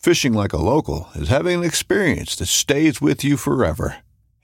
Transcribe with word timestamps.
Fishing 0.00 0.32
like 0.32 0.54
a 0.54 0.56
local 0.56 1.10
is 1.14 1.28
having 1.28 1.58
an 1.58 1.64
experience 1.64 2.34
that 2.36 2.46
stays 2.46 3.02
with 3.02 3.22
you 3.22 3.36
forever. 3.36 3.96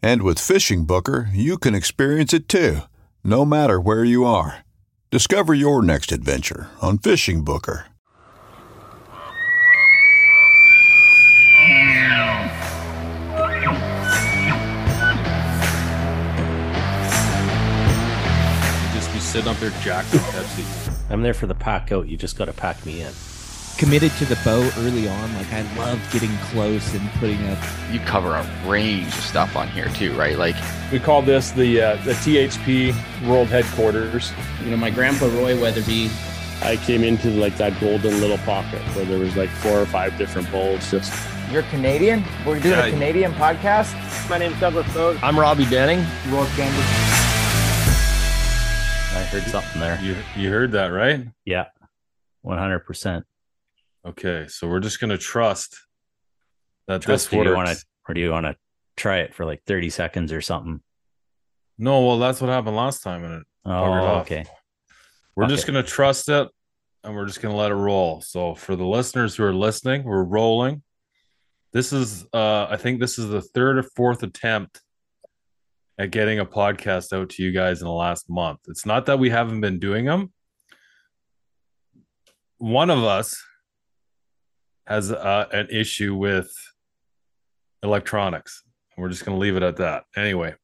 And 0.02 0.20
with 0.20 0.38
Fishing 0.38 0.84
Booker, 0.84 1.30
you 1.32 1.56
can 1.56 1.74
experience 1.74 2.34
it 2.34 2.46
too, 2.46 2.80
no 3.24 3.46
matter 3.46 3.80
where 3.80 4.04
you 4.04 4.27
are. 4.27 4.66
Discover 5.10 5.54
your 5.54 5.82
next 5.82 6.12
adventure 6.12 6.68
on 6.82 6.98
Fishing 6.98 7.42
Booker. 7.42 7.86
You 18.82 18.92
just 18.92 19.10
be 19.10 19.20
sitting 19.20 19.48
up 19.48 19.56
there 19.56 19.70
jacked 19.80 20.12
with 20.12 20.20
Pepsi. 20.20 20.92
I'm 21.08 21.22
there 21.22 21.32
for 21.32 21.46
the 21.46 21.54
pack 21.54 21.92
out. 21.92 22.08
You 22.08 22.18
just 22.18 22.36
got 22.36 22.44
to 22.44 22.52
pack 22.52 22.84
me 22.84 23.00
in. 23.00 23.14
Committed 23.77 24.10
to 24.12 24.24
the 24.24 24.36
bow 24.44 24.69
early 24.78 25.08
on. 25.08 25.34
Like 25.34 25.52
I 25.52 25.62
love 25.77 26.00
getting 26.12 26.34
close 26.50 26.94
and 26.94 27.08
putting 27.12 27.46
up. 27.48 27.58
you 27.91 28.00
cover 28.00 28.34
a 28.34 28.46
range 28.66 29.08
of 29.08 29.24
stuff 29.24 29.56
on 29.56 29.68
here 29.68 29.88
too, 29.91 30.14
right? 30.14 30.36
Like 30.38 30.56
We 30.91 30.98
call 30.98 31.22
this 31.22 31.50
the 31.50 31.80
uh, 31.83 31.96
the 32.05 32.12
THP 32.12 32.94
World 33.28 33.48
Headquarters. 33.48 34.33
You 34.64 34.70
know, 34.70 34.77
my 34.77 34.91
grandpa 34.91 35.27
Roy 35.27 35.60
Weatherby, 35.60 36.10
I 36.62 36.77
came 36.77 37.05
into 37.05 37.30
like 37.30 37.56
that 37.58 37.78
golden 37.80 38.20
little 38.20 38.38
pocket 38.38 38.80
where 38.94 39.05
there 39.05 39.18
was 39.18 39.36
like 39.36 39.51
four 39.51 39.80
or 39.80 39.86
five 39.86 40.17
different 40.17 40.51
bowls. 40.51 40.90
Just 40.90 41.12
You're 41.51 41.62
Canadian? 41.64 42.24
We're 42.46 42.61
doing 42.61 42.78
a 42.78 42.90
Canadian 42.90 43.33
podcast? 43.33 43.95
my 44.30 44.39
name's 44.39 44.58
Douglas 44.58 44.92
Bode. 44.95 45.18
I'm 45.22 45.39
Robbie 45.39 45.67
Denning. 45.67 45.98
Roy 46.28 46.46
Candy. 46.56 46.78
I 49.17 49.22
heard 49.30 49.42
something 49.45 49.80
there. 49.80 50.01
You 50.01 50.17
you 50.34 50.51
heard 50.51 50.72
that 50.72 50.89
right? 50.89 51.27
Yeah, 51.45 51.67
100%. 52.45 53.24
Okay, 54.06 54.46
so 54.48 54.68
we're 54.68 54.80
just 54.80 55.00
gonna 55.00 55.18
trust 55.18 55.77
that 56.86 57.02
Trust 57.02 57.24
this 57.24 57.30
do 57.30 57.36
you 57.39 57.42
works. 57.44 57.56
want 57.56 57.68
to, 57.70 57.84
or 58.08 58.14
do 58.14 58.20
you 58.20 58.30
want 58.30 58.46
to 58.46 58.56
try 58.96 59.18
it 59.18 59.34
for 59.34 59.44
like 59.44 59.62
30 59.67 59.90
seconds 59.90 60.33
or 60.33 60.40
something? 60.40 60.80
No, 61.78 62.06
well, 62.06 62.18
that's 62.18 62.40
what 62.40 62.48
happened 62.48 62.77
last 62.77 63.02
time, 63.02 63.24
and 63.24 63.34
it 63.40 63.46
Oh, 63.64 64.18
okay. 64.20 64.45
We're 65.34 65.48
just 65.48 65.66
gonna 65.66 65.83
trust 65.83 66.28
it, 66.28 66.48
and 67.02 67.14
we're 67.16 67.27
just 67.27 67.42
gonna 67.42 67.56
let 67.56 67.72
it 67.72 67.74
roll. 67.74 68.20
So 68.20 68.55
for 68.55 68.77
the 68.77 68.86
listeners 68.86 69.34
who 69.34 69.42
are 69.42 69.52
listening, 69.55 70.05
we're 70.05 70.22
rolling. 70.22 70.83
This 71.72 71.92
is, 71.92 72.24
uh, 72.33 72.66
I 72.70 72.77
think 72.77 73.00
this 73.00 73.18
is 73.18 73.28
the 73.28 73.42
third 73.42 73.77
or 73.77 73.83
fourth 73.83 74.22
attempt 74.22 74.80
at 75.98 76.11
getting 76.12 76.39
a 76.39 76.46
podcast 76.46 77.12
out 77.12 77.30
to 77.30 77.42
you 77.42 77.50
guys 77.52 77.80
in 77.80 77.86
the 77.86 77.92
last 77.92 78.30
month. 78.30 78.61
It's 78.68 78.86
not 78.86 79.06
that 79.06 79.18
we 79.18 79.30
haven't 79.30 79.61
been 79.61 79.78
doing 79.80 80.05
them. 80.05 80.33
One 82.58 82.89
of 82.89 83.02
us 83.02 83.36
has 84.86 85.13
uh, 85.13 85.47
an 85.52 85.69
issue 85.70 86.14
with 86.14 86.52
electronics. 87.83 88.63
We're 88.97 89.08
just 89.08 89.24
going 89.24 89.36
to 89.36 89.41
leave 89.41 89.57
it 89.57 89.63
at 89.63 89.77
that. 89.77 90.05
Anyway, 90.17 90.55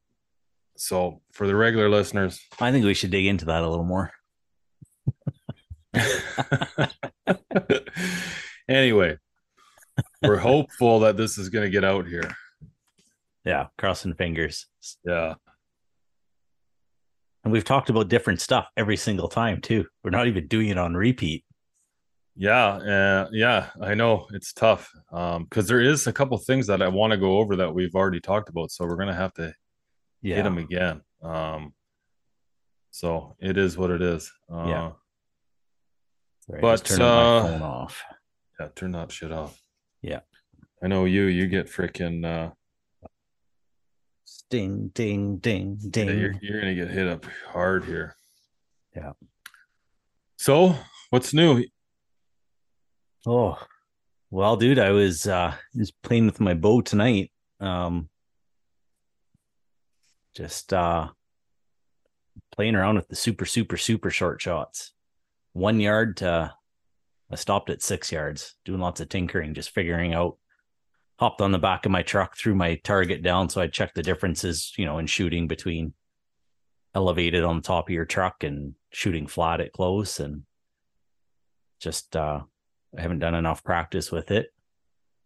so 0.76 1.20
for 1.32 1.46
the 1.46 1.54
regular 1.54 1.88
listeners, 1.88 2.40
I 2.60 2.72
think 2.72 2.84
we 2.84 2.94
should 2.94 3.10
dig 3.10 3.26
into 3.26 3.44
that 3.46 3.62
a 3.62 3.68
little 3.68 3.84
more. 3.84 4.12
anyway, 8.68 9.18
we're 10.22 10.36
hopeful 10.36 11.00
that 11.00 11.16
this 11.16 11.36
is 11.38 11.48
going 11.48 11.64
to 11.64 11.70
get 11.70 11.84
out 11.84 12.06
here. 12.06 12.34
Yeah, 13.44 13.66
crossing 13.76 14.14
fingers. 14.14 14.66
Yeah. 15.04 15.34
And 17.44 17.52
we've 17.52 17.64
talked 17.64 17.90
about 17.90 18.08
different 18.08 18.40
stuff 18.40 18.68
every 18.76 18.96
single 18.96 19.28
time 19.28 19.60
too. 19.60 19.86
We're 20.04 20.10
not 20.10 20.28
even 20.28 20.46
doing 20.46 20.68
it 20.68 20.78
on 20.78 20.94
repeat. 20.94 21.44
Yeah, 22.34 22.66
uh, 22.66 23.28
yeah, 23.32 23.70
I 23.80 23.94
know 23.94 24.26
it's 24.32 24.52
tough 24.54 24.90
um, 25.12 25.44
because 25.44 25.68
there 25.68 25.80
is 25.82 26.06
a 26.06 26.12
couple 26.12 26.38
things 26.38 26.66
that 26.68 26.80
I 26.80 26.88
want 26.88 27.10
to 27.12 27.18
go 27.18 27.36
over 27.38 27.56
that 27.56 27.74
we've 27.74 27.94
already 27.94 28.20
talked 28.20 28.48
about, 28.48 28.70
so 28.70 28.86
we're 28.86 28.96
gonna 28.96 29.14
have 29.14 29.34
to 29.34 29.52
hit 30.22 30.42
them 30.44 30.56
again. 30.58 31.02
Um, 31.22 31.74
so 32.90 33.36
it 33.38 33.58
is 33.58 33.76
what 33.76 33.90
it 33.90 34.00
is. 34.02 34.32
Uh, 34.50 34.64
Yeah. 34.66 34.92
Sorry, 36.46 36.60
But, 36.60 36.84
turn 36.84 37.02
uh, 37.02 37.42
phone 37.42 37.62
off. 37.62 38.02
yeah, 38.58 38.68
turn 38.74 38.92
that 38.92 39.12
shit 39.12 39.30
off. 39.30 39.60
Yeah. 40.00 40.20
I 40.82 40.88
know 40.88 41.04
you. 41.04 41.24
You 41.24 41.46
get 41.46 41.66
freaking. 41.66 42.24
Uh, 42.24 42.52
Ding, 44.50 44.88
ding, 44.88 45.38
ding, 45.38 45.76
ding. 45.90 46.08
yeah, 46.08 46.14
you're 46.14 46.34
you're 46.42 46.60
gonna 46.60 46.74
get 46.74 46.90
hit 46.90 47.08
up 47.08 47.24
hard 47.48 47.84
here. 47.84 48.16
Yeah. 48.94 49.12
So 50.36 50.76
what's 51.10 51.32
new? 51.32 51.64
Oh, 53.26 53.56
well, 54.30 54.56
dude, 54.56 54.78
I 54.78 54.90
was 54.90 55.26
uh 55.26 55.54
just 55.76 56.00
playing 56.02 56.26
with 56.26 56.40
my 56.40 56.54
bow 56.54 56.80
tonight. 56.80 57.30
Um 57.60 58.08
just 60.34 60.72
uh 60.72 61.08
playing 62.50 62.74
around 62.74 62.96
with 62.96 63.08
the 63.08 63.16
super, 63.16 63.46
super, 63.46 63.76
super 63.76 64.10
short 64.10 64.40
shots. 64.40 64.92
One 65.52 65.80
yard 65.80 66.16
to 66.18 66.52
I 67.30 67.36
stopped 67.36 67.70
at 67.70 67.82
six 67.82 68.10
yards, 68.12 68.54
doing 68.64 68.80
lots 68.80 69.00
of 69.00 69.08
tinkering, 69.08 69.54
just 69.54 69.70
figuring 69.70 70.14
out. 70.14 70.38
Hopped 71.18 71.40
on 71.40 71.52
the 71.52 71.58
back 71.58 71.86
of 71.86 71.92
my 71.92 72.02
truck, 72.02 72.36
threw 72.36 72.54
my 72.54 72.74
target 72.76 73.22
down, 73.22 73.48
so 73.48 73.60
I 73.60 73.68
checked 73.68 73.94
the 73.94 74.02
differences, 74.02 74.72
you 74.76 74.84
know, 74.84 74.98
in 74.98 75.06
shooting 75.06 75.46
between 75.46 75.94
elevated 76.94 77.44
on 77.44 77.56
the 77.56 77.62
top 77.62 77.88
of 77.88 77.94
your 77.94 78.04
truck 78.04 78.42
and 78.42 78.74
shooting 78.90 79.28
flat 79.28 79.60
at 79.60 79.72
close, 79.72 80.18
and 80.18 80.42
just 81.78 82.16
uh 82.16 82.40
I 82.96 83.00
haven't 83.02 83.20
done 83.20 83.34
enough 83.34 83.64
practice 83.64 84.10
with 84.12 84.30
it. 84.30 84.52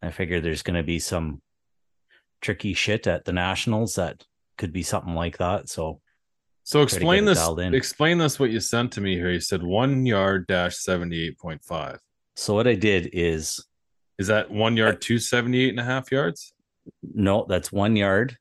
I 0.03 0.11
figure 0.11 0.41
there's 0.41 0.63
going 0.63 0.77
to 0.77 0.83
be 0.83 0.99
some 0.99 1.41
tricky 2.41 2.75
shit 2.75 3.07
at 3.07 3.25
the 3.25 3.33
nationals 3.33 3.95
that 3.97 4.25
could 4.59 4.73
be 4.73 4.83
something 4.83 5.15
like 5.15 5.39
that. 5.39 5.69
So 5.69 6.01
So 6.65 6.83
explain 6.83 7.25
this. 7.25 7.39
Explain 7.75 8.19
this. 8.19 8.39
What 8.39 8.51
you 8.51 8.61
sent 8.61 8.93
to 8.93 9.01
me 9.01 9.15
here. 9.15 9.31
You 9.31 9.41
said 9.41 9.63
one 9.63 10.07
yard 10.07 10.47
dash 10.47 10.77
seventy 10.79 11.27
eight 11.27 11.39
point 11.39 11.63
five. 11.65 11.99
so 12.37 12.55
what 12.55 12.67
I 12.69 12.75
did 12.75 13.11
is 13.13 13.65
Is 14.19 14.29
that 14.29 14.51
one 14.51 14.77
yard 14.77 15.01
two 15.01 15.19
seventy 15.19 15.65
eight 15.65 15.71
and 15.71 15.81
a 15.81 15.85
half 15.85 16.13
yards? 16.13 16.53
no, 17.03 17.47
that's 17.49 17.73
one 17.73 17.97
yard. 17.97 18.37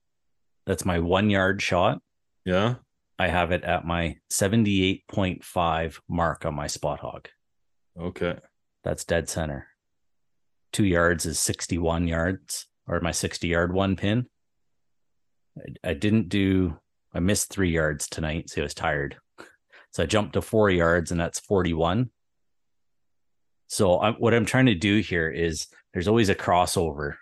That's 0.67 0.85
my 0.85 0.99
one 0.99 1.29
yard 1.31 1.61
shot. 1.61 1.99
Yeah. 2.43 2.75
I 3.17 3.27
have 3.27 3.51
it 3.51 3.63
at 3.63 3.85
my 3.85 4.17
78.5 4.31 5.99
mark 6.09 6.45
on 6.45 6.53
my 6.53 6.67
Spot 6.67 6.99
Hogg. 6.99 7.29
Okay. 7.99 8.35
That's 8.85 9.03
dead 9.03 9.27
center. 9.27 9.67
Two 10.71 10.85
yards 10.85 11.25
is 11.25 11.39
61 11.39 12.07
yards, 12.07 12.67
or 12.87 13.01
my 13.01 13.11
60 13.11 13.47
yard 13.47 13.73
one 13.73 13.95
pin. 13.95 14.27
I, 15.57 15.89
I 15.89 15.93
didn't 15.93 16.29
do. 16.29 16.77
I 17.11 17.19
missed 17.19 17.49
three 17.49 17.71
yards 17.71 18.07
tonight, 18.07 18.49
so 18.49 18.61
I 18.61 18.63
was 18.63 18.73
tired. 18.73 19.17
So 19.91 20.03
I 20.03 20.07
jumped 20.07 20.33
to 20.33 20.41
four 20.41 20.69
yards, 20.69 21.11
and 21.11 21.21
that's 21.21 21.39
forty-one. 21.39 22.09
So 23.67 23.95
I, 23.95 24.11
what 24.11 24.33
I'm 24.33 24.43
trying 24.43 24.65
to 24.65 24.75
do 24.75 24.99
here 24.99 25.29
is 25.29 25.67
there's 25.93 26.09
always 26.09 26.27
a 26.27 26.35
crossover 26.35 27.13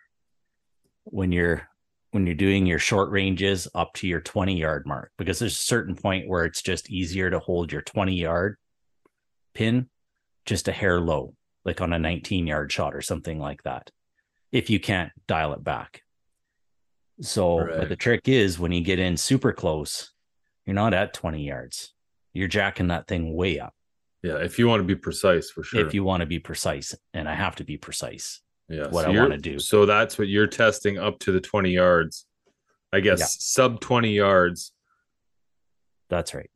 when 1.04 1.32
you're 1.32 1.70
when 2.10 2.26
you're 2.26 2.34
doing 2.34 2.66
your 2.66 2.80
short 2.80 3.12
ranges 3.12 3.68
up 3.76 3.94
to 3.94 4.08
your 4.08 4.22
20 4.22 4.58
yard 4.58 4.88
mark 4.88 5.12
because 5.20 5.38
there's 5.38 5.54
a 5.54 5.56
certain 5.56 5.96
point 5.96 6.28
where 6.28 6.46
it's 6.46 6.64
just 6.64 6.90
easier 6.90 7.30
to 7.30 7.38
hold 7.38 7.72
your 7.72 7.84
20 7.84 8.16
yard 8.16 8.58
pin 9.54 9.88
just 10.48 10.68
a 10.68 10.72
hair 10.72 11.00
low 11.00 11.36
like 11.66 11.82
on 11.82 11.94
a 11.94 12.00
19 12.00 12.48
yard 12.48 12.72
shot 12.72 12.96
or 12.96 13.02
something 13.02 13.40
like 13.40 13.64
that 13.64 13.90
if 14.52 14.70
you 14.70 14.80
can't 14.80 15.12
dial 15.28 15.54
it 15.54 15.64
back 15.64 16.02
so 17.22 17.60
Right. 17.60 17.78
but 17.80 17.90
the 17.90 17.96
trick 17.96 18.28
is 18.28 18.60
when 18.60 18.72
you 18.72 18.82
get 18.82 19.00
in 19.00 19.18
super 19.18 19.54
close 19.54 20.12
you're 20.66 20.74
not 20.74 20.94
at 20.94 21.14
20 21.14 21.46
yards 21.46 21.94
you're 22.34 22.48
jacking 22.48 22.88
that 22.88 23.08
thing 23.08 23.34
way 23.36 23.60
up 23.60 23.74
Yeah, 24.24 24.38
if 24.38 24.58
you 24.58 24.68
want 24.68 24.82
to 24.82 24.88
be 24.88 24.96
precise 24.96 25.50
for 25.52 25.64
sure. 25.64 25.86
if 25.86 25.94
you 25.94 26.04
want 26.04 26.22
to 26.22 26.26
be 26.28 26.40
precise 26.40 26.96
and 27.14 27.30
i 27.30 27.34
have 27.36 27.56
to 27.58 27.64
be 27.64 27.78
precise 27.78 28.42
yeah, 28.70 28.88
what 28.88 29.04
so 29.04 29.12
I 29.12 29.20
wanna 29.20 29.38
do. 29.38 29.60
So 29.60 29.86
that's 29.86 30.18
what 30.18 30.30
you're 30.30 30.48
testing 30.48 30.98
up 30.98 31.20
to 31.20 31.34
the 31.34 31.42
20 31.42 31.70
yards. 31.72 32.26
I 32.94 33.02
guess 33.02 33.20
Yeah. 33.20 33.26
sub 33.28 33.82
20 33.82 34.14
yards 34.16 34.72
that's 36.10 36.34
right 36.34 36.50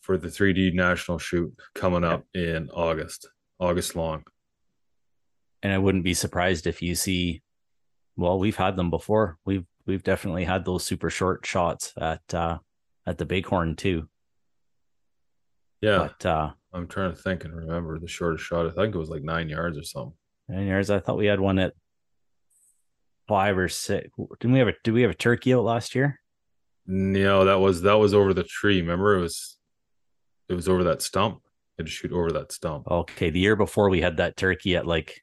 for 0.00 0.18
the 0.18 0.26
3D 0.28 0.74
national 0.74 1.18
shoot 1.18 1.54
coming 1.74 2.02
up 2.04 2.24
in 2.34 2.68
August. 2.70 3.28
August 3.60 3.94
long. 3.94 4.24
And 5.64 5.72
I 5.72 5.78
wouldn't 5.78 6.04
be 6.04 6.14
surprised 6.14 6.68
if 6.68 6.80
you 6.82 6.94
see. 6.94 7.42
Well, 8.16 8.38
we've 8.38 8.54
had 8.56 8.76
them 8.76 8.90
before. 8.90 9.38
We've 9.44 9.64
we've 9.86 10.04
definitely 10.04 10.44
had 10.44 10.64
those 10.64 10.84
super 10.84 11.10
short 11.10 11.44
shots 11.44 11.92
at 12.00 12.22
uh, 12.32 12.58
at 13.06 13.18
the 13.18 13.26
Bighorn 13.26 13.74
too. 13.74 14.08
Yeah, 15.80 16.08
But 16.18 16.26
uh, 16.26 16.50
I'm 16.72 16.86
trying 16.86 17.10
to 17.10 17.16
think 17.20 17.44
and 17.44 17.54
remember 17.54 17.98
the 17.98 18.06
shortest 18.08 18.44
shot. 18.44 18.66
I 18.66 18.70
think 18.70 18.94
it 18.94 18.98
was 18.98 19.10
like 19.10 19.22
nine 19.22 19.48
yards 19.48 19.76
or 19.76 19.82
something. 19.82 20.14
nine 20.48 20.66
yards. 20.66 20.90
I 20.90 21.00
thought 21.00 21.18
we 21.18 21.26
had 21.26 21.40
one 21.40 21.58
at 21.58 21.74
five 23.28 23.58
or 23.58 23.68
six. 23.68 24.08
Didn't 24.40 24.52
we 24.52 24.60
have 24.60 24.68
a? 24.68 24.74
Did 24.84 24.92
we 24.94 25.02
have 25.02 25.10
a 25.10 25.14
turkey 25.14 25.52
out 25.54 25.64
last 25.64 25.94
year? 25.94 26.20
No, 26.86 27.46
that 27.46 27.58
was 27.60 27.82
that 27.82 27.94
was 27.98 28.14
over 28.14 28.32
the 28.32 28.44
tree. 28.44 28.80
Remember, 28.80 29.16
it 29.16 29.20
was 29.22 29.58
it 30.48 30.54
was 30.54 30.68
over 30.68 30.84
that 30.84 31.02
stump. 31.02 31.40
You 31.42 31.82
had 31.82 31.86
to 31.86 31.92
shoot 31.92 32.12
over 32.12 32.30
that 32.32 32.52
stump. 32.52 32.86
Okay, 32.88 33.30
the 33.30 33.40
year 33.40 33.56
before 33.56 33.90
we 33.90 34.00
had 34.02 34.18
that 34.18 34.36
turkey 34.36 34.76
at 34.76 34.86
like. 34.86 35.22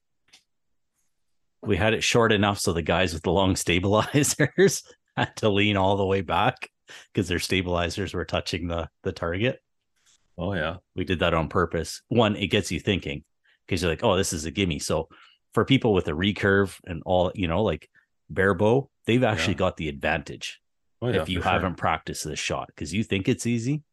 We 1.64 1.78
had 1.78 1.94
it 1.94 2.04
short 2.04 2.32
enough 2.32 2.60
so 2.60 2.74
the 2.74 2.82
guys 2.82 3.14
with 3.14 3.24
the 3.24 3.32
long 3.32 3.56
stabilizers 4.06 4.84
had 5.16 5.36
to 5.38 5.50
lean 5.50 5.78
all 5.78 5.98
the 5.98 6.06
way 6.06 6.22
back 6.22 6.70
because 7.14 7.28
their 7.28 7.40
stabilizers 7.40 8.14
were 8.14 8.26
touching 8.26 8.68
the 8.68 8.90
the 9.04 9.12
target. 9.12 9.60
Oh 10.38 10.54
yeah, 10.54 10.78
we 10.96 11.04
did 11.04 11.20
that 11.20 11.34
on 11.34 11.50
purpose. 11.50 12.02
One, 12.08 12.36
it 12.36 12.48
gets 12.48 12.72
you 12.72 12.80
thinking 12.80 13.24
because 13.68 13.82
you're 13.82 13.92
like, 13.92 14.04
oh, 14.04 14.16
this 14.18 14.34
is 14.34 14.46
a 14.46 14.52
gimme. 14.52 14.80
So 14.80 15.08
for 15.54 15.66
people 15.66 15.94
with 15.94 16.08
a 16.08 16.12
recurve 16.12 16.78
and 16.86 17.04
all, 17.06 17.32
you 17.36 17.48
know, 17.48 17.62
like 17.64 17.90
bare 18.30 18.54
bow, 18.54 18.90
they've 19.06 19.24
actually 19.24 19.54
Yeah. 19.54 19.60
got 19.60 19.78
the 19.78 19.90
advantage 19.90 20.60
oh 21.02 21.10
yeah. 21.10 21.22
if 21.22 21.30
you 21.30 21.42
haven't 21.42 21.76
practiced 21.76 22.24
this 22.24 22.40
shot 22.40 22.68
because 22.68 22.94
you 22.94 23.04
think 23.04 23.28
it's 23.28 23.46
easy, 23.46 23.84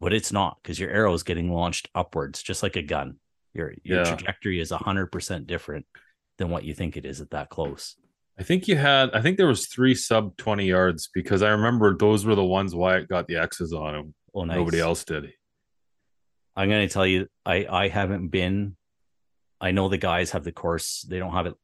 but 0.00 0.12
it's 0.12 0.30
not 0.32 0.58
because 0.62 0.78
your 0.78 0.90
arrow 0.90 1.14
is 1.14 1.22
getting 1.22 1.50
launched 1.52 1.88
upwards, 1.94 2.42
just 2.42 2.62
like 2.62 2.76
a 2.76 2.82
gun. 2.82 3.16
Your 3.54 3.72
your 3.82 3.98
Yeah. 3.98 4.04
trajectory 4.04 4.60
is 4.60 4.70
hundred 4.70 5.06
percent 5.10 5.46
different 5.46 5.86
than 6.42 6.50
what 6.50 6.64
you 6.64 6.74
think 6.74 6.96
it 6.96 7.06
is 7.06 7.20
at 7.20 7.30
that 7.30 7.48
close. 7.50 7.94
I 8.36 8.42
think 8.42 8.66
you 8.66 8.76
had. 8.76 9.10
I 9.12 9.22
think 9.22 9.36
there 9.36 9.46
was 9.46 9.68
three 9.68 9.94
sub 9.94 10.36
20 10.36 10.66
yards 10.66 11.08
because 11.14 11.40
I 11.40 11.50
remember 11.50 11.96
those 11.96 12.26
were 12.26 12.34
the 12.34 12.44
ones 12.44 12.74
Wyatt 12.74 13.08
got 13.08 13.28
the 13.28 13.36
X's 13.36 13.72
on 13.72 13.94
him. 13.94 14.14
Oh, 14.34 14.44
nice. 14.44 14.56
Nobody 14.56 14.80
else 14.80 15.04
did. 15.04 15.32
I'm 16.56 16.68
going 16.68 16.86
to 16.88 16.92
tell 16.92 17.06
you, 17.06 17.28
I 17.46 17.66
I 17.70 17.88
haven't 17.88 18.28
been. 18.28 18.76
I 19.60 19.70
know 19.70 19.88
the 19.88 19.98
guys 19.98 20.32
have 20.32 20.42
the 20.42 20.50
course. 20.50 21.02
They 21.08 21.20
don't 21.20 21.32
have 21.32 21.46
it. 21.46 21.54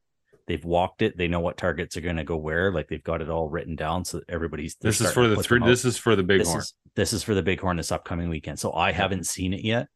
They've 0.47 0.63
walked 0.63 1.01
it. 1.01 1.17
They 1.17 1.27
know 1.27 1.41
what 1.41 1.57
targets 1.57 1.97
are 1.97 2.01
going 2.01 2.15
to 2.15 2.23
go 2.23 2.37
where. 2.37 2.71
Like 2.71 2.87
they've 2.87 3.03
got 3.03 3.21
it 3.21 3.29
all 3.29 3.49
written 3.49 3.75
down, 3.75 4.05
so 4.05 4.21
everybody's. 4.29 4.75
This 4.79 5.01
is 5.01 5.11
for 5.11 5.27
the 5.27 5.43
three. 5.43 5.59
This 5.59 5.83
is 5.83 5.97
for 5.97 6.15
the 6.15 6.23
this 6.23 6.47
bighorn. 6.47 6.61
is 6.61 6.73
this 6.95 7.11
is 7.11 7.23
for 7.23 7.35
the 7.35 7.43
bighorn 7.43 7.75
this 7.77 7.91
upcoming 7.91 8.29
weekend. 8.29 8.59
So 8.59 8.71
I 8.71 8.93
haven't 8.93 9.25
seen 9.25 9.53
it 9.53 9.65
yet, 9.65 9.87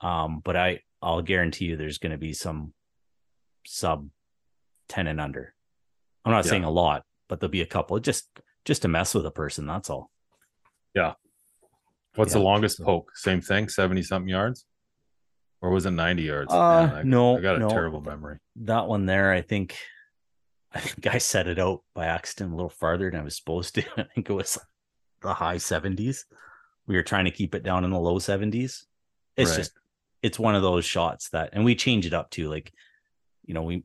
um, 0.00 0.40
but 0.42 0.56
I 0.56 0.80
I'll 1.02 1.20
guarantee 1.20 1.66
you 1.66 1.76
there's 1.76 1.98
going 1.98 2.12
to 2.12 2.18
be 2.18 2.32
some 2.32 2.72
sub 3.66 4.08
ten 4.88 5.06
and 5.06 5.20
under. 5.20 5.54
I'm 6.24 6.32
not 6.32 6.44
Yeah. 6.44 6.50
saying 6.50 6.64
a 6.64 6.70
lot, 6.70 7.04
but 7.28 7.40
there'll 7.40 7.50
be 7.50 7.62
a 7.62 7.66
couple 7.66 7.98
just 8.00 8.28
just 8.64 8.82
to 8.82 8.88
mess 8.88 9.14
with 9.14 9.26
a 9.26 9.30
person. 9.30 9.66
That's 9.66 9.90
all. 9.90 10.10
Yeah. 10.94 11.14
What's 12.14 12.32
yeah. 12.32 12.38
the 12.38 12.44
longest 12.44 12.80
poke? 12.82 13.10
Same 13.16 13.40
thing, 13.40 13.68
70 13.68 14.02
something 14.02 14.28
yards? 14.28 14.66
Or 15.62 15.70
was 15.70 15.86
it 15.86 15.92
90 15.92 16.22
yards? 16.22 16.52
Uh, 16.52 16.86
Man, 16.86 16.94
I, 16.94 17.02
no, 17.02 17.38
I 17.38 17.40
got 17.40 17.56
a 17.56 17.60
no. 17.60 17.68
terrible 17.70 18.00
memory. 18.02 18.38
that 18.56 18.86
one 18.86 19.06
there, 19.06 19.32
I 19.32 19.40
think, 19.40 19.76
I 20.72 20.80
think 20.80 21.06
I 21.12 21.18
set 21.18 21.48
it 21.48 21.58
out 21.58 21.82
by 21.94 22.06
accident 22.06 22.52
a 22.52 22.56
little 22.56 22.68
farther 22.68 23.10
than 23.10 23.20
I 23.20 23.24
was 23.24 23.36
supposed 23.36 23.74
to. 23.76 23.82
I 23.96 24.04
think 24.14 24.28
it 24.28 24.32
was 24.34 24.58
the 25.22 25.32
high 25.34 25.58
seventies. 25.58 26.26
We 26.86 26.96
were 26.96 27.02
trying 27.02 27.24
to 27.24 27.30
keep 27.30 27.54
it 27.54 27.62
down 27.62 27.84
in 27.84 27.90
the 27.90 27.98
low 27.98 28.18
seventies. 28.18 28.86
It's 29.36 29.50
Right. 29.52 29.56
just, 29.58 29.72
it's 30.22 30.38
one 30.38 30.54
of 30.54 30.62
those 30.62 30.84
shots 30.84 31.30
that, 31.30 31.50
and 31.54 31.64
we 31.64 31.74
change 31.74 32.04
it 32.06 32.12
up 32.14 32.30
too. 32.30 32.48
Like, 32.50 32.72
you 33.44 33.54
know, 33.54 33.62
we, 33.62 33.84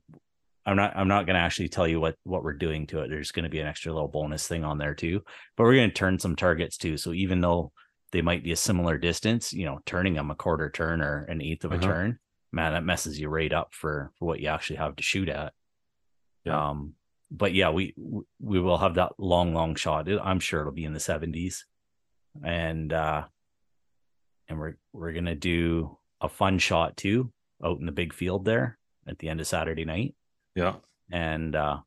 I'm 0.68 0.76
not, 0.76 0.96
I'm 0.96 1.08
not 1.08 1.26
going 1.26 1.36
to 1.36 1.42
actually 1.42 1.70
tell 1.70 1.88
you 1.88 2.00
what 2.00 2.16
what 2.24 2.44
we're 2.44 2.54
doing 2.54 2.86
to 2.88 3.00
it. 3.00 3.08
There's 3.10 3.32
going 3.32 3.44
to 3.44 3.50
be 3.50 3.60
an 3.60 3.68
extra 3.68 3.94
little 3.94 4.10
bonus 4.10 4.48
thing 4.48 4.64
on 4.64 4.78
there 4.78 4.94
too, 4.94 5.22
but 5.56 5.64
we're 5.64 5.76
going 5.76 5.90
to 5.90 5.96
turn 5.96 6.20
some 6.20 6.36
targets 6.36 6.78
too. 6.78 6.98
So 6.98 7.14
even 7.14 7.40
though 7.42 7.72
they 8.12 8.22
might 8.22 8.44
be 8.44 8.52
a 8.52 8.58
similar 8.58 8.98
distance, 8.98 9.54
you 9.54 9.66
know, 9.66 9.80
turning 9.86 10.14
them 10.14 10.30
a 10.30 10.36
quarter 10.36 10.70
turn 10.70 11.02
or 11.02 11.24
an 11.30 11.42
eighth 11.42 11.64
of 11.64 11.72
a 11.72 11.76
Uh-huh. 11.76 11.86
turn, 11.88 12.20
man, 12.52 12.74
that 12.74 12.84
messes 12.84 13.20
you 13.20 13.30
right 13.30 13.52
up 13.54 13.74
for 13.74 14.12
for 14.20 14.26
what 14.26 14.40
you 14.42 14.50
actually 14.50 14.76
have 14.78 14.96
to 14.98 15.04
shoot 15.04 15.30
at. 15.30 15.54
Yeah. 16.44 16.70
Um, 16.70 16.94
but 17.32 17.54
yeah, 17.54 17.70
we 17.72 17.94
we 18.40 18.60
will 18.60 18.78
have 18.78 18.96
that 18.96 19.14
long, 19.18 19.54
long 19.54 19.76
shot. 19.76 20.10
I'm 20.10 20.40
sure 20.40 20.62
it'll 20.62 20.72
be 20.74 20.86
in 20.86 20.94
the 20.94 21.00
70s, 21.00 21.64
and 22.44 22.92
uh, 22.92 23.24
and 24.50 24.60
we're 24.60 24.78
we're 24.94 25.14
gonna 25.14 25.36
do 25.36 25.98
a 26.22 26.30
fun 26.30 26.60
shot 26.60 26.98
too 26.98 27.32
out 27.64 27.80
in 27.80 27.86
the 27.86 27.92
big 27.92 28.14
field 28.14 28.44
there 28.46 28.78
at 29.08 29.20
the 29.20 29.30
end 29.30 29.40
of 29.40 29.48
Saturday 29.48 29.86
night, 29.86 30.16
Yeah. 30.58 30.76
and 31.12 31.56
uh, 31.56 31.78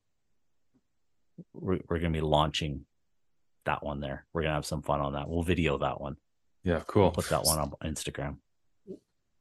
we're 1.52 1.80
we're 1.88 1.98
gonna 1.98 2.10
be 2.12 2.20
launching 2.20 2.86
that 3.64 3.84
one 3.84 4.00
there. 4.00 4.26
We're 4.32 4.42
gonna 4.42 4.54
have 4.54 4.64
some 4.66 4.82
fun 4.82 5.00
on 5.00 5.14
that. 5.14 5.28
We'll 5.28 5.42
video 5.42 5.76
that 5.78 6.00
one. 6.00 6.16
Yeah. 6.62 6.82
Cool. 6.86 7.10
put 7.10 7.28
that 7.30 7.44
one 7.44 7.58
on 7.58 7.72
Instagram. 7.82 8.36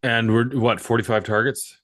And 0.02 0.34
we're 0.34 0.50
what, 0.58 0.80
45 0.80 1.26
targets? 1.26 1.78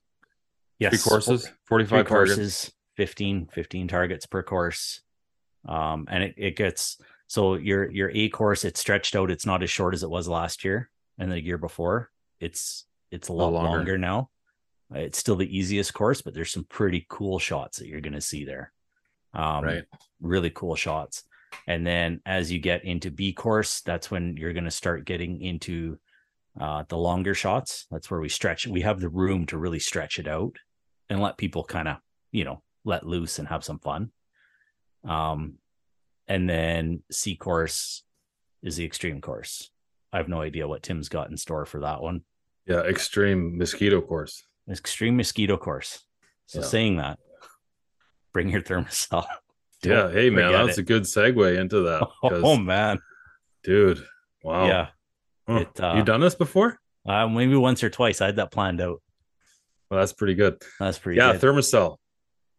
Yes, 0.79 0.91
Three 0.91 1.09
courses? 1.09 1.43
Three 1.43 1.53
45 1.65 2.07
targets. 2.07 2.09
courses, 2.35 2.71
15, 2.97 3.49
15 3.53 3.87
targets 3.87 4.25
per 4.25 4.41
course. 4.41 5.01
Um, 5.67 6.07
and 6.09 6.23
it, 6.23 6.35
it 6.37 6.55
gets 6.55 6.97
so 7.27 7.55
your 7.55 7.91
your 7.91 8.09
A 8.13 8.29
course, 8.29 8.65
it's 8.65 8.79
stretched 8.79 9.15
out. 9.15 9.29
It's 9.31 9.45
not 9.45 9.63
as 9.63 9.69
short 9.69 9.93
as 9.93 10.03
it 10.03 10.09
was 10.09 10.27
last 10.27 10.63
year 10.63 10.89
and 11.17 11.31
the 11.31 11.41
year 11.41 11.57
before. 11.57 12.09
It's 12.39 12.85
it's 13.11 13.27
a 13.29 13.33
lot 13.33 13.53
longer. 13.53 13.77
longer. 13.77 13.97
now. 13.97 14.29
Uh, 14.93 14.99
It's 14.99 15.17
still 15.17 15.35
the 15.35 15.57
easiest 15.57 15.93
course, 15.93 16.21
but 16.21 16.33
there's 16.33 16.51
some 16.51 16.65
pretty 16.65 17.05
cool 17.09 17.39
shots 17.39 17.79
that 17.79 17.87
you're 17.87 18.01
gonna 18.01 18.21
see 18.21 18.45
there. 18.45 18.71
Um, 19.33 19.63
Right. 19.63 19.83
really 20.21 20.49
cool 20.49 20.75
shots. 20.75 21.23
And 21.67 21.85
then 21.85 22.21
as 22.25 22.51
you 22.51 22.59
get 22.59 22.83
into 22.83 23.11
B 23.11 23.31
course, 23.33 23.81
that's 23.81 24.11
when 24.11 24.35
you're 24.37 24.53
going 24.53 24.65
to 24.65 24.71
start 24.71 25.05
getting 25.05 25.41
into 25.41 25.97
uh, 26.59 26.83
the 26.87 26.97
longer 26.97 27.33
shots. 27.33 27.85
That's 27.89 28.09
where 28.11 28.19
we 28.19 28.29
stretch. 28.29 28.67
We 28.67 28.81
have 28.81 28.99
the 28.99 29.09
room 29.09 29.45
to 29.47 29.57
really 29.57 29.79
stretch 29.79 30.19
it 30.19 30.27
out 30.27 30.57
and 31.09 31.21
let 31.21 31.37
people 31.37 31.63
kind 31.63 31.87
of, 31.87 31.97
you 32.31 32.43
know, 32.43 32.61
let 32.83 33.05
loose 33.05 33.39
and 33.39 33.47
have 33.47 33.63
some 33.63 33.79
fun. 33.79 34.11
Um, 35.03 35.55
and 36.27 36.49
then 36.49 37.03
C 37.11 37.35
course 37.35 38.03
is 38.61 38.75
the 38.77 38.85
extreme 38.85 39.21
course. 39.21 39.69
I 40.11 40.17
have 40.17 40.29
no 40.29 40.41
idea 40.41 40.67
what 40.67 40.83
Tim's 40.83 41.09
got 41.09 41.29
in 41.29 41.37
store 41.37 41.65
for 41.65 41.79
that 41.81 42.01
one. 42.01 42.21
Yeah. 42.65 42.81
Extreme 42.81 43.57
mosquito 43.57 44.01
course. 44.01 44.43
Extreme 44.69 45.17
mosquito 45.17 45.57
course. 45.57 46.03
So 46.47 46.59
Yeah. 46.59 46.65
saying 46.65 46.97
that, 46.97 47.19
bring 48.33 48.49
your 48.49 48.61
Thermacell. 48.61 49.25
Yeah. 49.83 50.09
Hey, 50.09 50.31
man, 50.31 50.51
that's 50.51 50.79
it. 50.79 50.81
a 50.81 50.83
good 50.83 51.03
segue 51.03 51.59
into 51.59 51.81
that. 51.81 52.07
Oh 52.23 52.57
man, 52.57 52.99
dude. 53.63 54.03
Wow. 54.43 54.65
yeah. 54.65 54.87
Huh. 55.47 55.57
it, 55.57 55.79
uh, 55.79 55.93
you 55.97 56.03
done 56.03 56.21
this 56.21 56.33
before? 56.33 56.79
Uh, 57.07 57.27
maybe 57.27 57.55
once 57.55 57.83
or 57.83 57.91
twice. 57.91 58.19
I 58.19 58.25
had 58.27 58.37
that 58.37 58.51
planned 58.51 58.81
out. 58.81 59.03
Well, 59.91 59.99
that's 59.99 60.13
pretty 60.13 60.33
good. 60.33 60.59
That's 60.79 60.97
pretty 60.97 61.19
yeah. 61.19 61.33
good. 61.33 61.41
Thermacell. 61.41 61.97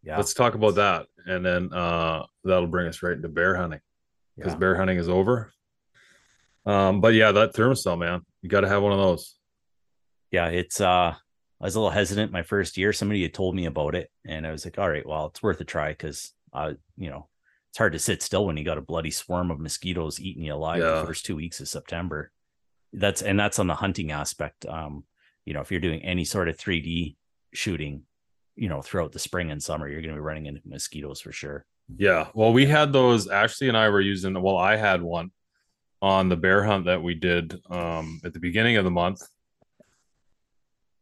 yeah. 0.03 0.15
Let's 0.15 0.33
talk 0.33 0.55
about 0.55 0.75
that. 0.75 1.07
And 1.25 1.45
then 1.45 1.73
uh 1.73 2.23
that'll 2.45 2.67
bring 2.67 2.87
us 2.87 3.03
right 3.03 3.17
into 3.17 3.27
bear 3.27 3.57
hunting 3.57 3.81
because 4.37 4.53
yeah. 4.53 4.59
bear 4.59 4.77
hunting 4.77 4.97
is 4.97 5.09
over. 5.09 5.51
Um, 6.65 7.01
but 7.01 7.13
yeah, 7.13 7.33
that 7.33 7.53
Thermacell, 7.55 7.99
man, 7.99 8.21
you 8.41 8.47
got 8.49 8.61
to 8.61 8.69
have 8.69 8.83
one 8.83 8.93
of 8.93 8.99
those. 8.99 9.35
yeah, 10.31 10.47
it's 10.47 10.79
uh 10.79 11.15
I 11.59 11.65
was 11.65 11.75
a 11.75 11.79
little 11.79 11.91
hesitant 11.91 12.31
my 12.31 12.43
first 12.43 12.77
year. 12.77 12.93
Somebody 12.93 13.23
had 13.23 13.33
told 13.33 13.55
me 13.55 13.65
about 13.65 13.95
it, 13.95 14.11
and 14.25 14.45
I 14.45 14.51
was 14.51 14.63
like, 14.65 14.77
all 14.77 14.89
right, 14.89 15.05
well, 15.07 15.27
it's 15.27 15.41
worth 15.41 15.59
a 15.59 15.65
try 15.65 15.89
because 15.89 16.31
I, 16.53 16.75
you 16.97 17.09
know, 17.09 17.27
it's 17.69 17.77
hard 17.79 17.93
to 17.93 17.99
sit 17.99 18.21
still 18.21 18.45
when 18.45 18.57
you 18.57 18.63
got 18.63 18.77
a 18.77 18.81
bloody 18.81 19.11
swarm 19.11 19.49
of 19.51 19.59
mosquitoes 19.59 20.19
eating 20.19 20.43
you 20.43 20.53
alive 20.53 20.79
Yeah. 20.79 20.99
the 20.99 21.05
first 21.05 21.25
two 21.25 21.35
weeks 21.35 21.59
of 21.59 21.67
September. 21.67 22.31
That's 22.93 23.21
and 23.21 23.39
that's 23.39 23.59
on 23.59 23.67
the 23.67 23.75
hunting 23.75 24.11
aspect. 24.11 24.65
Um, 24.65 25.03
you 25.45 25.53
know, 25.53 25.61
if 25.61 25.71
you're 25.71 25.81
doing 25.81 26.01
any 26.03 26.25
sort 26.25 26.47
of 26.47 26.57
3D 26.57 27.15
shooting, 27.53 28.03
you 28.55 28.69
know, 28.69 28.81
throughout 28.81 29.11
the 29.11 29.19
spring 29.19 29.51
and 29.51 29.61
summer, 29.61 29.87
you're 29.87 30.01
going 30.01 30.13
to 30.13 30.19
be 30.19 30.21
running 30.21 30.45
into 30.45 30.61
mosquitoes 30.65 31.21
for 31.21 31.31
sure. 31.31 31.65
Yeah. 31.97 32.27
Well, 32.33 32.53
we 32.53 32.65
had 32.65 32.93
those. 32.93 33.27
Ashley 33.27 33.67
and 33.67 33.77
I 33.77 33.89
were 33.89 34.01
using. 34.01 34.39
Well, 34.41 34.57
I 34.57 34.75
had 34.75 35.01
one 35.01 35.31
on 36.01 36.29
the 36.29 36.35
bear 36.37 36.63
hunt 36.63 36.85
that 36.85 37.01
we 37.01 37.13
did 37.15 37.59
um, 37.69 38.21
at 38.23 38.33
the 38.33 38.39
beginning 38.39 38.77
of 38.77 38.83
the 38.85 38.91
month. 38.91 39.21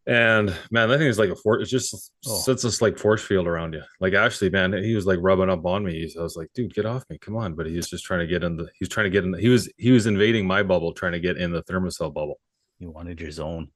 And 0.07 0.55
man, 0.69 0.87
that 0.89 0.99
thing 0.99 1.07
is 1.07 1.17
like 1.17 1.29
a 1.31 1.35
force. 1.35 1.63
It 1.67 1.71
just 1.71 2.11
Oh. 2.27 2.37
sits 2.37 2.61
this 2.63 2.81
like 2.81 2.97
force 2.99 3.23
field 3.23 3.47
around 3.47 3.73
you. 3.73 3.81
Like 3.99 4.13
Ashley, 4.13 4.49
man, 4.49 4.71
he 4.73 4.95
was 4.95 5.05
like 5.07 5.17
rubbing 5.21 5.49
up 5.49 5.65
on 5.65 5.83
me. 5.83 6.11
I 6.17 6.21
was 6.21 6.35
like, 6.35 6.49
dude, 6.53 6.73
get 6.75 6.85
off 6.85 7.03
me, 7.09 7.17
come 7.17 7.35
on. 7.35 7.55
But 7.55 7.65
he 7.65 7.75
was 7.75 7.89
just 7.89 8.05
trying 8.05 8.19
to 8.19 8.27
get 8.27 8.43
in 8.43 8.55
the. 8.55 8.65
He 8.65 8.77
was 8.81 8.89
trying 8.89 9.05
to 9.05 9.09
get 9.09 9.23
in. 9.23 9.31
The, 9.31 9.39
he 9.41 9.49
was 9.49 9.71
he 9.77 9.91
was 9.91 10.05
invading 10.05 10.45
my 10.45 10.61
bubble, 10.63 10.93
trying 10.93 11.13
to 11.13 11.19
get 11.19 11.37
in 11.37 11.51
the 11.51 11.63
Thermacell 11.63 12.13
bubble. 12.13 12.39
You 12.79 12.91
wanted 12.91 13.19
your 13.19 13.31
zone. 13.31 13.71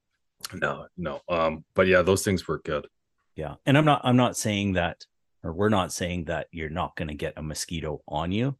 No, 0.53 0.85
no. 0.97 1.21
Um, 1.27 1.63
but 1.73 1.87
yeah, 1.87 2.01
those 2.01 2.23
things 2.23 2.47
were 2.47 2.59
good. 2.59 2.87
Yeah. 3.35 3.55
And 3.65 3.77
I'm 3.77 3.85
not 3.85 4.01
I'm 4.03 4.17
not 4.17 4.37
saying 4.37 4.73
that 4.73 5.05
or 5.43 5.53
we're 5.53 5.69
not 5.69 5.91
saying 5.93 6.25
that 6.25 6.47
you're 6.51 6.69
not 6.69 6.95
going 6.95 7.07
to 7.07 7.13
get 7.13 7.33
a 7.37 7.41
mosquito 7.41 8.01
on 8.07 8.31
you, 8.31 8.57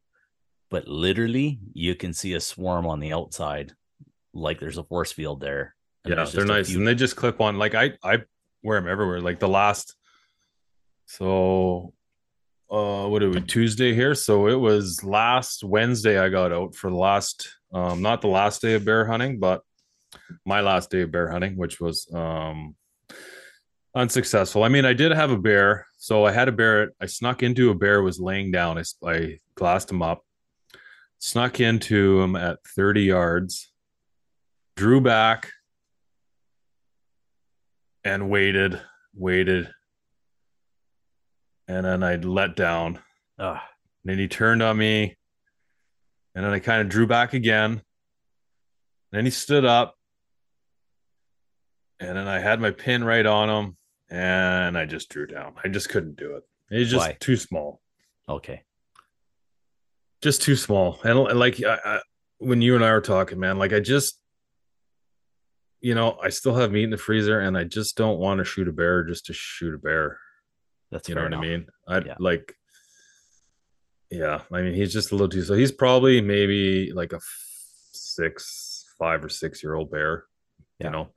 but 0.70 0.88
literally 0.88 1.60
you 1.74 1.94
can 1.94 2.12
see 2.14 2.32
a 2.34 2.40
swarm 2.40 2.86
on 2.86 3.00
the 3.00 3.12
outside 3.12 3.74
like 4.32 4.58
there's 4.60 4.78
a 4.78 4.84
force 4.84 5.12
field 5.12 5.40
there. 5.40 5.74
And 6.04 6.14
yeah, 6.14 6.24
they're 6.24 6.44
nice, 6.44 6.68
few- 6.68 6.78
and 6.78 6.86
they 6.86 6.94
just 6.94 7.16
clip 7.16 7.40
on. 7.40 7.58
Like 7.58 7.74
I, 7.74 7.92
I 8.02 8.18
wear 8.62 8.80
them 8.80 8.90
everywhere. 8.90 9.20
Like 9.20 9.38
the 9.38 9.48
last, 9.48 9.94
so, 11.06 11.92
uh, 12.70 13.06
what 13.08 13.18
did 13.18 13.34
we 13.34 13.40
Tuesday 13.40 13.94
here? 13.94 14.14
So 14.14 14.46
it 14.46 14.54
was 14.54 15.02
last 15.02 15.64
Wednesday. 15.64 16.18
I 16.18 16.28
got 16.28 16.52
out 16.52 16.74
for 16.74 16.88
the 16.90 16.96
last, 16.96 17.48
um, 17.72 18.00
not 18.02 18.20
the 18.20 18.28
last 18.28 18.62
day 18.62 18.74
of 18.74 18.84
bear 18.84 19.04
hunting, 19.06 19.38
but 19.40 19.62
my 20.44 20.60
last 20.60 20.90
day 20.90 21.02
of 21.02 21.10
bear 21.10 21.30
hunting, 21.30 21.56
which 21.56 21.80
was 21.80 22.08
um 22.14 22.76
unsuccessful. 23.94 24.62
I 24.62 24.68
mean, 24.68 24.84
I 24.84 24.92
did 24.92 25.12
have 25.12 25.30
a 25.30 25.38
bear, 25.38 25.86
so 25.98 26.24
I 26.24 26.32
had 26.32 26.48
a 26.48 26.52
bear. 26.52 26.92
I 27.00 27.06
snuck 27.06 27.42
into 27.42 27.70
a 27.70 27.74
bear 27.74 28.02
was 28.02 28.20
laying 28.20 28.50
down. 28.50 28.78
I, 28.78 28.84
I 29.04 29.38
glassed 29.56 29.90
him 29.90 30.02
up, 30.02 30.24
snuck 31.18 31.60
into 31.60 32.20
him 32.20 32.36
at 32.36 32.58
30 32.76 33.02
yards, 33.02 33.72
drew 34.76 35.00
back, 35.00 35.50
and 38.04 38.30
waited, 38.30 38.80
waited. 39.14 39.70
And 41.68 41.84
then 41.84 42.02
I 42.02 42.16
let 42.16 42.56
down. 42.56 42.98
Ugh. 43.38 43.58
And 44.04 44.10
then 44.10 44.18
he 44.18 44.28
turned 44.28 44.62
on 44.62 44.76
me. 44.76 45.16
And 46.34 46.44
then 46.44 46.52
I 46.52 46.58
kind 46.58 46.80
of 46.80 46.88
drew 46.88 47.06
back 47.06 47.32
again. 47.34 47.70
And 47.72 47.82
then 49.12 49.24
he 49.24 49.30
stood 49.30 49.64
up. 49.64 49.96
And 51.98 52.16
then 52.16 52.26
I 52.28 52.38
had 52.38 52.60
my 52.60 52.70
pin 52.70 53.04
right 53.04 53.26
on 53.26 53.48
him. 53.48 53.76
And 54.10 54.76
I 54.76 54.86
just 54.86 55.08
drew 55.10 55.26
down. 55.26 55.54
I 55.62 55.68
just 55.68 55.88
couldn't 55.88 56.16
do 56.16 56.36
it. 56.36 56.42
It's 56.70 56.90
just 56.90 57.06
Why? 57.06 57.16
too 57.20 57.36
small. 57.36 57.80
okay. 58.28 58.62
Just 60.22 60.42
too 60.42 60.56
small. 60.56 60.98
And 61.02 61.18
like 61.38 61.62
I, 61.64 61.78
I, 61.84 62.00
when 62.38 62.60
you 62.60 62.74
and 62.74 62.84
I 62.84 62.92
were 62.92 63.00
talking, 63.00 63.38
man, 63.40 63.58
like 63.58 63.72
I 63.72 63.80
just, 63.80 64.20
you 65.80 65.94
know, 65.94 66.18
I 66.22 66.28
still 66.28 66.54
have 66.54 66.72
meat 66.72 66.84
in 66.84 66.90
the 66.90 66.98
freezer 66.98 67.40
and 67.40 67.56
I 67.56 67.64
just 67.64 67.96
don't 67.96 68.18
want 68.18 68.38
to 68.38 68.44
shoot 68.44 68.68
a 68.68 68.72
bear 68.72 69.04
just 69.04 69.26
to 69.26 69.32
shoot 69.32 69.74
a 69.74 69.78
bear. 69.78 70.18
That's 70.90 71.08
You 71.08 71.14
know 71.14 71.22
what 71.24 71.34
I 71.34 71.40
mean? 71.40 71.66
I 71.88 71.98
Yeah. 72.00 72.16
like, 72.18 72.54
yeah. 74.10 74.42
I 74.52 74.62
mean, 74.62 74.74
he's 74.74 74.92
just 74.92 75.10
a 75.12 75.14
little 75.14 75.28
too. 75.28 75.42
So 75.42 75.54
he's 75.54 75.72
probably 75.72 76.20
maybe 76.20 76.92
like 76.92 77.12
a 77.12 77.20
six, 77.92 78.84
five 78.98 79.24
or 79.24 79.28
six 79.28 79.62
year 79.62 79.74
old 79.74 79.90
bear. 79.90 80.24
Yeah. 80.78 80.86
You 80.88 80.92
know, 80.92 81.08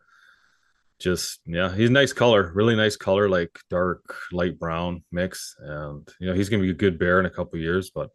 just 0.99 1.39
yeah, 1.45 1.73
he's 1.73 1.89
nice 1.89 2.13
color, 2.13 2.51
really 2.53 2.75
nice 2.75 2.95
color, 2.95 3.27
like 3.29 3.59
dark 3.69 4.03
light 4.31 4.59
brown 4.59 5.03
mix, 5.11 5.55
and 5.59 6.07
you 6.19 6.27
know 6.27 6.33
he's 6.33 6.49
gonna 6.49 6.63
be 6.63 6.69
a 6.69 6.73
good 6.73 6.99
bear 6.99 7.19
in 7.19 7.25
a 7.25 7.29
couple 7.29 7.59
years. 7.59 7.89
But 7.89 8.09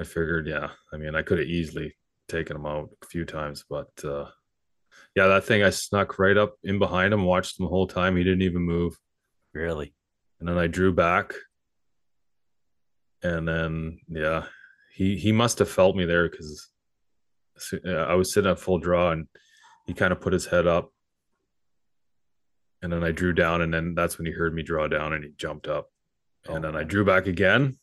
I 0.00 0.04
figured, 0.04 0.46
yeah, 0.46 0.70
I 0.92 0.96
mean, 0.96 1.14
I 1.14 1.22
could 1.22 1.38
have 1.38 1.46
easily 1.48 1.94
taken 2.28 2.56
him 2.56 2.66
out 2.66 2.88
a 3.02 3.06
few 3.06 3.24
times, 3.24 3.64
but 3.68 3.90
uh 4.04 4.26
yeah, 5.14 5.26
that 5.26 5.44
thing 5.44 5.62
I 5.62 5.70
snuck 5.70 6.18
right 6.18 6.36
up 6.36 6.54
in 6.62 6.78
behind 6.78 7.12
him, 7.12 7.24
watched 7.24 7.58
him 7.58 7.64
the 7.64 7.70
whole 7.70 7.86
time. 7.86 8.16
He 8.16 8.24
didn't 8.24 8.42
even 8.42 8.62
move. 8.62 8.96
Really? 9.52 9.94
and 10.40 10.48
then 10.48 10.58
I 10.58 10.66
drew 10.66 10.92
back, 10.92 11.34
and 13.22 13.46
then 13.46 14.00
yeah, 14.08 14.46
he 14.92 15.16
he 15.16 15.32
must 15.32 15.58
have 15.58 15.70
felt 15.70 15.94
me 15.94 16.06
there 16.06 16.28
because 16.28 16.70
I 17.86 18.14
was 18.14 18.32
sitting 18.32 18.50
at 18.50 18.58
full 18.58 18.78
draw, 18.78 19.12
and 19.12 19.28
he 19.86 19.92
kind 19.92 20.12
of 20.12 20.20
put 20.20 20.32
his 20.32 20.46
head 20.46 20.66
up, 20.66 20.90
and 22.82 22.90
then 22.90 23.04
I 23.04 23.12
drew 23.12 23.34
down, 23.34 23.60
and 23.60 23.72
then 23.72 23.94
that's 23.94 24.18
when 24.18 24.26
he 24.26 24.32
heard 24.32 24.54
me 24.54 24.62
draw 24.62 24.88
down, 24.88 25.12
and 25.12 25.22
he 25.22 25.30
jumped 25.36 25.68
up, 25.68 25.90
and 26.48 26.64
oh, 26.64 26.72
then 26.72 26.76
I 26.76 26.84
drew 26.84 27.04
back 27.04 27.26
again, 27.26 27.78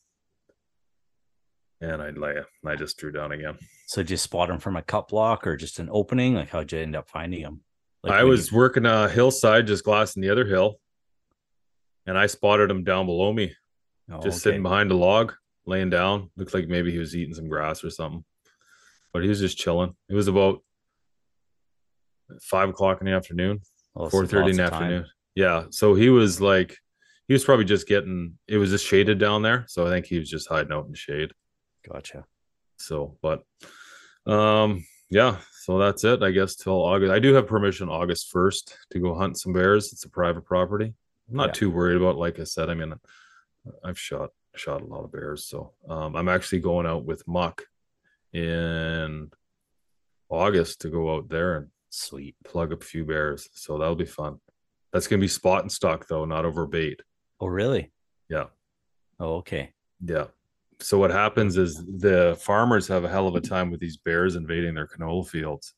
and 1.81 2.01
I 2.01 2.09
lay, 2.11 2.35
I 2.65 2.75
just 2.75 2.97
drew 2.97 3.11
down 3.11 3.31
again. 3.31 3.57
So 3.87 4.01
did 4.01 4.11
you 4.11 4.17
spot 4.17 4.49
him 4.49 4.59
from 4.59 4.75
a 4.75 4.81
cut 4.81 5.07
block 5.07 5.45
or 5.47 5.55
just 5.55 5.79
an 5.79 5.89
opening? 5.91 6.35
Like 6.35 6.49
how'd 6.49 6.71
you 6.71 6.79
end 6.79 6.95
up 6.95 7.09
finding 7.09 7.41
him? 7.41 7.61
Like 8.03 8.13
I 8.13 8.23
was 8.23 8.51
you- 8.51 8.57
working 8.57 8.85
a 8.85 9.09
hillside, 9.09 9.67
just 9.67 9.83
glassing 9.83 10.21
the 10.21 10.29
other 10.29 10.45
hill, 10.45 10.79
and 12.05 12.17
I 12.17 12.27
spotted 12.27 12.69
him 12.71 12.83
down 12.83 13.05
below 13.05 13.31
me. 13.33 13.53
Oh, 14.09 14.15
just 14.21 14.37
okay. 14.37 14.51
sitting 14.51 14.63
behind 14.63 14.91
a 14.91 14.95
log, 14.95 15.33
laying 15.65 15.89
down. 15.89 16.29
Looked 16.37 16.53
like 16.53 16.67
maybe 16.67 16.91
he 16.91 16.97
was 16.97 17.15
eating 17.15 17.33
some 17.33 17.49
grass 17.49 17.83
or 17.83 17.89
something, 17.89 18.23
but 19.13 19.23
he 19.23 19.29
was 19.29 19.39
just 19.39 19.57
chilling. 19.57 19.95
It 20.09 20.13
was 20.15 20.27
about 20.27 20.63
five 22.41 22.69
o'clock 22.69 22.99
in 23.01 23.05
the 23.07 23.13
afternoon, 23.13 23.61
Oh, 23.95 24.09
four 24.09 24.25
thirty 24.25 24.51
in 24.51 24.57
the 24.57 24.63
of 24.65 24.69
time. 24.69 24.83
afternoon. 24.83 25.05
Yeah, 25.35 25.65
so 25.71 25.93
he 25.93 26.09
was 26.09 26.39
like, 26.41 26.75
he 27.27 27.33
was 27.33 27.43
probably 27.43 27.65
just 27.65 27.87
getting. 27.87 28.37
It 28.47 28.57
was 28.57 28.69
just 28.71 28.85
shaded 28.85 29.19
down 29.19 29.41
there, 29.41 29.65
so 29.67 29.85
I 29.85 29.89
think 29.89 30.05
he 30.05 30.19
was 30.19 30.29
just 30.29 30.47
hiding 30.47 30.71
out 30.71 30.85
in 30.85 30.91
the 30.91 30.97
shade. 30.97 31.31
Gotcha. 31.91 32.25
So, 32.77 33.17
but, 33.21 33.43
um, 34.25 34.85
yeah. 35.09 35.37
So 35.61 35.77
that's 35.79 36.03
it, 36.03 36.21
I 36.21 36.31
guess. 36.31 36.55
Till 36.55 36.73
August, 36.73 37.11
I 37.11 37.19
do 37.19 37.33
have 37.33 37.47
permission 37.47 37.89
August 37.89 38.29
first 38.31 38.77
to 38.91 38.99
go 38.99 39.15
hunt 39.15 39.37
some 39.39 39.53
bears. 39.53 39.91
It's 39.93 40.05
a 40.05 40.09
private 40.09 40.45
property. 40.45 40.93
I'm 41.29 41.35
not 41.35 41.47
Yeah. 41.49 41.53
too 41.53 41.71
worried 41.71 41.97
about. 41.97 42.17
Like 42.17 42.39
I 42.39 42.43
said, 42.43 42.69
I 42.69 42.73
mean, 42.73 42.93
I've 43.83 43.99
shot 43.99 44.29
shot 44.55 44.81
a 44.81 44.85
lot 44.85 45.03
of 45.03 45.11
bears, 45.11 45.45
so 45.45 45.73
um, 45.87 46.15
I'm 46.15 46.27
actually 46.29 46.61
going 46.61 46.87
out 46.87 47.05
with 47.05 47.27
Muck 47.27 47.65
in 48.33 49.29
August 50.29 50.81
to 50.81 50.89
go 50.89 51.13
out 51.15 51.29
there 51.29 51.57
and 51.57 51.67
Sweet. 51.89 52.35
plug 52.43 52.73
up 52.73 52.81
a 52.81 52.85
few 52.85 53.05
bears. 53.05 53.49
So 53.53 53.77
that'll 53.77 53.93
be 53.95 54.05
fun. 54.05 54.39
That's 54.91 55.07
gonna 55.07 55.19
be 55.19 55.27
spot 55.27 55.61
and 55.61 55.71
stock 55.71 56.07
though, 56.07 56.25
not 56.25 56.45
over 56.45 56.65
bait. 56.65 57.01
Oh 57.39 57.47
really? 57.47 57.91
Yeah. 58.29 58.45
Oh, 59.19 59.35
okay. 59.37 59.73
Yeah. 60.03 60.27
So 60.79 60.99
what 60.99 61.11
happens 61.11 61.57
is 61.57 61.83
the 61.85 62.37
farmers 62.39 62.87
have 62.87 63.03
a 63.03 63.09
hell 63.09 63.27
of 63.27 63.35
a 63.35 63.41
time 63.41 63.71
with 63.71 63.79
these 63.79 63.97
bears 63.97 64.35
invading 64.35 64.75
their 64.75 64.87
canola 64.87 65.27
fields. 65.27 65.73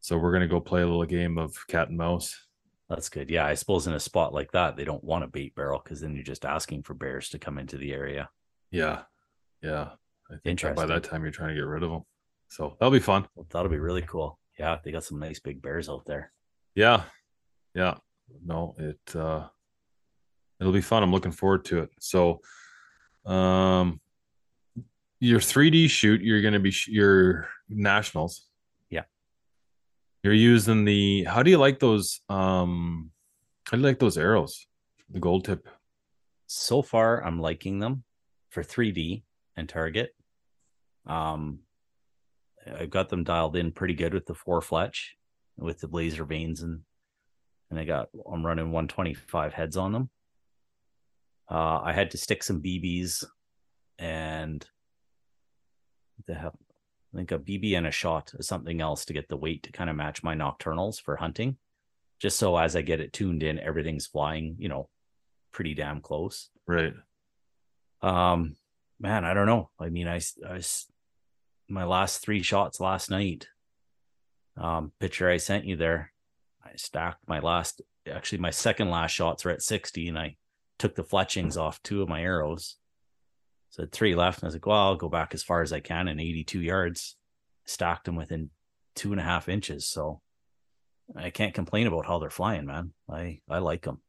So 0.00 0.18
we're 0.18 0.32
gonna 0.32 0.46
go 0.48 0.60
play 0.60 0.82
a 0.82 0.86
little 0.86 1.04
game 1.04 1.38
of 1.38 1.54
cat 1.68 1.88
and 1.88 1.96
mouse. 1.96 2.46
That's 2.88 3.08
good. 3.08 3.30
Yeah, 3.30 3.46
I 3.46 3.54
suppose 3.54 3.86
in 3.86 3.92
a 3.94 4.00
spot 4.00 4.32
like 4.32 4.52
that, 4.52 4.76
they 4.76 4.84
don't 4.84 5.04
want 5.04 5.24
a 5.24 5.28
bait 5.28 5.54
barrel 5.54 5.80
because 5.82 6.00
then 6.00 6.14
you're 6.14 6.24
just 6.24 6.44
asking 6.44 6.82
for 6.82 6.94
bears 6.94 7.28
to 7.30 7.38
come 7.38 7.58
into 7.58 7.76
the 7.76 7.92
area. 7.92 8.30
Yeah, 8.70 9.02
yeah. 9.62 9.90
I 10.30 10.36
think 10.44 10.60
that 10.60 10.76
by 10.76 10.86
that 10.86 11.04
time 11.04 11.22
you're 11.22 11.30
trying 11.30 11.50
to 11.50 11.54
get 11.54 11.66
rid 11.66 11.82
of 11.82 11.90
them. 11.90 12.02
So 12.48 12.76
that'll 12.78 12.92
be 12.92 12.98
fun. 12.98 13.26
Well, 13.34 13.46
that'll 13.50 13.70
be 13.70 13.78
really 13.78 14.02
cool. 14.02 14.38
Yeah, 14.58 14.78
they 14.82 14.90
got 14.90 15.04
some 15.04 15.18
nice 15.18 15.38
big 15.38 15.62
bears 15.62 15.88
out 15.88 16.04
there. 16.06 16.32
Yeah, 16.74 17.02
yeah. 17.74 17.94
No, 18.44 18.74
it 18.78 19.16
uh, 19.16 19.46
it'll 20.60 20.72
be 20.72 20.80
fun. 20.80 21.02
I'm 21.02 21.12
looking 21.12 21.32
forward 21.32 21.64
to 21.66 21.80
it. 21.80 21.90
So, 22.00 22.40
um, 23.28 24.00
your 25.20 25.40
3D 25.40 25.90
shoot, 25.90 26.22
you're 26.22 26.42
gonna 26.42 26.60
be 26.60 26.70
sh- 26.70 26.88
your 26.88 27.48
nationals. 27.68 28.46
Yeah. 28.88 29.04
You're 30.22 30.32
using 30.32 30.84
the. 30.84 31.24
How 31.24 31.42
do 31.42 31.50
you 31.50 31.58
like 31.58 31.78
those? 31.78 32.20
Um, 32.28 33.10
how 33.66 33.76
do 33.76 33.82
you 33.82 33.86
like 33.86 33.98
those 33.98 34.16
arrows? 34.18 34.66
The 35.10 35.20
gold 35.20 35.44
tip. 35.44 35.68
So 36.46 36.80
far, 36.82 37.22
I'm 37.22 37.40
liking 37.40 37.78
them 37.78 38.04
for 38.50 38.62
3D 38.62 39.22
and 39.56 39.68
target. 39.68 40.14
Um, 41.06 41.60
I've 42.66 42.90
got 42.90 43.08
them 43.08 43.24
dialed 43.24 43.56
in 43.56 43.72
pretty 43.72 43.94
good 43.94 44.14
with 44.14 44.26
the 44.26 44.34
four 44.34 44.60
fletch, 44.60 45.16
with 45.56 45.80
the 45.80 45.88
laser 45.88 46.24
vanes, 46.24 46.62
and 46.62 46.80
and 47.70 47.78
I 47.78 47.84
got 47.84 48.08
I'm 48.30 48.44
running 48.44 48.72
125 48.72 49.52
heads 49.52 49.76
on 49.76 49.92
them. 49.92 50.10
Uh, 51.50 51.80
I 51.82 51.92
had 51.92 52.10
to 52.12 52.18
stick 52.18 52.42
some 52.42 52.62
BBs 52.62 53.24
and 53.98 54.66
they 56.26 56.34
have 56.34 56.54
I 57.12 57.16
think 57.16 57.32
a 57.32 57.38
BB 57.38 57.76
and 57.76 57.86
a 57.86 57.90
shot 57.90 58.32
or 58.38 58.42
something 58.42 58.80
else 58.80 59.06
to 59.06 59.14
get 59.14 59.28
the 59.28 59.36
weight 59.36 59.62
to 59.62 59.72
kind 59.72 59.88
of 59.88 59.96
match 59.96 60.22
my 60.22 60.34
Nockturnals 60.34 61.00
for 61.00 61.16
hunting. 61.16 61.56
Just 62.18 62.38
so 62.38 62.56
as 62.56 62.76
I 62.76 62.82
get 62.82 63.00
it 63.00 63.12
tuned 63.12 63.42
in, 63.42 63.58
everything's 63.58 64.06
flying, 64.06 64.56
you 64.58 64.68
know, 64.68 64.88
pretty 65.52 65.74
damn 65.74 66.00
close. 66.00 66.50
Right. 66.66 66.92
Um, 68.02 68.56
man, 69.00 69.24
I 69.24 69.32
don't 69.32 69.46
know. 69.46 69.70
I 69.78 69.88
mean, 69.88 70.06
I, 70.06 70.20
I 70.46 70.60
my 71.68 71.84
last 71.84 72.18
three 72.18 72.42
shots 72.42 72.80
last 72.80 73.10
night. 73.10 73.46
Um, 74.56 74.92
picture 75.00 75.30
I 75.30 75.36
sent 75.36 75.64
you 75.64 75.76
there. 75.76 76.12
I 76.64 76.72
stacked 76.76 77.26
my 77.28 77.38
last, 77.38 77.80
actually, 78.10 78.38
my 78.38 78.50
second 78.50 78.90
last 78.90 79.12
shots 79.12 79.44
were 79.44 79.52
at 79.52 79.62
60, 79.62 80.08
and 80.08 80.18
I 80.18 80.36
took 80.78 80.94
the 80.94 81.04
fletchings 81.04 81.56
off 81.56 81.82
two 81.82 82.02
of 82.02 82.08
my 82.08 82.22
arrows. 82.22 82.76
So 83.70 83.86
three 83.90 84.14
left, 84.14 84.38
and 84.38 84.44
I 84.44 84.48
was 84.48 84.54
like, 84.54 84.66
well, 84.66 84.76
I'll 84.78 84.96
go 84.96 85.08
back 85.08 85.34
as 85.34 85.42
far 85.42 85.60
as 85.62 85.72
I 85.72 85.80
can 85.80 86.08
in 86.08 86.18
82 86.20 86.60
yards. 86.60 87.16
Stacked 87.66 88.06
them 88.06 88.16
within 88.16 88.50
two 88.94 89.12
and 89.12 89.20
a 89.20 89.24
half 89.24 89.48
inches. 89.48 89.86
So 89.86 90.20
I 91.14 91.30
can't 91.30 91.52
complain 91.54 91.86
about 91.86 92.06
how 92.06 92.18
they're 92.18 92.30
flying, 92.30 92.64
man. 92.64 92.92
I 93.10 93.40
I 93.48 93.58
like 93.58 93.82
them. 93.82 94.00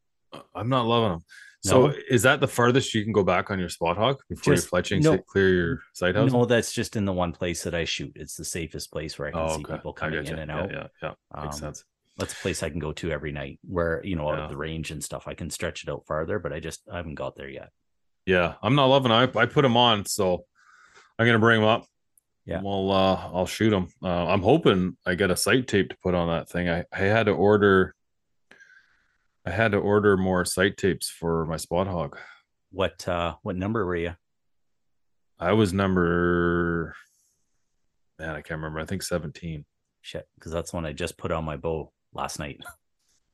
I'm 0.55 0.69
not 0.69 0.85
loving 0.85 1.09
them. 1.09 1.23
So 1.61 1.87
No. 1.87 1.93
is 2.09 2.21
that 2.23 2.39
the 2.39 2.47
farthest 2.47 2.93
you 2.93 3.03
can 3.03 3.11
go 3.11 3.23
back 3.23 3.51
on 3.51 3.59
your 3.59 3.67
Spot 3.67 3.97
Hogg 3.97 4.21
before 4.29 4.53
Just- 4.53 4.65
your 4.65 4.69
fletchings 4.69 5.03
no. 5.05 5.17
clear 5.17 5.49
your 5.53 5.79
sight 5.93 6.15
house? 6.15 6.31
No, 6.31 6.45
that's 6.45 6.71
just 6.71 6.95
in 6.95 7.03
the 7.03 7.11
one 7.11 7.33
place 7.33 7.63
that 7.63 7.75
I 7.75 7.83
shoot. 7.83 8.13
It's 8.15 8.35
the 8.35 8.45
safest 8.45 8.91
place 8.91 9.19
where 9.19 9.27
I 9.27 9.31
can 9.31 9.41
Oh, 9.41 9.47
see 9.57 9.63
okay. 9.63 9.73
people 9.75 9.91
coming 9.91 10.25
in 10.25 10.39
and 10.39 10.49
Yeah, 10.49 10.57
out. 10.61 10.71
Yeah, 10.71 10.87
yeah, 11.03 11.13
makes 11.43 11.55
Um, 11.55 11.59
sense. 11.61 11.83
That's 12.19 12.33
a 12.33 12.37
place 12.37 12.61
I 12.61 12.69
can 12.69 12.79
go 12.79 12.91
to 12.93 13.11
every 13.11 13.31
night 13.31 13.59
where, 13.63 14.01
you 14.05 14.15
know, 14.15 14.29
out 14.29 14.37
Yeah. 14.37 14.43
of 14.43 14.49
the 14.51 14.57
range 14.57 14.91
and 14.91 15.03
stuff. 15.03 15.27
I 15.27 15.33
can 15.33 15.49
stretch 15.49 15.83
it 15.83 15.89
out 15.89 16.05
farther, 16.05 16.37
but 16.37 16.53
I 16.53 16.59
just 16.59 16.81
I 16.91 16.97
haven't 16.97 17.15
got 17.15 17.35
there 17.35 17.49
yet. 17.49 17.69
Yeah, 18.25 18.55
I'm 18.61 18.75
not 18.75 18.85
loving. 18.87 19.11
I 19.11 19.23
I 19.23 19.45
put 19.47 19.63
them 19.63 19.77
on, 19.77 20.05
so 20.05 20.45
I'm 21.17 21.25
gonna 21.25 21.39
bring 21.39 21.61
them 21.61 21.69
up. 21.69 21.85
Yeah. 22.45 22.61
Well, 22.61 22.91
uh, 22.91 23.15
I'll 23.33 23.45
shoot 23.45 23.69
them. 23.69 23.87
Uh, 24.03 24.27
I'm 24.27 24.41
hoping 24.41 24.97
I 25.05 25.15
get 25.15 25.31
a 25.31 25.35
sight 25.37 25.67
tape 25.67 25.89
to 25.89 25.97
put 26.03 26.13
on 26.15 26.27
that 26.29 26.49
thing. 26.49 26.69
I 26.69 26.83
I 26.91 26.99
had 26.99 27.25
to 27.27 27.31
order. 27.31 27.95
I 29.45 29.51
had 29.51 29.71
to 29.71 29.77
order 29.77 30.17
more 30.17 30.45
sight 30.45 30.77
tapes 30.77 31.09
for 31.09 31.45
my 31.45 31.57
Spot 31.57 31.87
Hogg. 31.87 32.17
What 32.71 33.07
uh 33.07 33.35
what 33.43 33.55
number 33.55 33.85
were 33.85 33.95
you? 33.95 34.15
I 35.39 35.53
was 35.53 35.73
number. 35.73 36.95
Man, 38.19 38.29
I 38.31 38.41
can't 38.41 38.57
remember. 38.59 38.79
I 38.81 38.85
think 38.85 39.01
17. 39.03 39.65
Shit, 40.01 40.27
because 40.35 40.51
that's 40.51 40.73
one 40.73 40.85
I 40.85 40.91
just 40.93 41.17
put 41.17 41.31
on 41.31 41.45
my 41.45 41.55
bow 41.57 41.91
last 42.13 42.39
night. 42.39 42.61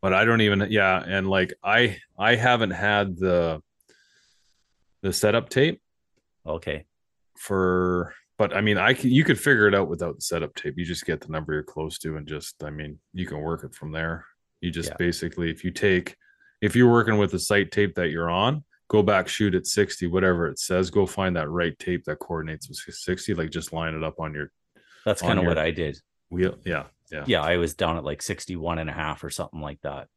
but 0.02 0.14
I 0.14 0.26
don't 0.26 0.42
even 0.42 0.68
yeah, 0.70 1.04
and 1.06 1.28
like 1.28 1.54
I 1.64 1.98
I 2.18 2.36
haven't 2.36 2.72
had 2.72 3.18
the 3.18 3.62
the 5.02 5.14
setup 5.14 5.50
tape 5.50 5.82
Okay. 6.46 6.86
for 7.38 8.14
but 8.38 8.56
I 8.56 8.62
mean 8.62 8.78
I 8.78 8.94
can 8.94 9.12
you 9.12 9.24
could 9.24 9.40
figure 9.40 9.68
it 9.68 9.76
out 9.76 9.88
without 9.88 10.16
the 10.16 10.22
setup 10.22 10.56
tape. 10.56 10.76
You 10.78 10.86
just 10.86 11.06
get 11.06 11.22
the 11.22 11.30
number 11.32 11.54
you're 11.54 11.64
close 11.64 11.98
to 12.00 12.18
and 12.18 12.28
just 12.28 12.64
I 12.64 12.70
mean 12.70 13.00
you 13.14 13.26
can 13.26 13.40
work 13.40 13.64
it 13.64 13.74
from 13.76 13.92
there. 13.92 14.26
You 14.62 14.72
just 14.72 14.90
Yeah. 14.90 14.96
basically 14.98 15.50
if 15.52 15.64
you 15.64 15.72
take 15.72 16.16
if 16.62 16.76
you're 16.76 16.92
working 16.92 17.18
with 17.18 17.32
the 17.32 17.40
site 17.40 17.72
tape 17.72 17.96
that 17.96 18.10
you're 18.10 18.30
on, 18.30 18.64
go 18.88 19.04
back 19.04 19.28
shoot 19.28 19.56
at 19.56 19.68
60 19.68 20.08
whatever 20.08 20.48
it 20.48 20.58
says, 20.60 20.90
go 20.90 21.06
find 21.06 21.36
that 21.36 21.50
right 21.50 21.78
tape 21.80 22.04
that 22.06 22.20
coordinates 22.20 22.68
with 22.70 22.78
60 22.96 23.34
like 23.36 23.52
just 23.52 23.74
line 23.74 23.94
it 23.94 24.04
up 24.04 24.20
on 24.20 24.34
your 24.34 24.52
That's 25.06 25.22
kind 25.22 25.38
of 25.40 25.46
what 25.46 25.58
I 25.58 25.72
did. 25.72 25.98
wheel. 26.30 26.58
Yeah. 26.66 26.86
Yeah. 27.12 27.24
Yeah, 27.28 27.42
I 27.42 27.58
was 27.58 27.74
down 27.76 27.98
at 27.98 28.04
like 28.04 28.22
61 28.22 28.80
and 28.80 28.90
a 28.90 28.94
half 28.94 29.24
or 29.24 29.30
something 29.30 29.62
like 29.62 29.82
that. 29.82 30.08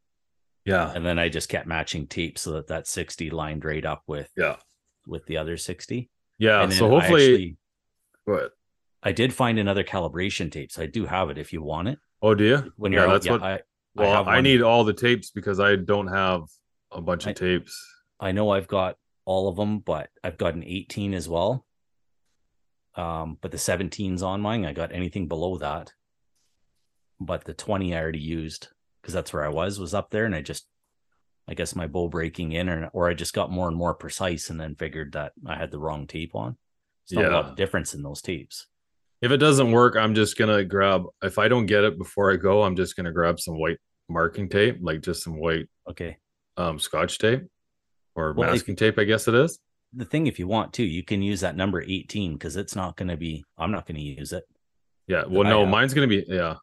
Yeah. 0.64 0.90
And 0.94 1.04
then 1.04 1.18
I 1.18 1.28
just 1.28 1.48
kept 1.48 1.66
matching 1.66 2.06
tape 2.06 2.38
so 2.38 2.52
that 2.52 2.68
that 2.68 2.86
60 2.86 3.30
lined 3.30 3.64
right 3.64 3.84
up 3.84 4.02
with 4.06 4.30
Yeah. 4.36 4.56
with 5.06 5.26
the 5.26 5.36
other 5.36 5.56
60. 5.56 6.10
Yeah. 6.38 6.62
and 6.62 6.72
So 6.72 6.88
hopefully 6.88 7.56
What? 8.24 8.52
I 9.02 9.12
did 9.12 9.32
find 9.32 9.58
another 9.58 9.84
calibration 9.84 10.50
tape, 10.50 10.72
so 10.72 10.82
I 10.82 10.86
do 10.86 11.06
have 11.06 11.30
it 11.30 11.38
if 11.38 11.52
you 11.52 11.62
want 11.62 11.88
it. 11.88 11.98
Oh, 12.20 12.34
do 12.34 12.44
you? 12.44 12.72
When 12.76 12.90
you're 12.92 13.06
out, 13.06 13.12
that's 13.12 13.26
yeah, 13.26 13.32
what- 13.32 13.42
I, 13.42 13.54
I 13.54 13.60
Well, 13.94 14.12
have 14.12 14.28
I, 14.28 14.40
need 14.40 14.60
all 14.62 14.84
the 14.84 14.92
tapes 14.92 15.30
because 15.30 15.60
I 15.60 15.76
don't 15.76 16.08
have 16.08 16.42
a 16.90 17.00
bunch 17.00 17.24
of 17.24 17.30
I- 17.30 17.32
tapes. 17.34 17.94
I 18.20 18.32
know 18.32 18.50
I've 18.50 18.66
got 18.68 18.96
all 19.24 19.48
of 19.48 19.56
them, 19.56 19.78
but 19.78 20.10
I've 20.24 20.36
got 20.38 20.54
an 20.54 20.64
18 20.64 21.14
as 21.14 21.28
well. 21.28 21.64
Um, 22.94 23.38
but 23.40 23.50
the 23.52 23.56
17's 23.58 24.22
on 24.22 24.40
mine. 24.40 24.64
I 24.64 24.72
got 24.72 24.92
anything 24.92 25.28
below 25.28 25.56
that. 25.58 25.92
But 27.20 27.44
the 27.44 27.54
20 27.54 27.94
I 27.94 28.00
already 28.00 28.20
used 28.20 28.68
because 29.00 29.14
that's 29.14 29.32
where 29.32 29.44
I 29.44 29.48
was, 29.48 29.78
was 29.80 29.94
up 29.94 30.10
there. 30.10 30.24
And 30.24 30.34
I 30.34 30.42
just, 30.42 30.66
I 31.48 31.54
guess 31.54 31.74
my 31.74 31.86
bow 31.86 32.08
breaking 32.08 32.52
in, 32.52 32.68
or, 32.68 32.90
or 32.92 33.08
I 33.08 33.14
just 33.14 33.32
got 33.34 33.50
more 33.50 33.68
and 33.68 33.76
more 33.76 33.94
precise 33.94 34.50
and 34.50 34.60
then 34.60 34.74
figured 34.74 35.12
that 35.12 35.32
I 35.46 35.56
had 35.56 35.70
the 35.70 35.78
wrong 35.78 36.06
tape 36.06 36.34
on. 36.34 36.56
It's 37.04 37.12
not 37.12 37.24
a 37.24 37.30
lot 37.30 37.44
Yeah. 37.46 37.50
of 37.52 37.56
difference 37.56 37.94
in 37.94 38.02
those 38.02 38.20
tapes. 38.22 38.66
If 39.20 39.32
it 39.32 39.38
doesn't 39.38 39.72
work, 39.72 39.96
I'm 39.96 40.14
just 40.14 40.36
gonna 40.38 40.62
grab. 40.64 41.04
If 41.22 41.38
I 41.38 41.48
don't 41.48 41.66
get 41.66 41.82
it 41.84 41.98
before 41.98 42.32
I 42.32 42.36
go, 42.36 42.62
I'm 42.62 42.76
just 42.76 42.94
gonna 42.96 43.10
grab 43.12 43.40
some 43.40 43.58
white 43.58 43.78
marking 44.08 44.48
tape, 44.48 44.78
like 44.80 45.00
just 45.00 45.24
some 45.24 45.38
white 45.40 45.66
Okay. 45.90 46.18
um 46.56 46.78
scotch 46.78 47.18
tape 47.18 47.42
or 48.14 48.32
Well, 48.34 48.48
if- 48.50 48.54
masking 48.54 48.76
tape. 48.76 48.96
I 48.98 49.04
guess 49.04 49.26
it 49.26 49.34
is. 49.34 49.58
The 49.94 50.04
thing, 50.04 50.26
if 50.26 50.38
you 50.38 50.46
want 50.46 50.74
to, 50.74 50.84
you 50.84 51.02
can 51.02 51.22
use 51.22 51.40
that 51.40 51.56
number 51.56 51.80
18 51.82 52.34
because 52.34 52.56
it's 52.56 52.76
not 52.76 52.94
going 52.98 53.08
to 53.08 53.16
be, 53.16 53.42
I'm 53.56 53.72
not 53.72 53.86
going 53.86 53.96
to 53.96 54.02
use 54.02 54.34
it. 54.34 54.44
Yeah. 55.06 55.24
Well, 55.26 55.46
I 55.46 55.50
no, 55.50 55.64
mine's 55.64 55.94
gonna 55.94 56.06
be 56.06 56.24
yeah, 56.28 56.56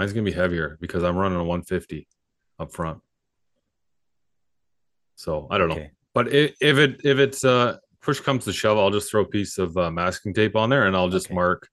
mine's 0.00 0.14
gonna 0.14 0.24
be 0.24 0.32
heavier 0.32 0.78
because 0.80 1.04
I'm 1.04 1.14
running 1.16 1.38
a 1.38 1.44
150 1.44 2.08
up 2.58 2.72
front. 2.72 3.00
So 5.16 5.46
I 5.50 5.58
don't 5.58 5.68
know. 5.68 5.86
But 6.14 6.28
i 6.28 6.52
if 6.60 6.78
it 6.78 7.02
if 7.04 7.18
it's 7.18 7.44
uh 7.44 7.76
push 8.00 8.18
comes 8.20 8.46
to 8.46 8.52
shove, 8.52 8.78
I'll 8.78 8.90
just 8.90 9.10
throw 9.10 9.20
a 9.20 9.28
piece 9.28 9.58
of 9.58 9.76
uh, 9.76 9.90
masking 9.90 10.32
tape 10.32 10.56
on 10.56 10.70
there 10.70 10.86
and 10.86 10.96
I'll 10.96 11.10
just 11.10 11.26
Okay. 11.26 11.34
mark 11.34 11.68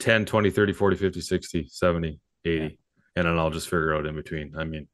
10, 0.00 0.26
20, 0.26 0.50
30, 0.50 0.72
40, 0.74 0.96
50, 0.96 1.20
60, 1.22 1.68
70, 1.70 2.20
80. 2.44 2.78
And 3.16 3.26
then 3.26 3.38
I'll 3.38 3.50
just 3.50 3.68
figure 3.70 3.94
out 3.94 4.04
in 4.04 4.14
between. 4.14 4.54
I 4.58 4.64
mean, 4.64 4.86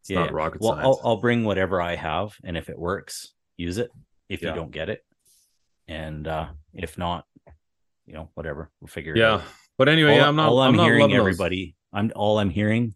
it's 0.00 0.10
Yeah, 0.10 0.24
not 0.24 0.34
rocket 0.34 0.60
well, 0.60 0.72
science. 0.72 0.84
I'll, 0.84 1.00
I'll 1.12 1.20
bring 1.20 1.44
whatever 1.44 1.80
I 1.80 1.94
have, 1.94 2.34
and 2.44 2.58
if 2.58 2.68
it 2.68 2.78
works, 2.78 3.32
use 3.56 3.78
it. 3.78 3.90
If 4.28 4.42
Yeah. 4.42 4.50
you 4.50 4.54
don't 4.56 4.70
get 4.70 4.90
it, 4.90 5.02
and 5.88 6.28
uh 6.28 6.48
if 6.74 6.98
not, 6.98 7.24
you 8.06 8.12
know, 8.12 8.28
whatever, 8.34 8.70
we'll 8.80 8.88
figure 8.88 9.14
it 9.14 9.20
yeah. 9.20 9.36
out. 9.36 9.42
But 9.76 9.88
anyway, 9.88 10.18
all, 10.18 10.28
I'm 10.28 10.36
not. 10.36 10.48
all 10.48 10.60
I'm, 10.60 10.70
I'm 10.70 10.76
not 10.76 10.84
hearing, 10.84 11.12
everybody, 11.12 11.74
I'm 11.92 12.12
all 12.14 12.38
I'm 12.38 12.50
hearing 12.50 12.94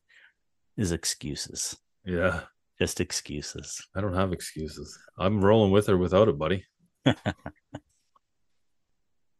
is 0.77 0.93
excuses, 0.93 1.77
Yeah. 2.05 2.43
just 2.81 3.01
excuses. 3.01 3.85
I 3.97 4.01
don't 4.01 4.14
have 4.14 4.33
excuses. 4.33 4.97
I'm 5.19 5.45
rolling 5.45 5.73
with 5.73 5.88
or 5.88 5.97
without 5.99 6.29
it, 6.29 6.38
buddy. 6.38 6.64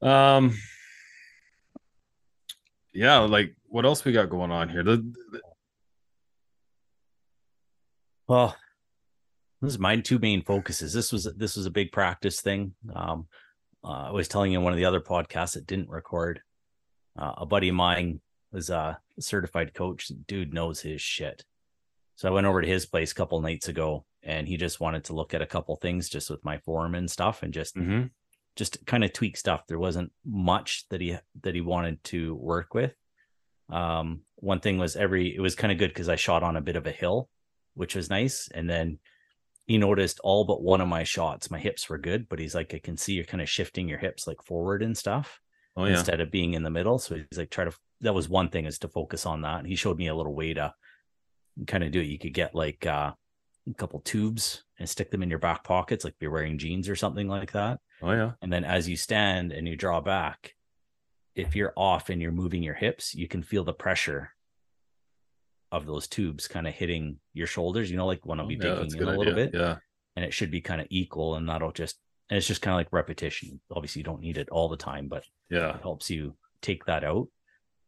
um 0.03 0.55
yeah, 2.95 3.19
like 3.19 3.55
what 3.67 3.85
else 3.85 4.05
we 4.05 4.13
got 4.13 4.31
going 4.31 4.51
on 4.51 4.69
here? 4.69 4.83
The, 4.83 4.97
the- 4.97 5.41
Well, 8.27 8.57
this 9.63 9.73
is 9.73 9.79
my 9.79 9.97
two 10.01 10.19
main 10.19 10.43
focuses. 10.43 10.93
This 10.93 11.13
was 11.13 11.29
this 11.37 11.57
was 11.57 11.67
a 11.67 11.71
big 11.71 11.93
practice 11.93 12.41
thing. 12.41 12.75
Um, 12.95 13.27
uh, 13.85 14.09
I 14.09 14.11
was 14.11 14.27
telling 14.29 14.53
you 14.53 14.59
in 14.59 14.65
one 14.65 14.73
of 14.73 14.77
the 14.79 14.85
other 14.87 15.01
podcasts 15.01 15.55
that 15.55 15.67
didn't 15.67 15.89
record. 15.89 16.41
Uh, 17.19 17.35
a 17.39 17.47
buddy 17.47 17.69
of 17.69 17.75
mine 17.75 18.21
was 18.53 18.71
a 18.71 18.99
certified 19.19 19.75
coach. 19.75 20.11
Dude 20.27 20.55
knows 20.55 20.81
his 20.81 21.01
shit. 21.03 21.45
So 22.15 22.29
I 22.29 22.33
went 22.33 22.47
over 22.47 22.63
to 22.63 22.69
his 22.69 22.87
place 22.87 23.13
a 23.13 23.15
couple 23.15 23.41
nights 23.41 23.69
ago, 23.69 24.05
and 24.23 24.47
he 24.47 24.57
just 24.57 24.81
wanted 24.81 25.05
to 25.05 25.15
look 25.15 25.35
at 25.35 25.43
a 25.43 25.47
couple 25.47 25.77
things 25.77 26.09
just 26.09 26.31
with 26.31 26.45
my 26.45 26.59
form 26.59 26.95
and 26.95 27.11
stuff, 27.11 27.43
and 27.43 27.53
just 27.53 27.75
Mhm. 27.77 28.11
just 28.57 28.85
kind 28.87 29.05
of 29.05 29.13
tweak 29.13 29.37
stuff. 29.37 29.67
There 29.67 29.79
wasn't 29.79 30.13
much 30.25 30.89
that 30.89 31.01
he 31.01 31.17
that 31.43 31.55
he 31.55 31.61
wanted 31.61 32.03
to 32.05 32.35
work 32.37 32.75
with. 32.75 32.95
Um, 33.69 34.23
one 34.37 34.61
thing 34.61 34.79
was 34.79 34.97
every 34.97 35.35
it 35.35 35.41
was 35.41 35.55
kind 35.55 35.73
of 35.73 35.79
good 35.79 35.91
because 35.91 36.09
I 36.09 36.17
shot 36.17 36.43
on 36.43 36.57
a 36.57 36.61
bit 36.61 36.77
of 36.77 36.87
a 36.87 36.93
hill, 36.93 37.29
which 37.75 37.95
was 37.95 38.09
nice. 38.11 38.49
And 38.49 38.69
then 38.69 38.99
he 39.67 39.77
noticed 39.79 40.21
all 40.21 40.45
but 40.45 40.63
one 40.63 40.81
of 40.81 40.89
my 40.89 41.05
shots, 41.05 41.51
my 41.51 41.59
hips 41.59 41.89
were 41.89 41.99
good, 41.99 42.29
but 42.29 42.39
he's 42.39 42.55
like, 42.55 42.73
I 42.75 42.79
can 42.79 42.97
see 42.97 43.15
you're 43.15 43.25
kind 43.25 43.43
of 43.43 43.49
shifting 43.49 43.89
your 43.89 43.99
hips 43.99 44.27
like 44.27 44.43
forward 44.43 44.83
and 44.83 44.97
stuff 44.97 45.41
Oh 45.79 45.85
yeah. 45.87 45.97
instead 45.97 46.21
of 46.21 46.31
being 46.31 46.53
in 46.55 46.63
the 46.65 46.71
middle. 46.71 46.99
So 46.99 47.15
he's 47.15 47.39
like, 47.39 47.51
try 47.51 47.65
to 47.65 47.73
that 48.03 48.15
was 48.15 48.29
one 48.29 48.49
thing 48.51 48.67
is 48.67 48.79
to 48.81 48.89
focus 48.89 49.25
on 49.25 49.43
that. 49.43 49.65
He 49.65 49.75
showed 49.77 49.97
me 49.97 50.09
a 50.09 50.15
little 50.15 50.35
way 50.35 50.53
to 50.55 50.75
kind 51.67 51.83
of 51.85 51.91
do 51.93 52.01
it. 52.01 52.05
You 52.09 52.19
could 52.19 52.35
get 52.35 52.55
like 52.55 52.85
uh, 52.87 53.13
a 53.69 53.75
couple 53.75 54.01
tubes 54.01 54.65
and 54.79 54.89
stick 54.89 55.11
them 55.11 55.23
in 55.23 55.31
your 55.31 55.39
back 55.39 55.65
pockets, 55.65 56.05
like 56.05 56.15
you're 56.21 56.31
wearing 56.31 56.59
jeans 56.59 56.89
or 56.89 56.97
something 56.97 57.29
like 57.29 57.53
that. 57.53 57.79
Oh 58.03 58.13
yeah. 58.13 58.33
And 58.43 58.53
then 58.53 58.65
as 58.65 58.89
you 58.89 58.97
stand 58.97 59.53
and 59.53 59.67
you 59.67 59.77
draw 59.77 60.01
back, 60.01 60.55
if 61.35 61.55
you're 61.57 61.73
off 61.77 62.11
and 62.11 62.21
you're 62.21 62.33
moving 62.33 62.63
your 62.63 62.75
hips, 62.75 63.15
you 63.15 63.29
can 63.29 63.43
feel 63.43 63.65
the 63.65 63.73
pressure 63.73 64.31
of 65.71 65.87
those 65.87 66.07
tubes 66.09 66.49
kind 66.49 66.67
of 66.67 66.75
hitting 66.75 67.19
your 67.35 67.47
shoulders, 67.47 67.91
you 67.91 67.97
know, 67.97 68.07
like 68.07 68.25
when 68.25 68.41
I'll 68.41 68.47
be 68.47 68.59
Oh, 68.63 68.67
yeah, 68.67 68.83
digging 68.85 69.03
in 69.03 69.09
a 69.09 69.17
little 69.17 69.35
idea. 69.35 69.35
bit. 69.35 69.55
Yeah. 69.55 69.77
And 70.17 70.25
it 70.25 70.33
should 70.33 70.51
be 70.51 70.61
kind 70.61 70.81
of 70.81 70.87
equal 70.91 71.35
and 71.35 71.49
that'll 71.49 71.73
just 71.73 71.99
and 72.31 72.37
it's 72.39 72.47
just 72.47 72.63
kind 72.63 72.75
of 72.75 72.79
like 72.79 72.93
repetition. 72.93 73.61
Obviously, 73.71 74.01
you 74.01 74.05
don't 74.05 74.21
need 74.21 74.39
it 74.39 74.49
all 74.51 74.69
the 74.69 74.77
time, 74.77 75.09
but 75.09 75.25
Yeah. 75.51 75.75
it 75.77 75.83
helps 75.83 76.11
you 76.11 76.37
take 76.61 76.85
that 76.87 77.05
out. 77.05 77.29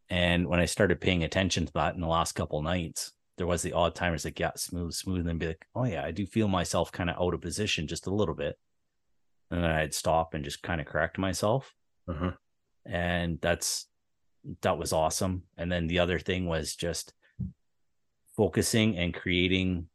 And 0.09 0.49
when 0.49 0.61
I 0.61 0.65
started 0.65 1.01
paying 1.01 1.23
attention 1.25 1.67
to 1.67 1.73
that 1.75 1.95
in 1.95 2.01
the 2.01 2.07
last 2.07 2.33
couple 2.33 2.63
nights, 2.63 3.13
there 3.37 3.47
was 3.47 3.63
the 3.63 3.73
odd 3.73 3.95
timers 3.95 4.25
like, 4.25 4.39
yeah, 4.41 4.51
smooth, 4.57 4.93
smooth, 4.93 5.27
and 5.27 5.39
be 5.39 5.47
like, 5.49 5.67
oh 5.75 5.85
yeah, 5.85 6.05
I 6.05 6.11
do 6.11 6.27
feel 6.27 6.49
myself 6.49 6.91
kind 6.93 7.09
of 7.09 7.17
out 7.21 7.33
of 7.35 7.41
position 7.41 7.87
just 7.87 8.07
a 8.07 8.15
little 8.15 8.35
bit. 8.35 8.59
And 9.51 9.63
then 9.63 9.71
I'd 9.71 9.95
stop 9.95 10.35
and 10.35 10.45
just 10.45 10.63
kind 10.63 10.81
of 10.81 10.87
correct 10.87 11.17
myself. 11.19 11.75
Uh-huh. 12.09 12.33
And 12.85 13.41
that's 13.41 13.87
that 14.63 14.79
was 14.79 14.93
awesome. 14.93 15.43
And 15.59 15.71
then 15.71 15.87
the 15.87 15.99
other 16.01 16.19
thing 16.19 16.47
was 16.47 16.75
just 16.75 17.13
focusing 18.37 18.97
and 18.97 19.15
creating 19.15 19.87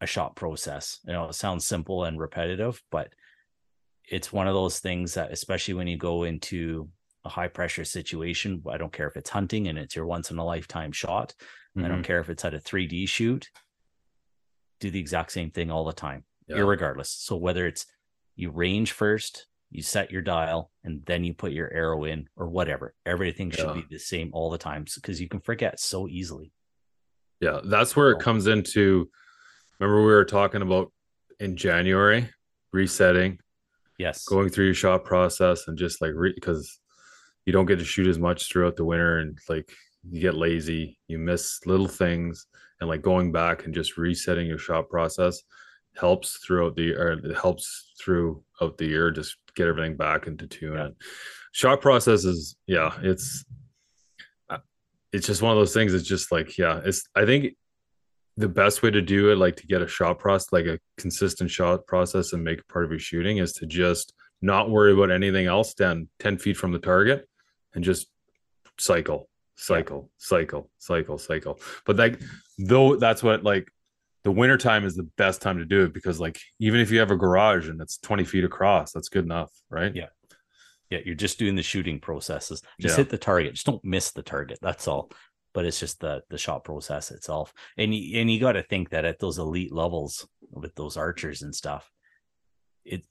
a 0.00 0.06
shot 0.06 0.36
process. 0.36 1.00
You 1.06 1.12
know, 1.12 1.28
it 1.28 1.34
sounds 1.34 1.66
simple 1.66 2.04
and 2.04 2.18
repetitive, 2.18 2.82
but 2.90 3.12
it's 4.10 4.32
one 4.32 4.48
of 4.48 4.54
those 4.54 4.80
things 4.80 5.14
that, 5.14 5.30
especially 5.32 5.74
when 5.74 5.86
you 5.86 5.96
go 5.96 6.24
into 6.24 6.88
a 7.24 7.28
high 7.28 7.48
pressure 7.48 7.84
situation, 7.84 8.62
I 8.68 8.76
don't 8.76 8.92
care 8.92 9.06
if 9.08 9.16
it's 9.16 9.30
hunting 9.30 9.68
and 9.68 9.78
it's 9.78 9.94
your 9.94 10.06
once 10.06 10.30
in 10.30 10.38
a 10.38 10.44
lifetime 10.44 10.92
shot. 10.92 11.34
I 11.76 11.82
don't 11.86 12.00
Mhm. 12.02 12.04
care 12.04 12.18
if 12.20 12.28
it's 12.28 12.44
at 12.44 12.52
a 12.54 12.58
3D 12.60 13.06
shoot. 13.06 13.48
Do 14.80 14.90
the 14.90 14.98
exact 14.98 15.30
same 15.30 15.50
thing 15.52 15.70
all 15.70 15.84
the 15.84 15.92
time, 15.92 16.24
Yeah. 16.48 16.56
irregardless. 16.56 17.06
So 17.06 17.36
whether 17.36 17.66
it's 17.66 17.86
you 18.34 18.50
range 18.50 18.90
first, 18.92 19.46
you 19.70 19.82
set 19.82 20.10
your 20.10 20.22
dial, 20.22 20.72
and 20.82 21.04
then 21.06 21.22
you 21.22 21.32
put 21.32 21.52
your 21.52 21.72
arrow 21.72 22.04
in, 22.04 22.28
or 22.34 22.48
whatever, 22.48 22.94
everything 23.06 23.52
should 23.52 23.66
Yeah. 23.68 23.74
be 23.74 23.86
the 23.88 23.98
same 24.00 24.30
all 24.32 24.50
the 24.50 24.58
time 24.58 24.84
because 24.96 25.20
you 25.20 25.28
can 25.28 25.40
forget 25.40 25.78
so 25.78 26.08
easily. 26.08 26.52
Yeah, 27.38 27.60
that's 27.62 27.94
where 27.94 28.10
it 28.10 28.18
comes 28.18 28.48
into. 28.48 29.08
Remember, 29.78 30.00
we 30.00 30.06
were 30.12 30.24
talking 30.24 30.62
about 30.62 30.92
in 31.38 31.56
January 31.56 32.28
resetting, 32.72 33.38
Yes. 34.00 34.24
going 34.24 34.48
through 34.48 34.66
your 34.66 34.74
shot 34.74 35.04
process, 35.04 35.68
and 35.68 35.76
just 35.76 36.00
like 36.00 36.12
because 36.34 36.80
you 37.44 37.52
don't 37.52 37.66
get 37.66 37.78
to 37.78 37.84
shoot 37.84 38.06
as 38.06 38.18
much 38.18 38.50
throughout 38.50 38.76
the 38.76 38.84
winter, 38.84 39.18
and 39.18 39.38
like 39.48 39.70
you 40.10 40.20
get 40.20 40.34
lazy, 40.34 40.98
you 41.06 41.18
miss 41.18 41.60
little 41.66 41.88
things, 41.88 42.46
and 42.80 42.88
like 42.88 43.02
going 43.02 43.30
back 43.30 43.64
and 43.64 43.74
just 43.74 43.98
resetting 43.98 44.46
your 44.46 44.58
shot 44.58 44.88
process 44.88 45.42
helps 45.96 46.38
throughout 46.38 46.76
the 46.76 46.94
or 46.94 47.12
it 47.12 47.36
helps 47.36 47.92
throughout 48.00 48.78
the 48.78 48.86
year. 48.86 49.10
Just 49.10 49.36
get 49.54 49.68
everything 49.68 49.96
back 49.96 50.26
into 50.26 50.46
tune. 50.46 50.74
Yeah. 50.74 50.86
And 50.86 50.94
shot 51.52 51.80
process 51.80 52.24
is 52.24 52.56
yeah, 52.66 52.96
it's 53.02 53.44
uh, 54.48 54.58
it's 55.12 55.26
just 55.26 55.42
one 55.42 55.52
of 55.52 55.58
those 55.58 55.74
things. 55.74 55.92
It's 55.92 56.08
just 56.08 56.32
like 56.32 56.56
yeah, 56.56 56.80
it's 56.84 57.06
I 57.14 57.26
think 57.26 57.54
the 58.40 58.48
best 58.48 58.82
way 58.82 58.90
to 58.90 59.00
do 59.02 59.30
it, 59.30 59.36
like 59.36 59.56
to 59.56 59.66
get 59.66 59.82
a 59.82 59.88
shot 59.88 60.18
process, 60.18 60.52
like 60.52 60.66
a 60.66 60.78
consistent 60.96 61.50
shot 61.50 61.86
process 61.86 62.32
and 62.32 62.42
make 62.42 62.66
part 62.68 62.84
of 62.84 62.90
your 62.90 62.98
shooting, 62.98 63.38
is 63.38 63.52
to 63.54 63.66
just 63.66 64.14
not 64.42 64.70
worry 64.70 64.92
about 64.92 65.10
anything 65.10 65.46
else 65.46 65.74
down 65.74 66.08
10 66.20 66.38
feet 66.38 66.56
from 66.56 66.72
the 66.72 66.78
target 66.78 67.28
and 67.74 67.84
just 67.84 68.08
cycle, 68.78 69.28
cycle, 69.56 70.10
cycle, 70.16 70.70
cycle, 70.78 71.18
cycle. 71.18 71.60
But 71.84 71.96
like, 71.96 72.20
though, 72.58 72.96
that's 72.96 73.22
what 73.22 73.44
like 73.44 73.70
the 74.24 74.30
winter 74.30 74.56
time 74.58 74.84
is 74.84 74.96
the 74.96 75.08
best 75.16 75.40
time 75.42 75.58
to 75.58 75.64
do 75.64 75.84
it 75.84 75.94
because, 75.94 76.20
like, 76.20 76.38
even 76.58 76.80
if 76.80 76.90
you 76.90 76.98
have 76.98 77.10
a 77.10 77.16
garage 77.16 77.68
and 77.68 77.80
it's 77.80 77.98
20 77.98 78.24
feet 78.24 78.44
across, 78.44 78.92
that's 78.92 79.08
good 79.08 79.24
enough, 79.24 79.50
right? 79.70 79.94
Yeah. 79.94 80.08
Yeah, 80.90 80.98
you're 81.04 81.14
just 81.14 81.38
doing 81.38 81.54
the 81.54 81.62
shooting 81.62 82.00
processes. 82.00 82.62
Just 82.80 82.94
Yeah. 82.94 83.04
hit 83.04 83.10
the 83.10 83.18
target. 83.18 83.54
Just 83.54 83.66
don't 83.66 83.84
miss 83.84 84.10
the 84.10 84.22
target. 84.22 84.58
That's 84.60 84.88
all. 84.88 85.10
But 85.52 85.64
it's 85.64 85.80
just 85.80 86.00
the 86.00 86.22
the 86.30 86.38
shot 86.38 86.64
process 86.64 87.10
itself. 87.10 87.52
And 87.76 87.94
you, 87.94 88.20
and 88.20 88.30
you 88.30 88.38
got 88.38 88.52
to 88.52 88.62
think 88.62 88.90
that 88.90 89.04
at 89.04 89.18
those 89.18 89.38
elite 89.38 89.72
levels 89.72 90.26
with 90.50 90.74
those 90.74 90.96
archers 90.96 91.42
and 91.42 91.54
stuff, 91.54 91.90
it 92.84 93.04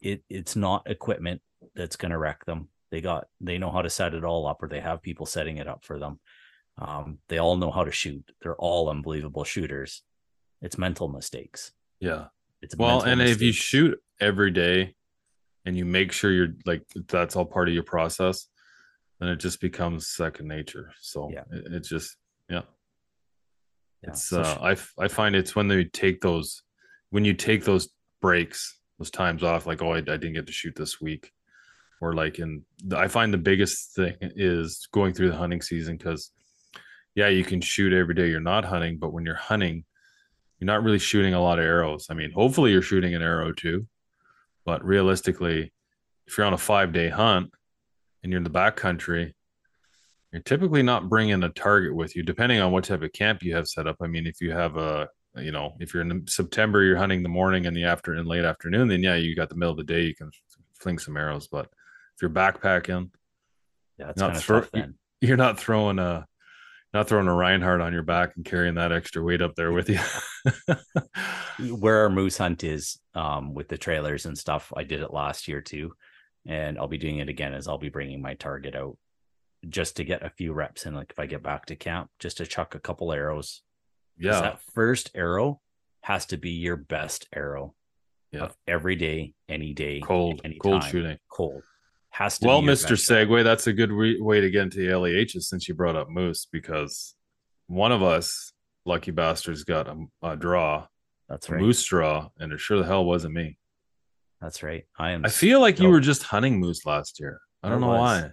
it 0.00 0.22
it's 0.28 0.56
not 0.56 0.88
equipment 0.88 1.42
that's 1.74 1.96
going 1.96 2.12
to 2.12 2.18
wreck 2.18 2.44
them. 2.44 2.68
They 2.90 3.00
got 3.00 3.26
they 3.40 3.58
know 3.58 3.70
how 3.70 3.82
to 3.82 3.90
set 3.90 4.14
it 4.14 4.24
all 4.24 4.46
up, 4.46 4.62
or 4.62 4.68
they 4.68 4.80
have 4.80 5.02
people 5.02 5.26
setting 5.26 5.58
it 5.58 5.68
up 5.68 5.84
for 5.84 5.98
them. 5.98 6.20
Um, 6.78 7.18
they 7.28 7.38
all 7.38 7.56
know 7.56 7.70
how 7.70 7.84
to 7.84 7.92
shoot. 7.92 8.24
They're 8.40 8.56
all 8.56 8.88
unbelievable 8.88 9.44
shooters. 9.44 10.02
It's 10.60 10.78
mental 10.78 11.08
mistakes. 11.08 11.72
Yeah. 12.00 12.26
It's 12.62 12.76
well 12.76 13.02
and 13.02 13.20
if 13.20 13.42
you 13.42 13.52
shoot 13.52 13.98
every 14.20 14.50
day 14.50 14.94
and 15.66 15.76
you 15.76 15.84
make 15.84 16.12
sure 16.12 16.30
you're 16.30 16.54
like 16.64 16.82
that's 17.08 17.36
all 17.36 17.44
part 17.44 17.68
of 17.68 17.74
your 17.74 17.82
process 17.82 18.48
then 19.24 19.32
it 19.32 19.40
just 19.40 19.60
becomes 19.60 20.08
second 20.08 20.48
nature. 20.48 20.92
So 21.00 21.30
Yeah. 21.32 21.44
it, 21.50 21.72
it 21.72 21.84
just 21.84 22.16
yeah. 22.48 22.62
Yeah, 24.02 24.10
it's 24.10 24.28
so 24.28 24.42
uh 24.42 24.58
I, 24.98 25.02
I 25.04 25.08
find 25.08 25.34
it's 25.34 25.56
when 25.56 25.68
they 25.68 25.84
take 25.84 26.20
those 26.20 26.62
when 27.10 27.24
you 27.24 27.32
take 27.34 27.64
those 27.64 27.88
breaks 28.20 28.78
those 28.98 29.10
times 29.10 29.42
off 29.42 29.66
like 29.66 29.82
oh 29.82 29.92
I, 29.92 29.98
I 29.98 30.00
didn't 30.00 30.34
get 30.34 30.46
to 30.46 30.52
shoot 30.52 30.74
this 30.76 31.00
week 31.00 31.32
or 32.00 32.12
like 32.14 32.38
in 32.38 32.64
i 32.96 33.08
find 33.08 33.32
the 33.32 33.38
biggest 33.38 33.94
thing 33.94 34.14
is 34.20 34.88
going 34.92 35.14
through 35.14 35.30
the 35.30 35.36
hunting 35.36 35.62
season 35.62 35.96
because 35.96 36.32
yeah 37.14 37.28
you 37.28 37.44
can 37.44 37.60
shoot 37.60 37.92
every 37.92 38.14
day 38.14 38.28
you're 38.28 38.40
not 38.40 38.64
hunting 38.64 38.98
but 38.98 39.12
when 39.12 39.24
you're 39.24 39.34
hunting 39.34 39.84
you're 40.58 40.66
not 40.66 40.82
really 40.82 40.98
shooting 40.98 41.34
a 41.34 41.40
lot 41.40 41.58
of 41.58 41.64
arrows. 41.64 42.06
I 42.10 42.14
mean 42.14 42.30
hopefully 42.32 42.72
you're 42.72 42.82
shooting 42.82 43.14
an 43.14 43.22
arrow 43.22 43.52
too 43.52 43.86
but 44.66 44.84
realistically 44.84 45.72
if 46.26 46.36
you're 46.36 46.46
on 46.46 46.52
a 46.54 46.58
five 46.58 46.92
day 46.92 47.08
hunt 47.08 47.52
and 48.24 48.32
you're 48.32 48.38
in 48.38 48.44
the 48.44 48.50
back 48.50 48.74
country 48.74 49.34
you're 50.32 50.42
typically 50.42 50.82
not 50.82 51.08
bringing 51.08 51.44
a 51.44 51.48
target 51.50 51.94
with 51.94 52.16
you 52.16 52.24
depending 52.24 52.58
on 52.58 52.72
what 52.72 52.82
type 52.82 53.02
of 53.02 53.12
camp 53.12 53.42
you 53.42 53.54
have 53.54 53.68
set 53.68 53.86
up 53.86 53.96
i 54.02 54.06
mean 54.08 54.26
if 54.26 54.40
you 54.40 54.50
have 54.50 54.76
a 54.76 55.08
you 55.36 55.52
know 55.52 55.74
if 55.78 55.94
you're 55.94 56.02
in 56.02 56.26
september 56.26 56.82
you're 56.82 56.96
hunting 56.96 57.22
the 57.22 57.28
morning 57.28 57.66
and 57.66 57.76
the 57.76 57.84
after 57.84 58.14
and 58.14 58.26
late 58.26 58.44
afternoon 58.44 58.88
then 58.88 59.02
yeah 59.02 59.14
you 59.14 59.36
got 59.36 59.48
the 59.48 59.54
middle 59.54 59.72
of 59.72 59.78
the 59.78 59.84
day 59.84 60.02
you 60.02 60.14
can 60.14 60.30
fling 60.74 60.98
some 60.98 61.16
arrows 61.16 61.46
but 61.46 61.66
if 61.66 62.22
you're 62.22 62.30
backpacking 62.30 63.10
yeah, 63.98 64.08
it's 64.10 64.18
not 64.18 64.36
throw- 64.36 64.60
tough 64.60 64.70
then. 64.72 64.94
you're 65.20 65.36
not 65.36 65.58
throwing 65.58 65.98
a 65.98 66.26
not 66.92 67.08
throwing 67.08 67.26
a 67.26 67.32
Rinehart 67.32 67.82
on 67.82 67.92
your 67.92 68.04
back 68.04 68.36
and 68.36 68.44
carrying 68.44 68.76
that 68.76 68.92
extra 68.92 69.20
weight 69.20 69.42
up 69.42 69.56
there 69.56 69.72
with 69.72 69.88
you. 69.88 69.98
where 71.74 72.02
our 72.02 72.10
moose 72.10 72.38
hunt 72.38 72.62
is 72.62 72.98
um 73.14 73.54
with 73.54 73.68
the 73.68 73.78
trailers 73.78 74.26
and 74.26 74.36
stuff 74.36 74.72
i 74.76 74.82
did 74.82 75.00
it 75.00 75.12
last 75.12 75.48
year 75.48 75.60
too 75.60 75.92
and 76.46 76.78
i'll 76.78 76.88
be 76.88 76.98
doing 76.98 77.18
it 77.18 77.28
again 77.28 77.54
as 77.54 77.66
i'll 77.68 77.78
be 77.78 77.88
bringing 77.88 78.20
my 78.20 78.34
target 78.34 78.74
out 78.74 78.96
just 79.68 79.96
to 79.96 80.04
get 80.04 80.22
a 80.22 80.30
few 80.30 80.52
reps 80.52 80.84
in 80.86 80.94
like 80.94 81.10
if 81.10 81.18
i 81.18 81.26
get 81.26 81.42
back 81.42 81.66
to 81.66 81.74
camp 81.76 82.10
just 82.18 82.36
to 82.36 82.46
chuck 82.46 82.74
a 82.74 82.78
couple 82.80 83.12
arrows. 83.12 83.62
yeah, 84.18 84.40
that 84.40 84.60
first 84.74 85.10
arrow 85.14 85.60
has 86.02 86.26
to 86.26 86.36
be 86.36 86.50
your 86.50 86.76
best 86.76 87.26
arrow 87.34 87.74
Yeah. 88.30 88.44
of 88.44 88.56
every 88.68 88.94
day 88.96 89.32
any 89.48 89.72
day 89.72 90.00
cold, 90.00 90.40
any 90.44 90.58
cold 90.58 90.82
time. 90.82 90.90
shooting. 90.90 91.18
cold 91.30 91.62
has 92.10 92.38
to 92.38 92.46
Well, 92.46 92.62
Mr. 92.62 92.92
Segway, 92.96 93.42
that's 93.42 93.66
a 93.66 93.72
good 93.72 93.90
re- 93.90 94.20
way 94.20 94.40
to 94.40 94.48
get 94.50 94.62
into 94.62 94.78
the 94.78 94.86
LEHs 94.88 95.42
since 95.44 95.66
you 95.66 95.74
brought 95.74 95.96
up 95.96 96.08
Moose 96.10 96.46
because 96.52 97.16
one 97.66 97.90
of 97.90 98.02
us 98.02 98.52
lucky 98.84 99.10
bastards 99.10 99.64
got 99.64 99.88
a, 99.88 99.96
a 100.22 100.36
draw, 100.36 100.86
that's 101.28 101.48
right 101.48 101.58
moose 101.60 101.82
draw, 101.84 102.28
and 102.38 102.52
it 102.52 102.60
sure 102.60 102.78
the 102.78 102.84
hell 102.84 103.04
wasn't 103.04 103.32
me. 103.34 103.56
That's 104.40 104.62
right 104.62 104.84
i 104.98 105.10
am 105.12 105.24
I 105.24 105.28
feel 105.28 105.60
like 105.60 105.78
you 105.80 105.88
were 105.88 106.00
just 106.00 106.22
hunting 106.22 106.58
moose 106.60 106.84
last 106.84 107.18
year. 107.20 107.40
I 107.62 107.68
don't 107.70 107.82
I 107.82 107.86
know 107.86 107.98
why. 107.98 108.30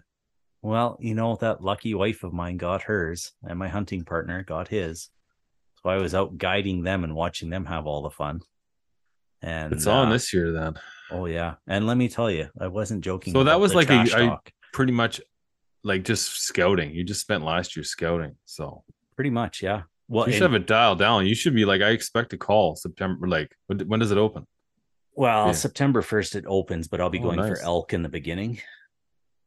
Well, 0.61 0.97
you 0.99 1.15
know, 1.15 1.37
that 1.37 1.63
lucky 1.63 1.93
wife 1.95 2.23
of 2.23 2.33
mine 2.33 2.57
got 2.57 2.83
hers, 2.83 3.31
and 3.43 3.57
my 3.57 3.67
hunting 3.67 4.03
partner 4.03 4.43
got 4.43 4.67
his. 4.67 5.09
So 5.81 5.89
I 5.89 5.97
was 5.97 6.13
out 6.13 6.37
guiding 6.37 6.83
them 6.83 7.03
and 7.03 7.15
watching 7.15 7.49
them 7.49 7.65
have 7.65 7.87
all 7.87 8.03
the 8.03 8.11
fun. 8.11 8.41
And 9.41 9.73
It's 9.73 9.87
on 9.87 10.09
uh, 10.09 10.11
this 10.11 10.33
year 10.33 10.51
then. 10.51 10.75
Oh 11.09 11.25
yeah, 11.25 11.55
and 11.67 11.87
let 11.87 11.97
me 11.97 12.09
tell 12.09 12.29
you, 12.29 12.49
I 12.59 12.67
wasn't 12.67 13.03
joking. 13.03 13.33
So 13.33 13.43
that 13.43 13.59
was 13.59 13.73
like 13.73 13.89
a- 13.89 14.05
I-. 14.15 14.37
Pretty 14.73 14.91
much 14.91 15.19
like 15.83 16.03
just 16.03 16.43
scouting. 16.43 16.93
You 16.93 17.03
just 17.03 17.21
spent 17.21 17.43
last 17.43 17.75
year 17.75 17.83
scouting. 17.83 18.35
So 18.45 18.83
pretty 19.15 19.31
much, 19.31 19.63
yeah. 19.63 19.83
Well, 20.07 20.27
you 20.27 20.33
should 20.33 20.43
and- 20.43 20.53
have 20.53 20.61
it 20.61 20.67
dialed 20.67 20.99
down. 20.99 21.25
You 21.25 21.35
should 21.35 21.55
be 21.55 21.65
like, 21.65 21.81
I 21.81 21.89
expect 21.89 22.33
a 22.33 22.37
call 22.37 22.75
September. 22.75 23.27
Like, 23.27 23.55
when 23.67 23.99
does 23.99 24.11
it 24.11 24.17
open? 24.17 24.45
Well, 25.13 25.47
Yeah. 25.47 25.51
September 25.53 26.01
1st 26.01 26.35
it 26.35 26.45
opens, 26.47 26.87
but 26.87 27.01
I'll 27.01 27.09
be 27.09 27.19
Oh, 27.19 27.23
going 27.23 27.37
nice. 27.39 27.59
for 27.59 27.65
elk 27.65 27.93
in 27.93 28.01
the 28.03 28.09
beginning 28.09 28.61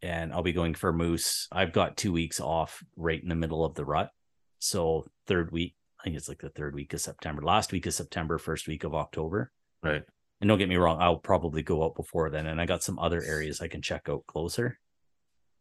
and 0.03 0.33
I'll 0.33 0.42
be 0.42 0.53
going 0.53 0.74
for 0.74 0.92
moose. 0.92 1.48
I've 1.50 1.72
got 1.72 1.96
two 1.96 2.12
weeks 2.12 2.38
off 2.40 2.85
right 2.96 3.20
in 3.22 3.29
the 3.29 3.35
middle 3.35 3.64
of 3.64 3.74
the 3.74 3.85
rut. 3.85 4.12
So, 4.59 5.07
third 5.27 5.50
week, 5.50 5.77
I 6.00 6.05
think 6.05 6.16
it's 6.16 6.29
like 6.29 6.40
the 6.40 6.50
third 6.50 6.74
week 6.74 6.92
of 6.92 7.00
September, 7.00 7.42
last 7.42 7.72
week 7.72 7.87
of 7.87 7.94
September, 7.94 8.37
first 8.38 8.66
week 8.68 8.85
of 8.85 8.94
October. 8.94 9.53
Right. 9.83 10.05
And 10.40 10.48
don't 10.48 10.59
get 10.59 10.68
me 10.68 10.77
wrong, 10.77 11.00
I'll 11.00 11.18
probably 11.18 11.62
go 11.62 11.83
out 11.85 11.94
before 11.94 12.29
then. 12.29 12.46
And 12.46 12.61
I 12.61 12.66
got 12.66 12.83
some 12.83 12.98
other 12.98 13.22
areas 13.22 13.61
I 13.62 13.68
can 13.68 13.81
check 13.83 14.09
out 14.09 14.27
closer. 14.27 14.79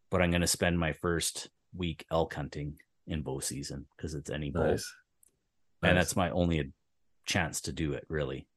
But 0.10 0.22
I'm 0.22 0.30
going 0.32 0.42
to 0.42 0.48
spend 0.48 0.78
my 0.80 0.92
first 0.94 1.50
week 1.74 2.06
elk 2.12 2.34
hunting 2.34 2.80
in 3.08 3.22
bow 3.24 3.40
season 3.40 3.88
because 3.96 4.14
it's 4.14 4.30
any 4.30 4.52
bow 4.52 4.72
Nice. 4.72 4.94
and 5.82 5.96
Nice. 5.96 6.04
that's 6.06 6.16
my 6.16 6.30
only 6.30 6.72
chance 7.26 7.60
to 7.62 7.72
do 7.74 7.94
it 7.94 8.06
really 8.10 8.48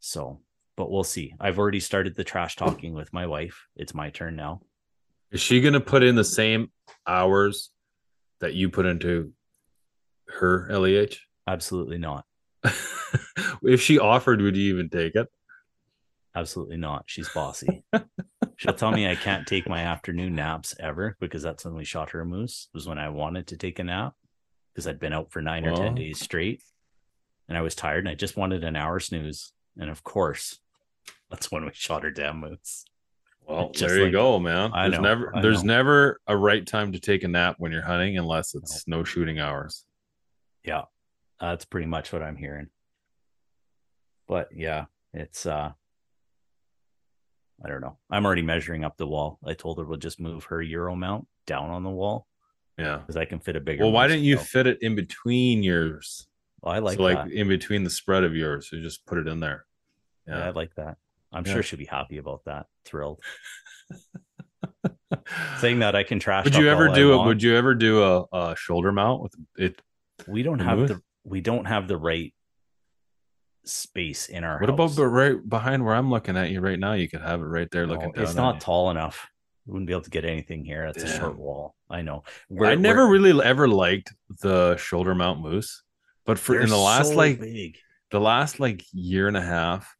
so 0.00 0.40
but 0.76 0.90
we'll 0.90 1.04
see. 1.04 1.34
I've 1.40 1.58
already 1.58 1.80
started 1.80 2.14
the 2.14 2.24
trash 2.24 2.56
talking 2.56 2.94
with 2.94 3.12
my 3.12 3.26
wife. 3.26 3.66
It's 3.76 3.94
my 3.94 4.10
turn 4.10 4.36
now. 4.36 4.60
Is 5.30 5.40
she 5.40 5.60
going 5.60 5.74
to 5.74 5.80
put 5.80 6.02
in 6.02 6.14
the 6.14 6.24
same 6.24 6.70
hours 7.06 7.70
that 8.40 8.54
you 8.54 8.70
put 8.70 8.86
into 8.86 9.32
her 10.28 10.68
LEH? 10.70 11.16
absolutely 11.46 11.98
not. 11.98 12.24
If 13.62 13.80
she 13.80 13.98
offered, 13.98 14.42
would 14.42 14.56
you 14.56 14.74
even 14.74 14.88
take 14.88 15.14
it? 15.14 15.28
absolutely 16.36 16.76
not. 16.76 17.04
She's 17.06 17.28
bossy. 17.28 17.84
She'll 18.56 18.74
tell 18.74 18.90
me 18.90 19.08
i 19.08 19.14
can't 19.14 19.46
take 19.46 19.68
my 19.68 19.80
afternoon 19.80 20.34
naps 20.34 20.74
ever 20.78 21.16
because 21.20 21.42
that's 21.42 21.64
when 21.64 21.74
we 21.74 21.84
shot 21.84 22.10
her 22.10 22.20
a 22.20 22.26
moose 22.26 22.68
was 22.72 22.86
when 22.86 22.98
i 22.98 23.08
wanted 23.08 23.48
to 23.48 23.56
take 23.56 23.78
a 23.78 23.84
nap 23.84 24.14
because 24.72 24.86
i'd 24.86 25.00
been 25.00 25.12
out 25.12 25.32
for 25.32 25.42
nine 25.42 25.66
or 25.66 25.76
ten 25.76 25.94
days 25.96 26.20
straight 26.20 26.62
and 27.48 27.58
i 27.58 27.62
was 27.62 27.74
tired 27.74 27.98
and 27.98 28.08
i 28.08 28.14
just 28.14 28.36
wanted 28.36 28.62
an 28.62 28.76
hour 28.76 29.00
snooze 29.00 29.52
and 29.76 29.90
of 29.90 30.04
course 30.04 30.60
that's 31.30 31.50
when 31.50 31.64
we 31.64 31.70
shot 31.74 32.02
her 32.04 32.10
damn 32.10 32.40
moose 32.40 32.84
Well, 33.46 33.70
Just 33.70 33.80
there 33.88 33.98
you 33.98 34.04
like- 34.04 34.12
go, 34.12 34.38
man. 34.38 34.70
I 34.72 34.88
There's 34.88 35.00
know, 35.00 35.08
never 35.08 35.36
I 35.36 35.40
there's 35.42 35.64
know. 35.64 35.74
never 35.74 36.20
a 36.26 36.36
right 36.36 36.66
time 36.66 36.92
to 36.92 37.00
take 37.00 37.24
a 37.24 37.28
nap 37.28 37.56
when 37.58 37.72
you're 37.72 37.82
hunting 37.82 38.16
unless 38.18 38.54
it's 38.54 38.86
no 38.88 39.04
shooting 39.04 39.38
hours. 39.40 39.84
yeah 40.64 40.82
that's 41.40 41.64
pretty 41.66 41.86
much 41.86 42.10
what 42.12 42.22
i'm 42.22 42.36
hearing 42.36 42.68
but 44.26 44.48
yeah 44.54 44.86
it's 45.12 45.44
uh 45.46 45.72
I 47.64 47.68
don't 47.68 47.80
know. 47.80 47.98
I'm 48.10 48.26
already 48.26 48.42
measuring 48.42 48.84
up 48.84 48.96
the 48.96 49.06
wall. 49.06 49.38
I 49.44 49.54
told 49.54 49.78
her 49.78 49.84
we'll 49.84 49.96
just 49.96 50.18
move 50.20 50.44
her 50.46 50.60
Euro 50.60 50.96
mount 50.96 51.26
down 51.46 51.70
on 51.70 51.82
the 51.84 51.88
wall 51.90 52.26
Yeah. 52.76 52.98
because 52.98 53.16
I 53.16 53.24
can 53.26 53.38
fit 53.38 53.54
a 53.56 53.60
bigger. 53.60 53.84
Well, 53.84 53.92
why 53.92 54.08
didn't 54.08 54.24
you 54.24 54.36
fit 54.38 54.66
it 54.66 54.78
in 54.82 54.96
between 54.96 55.62
yours? 55.62 56.26
Well, 56.60 56.74
I 56.74 56.80
like 56.80 56.96
so 56.96 57.04
like 57.04 57.30
in 57.30 57.46
between 57.48 57.84
the 57.84 57.90
spread 57.90 58.24
of 58.24 58.34
yours, 58.34 58.68
so 58.70 58.78
just 58.80 59.06
put 59.06 59.18
it 59.18 59.28
in 59.28 59.38
there. 59.40 59.66
Yeah. 60.26 60.46
I 60.46 60.50
like 60.50 60.74
that. 60.76 60.96
I'm 61.32 61.44
Yeah. 61.46 61.52
sure 61.54 61.62
she'll 61.62 61.78
be 61.78 61.84
happy 61.84 62.18
about 62.18 62.44
that. 62.46 62.66
Thrilled. 62.84 63.20
Saying 65.58 65.78
that, 65.80 65.94
I 65.94 66.02
can 66.02 66.18
trash. 66.18 66.44
would 66.44 66.56
you 66.56 66.68
ever 66.68 66.88
do 66.88 67.14
it? 67.20 67.24
Would 67.26 67.42
you 67.42 67.56
ever 67.56 67.74
do 67.74 68.02
a, 68.02 68.24
a 68.32 68.56
shoulder 68.56 68.90
mount 68.92 69.22
with 69.22 69.34
it? 69.56 69.80
We 70.26 70.42
don't 70.42 70.58
have 70.58 70.78
moose? 70.78 70.90
the 70.90 71.02
we 71.24 71.40
don't 71.40 71.64
have 71.66 71.88
the 71.88 71.96
right 71.96 72.34
space 73.64 74.28
in 74.28 74.44
our 74.44 74.58
What 74.60 74.68
about 74.70 74.88
house. 74.90 74.96
but 74.96 75.06
right 75.06 75.48
behind 75.48 75.84
where 75.84 75.94
I'm 75.94 76.10
looking 76.10 76.36
at 76.36 76.50
you 76.50 76.60
right 76.60 76.78
now? 76.78 76.92
You 76.94 77.08
could 77.08 77.20
have 77.22 77.40
it 77.40 77.44
right 77.44 77.70
there 77.70 77.86
No, 77.86 77.94
looking 77.94 78.12
it's 78.16 78.34
not 78.34 78.56
you. 78.56 78.60
tall 78.60 78.90
enough. 78.90 79.28
We 79.66 79.72
wouldn't 79.72 79.86
be 79.86 79.92
able 79.94 80.02
to 80.02 80.10
get 80.10 80.24
anything 80.24 80.64
here. 80.64 80.84
It's 80.84 81.02
a 81.02 81.08
short 81.08 81.38
wall. 81.38 81.74
I 81.88 82.02
know. 82.02 82.24
I 82.26 82.30
We're- 82.50 82.76
never 82.76 83.08
we're- 83.08 83.18
really 83.20 83.44
ever 83.44 83.66
liked 83.68 84.12
the 84.42 84.76
shoulder 84.76 85.14
mount 85.14 85.40
moose, 85.40 85.82
but 86.26 86.38
for 86.38 86.58
in 86.60 86.68
the 86.68 86.76
last 86.76 87.10
so 87.10 87.16
like 87.16 87.40
big. 87.40 87.78
the 88.10 88.20
last 88.20 88.60
like 88.60 88.84
year 88.92 89.28
and 89.28 89.36
a 89.36 89.42
half, 89.42 89.94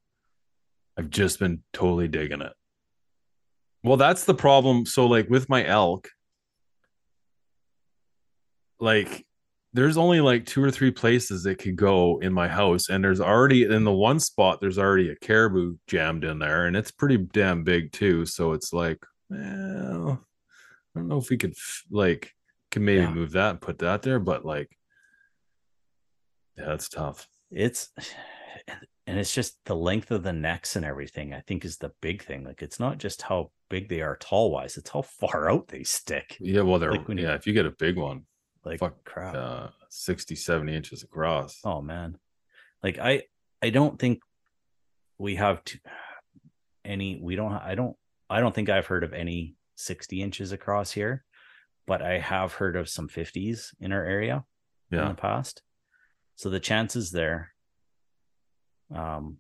I've 0.97 1.11
just 1.11 1.39
been 1.39 1.63
totally 1.73 2.09
digging 2.09 2.41
it. 2.43 2.53
Well, 3.83 3.97
that's 3.97 4.25
the 4.25 4.35
problem. 4.35 4.87
So, 4.87 5.07
like 5.07 5.29
with 5.29 5.49
my 5.49 5.67
elk, 5.67 6.09
like 8.81 9.27
there's 9.73 9.97
only 9.97 10.21
like 10.21 10.47
two 10.47 10.63
or 10.63 10.71
three 10.71 10.91
places 10.93 11.45
it 11.47 11.57
could 11.57 11.77
go 11.77 12.19
in 12.21 12.33
my 12.33 12.49
house, 12.49 12.89
and 12.89 13.03
there's 13.03 13.21
already 13.21 13.65
in 13.65 13.85
the 13.85 13.93
one 13.93 14.21
spot 14.21 14.61
there's 14.61 14.79
already 14.79 15.11
a 15.11 15.17
caribou 15.17 15.77
jammed 15.87 16.25
in 16.25 16.39
there, 16.39 16.67
and 16.67 16.77
it's 16.77 16.91
pretty 16.91 17.17
damn 17.19 17.65
big 17.65 17.93
too. 17.93 18.25
So 18.25 18.53
it's 18.53 18.73
like, 18.73 18.99
well, 19.29 20.25
I 20.95 20.99
don't 21.01 21.09
know 21.09 21.19
if 21.19 21.29
we 21.29 21.37
could 21.37 21.55
like 21.91 22.33
can 22.71 22.85
maybe 22.85 23.03
Yeah. 23.03 23.11
move 23.11 23.33
that 23.33 23.51
and 23.51 23.61
put 23.61 23.79
that 23.81 24.03
there, 24.03 24.21
but 24.21 24.45
like, 24.45 24.71
yeah, 26.57 26.67
that's 26.67 26.89
tough. 26.89 27.27
It's 27.51 27.91
and 29.07 29.19
it's 29.19 29.35
just 29.35 29.59
the 29.67 29.77
length 29.77 30.11
of 30.11 30.23
the 30.23 30.33
necks 30.33 30.77
and 30.77 30.85
everything. 30.85 31.35
I 31.35 31.41
think 31.41 31.65
is 31.65 31.77
the 31.79 31.93
big 32.01 32.23
thing. 32.25 32.45
Like 32.45 32.63
it's 32.63 32.81
not 32.81 32.99
just 32.99 33.23
how 33.23 33.51
big 33.69 33.89
they 33.89 34.01
are 34.01 34.17
tall 34.17 34.51
wise; 34.51 34.77
it's 34.77 34.91
how 34.91 35.03
far 35.03 35.51
out 35.53 35.69
they 35.69 35.83
stick. 35.85 36.37
Yeah, 36.41 36.63
well, 36.63 36.79
they're 36.79 36.93
Like 36.93 37.09
when 37.09 37.19
you- 37.19 37.25
yeah. 37.25 37.35
If 37.35 37.47
you 37.47 37.53
get 37.53 37.67
a 37.67 37.71
big 37.71 37.97
one, 37.97 38.27
Like 38.65 38.81
Fuck, 38.81 39.05
crap. 39.05 39.35
uh 39.35 39.69
60 39.91 40.35
70 40.35 40.75
inches 40.75 41.03
across 41.03 41.61
Oh 41.65 41.81
man. 41.83 42.19
Like 42.83 42.99
I 42.99 43.23
I 43.63 43.71
don't 43.71 43.99
think 43.99 44.21
we 45.19 45.37
have 45.37 45.63
to 45.65 45.79
any 46.85 47.19
we 47.23 47.37
don't 47.37 47.53
I 47.53 47.75
don't 47.75 47.97
I 48.31 48.41
don't 48.41 48.55
think 48.55 48.69
I've 48.71 48.87
heard 48.87 49.05
of 49.05 49.13
any 49.13 49.55
60 49.77 50.23
inches 50.23 50.53
across 50.53 50.93
here, 50.93 51.25
but 51.87 52.01
I 52.03 52.19
have 52.19 52.55
heard 52.55 52.75
of 52.77 52.89
some 52.89 53.09
50s 53.09 53.75
in 53.81 53.93
our 53.93 54.05
area 54.05 54.45
in 54.91 54.99
the 55.09 55.15
past. 55.15 55.63
So 56.37 56.49
the 56.51 56.61
chances 56.61 57.11
there 57.11 57.54
um 58.91 59.39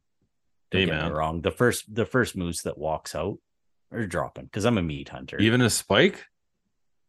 don't 0.70 0.80
Hey, 0.80 0.86
get 0.86 0.94
me 0.94 1.00
man. 1.02 1.12
wrong. 1.12 1.40
The 1.42 1.50
first 1.50 1.94
the 1.94 2.06
first 2.06 2.36
moose 2.36 2.62
that 2.62 2.78
walks 2.78 3.14
out 3.14 3.38
are 3.92 4.06
dropping 4.06 4.44
because 4.46 4.64
I'm 4.64 4.78
a 4.78 4.82
meat 4.82 5.08
hunter. 5.10 5.38
even 5.40 5.60
a 5.60 5.70
spike 5.70 6.26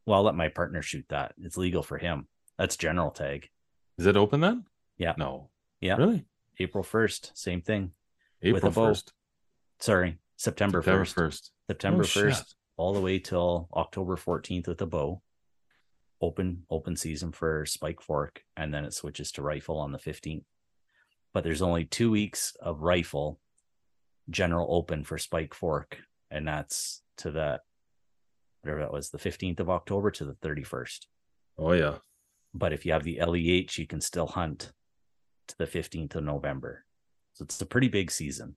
well, 0.05 0.19
I'll 0.19 0.23
let 0.23 0.35
my 0.35 0.49
partner 0.49 0.83
shoot 0.83 1.05
that. 1.09 1.33
It's 1.41 1.57
legal 1.57 1.81
for 1.81 1.97
him. 1.97 2.27
That's 2.59 2.77
general 2.77 3.09
tag. 3.11 3.49
is 3.97 4.05
it 4.05 4.15
open 4.17 4.41
then 4.41 4.65
Yeah. 4.97 5.13
no 5.17 5.49
Yeah. 5.81 5.95
really 5.97 6.25
April 6.59 6.83
1st, 6.83 7.31
same 7.37 7.61
thing. 7.61 7.91
april 8.41 8.71
a 8.71 8.75
1st 8.75 9.11
sorry, 9.79 10.19
September 10.37 10.81
september 10.81 11.03
1st. 11.05 11.15
1st 11.15 11.51
September 11.67 12.03
Oh, 12.03 12.05
shit. 12.05 12.23
1st 12.25 12.55
all 12.77 12.93
the 12.93 13.01
way 13.01 13.17
till 13.19 13.67
October 13.73 14.15
14th 14.17 14.67
with 14.67 14.81
a 14.81 14.85
bow. 14.85 15.21
Open 16.21 16.65
open 16.69 16.95
season 16.95 17.31
for 17.31 17.65
spike 17.65 17.99
fork 18.01 18.43
and 18.55 18.73
then 18.73 18.85
it 18.85 18.93
switches 18.93 19.31
to 19.33 19.41
rifle 19.41 19.77
on 19.79 19.91
the 19.91 19.97
15th. 19.99 20.43
But 21.35 21.43
there's 21.43 21.61
only 21.61 21.83
2 21.83 22.09
weeks 22.11 22.55
of 22.61 22.81
rifle 22.81 23.41
general 24.29 24.67
open 24.73 25.03
for 25.03 25.17
spike 25.17 25.53
fork 25.53 25.97
and 26.31 26.47
that's 26.47 27.01
to 27.17 27.29
that 27.31 27.59
whatever 28.61 28.79
that 28.79 28.93
was 28.93 29.09
the 29.09 29.17
15th 29.19 29.59
of 29.59 29.69
October 29.69 30.09
to 30.11 30.23
the 30.23 30.33
31st. 30.35 31.07
oh 31.59 31.73
yeah 31.73 31.97
But 32.53 32.71
if 32.71 32.85
you 32.85 32.93
have 32.93 33.03
the 33.03 33.19
LEH 33.19 33.77
you 33.77 33.85
can 33.85 33.99
still 33.99 34.27
hunt 34.27 34.71
to 35.49 35.57
the 35.57 35.67
15th 35.67 36.15
of 36.15 36.23
November. 36.23 36.85
So 37.33 37.43
it's 37.43 37.61
a 37.61 37.65
pretty 37.65 37.89
big 37.89 38.11
season. 38.11 38.55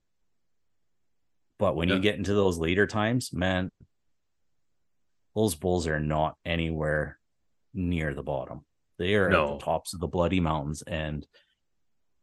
But 1.59 1.75
when 1.75 1.89
Yeah. 1.89 1.95
you 1.95 2.01
get 2.01 2.15
into 2.15 2.33
those 2.33 2.57
later 2.57 2.87
times, 2.87 3.33
man, 3.33 3.69
those 5.35 5.53
bulls 5.53 5.85
are 5.85 5.99
not 5.99 6.37
anywhere 6.45 7.19
near 7.73 8.13
the 8.13 8.23
bottom. 8.23 8.65
They 8.97 9.15
are 9.15 9.27
at 9.27 9.59
the 9.59 9.65
tops 9.65 9.93
of 9.93 9.99
the 9.99 10.07
bloody 10.07 10.39
mountains. 10.39 10.81
And 10.81 11.27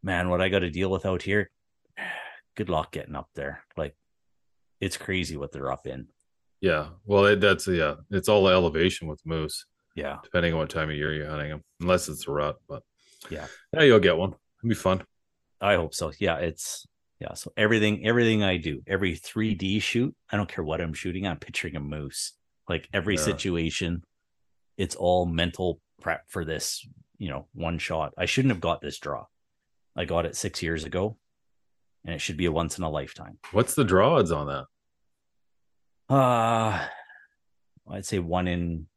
man, 0.03 0.29
what 0.29 0.41
I 0.41 0.49
got 0.49 0.59
to 0.59 0.69
deal 0.69 0.89
with 0.89 1.05
out 1.05 1.21
here, 1.21 1.49
good 2.55 2.69
luck 2.69 2.91
getting 2.91 3.15
up 3.15 3.29
there. 3.35 3.63
Like 3.75 3.95
it's 4.79 4.97
crazy 4.97 5.37
what 5.37 5.51
they're 5.51 5.71
up 5.71 5.87
in. 5.87 6.07
yeah 6.61 6.89
well 7.05 7.25
it, 7.25 7.39
that's 7.41 7.67
yeah 7.67 7.95
it's 8.11 8.29
all 8.29 8.47
elevation 8.47 9.07
with 9.07 9.19
moose 9.25 9.65
Yeah. 9.95 10.17
depending 10.23 10.53
on 10.53 10.59
what 10.59 10.69
time 10.69 10.89
of 10.89 10.95
year 10.95 11.13
you're 11.13 11.29
hunting 11.29 11.49
them 11.49 11.61
unless 11.81 12.09
it's 12.09 12.27
a 12.27 12.31
rut 12.31 12.57
but 12.69 12.81
Yeah. 13.29 13.47
yeah 13.73 13.81
you'll 13.83 13.99
get 13.99 14.17
one 14.17 14.33
it'll 14.59 14.69
be 14.69 14.75
fun 14.75 15.03
I 15.59 15.73
hope 15.75 15.95
so. 15.95 16.11
Yeah, 16.19 16.37
it's 16.37 16.85
yeah. 17.19 17.33
So 17.33 17.51
everything, 17.57 18.05
everything 18.05 18.43
I 18.43 18.57
do, 18.57 18.83
every 18.85 19.15
3D 19.15 19.81
shoot, 19.81 20.13
I 20.31 20.37
don't 20.37 20.47
care 20.47 20.63
what 20.63 20.79
I'm 20.81 20.93
shooting. 20.93 21.25
I'm 21.25 21.39
picturing 21.39 21.75
a 21.75 21.79
moose. 21.79 22.33
Like 22.69 22.87
every 22.93 23.15
Yeah. 23.15 23.21
situation, 23.21 24.03
it's 24.77 24.95
all 24.95 25.25
mental 25.25 25.81
prep 25.99 26.25
for 26.29 26.45
this. 26.45 26.87
You 27.17 27.29
know, 27.29 27.47
one 27.55 27.79
shot. 27.79 28.13
I 28.19 28.25
shouldn't 28.27 28.51
have 28.51 28.61
got 28.61 28.81
this 28.81 28.99
draw. 28.99 29.25
I 29.97 30.05
got 30.05 30.25
it 30.25 30.35
six 30.35 30.61
years 30.61 30.83
ago, 30.83 31.17
and 32.05 32.13
it 32.13 32.19
should 32.21 32.37
be 32.37 32.45
a 32.45 32.51
once 32.51 32.77
in 32.77 32.83
a 32.83 32.89
lifetime. 32.89 33.39
what's 33.51 33.73
the 33.75 33.83
draw 33.83 34.17
odds 34.19 34.31
on 34.31 34.47
that 34.47 34.65
Uh 36.09 36.87
I'd 37.89 38.05
say 38.05 38.19
one 38.19 38.47
in 38.47 38.87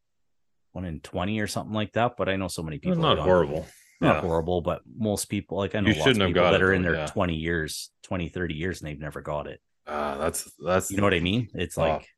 one 0.73 0.85
in 0.85 1.01
twenty 1.01 1.41
or 1.41 1.47
something 1.47 1.75
like 1.75 1.93
that. 1.93 2.13
But 2.17 2.29
I 2.29 2.37
know 2.37 2.49
so 2.49 2.63
many 2.63 2.77
It's 2.77 2.85
people. 2.85 3.01
not 3.03 3.11
have 3.11 3.19
gone- 3.19 3.27
horrible 3.29 3.67
not 4.01 4.15
Yeah. 4.17 4.21
horrible, 4.23 4.63
but 4.63 4.81
most 4.97 5.27
people 5.27 5.59
like 5.59 5.75
I 5.75 5.81
know 5.81 5.89
You 5.89 5.95
lots 5.95 6.05
shouldn't 6.05 6.23
of 6.23 6.29
have 6.29 6.35
people 6.35 6.43
got 6.43 6.51
that 6.53 6.61
it, 6.63 6.65
are 6.65 6.73
in 6.73 6.83
their 6.83 6.95
yeah. 6.95 7.07
20 7.07 7.35
years, 7.35 7.91
20, 8.03 8.29
30 8.31 8.55
years, 8.55 8.81
and 8.81 8.89
they've 8.89 8.99
never 8.99 9.21
got 9.21 9.47
it. 9.47 9.61
ah 9.87 10.17
that's 10.17 10.51
that's 10.65 10.91
You 10.91 10.97
know 10.99 11.03
what 11.05 11.15
I 11.15 11.21
mean? 11.21 11.49
It's 11.55 11.77
Oh. 11.77 11.83
like 11.83 12.09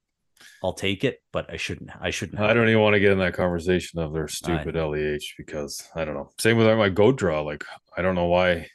I'll 0.63 0.73
take 0.73 1.05
it, 1.05 1.21
but 1.33 1.51
I 1.53 1.57
shouldn't. 1.57 1.91
I 2.01 2.11
shouldn't. 2.11 2.41
I 2.41 2.55
don't 2.55 2.67
it. 2.67 2.71
even 2.71 2.83
want 2.83 2.95
to 2.95 3.01
get 3.01 3.13
in 3.13 3.19
that 3.19 3.35
conversation 3.35 3.99
of 3.99 4.13
their 4.13 4.29
stupid 4.29 4.75
LEH 4.75 5.35
because 5.39 5.89
I 5.95 6.05
don't 6.05 6.15
know. 6.15 6.31
Same 6.39 6.57
with 6.57 6.67
my 6.79 6.89
goat 6.89 7.17
draw. 7.17 7.41
Like 7.43 7.65
I 7.97 8.03
don't 8.03 8.15
know 8.15 8.27
why. 8.27 8.67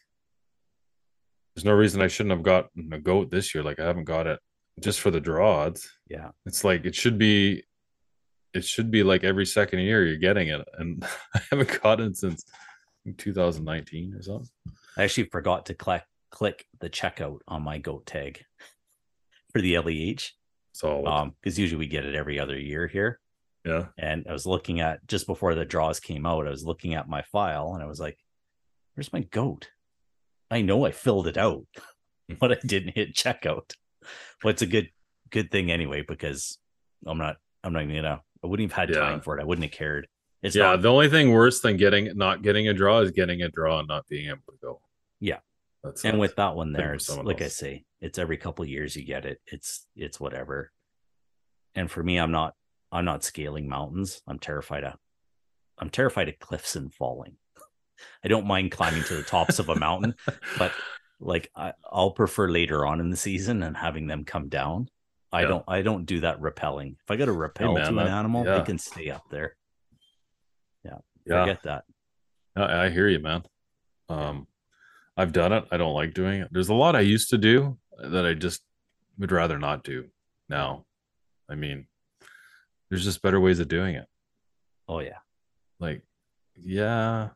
There's 1.56 1.66
no 1.66 1.74
reason 1.74 2.02
I 2.02 2.08
shouldn't 2.08 2.36
have 2.36 2.44
gotten 2.44 2.94
a 2.94 3.00
goat 3.00 3.32
this 3.32 3.56
year. 3.56 3.64
Like 3.64 3.80
I 3.80 3.86
haven't 3.86 4.06
got 4.06 4.28
it 4.28 4.40
just 4.80 5.00
for 5.00 5.12
the 5.12 5.20
draw 5.20 5.64
odds. 5.64 5.90
Yeah, 6.10 6.30
It's 6.46 6.64
like 6.64 6.86
it 6.86 6.96
should 6.96 7.18
be. 7.18 7.64
It 8.54 8.64
should 8.64 8.90
be 8.90 9.04
like 9.04 9.24
every 9.24 9.46
second 9.46 9.80
year 9.80 10.06
you're 10.06 10.18
getting 10.18 10.48
it, 10.48 10.68
and 10.78 11.06
I 11.36 11.42
haven't 11.52 11.82
got 11.82 12.00
it 12.00 12.18
since 12.18 12.44
2019 13.18 14.14
or 14.14 14.22
something. 14.22 14.50
I 14.98 15.04
actually 15.04 15.30
forgot 15.30 15.68
to 15.68 15.74
click 15.74 16.04
click 16.30 16.66
the 16.80 16.90
checkout 16.90 17.40
on 17.48 17.62
my 17.62 17.78
goat 17.78 18.06
tag 18.06 18.44
for 19.52 19.62
the 19.62 19.78
LEH. 19.78 20.32
So 20.78 21.06
Um, 21.08 21.34
because 21.42 21.58
usually 21.58 21.80
we 21.80 21.88
get 21.88 22.06
it 22.06 22.14
every 22.14 22.40
other 22.40 22.58
year 22.58 22.86
here. 22.88 23.20
yeah, 23.66 23.88
And 23.98 24.28
I 24.30 24.32
was 24.34 24.46
looking 24.46 24.80
at 24.80 25.06
just 25.08 25.26
before 25.26 25.56
the 25.56 25.66
draws 25.66 26.00
came 26.00 26.26
out, 26.28 26.46
I 26.48 26.52
was 26.52 26.64
looking 26.64 26.94
at 26.94 27.10
my 27.10 27.24
file 27.24 27.74
and 27.74 27.82
I 27.84 27.88
was 27.88 28.00
like, 28.00 28.18
"Where's 28.94 29.12
my 29.12 29.22
goat?" 29.22 29.70
I 30.52 30.62
know 30.62 30.86
I 30.86 30.92
filled 30.92 31.28
it 31.28 31.38
out, 31.38 31.66
but 32.40 32.52
I 32.52 32.58
didn't 32.66 32.94
hit 32.96 33.16
checkout. 33.16 33.74
But 34.44 34.50
it's 34.50 34.62
a 34.62 34.68
good 34.76 34.90
good 35.32 35.50
thing 35.52 35.72
anyway 35.72 36.04
because 36.08 36.60
I'm 37.06 37.18
not 37.18 37.38
I'm 37.64 37.74
not 37.74 37.88
gonna 37.88 38.22
I 38.44 38.48
wouldn't 38.48 38.72
have 38.72 38.80
had 38.80 38.90
Yeah. 38.96 39.02
time 39.02 39.22
for 39.22 39.38
it. 39.38 39.42
I 39.42 39.46
wouldn't 39.46 39.66
have 39.66 39.74
cared. 39.74 40.08
It's 40.44 40.56
yeah. 40.56 40.64
not 40.64 40.82
The 40.84 40.92
only 40.92 41.10
thing 41.10 41.32
worse 41.32 41.60
than 41.62 41.76
getting 41.78 42.16
not 42.16 42.44
getting 42.44 42.68
a 42.68 42.74
draw 42.74 43.00
is 43.00 43.12
getting 43.12 43.42
a 43.42 43.50
draw 43.50 43.80
and 43.80 43.88
not 43.88 44.08
being 44.08 44.30
able 44.30 44.46
to 44.52 44.58
go. 44.62 44.82
Yeah. 45.20 45.40
That's 45.88 46.06
and 46.06 46.20
with 46.20 46.36
that 46.36 46.56
one 46.56 46.68
Same 46.68 46.74
there 46.74 46.90
for 46.90 46.96
it's 46.96 47.18
like 47.18 47.42
i 47.42 47.48
say 47.48 47.84
it's 48.02 48.20
every 48.20 48.38
couple 48.38 48.64
of 48.64 48.70
years 48.70 48.96
you 48.96 49.04
get 49.04 49.26
it 49.26 49.40
it's 49.48 49.88
it's 49.96 50.20
whatever 50.20 50.72
and 51.76 51.90
for 51.90 52.04
me 52.04 52.18
i'm 52.18 52.32
not 52.32 52.54
i'm 52.92 53.06
not 53.06 53.24
scaling 53.24 53.68
mountains 53.68 54.22
i'm 54.28 54.40
terrified 54.40 54.84
of 54.84 54.94
i'm 55.80 55.90
terrified 55.90 56.30
of 56.30 56.40
cliffs 56.40 56.76
and 56.76 56.94
falling 56.94 57.36
i 58.24 58.28
don't 58.28 58.48
mind 58.48 58.72
climbing 58.72 59.04
to 59.04 59.16
the 59.16 59.24
tops 59.24 59.60
of 59.60 59.70
a 59.70 59.76
mountain 59.76 60.14
but 60.58 60.72
like 61.20 61.50
I, 61.56 61.74
i'll 61.92 62.12
prefer 62.12 62.50
later 62.50 62.86
on 62.86 63.00
in 63.00 63.10
the 63.10 63.18
season 63.18 63.64
and 63.64 63.76
having 63.76 64.08
them 64.08 64.24
come 64.24 64.50
down 64.50 64.90
i 65.32 65.42
Yeah. 65.42 65.48
don't 65.48 65.66
i 65.68 65.82
don't 65.82 66.06
do 66.06 66.20
that 66.22 66.40
rappelling 66.40 66.92
if 67.02 67.10
i 67.10 67.16
got 67.16 67.26
to 67.26 67.34
rappel 67.34 67.74
man, 67.74 67.92
to 67.92 68.00
an 68.00 68.08
animal 68.08 68.46
yeah. 68.46 68.60
they 68.60 68.66
can 68.66 68.78
stay 68.78 69.10
up 69.10 69.24
there 69.32 69.56
yeah. 70.84 71.42
forget 71.42 71.64
that 71.64 71.84
I, 72.58 72.86
I 72.86 72.90
hear 72.90 73.08
you, 73.08 73.20
man. 73.20 73.44
Um, 74.10 74.48
I've 75.18 75.34
done 75.34 75.52
it. 75.52 75.66
I 75.72 75.78
don't 75.78 75.96
like 75.96 76.14
doing 76.14 76.42
it. 76.42 76.50
There's 76.52 76.70
a 76.70 76.76
lot 76.76 76.96
I 76.96 77.02
used 77.02 77.32
to 77.32 77.38
do 77.38 77.78
that 77.98 78.26
I 78.26 78.36
just 78.36 78.62
would 79.18 79.32
rather 79.32 79.58
not 79.58 79.84
do. 79.84 80.06
now. 80.48 80.86
I 81.50 81.56
mean, 81.56 81.88
there's 82.90 83.04
just 83.04 83.22
better 83.22 83.40
ways 83.40 83.60
of 83.60 83.68
doing 83.68 83.96
it. 83.96 84.06
Oh 84.88 85.00
yeah. 85.00 85.20
Like, 85.80 86.04
yeah, 86.56 87.30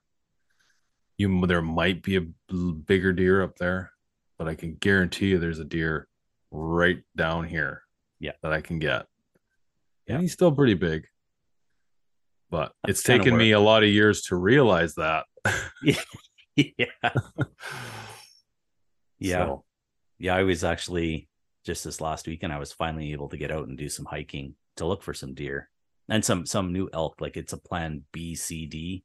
you 1.18 1.46
there 1.48 1.62
might 1.62 2.02
be 2.04 2.18
a 2.18 2.22
bigger 2.52 3.14
deer 3.14 3.42
up 3.42 3.58
there, 3.58 3.92
but 4.38 4.48
I 4.48 4.56
can 4.56 4.76
guarantee 4.76 5.30
you 5.30 5.40
there's 5.40 5.60
a 5.60 5.66
deer 5.66 6.08
right 6.52 7.02
down 7.16 7.48
here. 7.48 7.84
Yeah. 8.20 8.34
that 8.44 8.54
I 8.54 8.62
can 8.62 8.80
get. 8.80 9.08
Yeah. 10.08 10.16
And 10.16 10.22
he's 10.22 10.34
still 10.34 10.52
pretty 10.52 10.76
big. 10.76 11.08
But 12.50 12.74
That's 12.84 13.00
it's 13.00 13.04
taken 13.04 13.36
me 13.36 13.52
a 13.52 13.60
lot 13.60 13.84
of 13.84 13.90
years 13.90 14.24
to 14.24 14.36
realize 14.36 14.96
that. 14.96 15.26
yeah. 15.82 15.96
Yeah. 19.20 19.36
So, 19.46 19.64
Yeah, 20.20 20.36
I 20.36 20.44
was 20.44 20.64
actually 20.64 21.30
just 21.66 21.84
this 21.84 22.02
last 22.02 22.28
weekend. 22.28 22.52
I 22.54 22.60
was 22.60 22.72
finally 22.74 23.12
able 23.12 23.30
to 23.30 23.38
get 23.38 23.52
out 23.52 23.68
and 23.68 23.78
do 23.78 23.90
some 23.90 24.06
hiking 24.06 24.56
to 24.78 24.86
look 24.86 25.04
for 25.04 25.14
some 25.14 25.34
deer 25.34 25.70
and 26.10 26.24
some 26.26 26.46
some 26.46 26.74
new 26.74 26.90
elk. 26.92 27.22
Like 27.22 27.38
it's 27.38 27.54
a 27.54 27.58
plan 27.58 28.04
B, 28.12 28.36
C, 28.36 28.66
D 28.66 29.04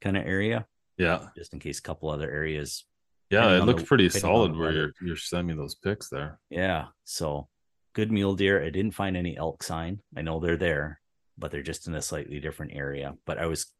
kind 0.00 0.16
of 0.16 0.26
area, 0.26 0.66
yeah. 0.98 1.28
just 1.36 1.52
in 1.52 1.60
case 1.60 1.78
a 1.78 1.82
couple 1.82 2.10
other 2.10 2.30
areas. 2.30 2.84
Yeah, 3.30 3.56
it 3.56 3.64
looks 3.64 3.82
the- 3.82 3.86
pretty 3.88 4.08
solid 4.08 4.56
where 4.56 4.72
you're 4.72 4.92
you're 5.00 5.16
sending 5.16 5.56
me 5.56 5.60
those 5.62 5.74
pics 5.76 6.08
there. 6.08 6.38
Yeah, 6.50 6.86
so 7.04 7.48
good 7.94 8.10
mule 8.12 8.34
deer. 8.34 8.62
I 8.62 8.70
didn't 8.70 8.94
find 8.94 9.16
any 9.16 9.36
elk 9.36 9.62
sign. 9.62 10.00
I 10.16 10.22
know 10.22 10.40
they're 10.40 10.56
there, 10.56 11.00
but 11.38 11.50
they're 11.50 11.62
just 11.62 11.86
in 11.86 11.94
a 11.94 12.02
slightly 12.02 12.40
different 12.40 12.72
area. 12.74 13.14
But 13.26 13.38
I 13.38 13.46
was 13.46 13.72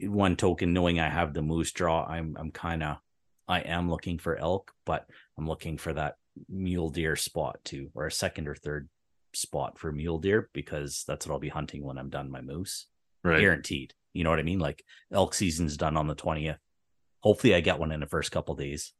one 0.00 0.36
token 0.36 0.72
knowing 0.72 1.00
I 1.00 1.08
have 1.08 1.34
the 1.34 1.42
moose 1.42 1.72
draw. 1.72 2.04
I'm 2.06 2.36
I'm 2.38 2.50
kind 2.50 2.82
of 2.82 2.98
I 3.48 3.60
am 3.60 3.90
looking 3.90 4.18
for 4.18 4.36
elk, 4.36 4.72
but 4.84 5.06
I'm 5.36 5.46
looking 5.48 5.78
for 5.78 5.92
that 5.94 6.16
mule 6.48 6.90
deer 6.90 7.16
spot 7.16 7.58
too, 7.64 7.90
or 7.94 8.06
a 8.06 8.12
second 8.12 8.46
or 8.48 8.54
third 8.54 8.88
spot 9.34 9.78
for 9.78 9.90
mule 9.92 10.18
deer 10.18 10.50
because 10.52 11.04
that's 11.06 11.26
what 11.26 11.32
I'll 11.32 11.40
be 11.40 11.48
hunting 11.48 11.84
when 11.84 11.98
I'm 11.98 12.10
done 12.10 12.30
my 12.30 12.40
moose. 12.40 12.86
Right. 13.24 13.40
Guaranteed. 13.40 13.94
You 14.12 14.24
know 14.24 14.30
what 14.30 14.38
I 14.38 14.42
mean? 14.44 14.58
Like 14.58 14.84
elk 15.12 15.34
season's 15.34 15.76
done 15.76 15.96
on 15.96 16.06
the 16.06 16.14
20th. 16.16 16.58
Hopefully 17.20 17.54
I 17.54 17.60
get 17.60 17.78
one 17.78 17.90
in 17.92 18.00
the 18.00 18.06
first 18.06 18.30
couple 18.30 18.54
days, 18.54 18.92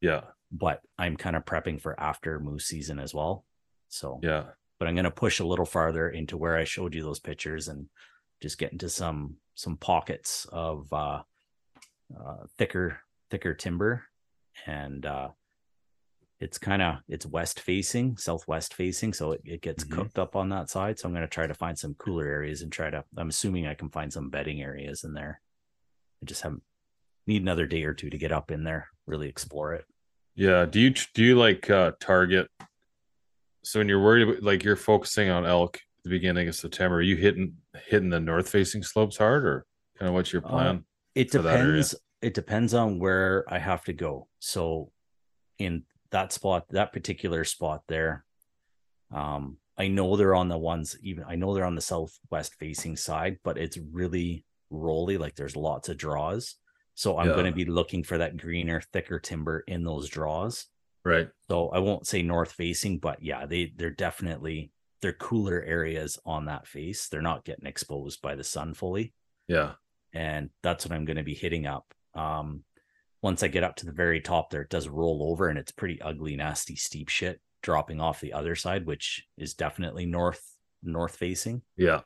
Yeah. 0.00 0.22
but 0.50 0.80
I'm 0.98 1.16
kind 1.16 1.36
of 1.36 1.44
prepping 1.44 1.80
for 1.80 1.98
after 2.00 2.40
moose 2.40 2.66
season 2.66 2.98
as 2.98 3.14
well. 3.14 3.44
So 3.88 4.18
Yeah. 4.22 4.44
but 4.78 4.88
I'm 4.88 4.94
going 4.94 5.04
to 5.04 5.10
push 5.10 5.40
a 5.40 5.46
little 5.46 5.66
farther 5.66 6.08
into 6.08 6.36
where 6.36 6.56
I 6.56 6.64
showed 6.64 6.94
you 6.94 7.02
those 7.02 7.20
pictures 7.20 7.68
and 7.68 7.88
just 8.42 8.58
get 8.58 8.72
into 8.72 8.88
some 8.88 9.36
some 9.54 9.76
pockets 9.76 10.46
of 10.52 10.92
uh, 10.92 11.22
uh 12.18 12.36
thicker 12.58 12.98
thicker 13.30 13.54
timber 13.54 14.04
and 14.66 15.04
uh 15.06 15.28
it's 16.38 16.58
kind 16.58 16.82
of 16.82 16.96
it's 17.08 17.24
west 17.26 17.60
facing 17.60 18.16
southwest 18.16 18.74
facing 18.74 19.12
so 19.12 19.32
it, 19.32 19.40
it 19.44 19.62
gets 19.62 19.84
Mhm. 19.84 19.90
cooked 19.92 20.18
up 20.18 20.36
on 20.36 20.50
that 20.50 20.68
side 20.70 20.98
so 20.98 21.08
i'm 21.08 21.12
going 21.14 21.22
to 21.22 21.28
try 21.28 21.46
to 21.46 21.54
find 21.54 21.78
some 21.78 21.94
cooler 21.94 22.26
areas 22.26 22.62
and 22.62 22.70
try 22.70 22.90
to 22.90 23.02
i'm 23.16 23.28
assuming 23.30 23.66
i 23.66 23.74
can 23.74 23.88
find 23.88 24.12
some 24.12 24.28
bedding 24.30 24.60
areas 24.62 25.02
in 25.04 25.14
there 25.14 25.40
i 26.22 26.26
just 26.26 26.42
haven't 26.42 26.62
need 27.26 27.42
another 27.42 27.66
day 27.66 27.82
or 27.84 27.94
two 27.94 28.10
to 28.10 28.18
get 28.18 28.32
up 28.32 28.50
in 28.50 28.62
there 28.64 28.88
really 29.06 29.28
explore 29.28 29.72
it 29.74 29.84
Yeah. 30.36 30.66
Do 30.66 30.78
you 30.78 30.90
do 31.14 31.24
you 31.24 31.36
like 31.36 31.68
uh 31.70 31.92
target? 31.98 32.48
So 33.64 33.80
when 33.80 33.88
you're 33.88 34.02
worried 34.02 34.28
about 34.28 34.42
like 34.44 34.62
you're 34.62 34.76
focusing 34.76 35.28
on 35.30 35.44
elk 35.46 35.80
the 36.06 36.10
beginning 36.10 36.46
of 36.48 36.54
September, 36.54 36.96
are 36.96 37.02
you 37.02 37.16
hitting 37.16 37.54
hitting 37.86 38.10
the 38.10 38.20
north 38.20 38.48
facing 38.48 38.82
slopes 38.82 39.16
hard 39.16 39.44
or 39.44 39.66
kind 39.98 40.08
of 40.08 40.14
what's 40.14 40.32
your 40.32 40.44
Uh, 40.46 40.50
plan? 40.50 40.84
it 41.14 41.32
that 41.32 41.44
area? 41.46 41.66
depends 41.82 41.94
it 42.22 42.32
depends 42.34 42.72
on 42.74 42.98
where 42.98 43.44
i 43.48 43.58
have 43.58 43.84
to 43.84 43.92
go 43.92 44.26
so 44.38 44.90
in 45.58 45.82
that 46.10 46.32
spot 46.32 46.64
that 46.70 46.92
particular 46.92 47.44
spot 47.44 47.82
there 47.88 48.24
um 49.12 49.56
i 49.78 49.86
know 49.88 50.16
they're 50.16 50.34
on 50.34 50.48
the 50.48 50.56
ones 50.58 50.96
even 51.02 51.24
i 51.28 51.34
know 51.34 51.54
they're 51.54 51.64
on 51.64 51.74
the 51.74 51.80
southwest 51.80 52.54
facing 52.54 52.96
side 52.96 53.36
but 53.44 53.58
it's 53.58 53.78
really 53.92 54.44
rolly 54.70 55.16
like 55.18 55.34
there's 55.34 55.56
lots 55.56 55.88
of 55.88 55.96
draws 55.96 56.56
so 56.94 57.18
i'm 57.18 57.28
Yeah. 57.28 57.34
going 57.34 57.46
to 57.46 57.52
be 57.52 57.64
looking 57.66 58.02
for 58.02 58.18
that 58.18 58.36
greener 58.36 58.80
thicker 58.92 59.18
timber 59.18 59.62
in 59.66 59.84
those 59.84 60.08
draws 60.08 60.66
right. 61.04 61.28
so 61.48 61.68
i 61.70 61.78
won't 61.78 62.06
say 62.06 62.22
north 62.22 62.52
facing 62.52 62.98
but 62.98 63.22
yeah 63.22 63.46
they 63.46 63.72
they're 63.76 63.90
definitely 63.90 64.70
they're 65.02 65.12
cooler 65.12 65.62
areas 65.62 66.18
on 66.24 66.46
that 66.46 66.66
face 66.66 67.08
they're 67.08 67.22
not 67.22 67.44
getting 67.44 67.66
exposed 67.66 68.20
by 68.22 68.34
the 68.34 68.44
sun 68.44 68.74
fully 68.74 69.12
Yeah. 69.48 69.72
and 70.12 70.50
that's 70.62 70.84
what 70.86 70.94
I'm 70.94 71.04
going 71.04 71.16
to 71.18 71.22
be 71.22 71.34
hitting 71.34 71.66
up. 71.66 71.92
Um, 72.14 72.64
once 73.22 73.42
I 73.42 73.48
get 73.48 73.64
up 73.64 73.76
to 73.76 73.86
the 73.86 73.92
very 73.92 74.20
top 74.20 74.50
there, 74.50 74.62
it 74.62 74.70
does 74.70 74.88
roll 74.88 75.28
over 75.30 75.48
and 75.48 75.58
it's 75.58 75.72
pretty 75.72 76.00
ugly, 76.00 76.36
nasty, 76.36 76.76
steep 76.76 77.08
shit 77.08 77.40
dropping 77.62 78.00
off 78.00 78.20
the 78.20 78.32
other 78.32 78.54
side, 78.54 78.86
which 78.86 79.26
is 79.36 79.54
definitely 79.54 80.06
north, 80.06 80.42
north 80.82 81.16
facing, 81.16 81.62
Yeah. 81.76 82.02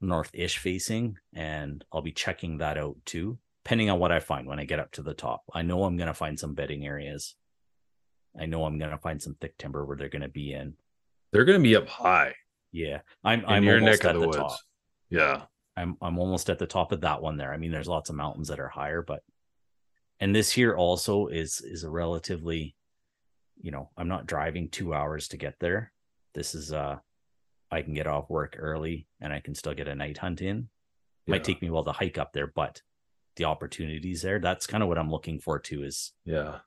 north-ish 0.00 0.58
facing. 0.58 1.18
And 1.34 1.84
I'll 1.92 2.02
be 2.02 2.12
checking 2.12 2.58
that 2.58 2.78
out 2.78 2.96
too, 3.04 3.38
depending 3.64 3.90
on 3.90 3.98
what 3.98 4.12
I 4.12 4.20
find 4.20 4.46
when 4.46 4.58
I 4.58 4.64
get 4.64 4.80
up 4.80 4.92
to 4.92 5.02
the 5.02 5.14
top. 5.14 5.42
I 5.52 5.62
know 5.62 5.84
I'm 5.84 5.96
going 5.96 6.06
to 6.08 6.14
find 6.14 6.38
some 6.38 6.54
bedding 6.54 6.84
areas. 6.86 7.34
I 8.38 8.46
know 8.46 8.64
I'm 8.64 8.78
going 8.78 8.90
to 8.90 8.98
find 8.98 9.20
some 9.22 9.36
thick 9.40 9.56
timber 9.58 9.84
where 9.84 9.96
they're 9.96 10.08
going 10.08 10.22
to 10.22 10.28
be 10.28 10.52
in. 10.52 10.74
They're 11.34 11.44
gonna 11.44 11.58
be 11.58 11.74
up 11.74 11.88
high 11.88 12.32
Yeah. 12.70 13.00
I'm, 13.24 13.40
in 13.40 13.46
I'm 13.46 13.64
your 13.64 13.80
almost 13.80 14.04
neck 14.04 14.04
of 14.04 14.10
at 14.10 14.12
the, 14.14 14.20
the 14.20 14.26
woods. 14.28 14.38
top. 14.38 14.58
Yeah. 15.10 15.42
I'm 15.76 15.96
I'm 16.00 16.18
almost 16.20 16.48
at 16.48 16.60
the 16.60 16.66
top 16.68 16.92
of 16.92 17.00
that 17.00 17.20
one 17.20 17.36
there. 17.36 17.52
I 17.52 17.56
mean, 17.56 17.72
there's 17.72 17.88
lots 17.88 18.08
of 18.08 18.14
mountains 18.14 18.46
that 18.48 18.60
are 18.60 18.68
higher, 18.68 19.02
but 19.02 19.24
and 20.20 20.32
this 20.32 20.52
here 20.52 20.76
also 20.76 21.26
is 21.26 21.60
is 21.60 21.82
a 21.82 21.90
relatively, 21.90 22.76
you 23.60 23.72
know, 23.72 23.90
I'm 23.96 24.06
not 24.06 24.26
driving 24.26 24.68
two 24.68 24.94
hours 24.94 25.26
to 25.28 25.36
get 25.36 25.56
there. 25.58 25.92
This 26.34 26.54
is 26.54 26.72
uh 26.72 26.98
I 27.68 27.82
can 27.82 27.94
get 27.94 28.06
off 28.06 28.30
work 28.30 28.54
early 28.56 29.08
and 29.20 29.32
I 29.32 29.40
can 29.40 29.56
still 29.56 29.74
get 29.74 29.88
a 29.88 29.94
night 29.96 30.18
hunt 30.18 30.40
in. 30.40 30.68
Might 31.26 31.42
take 31.42 31.60
me 31.60 31.66
a 31.68 31.72
while 31.72 31.82
to 31.84 31.90
hike 31.92 32.18
up 32.18 32.32
there, 32.32 32.46
but 32.46 32.80
the 33.34 33.44
opportunities 33.46 34.22
there, 34.22 34.38
that's 34.38 34.68
kind 34.68 34.82
of 34.84 34.88
what 34.88 34.98
I'm 34.98 35.10
looking 35.10 35.40
for 35.40 35.58
too, 35.58 35.82
is 35.82 36.12
Yeah. 36.24 36.58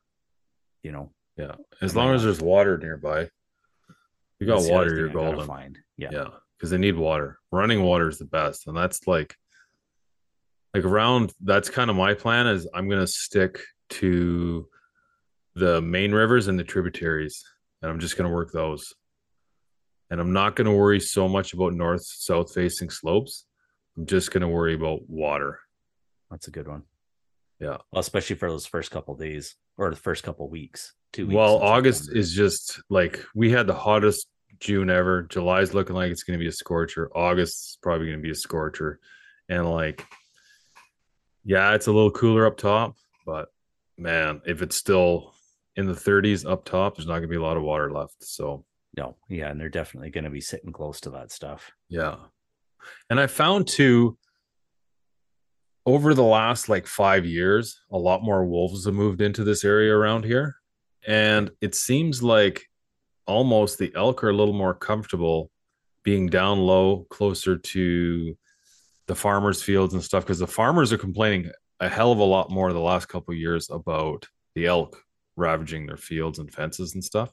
you 0.84 0.92
know, 0.92 1.14
Yeah. 1.38 1.56
As 1.80 1.96
long 1.96 2.14
as 2.14 2.24
there's 2.24 2.42
water 2.42 2.78
nearby. 2.78 3.30
You 4.40 4.48
got 4.48 4.70
water, 4.70 4.96
you're 4.96 5.10
golden. 5.10 5.48
Find. 5.48 5.80
Yeah. 5.98 6.10
Yeah, 6.12 6.28
because 6.58 6.70
they 6.70 6.78
need 6.78 6.96
water. 6.96 7.40
Running 7.52 7.82
water 7.84 8.08
is 8.08 8.20
the 8.20 8.26
best, 8.26 8.68
and 8.68 8.78
that's 8.78 9.08
like, 9.08 9.36
like 10.74 10.84
around. 10.84 11.34
That's 11.42 11.70
kind 11.70 11.90
of 11.90 11.96
my 11.96 12.14
plan. 12.14 12.48
Is 12.48 12.68
I'm 12.74 12.88
gonna 12.90 13.08
stick 13.08 13.60
to 13.90 14.68
the 15.56 15.82
main 15.82 16.12
rivers 16.12 16.48
and 16.48 16.60
the 16.60 16.64
tributaries, 16.64 17.44
and 17.82 17.90
I'm 17.90 18.00
just 18.00 18.16
gonna 18.18 18.34
work 18.34 18.52
those. 18.52 18.94
And 20.10 20.22
I'm 20.22 20.34
not 20.34 20.56
gonna 20.56 20.76
worry 20.76 21.00
so 21.00 21.28
much 21.28 21.54
about 21.54 21.74
north 21.74 22.04
south 22.04 22.54
facing 22.54 22.90
slopes. 22.90 23.46
I'm 23.98 24.06
just 24.06 24.32
gonna 24.32 24.48
worry 24.48 24.76
about 24.76 25.10
water. 25.10 25.60
That's 26.30 26.48
a 26.48 26.52
good 26.52 26.68
one. 26.68 26.84
Yeah. 27.60 27.78
Well, 27.92 28.00
especially 28.02 28.36
for 28.36 28.50
those 28.50 28.68
first 28.68 28.92
couple 28.92 29.16
days 29.16 29.56
or 29.78 29.90
the 29.90 29.96
first 29.96 30.24
couple 30.24 30.48
weeks. 30.50 30.94
Two 31.14 31.28
weeks. 31.28 31.36
Well, 31.36 31.58
August 31.58 32.06
September. 32.06 32.20
is 32.20 32.34
just 32.34 32.82
like 32.90 33.24
we 33.36 33.52
had 33.52 33.68
the 33.68 33.74
hottest 33.74 34.28
June 34.60 34.90
ever. 34.90 35.24
July's 35.24 35.74
looking 35.74 35.96
like 35.96 36.12
it's 36.12 36.24
going 36.24 36.38
to 36.38 36.44
be 36.44 36.50
a 36.50 36.52
scorcher. 36.54 37.10
August 37.16 37.54
is 37.56 37.78
probably 37.82 38.08
going 38.08 38.20
to 38.20 38.24
be 38.24 38.32
a 38.32 38.36
scorcher. 38.36 39.00
And 39.50 39.70
like, 39.70 40.06
yeah, 41.46 41.74
it's 41.74 41.88
a 41.88 41.92
little 41.92 42.12
cooler 42.12 42.46
up 42.46 42.58
top, 42.58 42.96
but 43.26 43.48
man, 43.98 44.42
if 44.46 44.62
it's 44.62 44.76
still 44.76 45.34
in 45.76 45.86
the 45.86 45.94
30s 45.94 46.50
up 46.50 46.66
top, 46.66 46.98
there's 46.98 47.08
not 47.08 47.14
going 47.14 47.24
to 47.24 47.28
be 47.30 47.36
a 47.38 47.42
lot 47.42 47.56
of 47.58 47.64
water 47.64 47.90
left. 47.92 48.16
So, 48.22 48.66
No, 48.98 49.16
yeah, 49.30 49.50
and 49.50 49.60
they're 49.62 49.70
definitely 49.70 50.10
going 50.10 50.26
to 50.26 50.30
be 50.30 50.42
sitting 50.42 50.74
close 50.74 51.00
to 51.02 51.12
that 51.12 51.32
stuff. 51.32 51.72
yeah. 51.88 52.16
And 53.10 53.20
I 53.20 53.28
found 53.28 53.68
too, 53.68 54.18
over 55.86 56.14
the 56.14 56.24
last 56.24 56.68
like 56.70 56.86
five 56.88 57.26
years, 57.26 57.82
a 57.92 57.98
lot 57.98 58.24
more 58.24 58.46
wolves 58.46 58.86
have 58.86 58.94
moved 58.94 59.22
into 59.22 59.44
this 59.44 59.64
area 59.64 59.94
around 59.94 60.26
here. 60.26 60.57
And 61.08 61.52
it 61.62 61.74
seems 61.74 62.22
like 62.22 62.68
almost 63.26 63.80
the 63.80 63.92
elk 63.96 64.24
are 64.24 64.30
a 64.30 64.36
little 64.36 64.54
more 64.54 64.74
comfortable 64.74 65.50
being 66.04 66.28
down 66.28 66.60
low, 66.60 67.08
closer 67.10 67.58
to 67.58 68.38
the 69.08 69.16
farmers' 69.16 69.64
fields 69.64 69.94
and 69.94 70.04
stuff, 70.04 70.24
because 70.24 70.40
the 70.40 70.48
farmers 70.48 70.92
are 70.92 70.98
complaining 70.98 71.50
a 71.80 71.88
hell 71.88 72.12
of 72.12 72.20
a 72.20 72.24
lot 72.24 72.50
more 72.52 72.74
the 72.74 72.80
last 72.80 73.08
couple 73.08 73.34
of 73.34 73.40
years 73.40 73.70
about 73.70 74.28
the 74.54 74.66
elk 74.66 75.02
ravaging 75.38 75.86
their 75.86 75.98
fields 75.98 76.40
and 76.40 76.54
fences 76.54 76.94
and 76.94 77.04
stuff. 77.04 77.32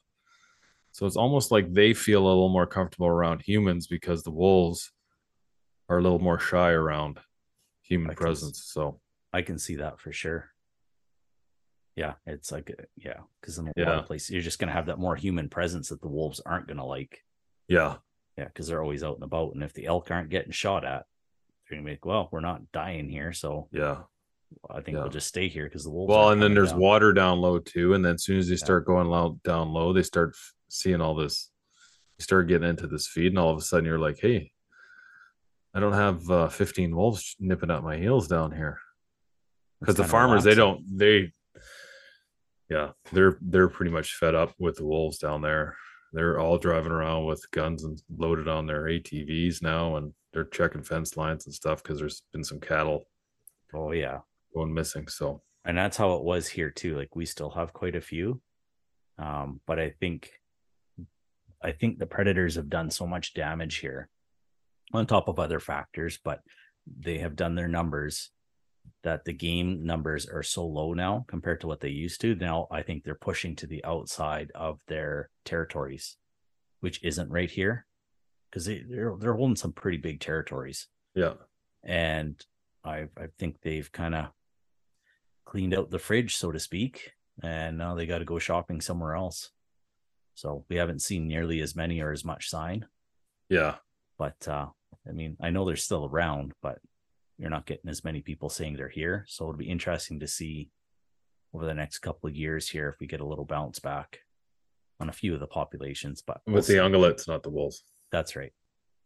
So 0.93 1.07
it's 1.07 1.17
almost 1.17 1.51
like 1.51 1.73
they 1.73 1.95
feel 1.95 2.23
a 2.23 2.29
little 2.29 2.49
more 2.49 2.67
comfortable 2.67 3.09
around 3.09 3.43
humans 3.43 3.89
because 3.89 4.23
the 4.23 4.31
wolves 4.31 4.93
are 5.89 5.99
a 5.99 6.03
little 6.03 6.21
more 6.21 6.39
shy 6.39 6.71
around 6.71 7.19
human 7.83 8.13
I 8.13 8.15
can 8.15 8.25
presence. 8.25 8.63
So 8.65 9.01
I 9.33 9.43
can 9.43 9.59
see 9.59 9.77
that 9.77 9.99
for 9.99 10.13
sure. 10.13 10.54
Yeah, 11.97 12.15
it's 12.27 12.51
like 12.51 12.71
uh, 12.71 12.83
yeah, 12.97 13.21
because 13.41 13.59
in 13.59 13.67
a 13.67 13.69
lot 13.69 13.75
Yeah. 13.77 13.99
of 14.01 14.07
places 14.07 14.31
you're 14.31 14.43
just 14.43 14.59
going 14.59 14.69
to 14.69 14.75
have 14.75 14.87
that 14.87 14.99
more 14.99 15.15
human 15.17 15.49
presence 15.49 15.89
that 15.91 16.01
the 16.01 16.09
wolves 16.09 16.41
aren't 16.45 16.67
going 16.67 16.79
to 16.79 16.85
like. 16.85 17.21
yeah, 17.69 17.97
Yeah, 18.37 18.47
because 18.47 18.67
they're 18.67 18.83
always 18.83 19.05
out 19.05 19.15
and 19.15 19.23
about, 19.25 19.55
and 19.55 19.63
if 19.63 19.73
the 19.75 19.87
elk 19.87 20.11
aren't 20.11 20.29
getting 20.31 20.51
shot 20.53 20.85
at, 20.85 21.05
they're 21.69 21.77
going 21.77 21.85
to 21.85 21.87
be 21.89 21.93
like, 21.93 22.05
well, 22.05 22.29
we're 22.33 22.41
not 22.41 22.71
dying 22.73 23.09
here, 23.09 23.33
so 23.33 23.69
yeah. 23.73 24.03
I 24.71 24.81
think 24.81 24.97
Yeah. 24.97 25.03
we'll 25.03 25.11
just 25.13 25.29
stay 25.29 25.49
here 25.49 25.65
because 25.65 25.85
the 25.85 25.91
wolves. 25.91 26.11
Well, 26.11 26.31
and 26.31 26.43
then 26.43 26.53
there's 26.55 26.71
down. 26.71 26.81
water 26.81 27.13
down 27.13 27.41
low 27.41 27.59
too. 27.59 27.95
And 27.95 28.05
then 28.05 28.15
as 28.15 28.25
soon 28.25 28.39
as 28.39 28.49
they 28.49 28.57
start 28.57 28.87
going 28.87 29.09
low, 29.09 29.39
down 29.45 29.73
low, 29.73 29.93
they 29.93 30.03
start 30.03 30.31
f- 30.35 30.53
seeing 30.69 31.01
all 31.01 31.15
this 31.15 31.51
you 32.19 32.23
start 32.23 32.47
getting 32.47 32.69
into 32.69 32.87
this 32.87 33.09
feed, 33.09 33.29
and 33.33 33.39
all 33.39 33.51
of 33.51 33.59
a 33.59 33.63
sudden 33.63 33.85
you're 33.85 33.99
like, 33.99 34.19
hey, 34.21 34.53
I 35.75 35.81
don't 35.81 35.93
have 35.93 36.31
uh, 36.31 36.49
15 36.49 36.95
wolves 36.95 37.35
nipping 37.41 37.71
at 37.73 37.83
my 37.83 37.97
heels 37.97 38.29
down 38.29 38.53
here. 38.53 38.79
Because 39.81 39.97
the 39.97 40.05
farmers, 40.05 40.45
they 40.45 40.55
don't, 40.55 40.85
they, 40.97 41.33
yeah, 42.71 42.91
they're 43.13 43.39
they're 43.41 43.69
pretty 43.69 43.91
much 43.93 44.15
fed 44.17 44.35
up 44.35 44.55
with 44.59 44.77
the 44.77 44.85
wolves 44.87 45.19
down 45.19 45.43
there. 45.43 45.77
They're 46.13 46.39
all 46.39 46.59
driving 46.59 46.93
around 46.93 47.25
with 47.25 47.51
guns 47.51 47.85
and 47.85 48.01
loaded 48.17 48.47
on 48.49 48.67
their 48.67 48.85
ATVs 48.85 49.63
now, 49.63 49.97
and 49.97 50.13
they're 50.33 50.45
checking 50.45 50.83
fence 50.83 51.17
lines 51.17 51.47
and 51.47 51.55
stuff 51.55 51.83
because 51.83 51.99
there's 51.99 52.23
been 52.33 52.45
some 52.45 52.61
cattle 52.61 53.05
Oh 53.73 53.91
yeah. 53.93 54.19
going 54.55 54.73
missing. 54.73 55.09
So 55.09 55.43
and 55.65 55.77
that's 55.77 55.97
how 55.97 56.15
it 56.15 56.23
was 56.25 56.47
here 56.49 56.71
too 56.71 56.97
like 56.97 57.17
we 57.17 57.25
still 57.27 57.51
have 57.51 57.73
quite 57.73 57.97
a 57.97 58.01
few 58.01 58.41
um 59.19 59.61
but 59.67 59.79
i 59.79 59.89
think 59.99 60.31
i 61.63 61.73
think 61.73 61.99
the 61.99 62.07
predators 62.07 62.57
have 62.57 62.69
done 62.69 62.91
so 62.91 63.07
much 63.07 63.33
damage 63.33 63.77
here 63.77 64.09
on 64.93 65.07
top 65.07 65.27
of 65.29 65.39
other 65.39 65.61
factors 65.61 66.19
but 66.23 66.41
they 67.01 67.19
have 67.19 67.35
done 67.35 67.55
their 67.55 67.69
numbers 67.69 68.31
that 69.03 69.25
the 69.25 69.33
game 69.33 69.85
numbers 69.85 70.27
are 70.27 70.43
so 70.43 70.65
low 70.67 70.95
now 70.95 71.25
compared 71.29 71.61
to 71.61 71.67
what 71.67 71.81
they 71.81 71.89
used 71.89 72.21
to 72.21 72.35
now 72.35 72.67
i 72.71 72.83
think 72.83 73.05
they're 73.05 73.15
pushing 73.15 73.55
to 73.55 73.67
the 73.67 73.85
outside 73.85 74.51
of 74.55 74.79
their 74.89 75.31
territories 75.45 76.17
which 76.81 77.03
isn't 77.03 77.31
right 77.31 77.51
here 77.51 77.87
because 78.55 78.67
they, 78.67 78.85
they're 78.89 79.15
they're 79.19 79.35
holding 79.35 79.57
some 79.57 79.73
pretty 79.73 79.97
big 79.97 80.21
territories. 80.21 80.87
Yeah, 81.15 81.33
and 81.83 82.41
I 82.85 83.09
I 83.17 83.29
think 83.39 83.57
they've 83.63 83.91
kind 83.91 84.15
of 84.15 84.27
cleaned 85.45 85.75
out 85.75 85.91
the 85.91 85.99
fridge, 85.99 86.37
so 86.37 86.53
to 86.53 86.61
speak, 86.61 87.13
and 87.43 87.79
now 87.79 87.95
they 87.95 88.05
got 88.05 88.19
to 88.19 88.25
go 88.25 88.39
shopping 88.39 88.81
somewhere 88.81 89.15
else. 89.15 89.51
So 90.35 90.67
we 90.69 90.77
haven't 90.77 91.01
seen 91.01 91.27
nearly 91.27 91.61
as 91.63 91.75
many 91.75 92.01
or 92.01 92.13
as 92.13 92.25
much 92.25 92.51
sign, 92.51 92.87
yeah, 93.49 93.77
but 94.19 94.47
uh, 94.47 94.67
I 95.09 95.13
mean, 95.13 95.37
I 95.41 95.49
know 95.51 95.65
they're 95.65 95.77
still 95.77 96.05
around, 96.05 96.53
but 96.63 96.79
you're 97.39 97.51
not 97.51 97.67
getting 97.67 97.91
as 97.91 98.05
many 98.05 98.21
people 98.21 98.49
saying 98.49 98.77
they're 98.77 98.89
here. 98.89 99.25
So 99.29 99.45
it'll 99.45 99.57
be 99.59 99.69
interesting 99.69 100.21
to 100.21 100.29
see 100.29 100.71
over 101.53 101.65
the 101.67 101.75
next 101.75 101.99
couple 101.99 102.29
of 102.29 102.37
years 102.37 102.69
here 102.69 102.89
if 102.89 102.97
we 103.01 103.07
get 103.07 103.21
a 103.21 103.27
little 103.27 103.45
bounce 103.45 103.79
back 103.79 104.21
on 105.01 105.09
a 105.09 105.13
few 105.13 105.35
of 105.35 105.41
the 105.41 105.47
populations. 105.47 106.23
But 106.23 106.41
we'll 106.47 106.57
with 106.57 106.67
the 106.67 106.75
ungulates, 106.75 107.27
not 107.29 107.43
the 107.43 107.51
wolves. 107.51 107.83
that's 108.13 108.37
right. 108.37 108.53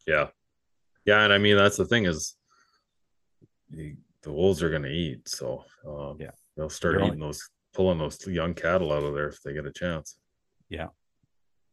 Yeah. 0.07 0.29
Yeah. 1.05 1.22
And 1.24 1.33
I 1.33 1.39
mean, 1.39 1.57
that's 1.57 1.76
the 1.76 1.87
thing 1.87 2.05
is 2.07 2.37
the, 3.70 3.97
the 4.22 4.33
wolves 4.33 4.62
are 4.62 4.70
going 4.70 4.83
to 4.83 4.91
eat. 4.93 5.29
So, 5.29 5.64
um, 5.87 6.16
Yeah. 6.20 6.31
they'll 6.57 6.68
start 6.70 6.95
You're 6.95 7.05
eating 7.07 7.20
those, 7.20 7.43
pulling 7.74 7.99
those 7.99 8.18
young 8.26 8.55
cattle 8.55 8.93
out 8.93 9.05
of 9.05 9.14
there 9.14 9.29
if 9.29 9.41
they 9.43 9.53
get 9.55 9.66
a 9.66 9.72
chance. 9.72 10.18
Yeah, 10.68 10.89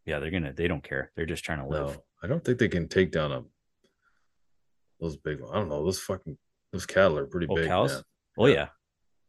yeah, 0.05 0.19
they're 0.19 0.31
gonna. 0.31 0.53
They 0.53 0.69
don't 0.69 0.83
care. 0.83 1.11
They're 1.15 1.25
just 1.25 1.43
trying 1.43 1.59
to 1.59 1.67
live. 1.67 1.87
No, 1.87 2.03
I 2.23 2.27
don't 2.27 2.41
think 2.45 2.59
they 2.59 2.69
can 2.69 2.87
take 2.87 3.11
down 3.11 3.31
a, 3.33 3.43
those 5.01 5.17
big, 5.17 5.39
I 5.51 5.55
don't 5.55 5.67
know, 5.67 5.83
those 5.83 5.99
fucking, 5.99 6.37
those 6.75 6.85
cattle 6.85 7.17
are 7.17 7.25
pretty 7.25 7.47
Oh, 7.49 7.55
big. 7.55 7.67
cows? 7.67 7.93
man. 7.93 8.03
Oh 8.37 8.45
Yeah. 8.47 8.53
yeah, 8.53 8.67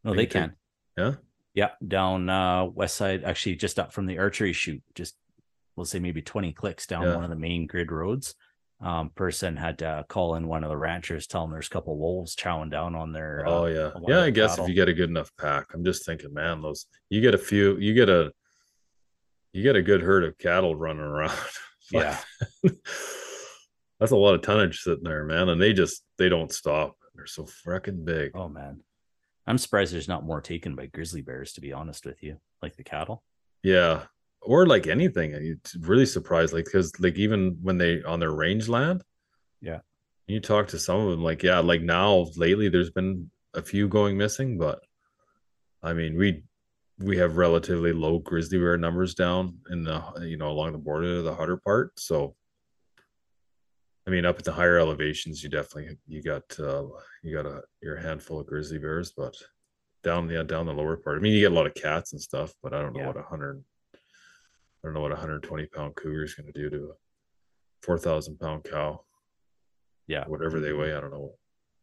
no, 0.04 0.10
They 0.10 0.16
they 0.18 0.26
can. 0.26 0.56
Yeah. 0.98 1.14
Yeah, 1.54 1.70
down 1.86 2.28
uh 2.28 2.64
west 2.66 2.96
side, 2.96 3.24
actually 3.24 3.54
just 3.56 3.78
up 3.78 3.92
from 3.92 4.06
the 4.06 4.18
archery 4.18 4.52
shoot, 4.52 4.82
just 4.94 5.16
we'll 5.76 5.86
say 5.86 5.98
maybe 6.00 6.22
20 6.22 6.52
clicks 6.52 6.86
down 6.86 7.04
Yeah. 7.04 7.14
one 7.14 7.24
of 7.24 7.30
the 7.30 7.36
main 7.36 7.66
grid 7.66 7.92
roads. 7.92 8.34
Um, 8.78 9.08
person 9.10 9.56
had 9.56 9.78
to 9.78 10.04
call 10.08 10.34
in 10.34 10.48
one 10.48 10.62
of 10.64 10.68
the 10.68 10.76
ranchers, 10.76 11.26
tell 11.26 11.42
them 11.42 11.52
there's 11.52 11.68
a 11.68 11.70
couple 11.70 11.96
wolves 11.96 12.36
chowing 12.36 12.70
down 12.70 12.94
on 12.94 13.12
their. 13.12 13.42
Oh 13.46 13.64
uh, 13.64 13.66
yeah, 13.68 13.90
yeah. 14.06 14.20
I 14.24 14.30
guess 14.30 14.50
cattle. 14.50 14.64
if 14.64 14.68
you 14.68 14.74
get 14.74 14.88
a 14.90 14.92
good 14.92 15.08
enough 15.08 15.30
pack, 15.38 15.66
I'm 15.72 15.82
just 15.84 16.04
thinking, 16.04 16.34
man, 16.34 16.60
those 16.60 16.84
you 17.08 17.20
get 17.22 17.34
a 17.34 17.38
few, 17.38 17.78
you 17.78 17.94
get 17.94 18.10
a, 18.10 18.32
you 19.54 19.62
get 19.62 19.76
a 19.76 19.82
good 19.82 20.02
herd 20.02 20.24
of 20.24 20.36
cattle 20.36 20.74
running 20.76 21.02
around. 21.02 21.38
Yeah. 21.92 22.18
that's 24.00 24.10
a 24.12 24.16
lot 24.16 24.34
of 24.34 24.42
tonnage 24.42 24.80
sitting 24.80 25.04
there, 25.04 25.24
man, 25.24 25.48
and 25.48 25.60
they 25.62 25.72
just 25.72 26.02
they 26.18 26.28
don't 26.28 26.52
stop. 26.52 26.96
They're 27.16 27.26
so 27.26 27.44
freaking 27.44 28.04
big. 28.04 28.32
Oh 28.34 28.48
man, 28.48 28.82
I'm 29.46 29.58
surprised 29.58 29.92
there's 29.92 30.08
not 30.08 30.24
more 30.24 30.40
taken 30.40 30.74
by 30.74 30.86
grizzly 30.86 31.22
bears. 31.22 31.52
To 31.54 31.60
be 31.60 31.72
honest 31.72 32.04
with 32.06 32.22
you, 32.22 32.36
like 32.62 32.76
the 32.76 32.84
cattle. 32.84 33.22
Yeah, 33.62 34.02
or 34.42 34.66
like 34.66 34.86
anything. 34.86 35.32
It's 35.34 35.74
really 35.76 36.06
surprised, 36.06 36.52
like 36.52 36.66
because 36.66 36.98
like 37.00 37.16
even 37.16 37.58
when 37.62 37.78
they 37.78 38.02
on 38.02 38.20
their 38.20 38.32
range 38.32 38.68
land, 38.68 39.02
Yeah. 39.60 39.80
you 40.26 40.40
talk 40.40 40.68
to 40.68 40.78
some 40.78 41.00
of 41.00 41.10
them, 41.10 41.22
like 41.24 41.42
yeah, 41.42 41.58
like 41.60 41.82
now 41.82 42.26
lately 42.36 42.68
there's 42.68 42.90
been 42.90 43.30
a 43.54 43.62
few 43.62 43.88
going 43.88 44.16
missing, 44.16 44.58
but 44.58 44.80
I 45.82 45.92
mean 45.94 46.16
we 46.16 46.44
we 46.98 47.16
have 47.18 47.36
relatively 47.36 47.92
low 47.92 48.18
grizzly 48.20 48.58
bear 48.58 48.76
numbers 48.78 49.14
down 49.14 49.58
in 49.70 49.82
the 49.84 50.02
you 50.22 50.36
know 50.36 50.50
along 50.50 50.72
the 50.72 50.78
border 50.78 51.18
of 51.18 51.24
the 51.24 51.34
Hutter 51.34 51.56
part, 51.56 51.98
so. 51.98 52.34
I 54.06 54.10
mean, 54.10 54.24
up 54.24 54.38
at 54.38 54.44
the 54.44 54.52
higher 54.52 54.78
elevations, 54.78 55.42
you 55.42 55.48
definitely 55.48 55.96
you 56.06 56.22
got 56.22 56.42
uh, 56.60 56.84
you 57.22 57.34
got 57.34 57.46
a 57.46 57.62
your 57.82 57.96
handful 57.96 58.38
of 58.40 58.46
grizzly 58.46 58.78
bears, 58.78 59.12
but 59.16 59.34
down 60.04 60.28
yeah 60.30 60.44
down 60.44 60.66
the 60.66 60.72
lower 60.72 60.96
part. 60.96 61.16
I 61.18 61.20
mean, 61.20 61.32
you 61.32 61.40
get 61.40 61.52
a 61.52 61.54
lot 61.54 61.66
of 61.66 61.74
cats 61.74 62.12
and 62.12 62.20
stuff, 62.22 62.54
but 62.62 62.72
I 62.72 62.80
don't 62.80 62.92
know 62.92 63.00
Yeah. 63.00 63.06
what 63.08 63.16
a 63.16 63.22
hundred. 63.22 63.64
I 63.94 63.98
don't 64.84 64.94
know 64.94 65.00
what 65.00 65.10
a 65.12 65.16
hundred 65.16 65.42
twenty 65.42 65.66
pound 65.66 65.96
cougar 65.96 66.22
is 66.22 66.34
going 66.34 66.46
to 66.46 66.52
do 66.52 66.70
to 66.70 66.76
a 66.90 66.94
four 67.82 67.98
thousand 67.98 68.38
pound 68.38 68.62
cow. 68.64 69.02
Yeah. 70.06 70.24
whatever 70.26 70.60
they 70.60 70.72
weigh, 70.72 70.94
I 70.94 71.00
don't 71.00 71.10
know. 71.10 71.32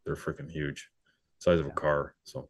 They're 0.06 0.16
freaking 0.16 0.50
huge, 0.50 0.88
size 1.40 1.60
of 1.60 1.66
a 1.66 1.72
car. 1.72 2.16
So 2.24 2.50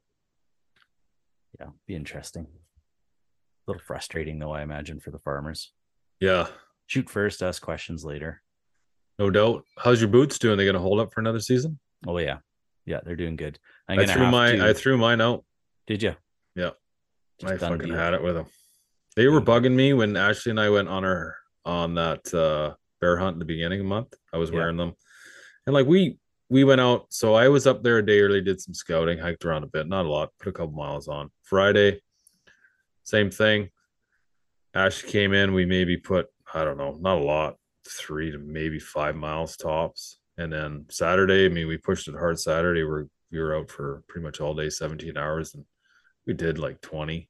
Yeah, 1.60 1.70
be 1.88 1.96
interesting. 1.96 2.46
A 2.46 3.72
little 3.72 3.82
frustrating 3.82 4.38
though, 4.38 4.52
I 4.52 4.62
imagine, 4.62 5.00
for 5.00 5.10
the 5.10 5.18
farmers. 5.18 5.72
yeah, 6.20 6.48
Shoot 6.86 7.10
first, 7.10 7.42
ask 7.42 7.60
questions 7.62 8.06
later. 8.06 8.43
No 9.24 9.30
doubt. 9.32 9.64
How's 9.78 10.02
your 10.02 10.10
boots 10.10 10.38
doing? 10.40 10.58
They 10.58 10.66
going 10.66 10.74
to 10.76 10.80
hold 10.82 11.00
up 11.00 11.14
for 11.14 11.20
another 11.22 11.40
season? 11.40 11.80
Oh 12.06 12.18
yeah, 12.18 12.40
yeah, 12.86 13.00
they're 13.06 13.16
doing 13.16 13.36
good. 13.38 13.58
I'm 13.88 14.00
I 14.00 14.06
threw 14.06 14.30
my 14.30 14.52
to- 14.54 14.66
I 14.70 14.74
threw 14.74 14.98
mine 14.98 15.22
out. 15.22 15.46
Did 15.88 16.04
you? 16.04 16.16
Yeah. 16.56 16.72
Just 17.40 17.54
I 17.54 17.58
fucking 17.58 17.88
deal. 17.88 17.96
had 17.96 18.14
it 18.14 18.22
with 18.24 18.36
them. 18.36 18.46
They 19.16 19.28
were 19.28 19.42
bugging 19.42 19.74
me 19.76 19.94
when 19.94 20.16
Ashley 20.18 20.50
and 20.52 20.60
I 20.60 20.70
went 20.70 20.90
on 20.90 21.06
our 21.06 21.36
on 21.66 21.96
that 21.96 22.34
uh 22.34 22.76
bear 23.00 23.18
hunt 23.18 23.34
in 23.36 23.40
the 23.40 23.46
beginning 23.46 23.80
of 23.80 23.86
the 23.86 23.90
month. 23.90 24.14
I 24.34 24.38
was 24.38 24.50
Yeah. 24.50 24.58
wearing 24.58 24.78
them. 24.78 24.94
And 25.66 25.74
like 25.74 25.86
we 25.88 26.18
we 26.50 26.64
went 26.66 26.82
out, 26.82 27.06
so 27.10 27.34
I 27.34 27.48
was 27.48 27.66
up 27.66 27.82
there 27.84 27.98
a 28.00 28.06
day 28.06 28.20
early, 28.20 28.42
did 28.42 28.60
some 28.62 28.74
scouting, 28.74 29.18
hiked 29.18 29.46
around 29.46 29.64
a 29.64 29.68
bit, 29.68 29.88
not 29.88 30.06
a 30.06 30.10
lot, 30.10 30.30
put 30.40 30.50
a 30.50 30.52
couple 30.52 30.74
miles 30.74 31.08
on. 31.08 31.32
Friday, 31.44 32.02
same 33.04 33.32
thing. 33.32 33.70
Ash 34.76 35.02
came 35.04 35.34
in, 35.34 35.54
we 35.54 35.66
maybe 35.66 35.98
put, 35.98 36.28
I 36.54 36.64
don't 36.64 36.78
know, 36.78 36.98
not 37.00 37.18
a 37.18 37.24
lot, 37.24 37.56
three 37.88 38.32
to 38.32 38.38
maybe 38.38 38.80
five 38.80 39.16
miles 39.16 39.58
tops. 39.58 40.20
And 40.38 40.52
then 40.52 40.86
Saturday, 40.90 41.46
I 41.46 41.50
mean, 41.50 41.68
we 41.68 41.78
pushed 41.78 42.08
it 42.08 42.16
hard 42.16 42.40
Saturday. 42.40 42.84
We're 42.84 43.06
we 43.32 43.40
were 43.40 43.56
out 43.56 43.70
for 43.70 44.04
pretty 44.08 44.24
much 44.24 44.40
all 44.40 44.54
day, 44.54 44.70
17 44.70 45.18
hours, 45.18 45.56
and 45.56 45.66
we 46.28 46.34
did 46.34 46.60
like 46.60 46.82
20. 46.82 47.28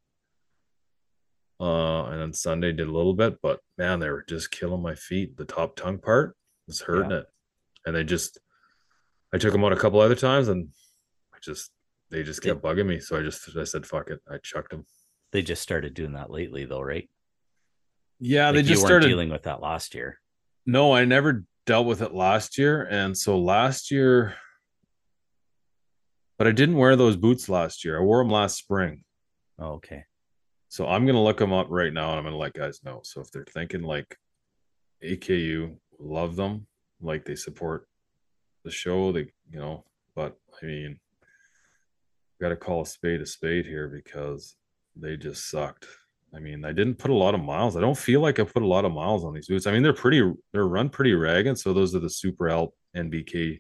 Uh, 1.62 2.06
and 2.08 2.20
then 2.20 2.34
Sunday 2.34 2.74
did 2.74 2.90
a 2.90 2.92
little 2.92 3.14
bit, 3.14 3.38
but 3.42 3.62
man, 3.78 4.00
they 4.00 4.10
were 4.10 4.26
just 4.28 4.52
killing 4.52 4.82
my 4.82 4.96
feet. 4.96 5.38
The 5.38 5.46
top 5.46 5.78
tongue 5.78 6.00
part 6.00 6.36
was 6.68 6.82
hurting 6.82 7.12
it. 7.12 7.26
And 7.86 7.96
they 7.96 8.04
just 8.04 8.38
I 9.34 9.38
took 9.38 9.52
them 9.52 9.64
out 9.64 9.72
a 9.74 9.78
couple 9.78 10.00
other 10.00 10.16
times 10.16 10.48
and 10.50 10.70
I 11.34 11.38
just 11.42 11.72
they 12.10 12.22
just 12.24 12.42
kept 12.44 12.62
bugging 12.62 12.86
me. 12.86 13.00
So 13.00 13.18
I 13.18 13.24
just 13.24 13.50
I 13.58 13.64
said, 13.64 13.86
fuck 13.86 14.10
it. 14.10 14.20
I 14.30 14.38
chucked 14.38 14.72
them. 14.72 14.86
They 15.32 15.42
just 15.42 15.62
started 15.64 15.94
doing 15.94 16.14
that 16.14 16.30
lately, 16.30 16.66
though, 16.66 16.82
right? 16.82 17.10
Yeah, 18.20 18.48
Like, 18.48 18.56
they 18.56 18.62
you 18.62 18.68
just 18.68 18.82
weren't 18.82 18.90
started 18.90 19.08
dealing 19.08 19.30
with 19.30 19.44
that 19.44 19.62
last 19.62 19.96
year. 19.96 20.20
No, 20.66 20.94
I 20.94 21.06
never 21.06 21.46
dealt 21.66 21.88
with 21.88 22.02
it 22.02 22.14
last 22.14 22.58
year. 22.58 22.84
And 22.84 23.18
so 23.18 23.38
last 23.38 23.92
year, 23.92 24.36
but 26.38 26.48
I 26.48 26.52
didn't 26.52 26.78
wear 26.78 26.96
those 26.96 27.16
boots 27.16 27.50
last 27.50 27.86
year. 27.86 28.00
I 28.00 28.04
wore 28.04 28.24
them 28.24 28.32
last 28.32 28.58
spring. 28.58 29.04
Oh, 29.60 29.74
okay. 29.74 30.06
So 30.70 30.88
I'm 30.88 31.06
going 31.06 31.16
to 31.16 31.22
look 31.22 31.38
them 31.38 31.54
up 31.54 31.68
right 31.70 31.94
now 31.94 32.10
and 32.10 32.18
I'm 32.18 32.24
going 32.24 32.34
to 32.34 32.40
let 32.40 32.54
guys 32.54 32.82
know. 32.84 33.02
So 33.04 33.22
if 33.22 33.32
they're 33.32 33.46
thinking 33.46 33.84
like 33.84 34.18
AKU, 35.04 35.76
love 36.00 36.36
them, 36.36 36.66
like 37.02 37.26
they 37.26 37.36
support 37.36 37.88
the 38.64 38.72
show, 38.72 39.12
they, 39.12 39.28
you 39.50 39.60
know, 39.60 39.86
but 40.16 40.38
I 40.62 40.66
mean, 40.66 41.00
got 42.42 42.50
to 42.50 42.56
call 42.56 42.82
a 42.82 42.86
spade 42.86 43.22
a 43.22 43.26
spade 43.26 43.66
here 43.66 43.88
because 43.88 44.56
they 44.96 45.16
just 45.18 45.50
sucked. 45.50 45.86
I 46.36 46.40
mean, 46.40 46.66
I 46.66 46.72
didn't 46.72 46.96
put 46.96 47.12
a 47.12 47.14
lot 47.16 47.36
of 47.36 47.42
miles. 47.44 47.78
I 47.78 47.82
don't 47.82 47.98
feel 47.98 48.20
like 48.22 48.40
I 48.40 48.44
put 48.44 48.64
a 48.64 48.68
lot 48.68 48.86
of 48.86 48.92
miles 48.92 49.24
on 49.24 49.34
these 49.34 49.48
boots. 49.48 49.68
I 49.68 49.72
mean, 49.72 49.84
they're 49.84 49.94
pretty, 49.94 50.22
they're 50.52 50.68
run 50.68 50.90
pretty 50.90 51.14
ragged. 51.14 51.60
So 51.60 51.74
those 51.74 51.94
are 51.96 52.00
the 52.00 52.10
Super 52.10 52.50
Alp 52.50 52.74
NBK. 52.96 53.60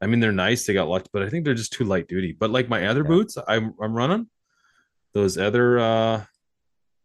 I 0.00 0.06
mean, 0.06 0.18
they're 0.20 0.32
nice. 0.32 0.66
They 0.66 0.72
got 0.74 0.88
lucky, 0.88 1.08
but 1.12 1.22
I 1.22 1.28
think 1.28 1.44
they're 1.44 1.54
just 1.54 1.72
too 1.72 1.84
light 1.84 2.08
duty. 2.08 2.36
But 2.38 2.50
like 2.50 2.68
my 2.68 2.86
other 2.86 3.02
Yeah. 3.02 3.08
boots, 3.08 3.36
I'm 3.46 3.74
I'm 3.80 3.94
running 3.94 4.28
those 5.12 5.38
other. 5.38 5.78
uh 5.78 6.24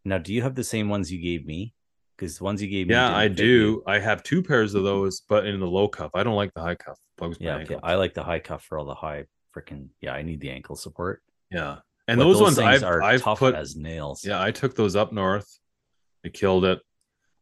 Now, 0.04 0.18
do 0.18 0.32
you 0.34 0.42
have 0.42 0.54
the 0.54 0.64
same 0.64 0.88
ones 0.88 1.10
you 1.12 1.20
gave 1.20 1.46
me? 1.46 1.74
Because 2.16 2.38
the 2.38 2.44
ones 2.44 2.62
you 2.62 2.68
gave 2.68 2.86
me. 2.88 2.94
Yeah, 2.94 3.14
I 3.14 3.26
do. 3.28 3.44
you. 3.46 3.82
I 3.86 3.98
have 3.98 4.22
two 4.22 4.42
pairs 4.42 4.74
of 4.74 4.84
those, 4.84 5.22
but 5.28 5.46
in 5.46 5.58
the 5.58 5.66
low 5.66 5.88
cuff. 5.88 6.12
I 6.14 6.22
don't 6.22 6.36
like 6.36 6.52
the 6.54 6.60
high 6.62 6.76
cuff. 6.76 6.98
Bugs 7.16 7.36
Yeah, 7.40 7.56
okay. 7.56 7.78
I 7.82 7.94
like 7.96 8.14
the 8.14 8.22
high 8.22 8.38
cuff 8.38 8.64
for 8.64 8.78
all 8.78 8.84
the 8.84 8.94
high 8.94 9.24
freaking. 9.56 9.88
Yeah, 10.00 10.14
I 10.14 10.22
need 10.22 10.40
the 10.40 10.50
ankle 10.50 10.76
support. 10.76 11.22
yeah, 11.50 11.78
and 12.08 12.18
But 12.18 12.24
those, 12.24 12.40
ones 12.40 12.58
I've 12.58 12.82
are 12.82 13.02
I've 13.02 13.22
tough 13.22 13.38
put. 13.38 13.54
as 13.54 13.76
nails. 13.76 14.24
Yeah, 14.24 14.42
I 14.42 14.50
took 14.50 14.74
those 14.74 14.94
up 14.96 15.12
north. 15.12 15.58
I 16.24 16.28
killed 16.28 16.64
it. 16.64 16.80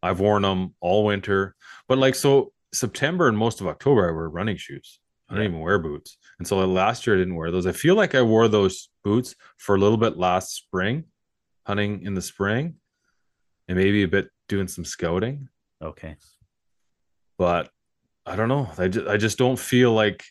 I've 0.03 0.21
worn 0.21 0.43
them 0.43 0.75
all 0.81 1.05
winter. 1.05 1.55
But 1.89 1.99
like 1.99 2.15
so 2.15 2.53
September 2.73 3.29
and 3.29 3.37
most 3.37 3.61
of 3.61 3.67
October 3.67 4.09
I 4.09 4.13
wear 4.13 4.29
running 4.29 4.57
shoes. 4.57 4.99
I 5.29 5.35
don't 5.35 5.43
Yeah. 5.45 5.49
even 5.49 5.61
wear 5.61 5.79
boots. 5.79 6.17
And 6.39 6.47
so 6.47 6.59
last 6.67 7.07
year 7.07 7.17
I 7.17 7.19
didn't 7.21 7.37
wear 7.37 7.51
those. 7.51 7.67
I 7.67 7.73
feel 7.73 7.95
like 7.95 8.15
I 8.15 8.23
wore 8.23 8.49
those 8.49 8.89
boots 9.05 9.35
for 9.59 9.75
a 9.77 9.79
little 9.79 9.97
bit 9.97 10.17
last 10.17 10.55
spring, 10.55 11.05
hunting 11.67 12.03
in 12.05 12.15
the 12.15 12.23
spring, 12.23 12.77
and 13.69 13.79
maybe 13.79 14.03
a 14.03 14.09
bit 14.09 14.29
doing 14.49 14.69
some 14.69 14.85
scouting. 14.85 15.49
Okay. 15.83 16.17
But 17.39 17.71
I 18.27 18.37
don't 18.37 18.49
know. 18.49 18.71
I 18.79 18.89
just 18.89 19.07
I 19.09 19.17
just 19.17 19.39
don't 19.39 19.59
feel 19.59 19.93
like 19.93 20.25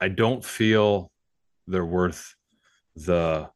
I 0.00 0.08
don't 0.08 0.44
feel 0.44 1.10
they're 1.66 1.84
worth 1.84 2.34
the 3.06 3.50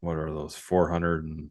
what 0.00 0.16
are 0.16 0.32
those 0.32 0.56
four 0.56 0.88
hundred 0.90 1.24
and 1.24 1.50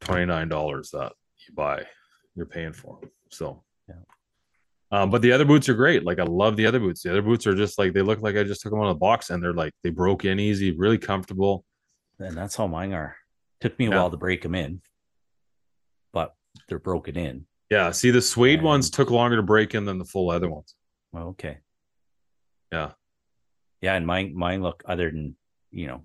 twenty 0.00 0.24
nine 0.26 0.48
dollars 0.48 0.90
that 0.90 1.12
you 1.46 1.54
buy 1.54 1.86
you're 2.34 2.46
paying 2.46 2.72
for 2.72 2.98
'em. 3.02 3.10
So 3.30 3.62
Yeah. 3.88 3.94
Um, 4.90 5.10
but 5.10 5.22
the 5.22 5.32
other 5.32 5.44
boots 5.44 5.68
are 5.68 5.74
great. 5.74 6.04
Like 6.04 6.18
I 6.18 6.24
love 6.24 6.56
the 6.56 6.66
other 6.66 6.80
boots. 6.80 7.02
The 7.02 7.10
other 7.10 7.22
boots 7.22 7.46
are 7.46 7.54
just 7.54 7.78
like 7.78 7.92
they 7.92 8.02
look 8.02 8.20
like 8.22 8.36
I 8.36 8.42
just 8.44 8.62
took 8.62 8.72
them 8.72 8.80
out 8.80 8.88
of 8.88 8.96
the 8.96 9.00
box 9.00 9.30
and 9.30 9.42
they're 9.42 9.52
like 9.54 9.72
they 9.82 9.90
broke 9.90 10.24
in 10.24 10.38
easy, 10.40 10.72
really 10.76 10.98
comfortable. 10.98 11.64
And 12.18 12.36
that's 12.36 12.56
how 12.56 12.66
mine 12.66 12.92
are. 12.92 13.16
Took 13.60 13.78
me 13.78 13.86
a 13.86 13.90
Yeah. 13.90 13.96
while 13.96 14.10
to 14.10 14.16
break 14.16 14.42
them 14.42 14.54
in, 14.54 14.80
but 16.12 16.34
they're 16.68 16.78
broken 16.78 17.16
in. 17.16 17.46
Yeah. 17.70 17.90
See, 17.92 18.10
the 18.10 18.20
suede 18.22 18.58
And- 18.58 18.66
ones 18.66 18.90
took 18.90 19.10
longer 19.10 19.36
to 19.36 19.42
break 19.42 19.74
in 19.74 19.84
than 19.84 19.98
the 19.98 20.04
full 20.04 20.26
leather 20.26 20.50
ones. 20.50 20.74
Well, 21.12 21.28
okay. 21.28 21.58
Yeah. 22.72 22.92
Yeah, 23.80 23.94
and 23.94 24.06
mine 24.06 24.34
mine 24.34 24.62
look 24.62 24.82
other 24.86 25.10
than 25.10 25.36
you 25.72 25.86
know 25.88 26.02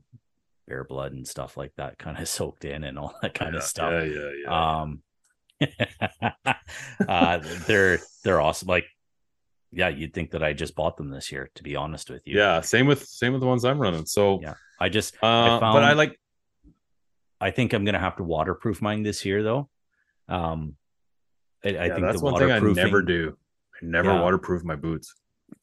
bear 0.68 0.84
blood 0.84 1.14
and 1.14 1.28
stuff 1.28 1.58
like 1.58 1.74
that, 1.78 1.98
kind 2.00 2.18
of 2.18 2.28
soaked 2.28 2.66
in 2.66 2.84
and 2.84 2.98
all 2.98 3.16
that 3.22 3.34
kind 3.34 3.54
yeah, 3.54 3.58
of 3.60 3.64
stuff. 3.64 3.92
Yeah, 3.92 4.04
yeah, 4.04 4.32
yeah. 4.44 4.82
Um, 4.82 5.02
uh, 7.08 7.40
they're 7.66 8.00
they're 8.24 8.42
awesome. 8.42 8.68
Like, 8.68 8.86
yeah, 9.72 9.90
you'd 9.90 10.14
think 10.14 10.32
that 10.32 10.44
I 10.44 10.54
just 10.54 10.76
bought 10.76 10.98
them 10.98 11.10
this 11.10 11.32
year. 11.32 11.50
To 11.56 11.64
be 11.64 11.76
honest 11.76 12.10
with 12.10 12.28
you, 12.28 12.38
yeah. 12.38 12.62
Same 12.62 12.88
with 12.88 13.06
same 13.06 13.34
with 13.34 13.42
the 13.42 13.48
ones 13.48 13.66
I'm 13.66 13.80
running. 13.80 14.06
So 14.06 14.40
yeah. 14.42 14.56
I 14.80 14.90
just 14.90 15.16
uh, 15.18 15.60
found- 15.60 15.74
but 15.74 15.84
I 15.84 15.94
like 15.94 16.20
I 17.40 17.52
think 17.52 17.74
I'm 17.74 17.86
gonna 17.86 18.00
have 18.00 18.18
to 18.18 18.24
waterproof 18.24 18.82
mine 18.82 19.04
this 19.04 19.26
year, 19.26 19.44
though. 19.44 19.70
Um, 20.28 20.76
I, 21.64 21.70
I 21.70 21.72
yeah, 21.72 21.96
think 21.96 22.06
that's 22.06 22.20
the 22.20 22.26
one 22.26 22.38
thing 22.38 22.52
I 22.52 22.60
never 22.60 23.02
do. 23.02 23.38
I 23.82 23.86
never 23.86 24.10
Yeah. 24.10 24.22
waterproof 24.22 24.64
my 24.64 24.76
boots. 24.76 25.14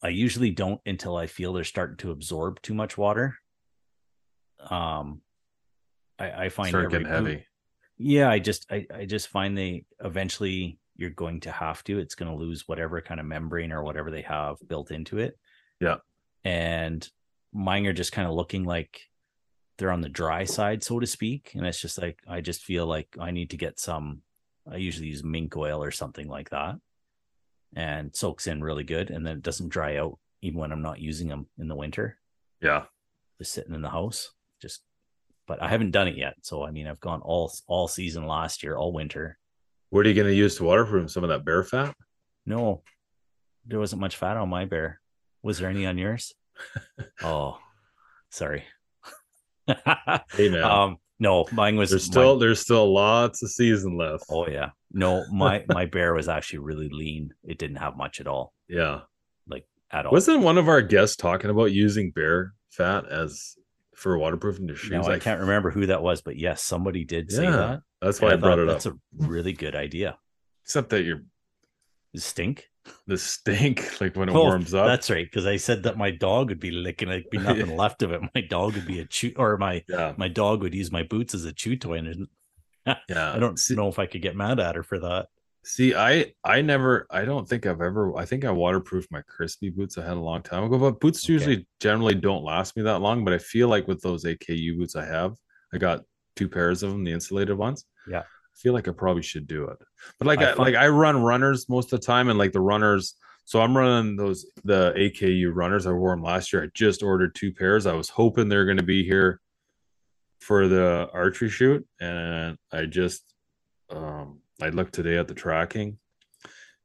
I 0.03 0.09
usually 0.09 0.51
don't 0.51 0.81
until 0.87 1.17
I 1.17 1.27
feel 1.27 1.53
they're 1.53 1.65
starting 1.65 1.97
to 1.99 2.11
absorb 2.11 2.61
too 2.63 2.75
much 2.75 2.97
water. 2.97 3.39
Um, 4.71 5.21
I, 6.19 6.45
I 6.45 6.49
find 6.49 6.69
Start 6.71 6.87
every 6.87 6.99
getting 7.01 7.13
heavy. 7.13 7.47
Yeah, 7.99 8.31
I 8.31 8.39
just 8.39 8.67
I, 8.71 8.87
I 8.93 9.05
just 9.05 9.29
find 9.29 9.57
they 9.57 9.85
eventually 10.05 10.79
you're 10.97 11.11
going 11.11 11.41
to 11.41 11.51
have 11.51 11.83
to. 11.85 11.99
It's 11.99 12.15
going 12.15 12.31
to 12.31 12.37
lose 12.39 12.69
whatever 12.69 13.01
kind 13.01 13.21
of 13.21 13.27
membrane 13.27 13.73
or 13.73 13.83
whatever 13.83 14.11
they 14.11 14.23
have 14.23 14.57
built 14.67 14.91
into 14.91 15.19
it. 15.19 15.39
Yeah. 15.81 15.97
And 16.45 17.09
mine 17.53 17.87
are 17.87 17.93
just 17.93 18.13
kind 18.13 18.29
of 18.29 18.35
looking 18.35 18.65
like 18.65 19.01
they're 19.79 19.91
on 19.91 20.03
the 20.03 20.09
dry 20.09 20.45
side, 20.45 20.85
so 20.85 21.01
to 21.01 21.07
speak. 21.07 21.53
And 21.55 21.67
it's 21.67 21.81
just 21.81 22.01
like 22.01 22.19
I 22.29 22.41
just 22.41 22.63
feel 22.63 22.87
like 22.87 23.09
I 23.19 23.31
need 23.33 23.51
to 23.51 23.57
get 23.57 23.79
some. 23.81 24.23
I 24.71 24.77
usually 24.77 25.09
use 25.09 25.23
mink 25.25 25.57
oil 25.57 25.83
or 25.83 25.91
something 25.91 26.29
like 26.29 26.51
that, 26.51 26.77
and 27.77 28.15
soaks 28.15 28.47
in 28.47 28.63
really 28.63 28.85
good, 28.85 29.11
and 29.11 29.27
then 29.27 29.37
it 29.39 29.43
doesn't 29.43 29.69
dry 29.69 29.97
out 29.97 30.19
even 30.43 30.61
when 30.61 30.73
I'm 30.73 30.83
not 30.83 31.01
using 31.01 31.29
them 31.29 31.47
in 31.59 31.69
the 31.69 31.75
winter 31.75 32.19
Yeah. 32.61 32.85
just 33.39 33.53
sitting 33.53 33.75
in 33.75 33.81
the 33.83 33.89
house. 33.91 34.33
But 35.47 35.63
I 35.63 35.69
haven't 35.69 35.91
done 35.91 36.09
it 36.09 36.17
yet. 36.17 36.35
So 36.43 36.65
I 36.65 36.71
mean, 36.71 36.87
I've 36.87 37.01
gone 37.01 37.21
all 37.23 37.53
all 37.67 37.89
season 37.89 38.27
last 38.27 38.63
year, 38.63 38.77
all 38.77 38.93
winter. 38.93 39.39
What 39.91 40.07
are 40.07 40.09
you 40.09 40.15
going 40.15 40.27
to 40.29 40.35
use 40.35 40.57
to 40.57 40.65
waterproof 40.65 41.11
some 41.11 41.23
of 41.23 41.29
that 41.31 41.45
bear 41.45 41.63
fat? 41.63 41.95
No, 42.47 42.83
there 43.67 43.79
wasn't 43.79 44.01
much 44.01 44.17
fat 44.17 44.37
on 44.37 44.49
my 44.49 44.65
bear. 44.65 45.01
Was 45.43 45.59
there 45.59 45.69
any 45.71 45.87
on 45.87 45.99
yours? 45.99 46.35
oh, 47.23 47.59
sorry. 48.31 48.65
Hey 49.67 50.49
man, 50.49 50.63
um, 50.63 50.97
no, 51.19 51.47
mine 51.53 51.77
was 51.77 51.91
there's 51.91 52.07
mine- 52.09 52.13
still 52.13 52.39
there's 52.39 52.61
still 52.61 52.93
lots 52.93 53.43
of 53.43 53.51
season 53.51 53.97
left. 53.97 54.25
oh 54.31 54.47
yeah, 54.49 54.71
no, 54.93 55.25
my 55.33 55.65
my 55.69 55.87
bear 55.87 56.15
was 56.15 56.29
actually 56.29 56.59
really 56.61 56.89
lean. 56.89 57.33
It 57.45 57.59
didn't 57.59 57.77
have 57.77 57.97
much 57.97 58.21
at 58.21 58.27
all, 58.27 58.53
Yeah. 58.69 59.01
like 59.47 59.67
at 59.91 60.07
all. 60.07 60.13
Wasn't 60.13 60.43
one 60.43 60.59
of 60.59 60.69
our 60.69 60.83
guests 60.83 61.17
talking 61.17 61.51
about 61.51 61.73
using 61.73 62.11
bear 62.11 62.53
fat 62.71 63.07
as 63.11 63.57
for 64.05 64.19
waterproofing 64.19 64.69
your 64.69 64.77
shoes? 64.77 64.91
Now, 64.91 65.07
I 65.09 65.19
can't 65.19 65.41
remember 65.41 65.71
who 65.71 65.87
that 65.87 66.03
was, 66.03 66.21
but 66.21 66.37
yes, 66.37 66.63
somebody 66.63 67.05
did 67.05 67.33
say 67.33 67.45
Yeah, 67.45 67.57
that. 67.57 67.81
That's 68.03 68.21
why 68.21 68.35
I 68.35 68.37
brought 68.37 68.59
thought 68.59 68.59
it 68.61 68.69
up. 68.69 68.75
That's 68.75 68.87
a 68.87 68.95
really 69.19 69.55
good 69.55 69.75
idea. 69.75 70.19
Except 70.63 70.91
that 70.91 71.03
you're 71.05 71.23
Stink. 72.15 72.69
the 73.07 73.17
stink 73.17 73.81
like 74.01 74.15
when 74.15 74.29
it 74.29 74.37
Oh, 74.37 74.43
warms 74.45 74.75
up. 74.75 74.87
That's 74.87 75.11
right, 75.11 75.27
because 75.27 75.47
I 75.47 75.57
said 75.57 75.83
that 75.85 75.97
my 75.97 76.11
dog 76.11 76.51
would 76.51 76.61
be 76.61 76.71
licking 76.71 77.09
it, 77.09 77.31
be 77.31 77.39
nothing 77.39 77.77
left 77.77 78.03
of 78.03 78.13
it. 78.13 78.21
My 78.35 78.43
dog 78.43 78.75
would 78.75 78.87
be 78.87 79.01
a 79.01 79.07
chew, 79.07 79.33
or 79.37 79.57
my 79.57 79.83
yeah, 79.89 80.13
my 80.19 80.29
dog 80.29 80.63
would 80.63 80.75
use 80.75 80.93
my 80.93 81.03
boots 81.03 81.35
as 81.35 81.47
a 81.47 81.53
chew 81.53 81.77
toy, 81.77 81.99
and 81.99 82.29
yeah. 82.87 83.33
I 83.33 83.39
don't 83.39 83.59
see, 83.59 83.75
know 83.75 83.89
if 83.89 83.99
I 83.99 84.07
could 84.07 84.23
get 84.23 84.37
mad 84.37 84.61
at 84.61 84.77
her 84.77 84.83
for 84.83 85.01
that. 85.01 85.29
See. 85.65 85.95
I 85.95 86.33
I 86.45 86.61
never. 86.63 87.07
I 87.11 87.25
don't 87.25 87.49
think 87.49 87.67
I've 87.67 87.81
ever. 87.81 88.17
I 88.17 88.25
think 88.25 88.45
I 88.45 88.51
waterproofed 88.51 89.11
my 89.11 89.23
Crispi 89.23 89.75
boots 89.75 89.99
I 89.99 90.03
had 90.05 90.17
a 90.17 90.21
long 90.21 90.43
time 90.43 90.65
ago. 90.65 90.79
But 90.79 91.01
boots 91.01 91.25
Okay. 91.25 91.33
usually 91.33 91.67
generally 91.81 92.15
don't 92.15 92.45
last 92.45 92.77
me 92.77 92.83
that 92.85 93.01
long. 93.01 93.25
But 93.25 93.35
I 93.35 93.39
feel 93.39 93.69
like 93.69 93.89
with 93.89 94.01
those 94.03 94.25
AKU 94.25 94.77
boots 94.79 94.97
I 94.97 95.05
have, 95.05 95.35
I 95.73 95.79
got 95.79 96.03
two 96.37 96.49
pairs 96.49 96.83
of 96.83 96.91
them, 96.91 97.05
the 97.05 97.13
insulated 97.13 97.57
ones. 97.57 97.85
Yeah. 98.09 98.21
I 98.21 98.57
feel 98.57 98.73
like 98.73 98.87
I 98.89 98.93
probably 98.93 99.23
should 99.23 99.47
do 99.47 99.65
it. 99.65 99.79
But 100.19 100.27
like 100.29 100.41
I 100.41 100.51
I, 100.51 100.55
like 100.55 100.75
I 100.75 100.89
run 100.89 101.23
runners 101.23 101.69
most 101.69 101.93
of 101.93 102.01
the 102.01 102.07
time, 102.07 102.29
and 102.29 102.39
like 102.39 102.53
the 102.53 102.61
runners. 102.61 103.15
So 103.47 103.61
I'm 103.61 103.77
running 103.77 104.17
those 104.17 104.47
the 104.65 104.93
AKU 104.97 105.51
runners. 105.55 105.87
I 105.87 105.93
wore 105.93 106.15
them 106.15 106.23
last 106.23 106.53
year. 106.53 106.65
I 106.65 106.69
just 106.75 107.03
ordered 107.03 107.35
two 107.35 107.53
pairs. 107.53 107.87
I 107.87 107.95
was 107.95 108.09
hoping 108.09 108.49
they're 108.49 108.65
going 108.65 108.79
to 108.79 108.83
be 108.83 109.05
here 109.05 109.41
for 110.41 110.69
the 110.69 111.09
archery 111.13 111.49
shoot, 111.49 111.87
and 112.01 112.57
I 112.73 112.87
just 112.87 113.25
um 113.91 114.41
I 114.63 114.69
looked 114.69 114.95
today 114.95 115.19
at 115.19 115.29
the 115.29 115.35
tracking. 115.35 115.99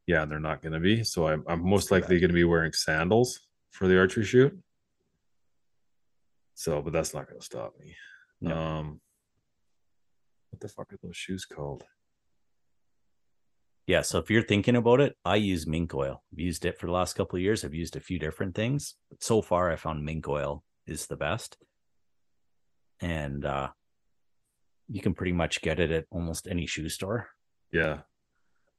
Yeah, 0.07 0.25
they're 0.25 0.39
not 0.39 0.61
going 0.61 0.73
to 0.73 0.79
be. 0.79 1.03
So 1.03 1.27
I'm 1.27 1.43
I'm 1.47 1.67
most 1.67 1.91
likely 1.91 2.19
going 2.19 2.29
to 2.29 2.33
be 2.33 2.43
wearing 2.43 2.73
sandals 2.73 3.39
for 3.71 3.87
the 3.87 3.99
archery 3.99 4.25
shoot. 4.25 4.57
So, 6.55 6.81
but 6.81 6.93
that's 6.93 7.13
not 7.13 7.27
going 7.27 7.39
to 7.39 7.45
stop 7.45 7.73
me. 7.79 7.95
No. 8.41 8.57
Um, 8.57 9.01
what 10.49 10.59
the 10.59 10.67
fuck 10.67 10.91
are 10.91 10.99
those 11.01 11.15
shoes 11.15 11.45
called? 11.45 11.83
Yeah, 13.87 14.01
so 14.01 14.19
if 14.19 14.29
you're 14.29 14.43
thinking 14.43 14.75
about 14.75 14.99
it, 14.99 15.15
I 15.25 15.37
use 15.37 15.65
mink 15.65 15.95
oil. 15.95 16.21
I've 16.31 16.39
used 16.39 16.65
it 16.65 16.77
for 16.77 16.85
the 16.85 16.91
last 16.91 17.13
couple 17.13 17.37
of 17.37 17.41
years. 17.41 17.63
I've 17.63 17.73
used 17.73 17.95
a 17.95 17.99
few 17.99 18.19
different 18.19 18.53
things, 18.55 18.95
but 19.09 19.23
so 19.23 19.41
far 19.41 19.71
I 19.71 19.77
found 19.77 20.05
mink 20.05 20.27
oil 20.27 20.63
is 20.85 21.07
the 21.07 21.15
best. 21.15 21.57
And 23.01 23.45
uh 23.45 23.69
you 24.89 25.01
can 25.01 25.13
pretty 25.13 25.31
much 25.31 25.61
get 25.61 25.79
it 25.79 25.91
at 25.91 26.05
almost 26.11 26.47
any 26.47 26.65
shoe 26.65 26.89
store. 26.89 27.29
Yeah. 27.71 27.99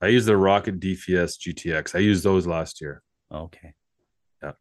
I 0.03 0.07
use 0.09 0.25
the 0.25 0.37
Rocket 0.37 0.81
DFS 0.81 1.39
GTX. 1.39 1.95
I 1.95 1.99
used 1.99 2.25
those 2.25 2.47
last 2.47 2.81
year. 2.81 3.03
Okay. 3.33 3.75
Yeah. 4.43 4.53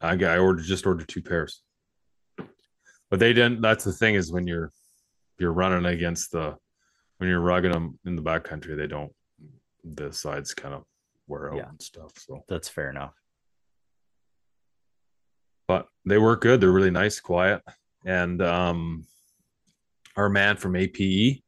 I 0.00 0.16
got 0.16 0.36
I 0.36 0.38
ordered 0.38 0.64
just 0.64 0.86
ordered 0.86 1.08
two 1.08 1.22
pairs. 1.22 1.62
But 3.10 3.20
they 3.20 3.32
didn't 3.32 3.60
that's 3.60 3.84
the 3.84 3.92
thing 3.92 4.14
is 4.14 4.32
when 4.32 4.46
you're 4.46 4.72
you're 5.38 5.52
running 5.52 5.86
against 5.86 6.30
the 6.32 6.56
when 7.18 7.28
you're 7.28 7.40
rugging 7.40 7.72
them 7.72 7.98
in 8.06 8.14
the 8.16 8.22
backcountry, 8.22 8.76
they 8.76 8.86
don't 8.86 9.12
the 9.84 10.12
sides 10.12 10.54
kind 10.54 10.74
of 10.74 10.84
wear 11.26 11.50
out 11.50 11.56
Yeah. 11.56 11.68
and 11.68 11.82
stuff. 11.82 12.12
So 12.16 12.44
That's 12.48 12.68
fair 12.68 12.90
enough. 12.90 13.14
but 15.66 15.86
they 16.06 16.18
work 16.18 16.40
good. 16.40 16.60
They're 16.60 16.70
really 16.72 16.90
nice, 16.90 17.20
quiet. 17.20 17.62
And 18.04 18.40
um 18.42 19.04
our 20.16 20.28
man 20.28 20.56
from 20.56 20.76
APE, 20.76 21.42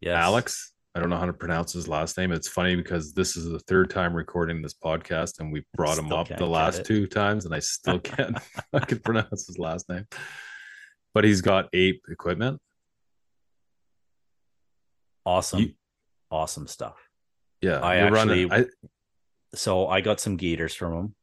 Yes. 0.00 0.16
Alex. 0.16 0.72
I 0.96 0.98
don't 0.98 1.10
know 1.10 1.18
how 1.18 1.26
to 1.26 1.32
pronounce 1.34 1.74
his 1.74 1.88
last 1.88 2.16
name. 2.16 2.32
It's 2.32 2.48
funny 2.48 2.74
because 2.74 3.12
this 3.12 3.36
is 3.36 3.50
the 3.50 3.58
third 3.58 3.90
time 3.90 4.14
recording 4.14 4.62
this 4.62 4.72
podcast, 4.72 5.40
and 5.40 5.52
we 5.52 5.62
brought 5.74 5.98
him 5.98 6.10
up 6.10 6.26
the 6.28 6.46
last 6.46 6.86
two 6.86 7.06
times, 7.06 7.44
and 7.44 7.54
I 7.54 7.58
still 7.58 7.98
can't 8.00 8.38
fucking 8.72 9.00
pronounce 9.00 9.46
his 9.46 9.58
last 9.58 9.90
name. 9.90 10.06
But 11.12 11.24
he's 11.24 11.42
got 11.42 11.68
ape 11.74 12.00
equipment. 12.08 12.62
Awesome. 15.26 15.60
You- 15.60 15.74
awesome 16.30 16.66
stuff. 16.66 16.96
Yeah, 17.60 17.80
I 17.80 17.98
you're 18.00 18.10
running- 18.10 18.50
actually- 18.50 18.70
so 19.54 19.88
I 19.88 20.00
got 20.00 20.18
some 20.18 20.38
gaiters 20.38 20.74
from 20.74 20.92
him. 20.94 21.14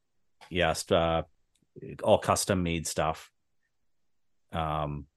Yes, 0.51 0.89
uh, 0.91 1.23
all 2.03 2.19
custom 2.19 2.61
made 2.61 2.85
stuff. 2.85 3.31
Um, 4.51 5.07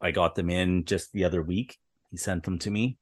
I 0.00 0.12
got 0.12 0.36
them 0.36 0.50
in 0.50 0.84
just 0.84 1.12
the 1.12 1.24
other 1.24 1.42
week. 1.42 1.78
He 2.12 2.16
sent 2.16 2.44
them 2.44 2.60
to 2.60 2.70
me, 2.70 2.96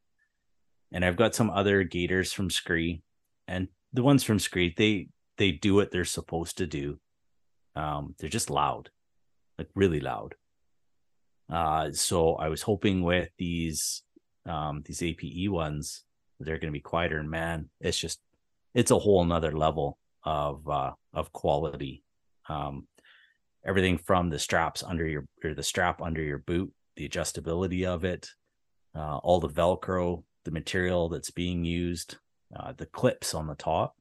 and 0.92 1.04
I've 1.04 1.16
got 1.16 1.34
some 1.34 1.50
other 1.50 1.84
gaiters 1.84 2.32
from 2.32 2.50
Scree, 2.50 3.02
and 3.46 3.68
the 3.92 4.02
ones 4.02 4.24
from 4.24 4.38
Scree 4.38 4.74
they 4.76 5.08
they 5.36 5.52
do 5.52 5.74
what 5.74 5.90
they're 5.90 6.04
supposed 6.04 6.58
to 6.58 6.66
do. 6.66 6.98
Um, 7.76 8.14
they're 8.18 8.28
just 8.28 8.50
loud, 8.50 8.90
like 9.58 9.68
really 9.74 10.00
loud. 10.00 10.34
Uh, 11.50 11.92
so 11.92 12.34
I 12.34 12.48
was 12.48 12.62
hoping 12.62 13.02
with 13.02 13.30
these 13.38 14.02
um, 14.46 14.82
these 14.84 15.02
APE 15.02 15.50
ones, 15.50 16.04
they're 16.40 16.58
going 16.58 16.72
to 16.72 16.76
be 16.76 16.80
quieter. 16.80 17.18
And 17.18 17.30
man, 17.30 17.68
it's 17.80 17.98
just 17.98 18.20
it's 18.74 18.90
a 18.90 18.98
whole 18.98 19.22
another 19.22 19.52
level 19.52 19.98
of 20.24 20.68
uh, 20.68 20.92
of 21.12 21.32
quality. 21.32 22.02
Um, 22.48 22.86
everything 23.66 23.98
from 23.98 24.30
the 24.30 24.38
straps 24.38 24.82
under 24.82 25.06
your 25.06 25.26
or 25.44 25.54
the 25.54 25.62
strap 25.62 26.02
under 26.02 26.22
your 26.22 26.38
boot, 26.38 26.72
the 26.96 27.08
adjustability 27.08 27.86
of 27.86 28.04
it, 28.04 28.28
uh, 28.94 29.18
all 29.18 29.40
the 29.40 29.48
Velcro, 29.48 30.24
the 30.48 30.52
material 30.54 31.10
that's 31.10 31.30
being 31.30 31.62
used, 31.62 32.16
uh, 32.58 32.72
the 32.74 32.86
clips 32.86 33.34
on 33.34 33.46
the 33.46 33.54
top, 33.54 33.94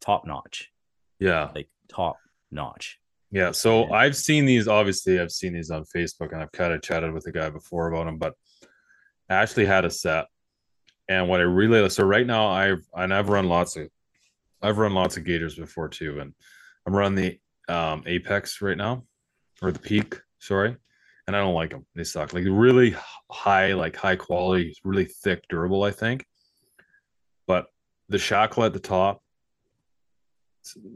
top 0.00 0.26
notch, 0.26 0.72
Yeah. 1.18 1.50
like 1.54 1.68
top 1.86 2.16
notch. 2.50 2.98
Yeah, 3.30 3.50
so 3.52 3.84
Yeah. 3.86 3.92
I've 3.92 4.16
seen 4.16 4.46
these. 4.46 4.66
Obviously, 4.66 5.20
I've 5.20 5.30
seen 5.30 5.52
these 5.52 5.70
on 5.70 5.84
Facebook, 5.84 6.32
and 6.32 6.40
I've 6.40 6.50
kind 6.52 6.72
of 6.72 6.80
chatted 6.80 7.12
with 7.12 7.24
the 7.24 7.30
guy 7.32 7.50
before 7.50 7.88
about 7.88 8.06
them. 8.06 8.16
But 8.16 8.32
I 9.28 9.34
actually 9.34 9.66
had 9.66 9.84
a 9.84 9.90
set, 9.90 10.28
and 11.10 11.28
what 11.28 11.40
I 11.40 11.42
really 11.42 11.86
so 11.90 12.04
right 12.04 12.26
now 12.26 12.46
I've 12.48 12.82
and 12.94 13.12
I've 13.12 13.28
run 13.28 13.46
lots 13.46 13.76
of, 13.76 13.90
I've 14.62 14.78
run 14.78 14.94
lots 14.94 15.18
of 15.18 15.24
Gaiters 15.24 15.56
before 15.56 15.90
too, 15.90 16.20
and 16.20 16.32
I'm 16.86 16.96
running 16.96 17.16
the 17.68 17.72
um, 17.74 18.02
Apex 18.06 18.62
right 18.62 18.78
now, 18.78 19.04
or 19.60 19.72
the 19.72 19.78
Peak, 19.78 20.18
sorry, 20.38 20.76
and 21.30 21.36
I 21.36 21.40
don't 21.40 21.54
like 21.54 21.70
them. 21.70 21.86
They 21.94 22.02
suck. 22.02 22.32
Like 22.32 22.44
really 22.48 22.96
high, 23.30 23.72
like 23.74 23.94
high 23.94 24.16
quality, 24.16 24.74
really 24.82 25.04
thick, 25.04 25.44
durable. 25.48 25.84
I 25.84 25.92
think, 25.92 26.26
but 27.46 27.66
the 28.08 28.18
shackle 28.18 28.64
at 28.64 28.72
the 28.72 28.80
top 28.80 29.22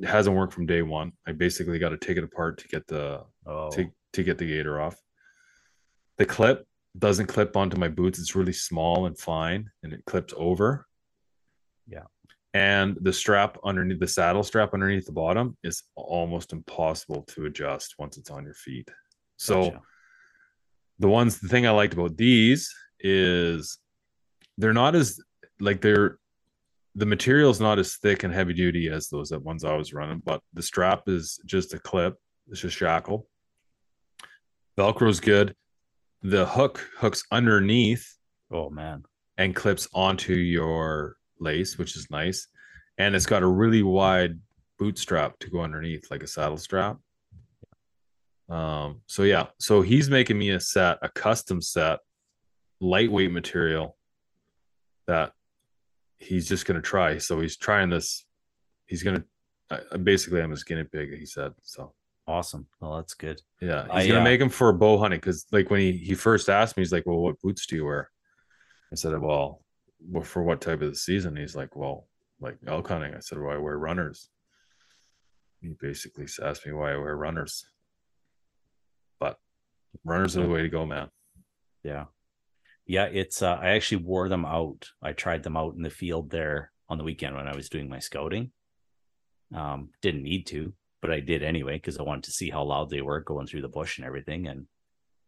it 0.00 0.08
hasn't 0.08 0.36
worked 0.36 0.52
from 0.52 0.66
day 0.66 0.82
one. 0.82 1.12
I 1.24 1.32
basically 1.32 1.78
got 1.78 1.90
to 1.90 1.96
take 1.96 2.16
it 2.16 2.24
apart 2.24 2.58
to 2.58 2.68
get 2.68 2.86
the 2.88 3.24
Oh, 3.46 3.70
to 3.70 3.90
to 4.14 4.22
get 4.22 4.38
the 4.38 4.46
gaiter 4.46 4.80
off. 4.80 4.96
The 6.18 6.26
clip 6.26 6.66
doesn't 6.98 7.26
clip 7.26 7.56
onto 7.56 7.76
my 7.76 7.88
boots. 7.88 8.18
It's 8.18 8.34
really 8.34 8.52
small 8.52 9.06
and 9.06 9.16
fine, 9.16 9.70
and 9.82 9.92
it 9.92 10.04
clips 10.06 10.34
over. 10.36 10.86
Yeah. 11.86 12.04
And 12.54 12.96
the 13.00 13.12
strap 13.12 13.58
underneath 13.64 14.00
the 14.00 14.08
saddle 14.08 14.44
strap 14.44 14.74
underneath 14.74 15.06
the 15.06 15.12
bottom 15.12 15.56
is 15.64 15.82
almost 15.96 16.52
impossible 16.52 17.22
to 17.28 17.46
adjust 17.46 17.94
once 17.98 18.16
it's 18.16 18.30
on 18.30 18.44
your 18.44 18.54
feet. 18.54 18.88
So 19.36 19.70
gotcha. 19.70 19.80
The 20.98 21.08
ones 21.08 21.40
the 21.40 21.48
thing 21.48 21.66
I 21.66 21.70
liked 21.70 21.94
about 21.94 22.16
these 22.16 22.72
is 23.00 23.78
they're 24.58 24.72
not 24.72 24.94
as 24.94 25.20
like 25.60 25.80
they're 25.80 26.18
the 26.94 27.06
material 27.06 27.50
is 27.50 27.60
not 27.60 27.78
as 27.78 27.96
thick 27.96 28.22
and 28.22 28.32
heavy 28.32 28.54
duty 28.54 28.88
as 28.88 29.08
those 29.08 29.30
that 29.30 29.42
ones 29.42 29.64
I 29.64 29.74
was 29.74 29.92
running, 29.92 30.22
but 30.24 30.40
the 30.52 30.62
strap 30.62 31.08
is 31.08 31.40
just 31.44 31.74
a 31.74 31.78
clip, 31.78 32.16
it's 32.48 32.60
just 32.60 32.76
shackle. 32.76 33.26
Velcro's 34.78 35.20
good. 35.20 35.56
The 36.22 36.46
hook 36.46 36.88
hooks 36.98 37.24
underneath 37.32 38.14
oh 38.54 38.70
man, 38.70 39.04
and 39.36 39.54
clips 39.54 39.88
onto 39.92 40.34
your 40.34 41.16
lace, 41.40 41.76
which 41.76 41.96
is 41.96 42.10
nice. 42.10 42.46
And 42.98 43.14
it's 43.14 43.26
got 43.26 43.42
a 43.42 43.46
really 43.46 43.82
wide 43.82 44.38
boot 44.78 44.98
strap 44.98 45.38
to 45.40 45.50
go 45.50 45.60
underneath, 45.60 46.10
like 46.10 46.22
a 46.22 46.28
saddle 46.28 46.56
strap. 46.56 46.96
Um, 48.48 49.00
so 49.06 49.22
yeah, 49.22 49.46
so 49.58 49.82
he's 49.82 50.10
making 50.10 50.38
me 50.38 50.50
a 50.50 50.60
set, 50.60 50.98
a 51.02 51.08
custom 51.08 51.62
set, 51.62 52.00
lightweight 52.80 53.32
material 53.32 53.96
that 55.06 55.32
he's 56.18 56.48
just 56.48 56.66
gonna 56.66 56.82
try. 56.82 57.18
So 57.18 57.40
he's 57.40 57.56
trying 57.56 57.90
this. 57.90 58.26
He's 58.86 59.02
gonna 59.02 59.24
I, 59.70 59.96
basically 59.96 60.42
I'm 60.42 60.52
a 60.52 60.56
guinea 60.56 60.84
pig. 60.84 61.18
He 61.18 61.26
said 61.26 61.52
so. 61.62 61.92
awesome. 62.26 62.66
Well, 62.80 62.96
that's 62.96 63.14
good. 63.14 63.40
Yeah, 63.60 63.84
he's 63.84 64.04
I, 64.04 64.08
gonna 64.08 64.20
uh, 64.20 64.24
make 64.24 64.40
him 64.40 64.48
for 64.48 64.72
bow 64.72 64.98
hunting 64.98 65.20
because, 65.20 65.46
like, 65.52 65.70
when 65.70 65.80
he 65.80 65.92
he 65.92 66.14
first 66.14 66.48
asked 66.48 66.76
me, 66.76 66.82
he's 66.82 66.92
like, 66.92 67.06
"Well, 67.06 67.18
what 67.18 67.40
boots 67.40 67.66
do 67.66 67.76
you 67.76 67.84
wear?" 67.84 68.10
I 68.92 68.96
said, 68.96 69.18
"Well, 69.20 69.62
for 70.22 70.42
what 70.42 70.60
type 70.60 70.82
of 70.82 70.90
the 70.90 70.96
season?" 70.96 71.36
He's 71.36 71.56
like, 71.56 71.76
"Well, 71.76 72.06
like 72.40 72.58
elk 72.66 72.88
hunting." 72.88 73.14
I 73.14 73.20
said, 73.20 73.38
"Well, 73.38 73.52
I 73.52 73.58
wear 73.58 73.78
runners." 73.78 74.28
He 75.60 75.74
basically 75.80 76.26
asked 76.42 76.66
me 76.66 76.72
why 76.72 76.92
I 76.92 76.96
wear 76.98 77.16
runners, 77.16 77.64
runners 80.04 80.36
are 80.36 80.42
the 80.42 80.48
way 80.48 80.62
to 80.62 80.68
go, 80.68 80.86
man. 80.86 81.08
Yeah. 81.82 82.04
Yeah, 82.86 83.04
it's 83.06 83.42
uh, 83.42 83.58
I 83.60 83.70
actually 83.70 84.04
wore 84.04 84.28
them 84.28 84.44
out. 84.44 84.90
I 85.02 85.12
tried 85.12 85.42
them 85.42 85.56
out 85.56 85.74
in 85.74 85.82
the 85.82 85.90
field 85.90 86.30
there 86.30 86.70
on 86.88 86.98
the 86.98 87.04
weekend 87.04 87.34
when 87.34 87.48
I 87.48 87.56
was 87.56 87.68
doing 87.68 87.88
my 87.88 87.98
scouting. 87.98 88.50
Um, 89.54 89.90
didn't 90.02 90.22
need 90.22 90.46
to, 90.48 90.74
but 91.00 91.10
I 91.10 91.20
did 91.20 91.42
anyway 91.42 91.76
because 91.76 91.98
I 91.98 92.02
wanted 92.02 92.24
to 92.24 92.32
see 92.32 92.50
how 92.50 92.62
loud 92.64 92.90
they 92.90 93.00
were 93.00 93.20
going 93.20 93.46
through 93.46 93.62
the 93.62 93.68
bush 93.68 93.98
and 93.98 94.06
everything, 94.06 94.48
and 94.48 94.66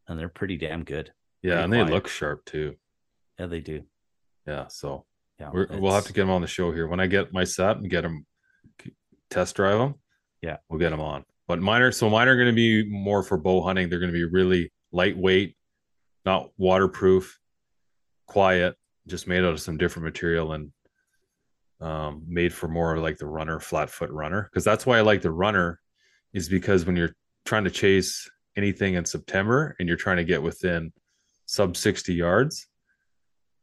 and 0.07 0.19
they're 0.19 0.29
pretty 0.29 0.57
damn 0.57 0.85
good. 0.85 1.13
Yeah, 1.43 1.65
Pretty 1.65 1.65
and 1.65 1.73
they 1.73 1.95
look 1.95 2.09
sharp 2.09 2.45
too. 2.45 2.77
Yeah, 3.39 3.47
they 3.47 3.61
do. 3.61 3.85
Yeah, 4.47 4.69
so 4.69 5.07
Yeah, 5.41 5.51
we're, 5.53 5.67
we'll 5.71 5.93
have 5.93 6.07
to 6.07 6.13
get 6.13 6.23
them 6.23 6.31
on 6.31 6.41
the 6.41 6.47
show 6.47 6.73
here 6.73 6.87
when 6.89 7.01
I 7.01 7.07
get 7.07 7.33
my 7.33 7.45
set 7.45 7.79
and 7.79 7.91
get 7.91 8.03
them 8.03 8.27
test 9.31 9.57
drive 9.57 9.79
them. 9.79 9.95
Yeah. 10.43 10.59
we'll 10.69 10.79
get 10.79 10.91
them 10.91 11.01
on. 11.01 11.25
But 11.49 11.61
mine 11.61 11.83
are 11.83 11.93
so 11.93 12.11
mine 12.11 12.29
are 12.29 12.37
going 12.37 12.49
to 12.49 12.53
be 12.53 12.85
more 12.89 13.23
for 13.23 13.37
bow 13.37 13.63
hunting. 13.63 13.89
They're 13.89 14.01
going 14.01 14.13
to 14.13 14.19
be 14.19 14.25
really 14.25 14.73
lightweight, 14.93 15.57
not 16.25 16.51
waterproof, 16.57 17.39
quiet, 18.27 18.77
just 19.07 19.29
made 19.29 19.45
out 19.45 19.53
of 19.53 19.61
some 19.61 19.77
different 19.77 20.05
material 20.05 20.53
and 20.53 20.73
um, 21.81 22.25
made 22.27 22.53
for 22.53 22.69
more 22.69 22.99
like 22.99 23.19
the 23.19 23.27
runner, 23.27 23.61
flat 23.61 23.91
foot 23.91 24.11
runner. 24.11 24.49
Because 24.51 24.65
that's 24.65 24.87
why 24.87 24.99
I 24.99 25.03
like 25.03 25.23
the 25.23 25.31
runner, 25.31 25.81
is 26.33 26.49
because 26.49 26.85
when 26.85 26.97
you're 26.97 27.15
trying 27.45 27.65
to 27.65 27.71
chase 27.71 28.29
anything 28.57 28.95
in 28.95 29.05
September 29.05 29.77
and 29.79 29.87
you're 29.87 29.97
trying 29.97 30.17
to 30.17 30.25
get 30.25 30.43
within 30.43 30.93
sub 31.47 31.77
60 31.77 32.13
yards, 32.13 32.67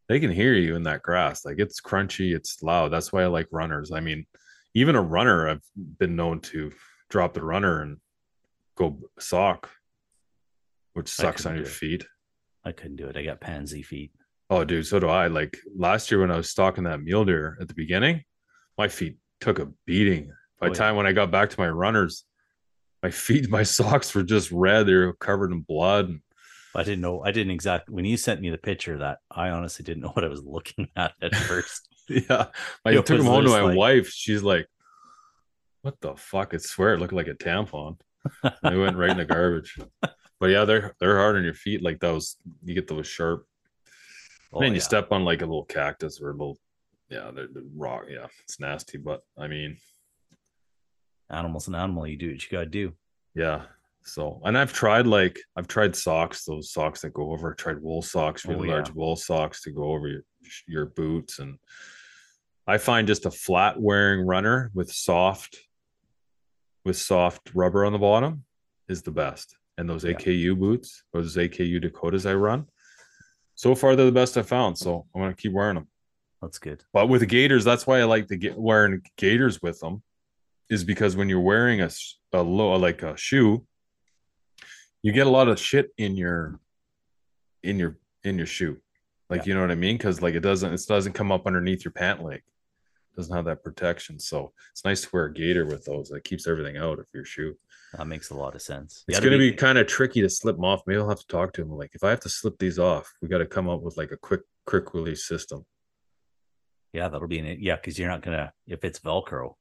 they 0.07 0.19
can 0.19 0.31
hear 0.31 0.53
you 0.53 0.75
in 0.75 0.83
that 0.83 1.01
grass. 1.01 1.45
Like 1.45 1.59
it's 1.59 1.81
crunchy, 1.81 2.35
it's 2.35 2.61
loud. 2.61 2.89
That's 2.89 3.11
why 3.11 3.23
I 3.23 3.27
like 3.27 3.47
runners. 3.51 3.91
I 3.91 3.99
mean, 3.99 4.25
even 4.73 4.95
a 4.95 5.01
runner, 5.01 5.49
I've 5.49 5.63
been 5.75 6.15
known 6.15 6.39
to 6.41 6.71
drop 7.13 7.35
the 7.35 7.45
runner 7.45 7.81
and 7.83 7.97
go 8.75 8.99
sock, 9.19 9.69
which 10.93 11.07
sucks 11.07 11.45
on 11.45 11.53
your 11.55 11.65
it. 11.65 11.69
feet. 11.69 12.05
I 12.65 12.71
couldn't 12.71 12.95
do 12.95 13.05
it. 13.05 13.15
I 13.15 13.23
got 13.23 13.39
pansy 13.39 13.83
feet. 13.83 14.11
Oh, 14.49 14.65
dude, 14.65 14.87
so 14.87 14.99
do 14.99 15.07
I. 15.09 15.27
Like 15.27 15.59
last 15.77 16.09
year 16.09 16.21
when 16.21 16.31
I 16.31 16.37
was 16.37 16.49
stalking 16.49 16.85
that 16.85 17.01
mule 17.01 17.23
deer 17.23 17.55
at 17.61 17.67
the 17.67 17.75
beginning, 17.75 18.23
my 18.79 18.87
feet 18.87 19.17
took 19.41 19.59
a 19.59 19.67
beating. 19.85 20.31
By 20.59 20.67
Oh, 20.67 20.69
the 20.69 20.75
yeah. 20.75 20.79
time 20.85 20.95
when 20.95 21.05
I 21.05 21.11
got 21.11 21.29
back 21.29 21.51
to 21.51 21.59
my 21.59 21.69
runners, 21.69 22.25
my 23.03 23.11
feet, 23.25 23.47
my 23.47 23.61
socks 23.63 24.15
were 24.15 24.23
just 24.23 24.51
red. 24.51 24.87
They 24.87 24.95
were 24.95 25.13
covered 25.13 25.51
in 25.51 25.61
blood. 25.61 26.19
I 26.75 26.81
didn't 26.83 27.01
know. 27.01 27.21
I 27.23 27.29
didn't 27.31 27.51
exactly 27.51 27.93
when 27.93 28.05
you 28.05 28.17
sent 28.17 28.41
me 28.41 28.49
the 28.49 28.57
picture 28.57 28.93
of 28.95 29.01
that. 29.01 29.19
I 29.29 29.49
honestly 29.49 29.83
didn't 29.83 30.01
know 30.01 30.09
what 30.13 30.25
I 30.25 30.29
was 30.29 30.43
looking 30.43 30.87
at 30.95 31.13
at 31.21 31.35
first. 31.49 31.87
Yeah. 32.09 32.47
I 32.83 32.91
It 32.93 33.05
took 33.05 33.17
them 33.19 33.27
home 33.27 33.43
to 33.45 33.51
my 33.51 33.61
like- 33.61 33.77
wife. 33.77 34.07
She's 34.09 34.41
like, 34.41 34.67
what 35.83 36.01
the 36.01 36.15
fuck? 36.15 36.53
I 36.53 36.57
swear 36.57 36.95
it 36.95 36.99
looked 36.99 37.13
like 37.13 37.27
a 37.27 37.35
tampon. 37.35 37.99
And 38.43 38.53
they 38.63 38.77
went 38.77 38.97
right 38.97 39.11
in 39.11 39.17
the 39.17 39.25
garbage. 39.35 39.77
But 40.39 40.47
yeah, 40.49 40.65
they're 40.65 40.95
they're 40.99 41.19
hard 41.19 41.35
on 41.35 41.43
your 41.43 41.53
feet. 41.53 41.81
Like 41.83 41.99
those, 41.99 42.37
you 42.63 42.73
get 42.73 42.87
those 42.87 43.05
sharp. 43.07 43.45
Oh, 44.51 44.59
then 44.59 44.73
you 44.73 44.79
step 44.79 45.11
on 45.11 45.23
like 45.23 45.41
a 45.41 45.45
little 45.45 45.65
cactus 45.65 46.19
or 46.21 46.29
a 46.29 46.33
little, 46.33 46.57
yeah, 47.09 47.31
they're, 47.33 47.47
they're 47.53 47.63
raw. 47.75 48.01
Yeah, 48.09 48.27
it's 48.43 48.59
nasty. 48.59 48.97
But 48.97 49.21
I 49.37 49.47
mean, 49.47 49.77
Animal's 51.29 51.67
an 51.67 51.75
animal. 51.75 52.07
You 52.07 52.17
do 52.17 52.31
what 52.31 52.43
you 52.43 52.49
gotta 52.57 52.65
do. 52.69 52.93
yeah. 53.35 53.63
So, 54.05 54.41
and 54.43 54.57
I've 54.57 54.73
tried 54.73 55.07
like 55.07 55.39
I've 55.55 55.67
tried 55.69 55.95
socks, 55.95 56.43
those 56.43 56.71
socks 56.73 56.99
that 57.01 57.13
go 57.13 57.31
over. 57.31 57.53
I 57.53 57.55
tried 57.61 57.81
wool 57.81 58.01
socks, 58.01 58.45
oh, 58.45 58.49
really 58.51 58.67
Oh, 58.67 58.71
yeah. 58.71 58.75
large 58.75 58.91
wool 58.91 59.15
socks 59.15 59.61
to 59.61 59.71
go 59.71 59.93
over 59.93 60.09
your 60.09 60.23
your 60.67 60.85
boots, 60.87 61.39
and 61.39 61.57
I 62.67 62.77
find 62.79 63.07
just 63.07 63.25
a 63.25 63.31
flat 63.31 63.79
wearing 63.79 64.25
runner 64.25 64.71
with 64.73 64.91
soft 64.91 65.57
with 66.85 66.97
soft 66.97 67.51
rubber 67.53 67.85
on 67.85 67.93
the 67.93 67.99
bottom 67.99 68.43
is 68.89 69.01
the 69.01 69.11
best. 69.11 69.55
And 69.77 69.89
those 69.89 70.03
Yeah. 70.03 70.11
AKU 70.11 70.55
boots, 70.57 71.03
those 71.13 71.35
AKU 71.37 71.79
Dakotas 71.81 72.25
I 72.25 72.33
run, 72.35 72.67
so 73.55 73.73
far 73.75 73.95
they're 73.95 74.05
the 74.05 74.11
best 74.11 74.37
I 74.37 74.41
found. 74.43 74.77
So 74.77 75.07
I'm 75.13 75.21
gonna 75.21 75.33
keep 75.33 75.53
wearing 75.53 75.75
them. 75.75 75.87
That's 76.41 76.59
good. 76.59 76.83
But 76.91 77.07
with 77.07 77.21
the 77.21 77.27
Gaiters, 77.27 77.63
that's 77.63 77.87
why 77.87 77.99
I 78.01 78.03
like 78.03 78.27
to 78.27 78.35
get 78.35 78.57
wearing 78.57 79.01
gaiters 79.17 79.61
with 79.61 79.79
them, 79.79 80.03
is 80.69 80.83
because 80.83 81.15
when 81.15 81.29
you're 81.29 81.39
wearing 81.39 81.81
a, 81.81 81.89
a 82.33 82.41
low 82.43 82.73
like 82.75 83.01
a 83.01 83.15
shoe, 83.15 83.65
you 85.01 85.11
get 85.13 85.27
a 85.27 85.29
lot 85.29 85.47
of 85.47 85.59
shit 85.59 85.93
in 85.97 86.17
your 86.17 86.59
in 87.63 87.79
your 87.79 87.97
in 88.23 88.37
your 88.37 88.45
shoe. 88.47 88.79
Like 89.29 89.41
Yeah. 89.41 89.47
you 89.47 89.53
know 89.55 89.61
what 89.61 89.71
I 89.71 89.75
mean? 89.75 89.97
Because 89.97 90.21
like 90.21 90.35
it 90.35 90.41
doesn't 90.41 90.73
it 90.73 90.81
doesn't 90.87 91.13
come 91.13 91.31
up 91.31 91.47
underneath 91.47 91.85
your 91.85 91.93
pant 91.93 92.21
leg. 92.23 92.43
Doesn't 93.15 93.35
have 93.35 93.45
that 93.45 93.63
protection. 93.63 94.19
So 94.19 94.51
it's 94.71 94.83
nice 94.83 95.01
to 95.01 95.09
wear 95.13 95.25
a 95.25 95.33
gaiter 95.33 95.65
with 95.65 95.85
those. 95.85 96.09
That 96.09 96.23
keeps 96.23 96.47
everything 96.47 96.77
out 96.77 96.99
of 96.99 97.05
your 97.13 97.25
shoe. 97.25 97.55
That 97.95 98.07
makes 98.07 98.31
a 98.31 98.35
lot 98.35 98.55
of 98.55 98.61
sense. 98.61 99.03
It's 99.07 99.17
Yeah, 99.17 99.19
to 99.19 99.25
gonna 99.25 99.37
be, 99.37 99.53
kind 99.53 99.77
of 99.77 99.85
tricky 99.85 100.21
to 100.21 100.29
slip 100.29 100.55
them 100.55 100.65
off. 100.65 100.81
Maybe 100.87 100.99
I'll 100.99 101.09
have 101.09 101.19
to 101.19 101.27
talk 101.27 101.53
to 101.53 101.61
him. 101.61 101.69
Like 101.69 101.91
if 101.93 102.03
I 102.03 102.09
have 102.09 102.21
to 102.21 102.29
slip 102.29 102.57
these 102.57 102.79
off, 102.79 103.13
we 103.21 103.27
got 103.27 103.37
to 103.37 103.45
come 103.45 103.69
up 103.69 103.81
with 103.81 103.97
like 103.97 104.11
a 104.11 104.17
quick 104.17 104.41
quick 104.65 104.93
release 104.93 105.27
system. 105.27 105.65
Yeah, 106.91 107.09
that'll 107.09 107.27
be 107.27 107.39
an 107.39 107.57
yeah, 107.59 107.75
because 107.75 107.99
you're 107.99 108.09
not 108.09 108.21
gonna 108.23 108.51
if 108.65 108.83
it's 108.83 108.99
Velcro, 108.99 109.53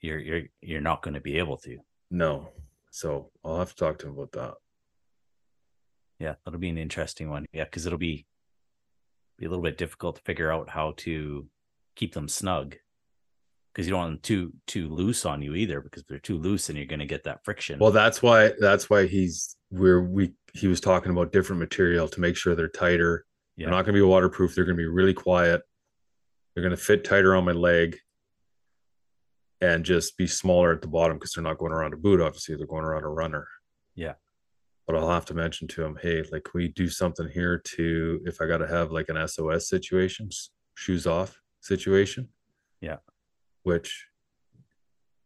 you're 0.00 0.18
you're 0.18 0.42
you're 0.62 0.80
not 0.80 1.02
gonna 1.02 1.20
be 1.20 1.38
able 1.38 1.58
to. 1.58 1.78
No. 2.10 2.48
So 2.90 3.30
I'll 3.44 3.58
have 3.58 3.70
to 3.70 3.76
talk 3.76 3.98
to 3.98 4.06
him 4.06 4.14
about 4.14 4.32
that. 4.32 4.54
Yeah, 6.18 6.34
that'll 6.44 6.60
be 6.60 6.68
an 6.68 6.78
interesting 6.78 7.28
one. 7.30 7.46
Yeah, 7.52 7.64
because 7.64 7.84
it'll 7.86 7.98
be 7.98 8.26
be 9.38 9.46
a 9.46 9.48
little 9.48 9.62
bit 9.64 9.78
difficult 9.78 10.16
to 10.16 10.22
figure 10.22 10.52
out 10.52 10.68
how 10.70 10.94
to 10.98 11.46
keep 11.94 12.14
them 12.14 12.28
snug 12.28 12.76
because 13.72 13.86
you 13.86 13.90
don't 13.90 14.00
want 14.00 14.12
them 14.12 14.20
too 14.22 14.52
too 14.66 14.88
loose 14.88 15.24
on 15.24 15.42
you 15.42 15.54
either 15.54 15.80
because 15.80 16.04
they're 16.04 16.18
too 16.18 16.38
loose 16.38 16.68
and 16.68 16.76
you're 16.76 16.86
going 16.86 17.00
to 17.00 17.06
get 17.06 17.24
that 17.24 17.44
friction. 17.44 17.78
Well, 17.78 17.90
that's 17.90 18.22
why 18.22 18.52
that's 18.58 18.90
why 18.90 19.06
he's 19.06 19.56
where 19.70 20.00
we 20.00 20.32
he 20.52 20.66
was 20.66 20.80
talking 20.80 21.10
about 21.10 21.32
different 21.32 21.60
material 21.60 22.08
to 22.08 22.20
make 22.20 22.36
sure 22.36 22.54
they're 22.54 22.68
tighter. 22.68 23.24
Yeah. 23.56 23.66
They're 23.66 23.74
not 23.74 23.84
going 23.84 23.94
to 23.94 24.00
be 24.00 24.02
waterproof. 24.02 24.54
They're 24.54 24.64
going 24.64 24.76
to 24.76 24.82
be 24.82 24.88
really 24.88 25.14
quiet. 25.14 25.62
They're 26.54 26.62
going 26.62 26.76
to 26.76 26.82
fit 26.82 27.04
tighter 27.04 27.34
on 27.34 27.44
my 27.44 27.52
leg 27.52 27.96
and 29.60 29.84
just 29.84 30.16
be 30.18 30.26
smaller 30.26 30.72
at 30.72 30.82
the 30.82 30.88
bottom 30.88 31.16
because 31.16 31.32
they're 31.32 31.44
not 31.44 31.58
going 31.58 31.72
around 31.72 31.94
a 31.94 31.96
boot. 31.96 32.20
Obviously, 32.20 32.56
they're 32.56 32.66
going 32.66 32.84
around 32.84 33.04
a 33.04 33.08
runner. 33.08 33.46
Yeah. 33.94 34.14
But 34.86 34.96
I'll 34.96 35.10
have 35.10 35.26
to 35.26 35.34
mention 35.34 35.68
to 35.68 35.84
him, 35.84 35.96
hey, 36.02 36.24
like, 36.32 36.44
can 36.44 36.52
we 36.54 36.68
do 36.68 36.88
something 36.88 37.28
here 37.28 37.62
to 37.76 38.20
if 38.26 38.40
I 38.40 38.46
got 38.46 38.58
to 38.58 38.66
have 38.66 38.90
like 38.90 39.08
an 39.08 39.28
SOS 39.28 39.68
situation, 39.68 40.28
shoes 40.74 41.06
off 41.06 41.41
situation? 41.62 42.28
Yeah. 42.80 42.98
Which 43.62 44.08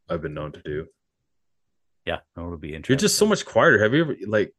I've 0.09 0.23
been 0.23 0.35
known 0.35 0.53
to 0.53 0.63
do. 0.63 0.87
yeah, 2.05 2.19
no, 2.37 2.47
it'll 2.47 2.59
be 2.59 2.69
interesting. 2.69 2.93
You're 2.95 2.99
just 3.09 3.19
so 3.19 3.27
much 3.27 3.45
quieter. 3.45 3.83
Have 3.83 3.93
you 3.95 4.03
ever 4.03 4.17
like 4.27 4.55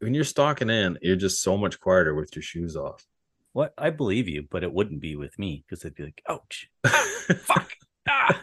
when 0.00 0.14
you're 0.14 0.24
stalking 0.24 0.70
in, 0.70 0.98
you're 1.02 1.16
just 1.16 1.42
so 1.42 1.56
much 1.56 1.80
quieter 1.80 2.14
with 2.14 2.36
your 2.36 2.42
shoes 2.42 2.76
off. 2.76 3.04
What 3.52 3.72
I 3.78 3.90
believe 3.90 4.28
you, 4.28 4.46
but 4.50 4.62
it 4.62 4.72
wouldn't 4.72 5.00
be 5.00 5.16
with 5.16 5.38
me 5.38 5.64
because 5.66 5.82
they'd 5.82 5.94
be 5.94 6.04
like, 6.04 6.22
"Ouch, 6.28 6.68
fuck, 6.86 7.72
ah, 8.08 8.40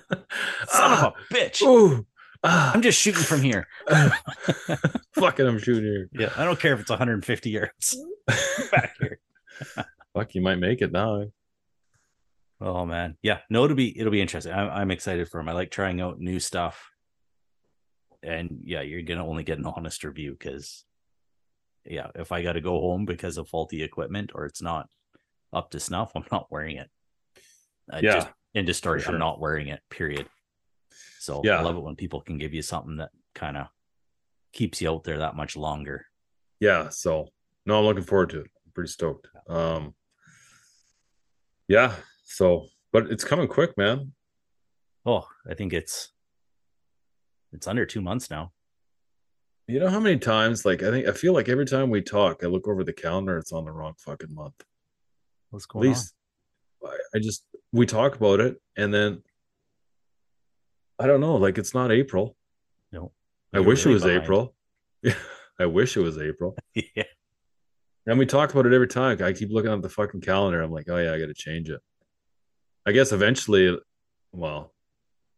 son 0.67 0.91
of 0.91 1.13
a 1.13 1.33
bitch! 1.33 1.61
Ooh, 1.61 2.05
ah, 2.43 2.71
I'm 2.73 2.81
just 2.81 2.99
shooting 2.99 3.21
from 3.23 3.41
here." 3.41 3.67
fucking 5.15 5.45
I'm 5.45 5.59
shooting 5.59 5.83
here. 5.83 6.09
Yeah, 6.13 6.33
I 6.35 6.45
don't 6.45 6.59
care 6.59 6.73
if 6.73 6.79
it's 6.79 6.89
150 6.89 7.49
yards 7.49 7.97
back 8.71 8.95
here. 8.99 9.19
Fuck, 10.13 10.33
you 10.33 10.41
might 10.41 10.59
make 10.59 10.81
it 10.81 10.91
now. 10.91 11.25
Oh 12.63 12.85
man, 12.85 13.17
yeah, 13.23 13.39
no, 13.49 13.65
it'll 13.65 13.75
be 13.75 13.97
it'll 13.99 14.11
be 14.11 14.21
interesting. 14.21 14.53
I'm 14.53 14.69
I'm 14.69 14.91
excited 14.91 15.27
for 15.27 15.39
him. 15.39 15.49
I 15.49 15.53
like 15.53 15.71
trying 15.71 15.99
out 15.99 16.19
new 16.19 16.39
stuff, 16.39 16.91
and 18.21 18.59
yeah, 18.63 18.81
you're 18.81 19.01
gonna 19.01 19.25
only 19.27 19.43
get 19.43 19.57
an 19.57 19.65
honest 19.65 20.03
review 20.03 20.33
because, 20.33 20.85
yeah, 21.85 22.07
if 22.13 22.31
I 22.31 22.43
got 22.43 22.53
to 22.53 22.61
go 22.61 22.79
home 22.79 23.05
because 23.05 23.37
of 23.37 23.49
faulty 23.49 23.81
equipment 23.81 24.31
or 24.35 24.45
it's 24.45 24.61
not 24.61 24.89
up 25.51 25.71
to 25.71 25.79
snuff, 25.79 26.11
I'm 26.15 26.23
not 26.31 26.51
wearing 26.51 26.77
it. 26.77 26.89
I 27.91 27.99
Yeah, 28.01 28.13
just, 28.13 28.27
end 28.53 28.69
of 28.69 28.75
story. 28.75 29.01
sure. 29.01 29.13
I'm 29.13 29.19
not 29.19 29.39
wearing 29.39 29.67
it. 29.69 29.81
Period. 29.89 30.27
So 31.19 31.41
Yeah. 31.43 31.57
I 31.57 31.61
love 31.63 31.77
it 31.77 31.81
when 31.83 31.95
people 31.95 32.21
can 32.21 32.37
give 32.37 32.53
you 32.53 32.61
something 32.61 32.97
that 32.97 33.09
kind 33.33 33.57
of 33.57 33.67
keeps 34.53 34.81
you 34.81 34.91
out 34.91 35.03
there 35.03 35.17
that 35.19 35.35
much 35.35 35.57
longer. 35.57 36.05
Yeah, 36.59 36.89
so 36.89 37.27
no, 37.65 37.79
I'm 37.79 37.85
looking 37.85 38.03
forward 38.03 38.29
to 38.31 38.41
it. 38.41 38.51
I'm 38.65 38.71
pretty 38.73 38.91
stoked. 38.91 39.27
Um 39.49 39.95
yeah, 41.67 41.95
so 42.31 42.67
but 42.91 43.07
it's 43.09 43.23
coming 43.23 43.47
quick, 43.47 43.77
man. 43.77 44.13
Oh, 45.05 45.25
I 45.49 45.53
think 45.53 45.73
it's 45.73 46.11
it's 47.51 47.67
under 47.67 47.85
two 47.85 48.01
months 48.01 48.29
now. 48.29 48.51
You 49.67 49.79
know 49.79 49.89
how 49.89 49.99
many 49.99 50.17
times 50.17 50.65
like 50.65 50.83
I 50.83 50.91
think 50.91 51.07
I 51.07 51.11
feel 51.11 51.33
like 51.33 51.49
every 51.49 51.65
time 51.65 51.89
we 51.89 52.01
talk, 52.01 52.43
I 52.43 52.47
look 52.47 52.67
over 52.67 52.83
the 52.83 52.93
calendar, 52.93 53.37
it's 53.37 53.51
on 53.51 53.65
the 53.65 53.71
wrong 53.71 53.93
fucking 53.97 54.33
month. 54.33 54.63
What's 55.49 55.65
going 55.65 55.87
on? 55.87 55.91
At 55.91 55.97
least 55.97 56.13
I, 56.85 56.97
I 57.15 57.19
just 57.19 57.45
we 57.71 57.85
talk 57.85 58.15
about 58.15 58.39
it 58.39 58.57
and 58.75 58.93
then 58.93 59.23
I 60.99 61.07
don't 61.07 61.21
know, 61.21 61.35
like 61.35 61.57
it's 61.57 61.73
not 61.73 61.91
April. 61.91 62.35
No. 62.91 63.11
I 63.53 63.59
wish 63.59 63.85
really 63.85 63.97
it 63.97 64.03
was. 64.03 64.05
April. 64.05 64.55
Yeah, 65.01 65.13
I 65.59 65.65
wish 65.65 65.97
it 65.97 66.01
was 66.01 66.17
April. 66.17 66.55
yeah. 66.75 67.03
And 68.07 68.17
we 68.17 68.25
talk 68.25 68.51
about 68.51 68.65
it 68.65 68.73
every 68.73 68.87
time. 68.87 69.21
I 69.21 69.31
keep 69.31 69.51
looking 69.51 69.71
at 69.71 69.81
the 69.81 69.89
fucking 69.89 70.21
calendar. 70.21 70.61
I'm 70.61 70.71
like, 70.71 70.89
oh 70.89 70.97
yeah, 70.97 71.13
I 71.13 71.19
got 71.19 71.27
to 71.27 71.33
change 71.33 71.69
it. 71.69 71.81
I 72.85 72.91
guess 72.91 73.11
eventually, 73.11 73.77
well, 74.31 74.73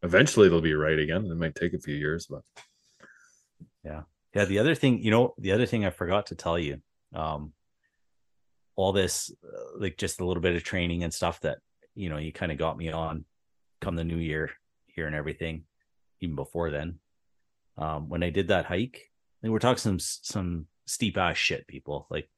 eventually 0.01 0.47
it'll 0.47 0.61
be 0.61 0.73
right 0.73 0.99
again. 0.99 1.25
It 1.25 1.37
might 1.37 1.55
take 1.55 1.73
a 1.73 1.79
few 1.79 1.95
years, 1.95 2.27
but 2.27 2.41
Yeah. 3.83 4.03
Yeah. 4.33 4.45
The 4.45 4.59
other 4.59 4.75
thing, 4.75 5.03
you 5.03 5.11
know, 5.11 5.33
the 5.37 5.51
other 5.51 5.65
thing 5.65 5.85
I 5.85 5.89
forgot 5.89 6.27
to 6.27 6.35
tell 6.35 6.57
you, 6.57 6.81
um, 7.13 7.53
all 8.75 8.93
this, 8.93 9.31
uh, 9.43 9.77
like 9.77 9.97
just 9.97 10.19
a 10.19 10.25
little 10.25 10.41
bit 10.41 10.55
of 10.55 10.63
training 10.63 11.03
and 11.03 11.13
stuff 11.13 11.41
that, 11.41 11.59
you 11.95 12.09
know, 12.09 12.17
you 12.17 12.31
kind 12.31 12.51
of 12.51 12.57
got 12.57 12.77
me 12.77 12.91
on 12.91 13.25
come 13.81 13.95
the 13.95 14.03
new 14.03 14.17
year 14.17 14.49
here 14.87 15.05
and 15.05 15.15
everything, 15.15 15.65
even 16.21 16.35
before 16.35 16.71
then. 16.71 16.99
Um, 17.77 18.09
when 18.09 18.23
I 18.23 18.29
did 18.29 18.47
that 18.47 18.65
hike, 18.65 19.11
and 19.41 19.51
we're 19.51 19.59
talking 19.59 19.77
some, 19.77 19.99
some 19.99 20.67
steep 20.85 21.17
ass 21.17 21.37
shit, 21.37 21.67
people. 21.67 22.07
Like 22.09 22.29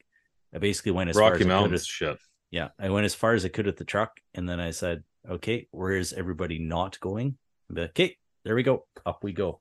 I 0.53 0.57
basically 0.57 0.91
went 0.91 1.09
as 1.09 1.15
far 1.15 1.31
Rocky 1.31 1.35
as 1.35 1.35
I 1.35 1.43
could 1.43 1.47
Mountains 1.47 1.85
shit. 1.85 2.17
Yeah, 2.55 2.69
I 2.79 2.89
went 2.89 3.03
as 3.05 3.13
far 3.13 3.33
as 3.33 3.43
I 3.43 3.49
could 3.49 3.65
with 3.65 3.75
the 3.75 3.83
truck, 3.83 4.11
and 4.33 4.47
then 4.47 4.61
I 4.61 4.71
said, 4.71 5.03
"Okay, 5.29 5.67
where 5.71 5.91
is 5.91 6.13
everybody 6.13 6.57
not 6.57 6.97
going?" 7.01 7.37
Like, 7.69 7.89
okay, 7.89 8.15
there 8.45 8.55
we 8.55 8.63
go, 8.63 8.85
up 9.05 9.23
we 9.25 9.33
go. 9.33 9.59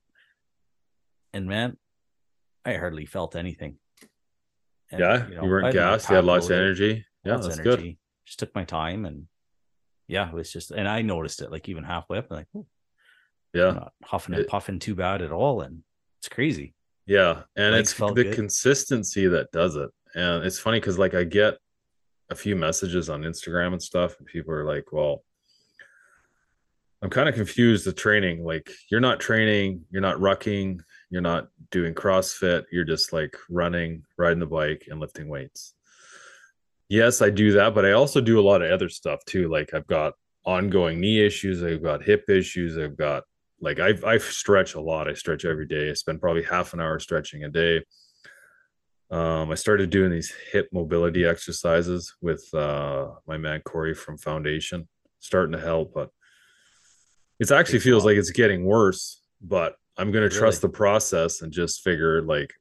And 1.32 1.46
man, 1.48 1.76
I 2.64 2.74
hardly 2.74 3.06
felt 3.06 3.34
anything. 3.34 3.78
And, 4.92 5.00
yeah, 5.00 5.26
you, 5.28 5.34
know, 5.34 5.42
weren't 5.44 5.66
I 5.66 5.72
gassed. 5.72 6.08
You 6.08 6.16
had 6.16 6.24
lots 6.24 6.46
of 6.46 6.52
energy. 6.52 7.04
Yeah, 7.24 7.38
that's 7.38 7.58
good. 7.58 7.96
Just 8.26 8.38
took 8.38 8.54
my 8.54 8.64
time, 8.64 9.04
and 9.06 9.26
yeah, 10.06 10.28
it 10.28 10.34
was 10.34 10.52
just, 10.52 10.70
and 10.70 10.86
I 10.86 11.02
noticed 11.02 11.42
it 11.42 11.50
like 11.50 11.68
even 11.68 11.82
halfway 11.82 12.18
up, 12.18 12.30
like, 12.30 12.46
oh, 12.54 12.66
Yeah, 13.52 13.68
I'm 13.70 13.74
not 13.74 13.92
huffing 14.04 14.34
and 14.34 14.44
It- 14.44 14.48
puffing 14.48 14.78
too 14.78 14.94
bad 14.94 15.20
at 15.20 15.32
all, 15.32 15.62
and 15.62 15.82
it's 16.20 16.28
crazy. 16.28 16.74
yeah, 17.06 17.42
and 17.56 17.72
Legs 17.74 17.90
it's 17.90 17.98
the 17.98 18.12
good. 18.14 18.34
consistency 18.34 19.26
that 19.26 19.50
does 19.50 19.74
it. 19.74 19.90
And 20.14 20.44
it's 20.44 20.60
funny 20.60 20.78
because 20.78 20.96
like 20.98 21.14
I 21.14 21.24
get 21.24 21.58
a 22.30 22.34
few 22.34 22.56
messages 22.56 23.10
on 23.10 23.22
Instagram 23.22 23.72
and 23.72 23.82
stuff, 23.82 24.16
and 24.18 24.26
people 24.26 24.52
are 24.54 24.64
like, 24.64 24.92
"Well, 24.92 25.24
I'm 27.02 27.10
kind 27.10 27.28
of 27.28 27.34
confused. 27.34 27.84
The 27.84 27.92
training, 27.92 28.44
like 28.44 28.70
you're 28.90 29.00
not 29.00 29.20
training, 29.20 29.84
you're 29.90 30.02
not 30.02 30.18
rucking, 30.18 30.80
you're 31.10 31.22
not 31.22 31.48
doing 31.70 31.94
CrossFit. 31.94 32.64
You're 32.72 32.84
just 32.84 33.12
like 33.12 33.36
running, 33.50 34.04
riding 34.16 34.40
the 34.40 34.46
bike, 34.46 34.86
and 34.90 35.00
lifting 35.00 35.28
weights." 35.28 35.74
Yes, 36.88 37.22
I 37.22 37.30
do 37.30 37.52
that, 37.52 37.74
but 37.74 37.84
I 37.84 37.92
also 37.92 38.20
do 38.20 38.38
a 38.38 38.42
lot 38.48 38.62
of 38.62 38.70
other 38.70 38.88
stuff 38.88 39.24
too. 39.24 39.48
Like 39.48 39.74
I've 39.74 39.86
got 39.86 40.14
ongoing 40.44 41.00
knee 41.00 41.24
issues, 41.24 41.62
I've 41.62 41.82
got 41.82 42.02
hip 42.02 42.28
issues, 42.28 42.76
I've 42.78 42.96
got 42.96 43.24
like 43.60 43.80
I 43.80 43.94
I 44.06 44.18
stretch 44.18 44.74
a 44.74 44.80
lot. 44.80 45.08
I 45.08 45.14
stretch 45.14 45.44
every 45.44 45.66
day. 45.66 45.90
I 45.90 45.94
spend 45.94 46.20
probably 46.20 46.42
half 46.42 46.74
an 46.74 46.80
hour 46.80 46.98
stretching 46.98 47.44
a 47.44 47.48
day. 47.48 47.82
Um, 49.10 49.50
I 49.50 49.54
started 49.54 49.90
doing 49.90 50.10
these 50.10 50.32
hip 50.52 50.68
mobility 50.72 51.24
exercises 51.24 52.14
with 52.20 52.42
uh, 52.54 53.08
my 53.26 53.36
man 53.36 53.60
Corey 53.60 53.94
from 53.94 54.18
Foundation, 54.18 54.88
starting 55.20 55.52
to 55.52 55.60
help, 55.60 55.92
but 55.94 56.10
it 57.38 57.50
actually 57.50 57.78
a 57.78 57.80
feels 57.80 58.04
like 58.04 58.16
it's 58.16 58.30
getting 58.30 58.64
worse. 58.64 59.20
But 59.40 59.76
I'm 59.96 60.10
gonna 60.10 60.28
trust 60.30 60.62
the 60.62 60.68
process 60.68 61.42
and 61.42 61.52
just 61.52 61.82
figure 61.82 62.22
like 62.22 62.52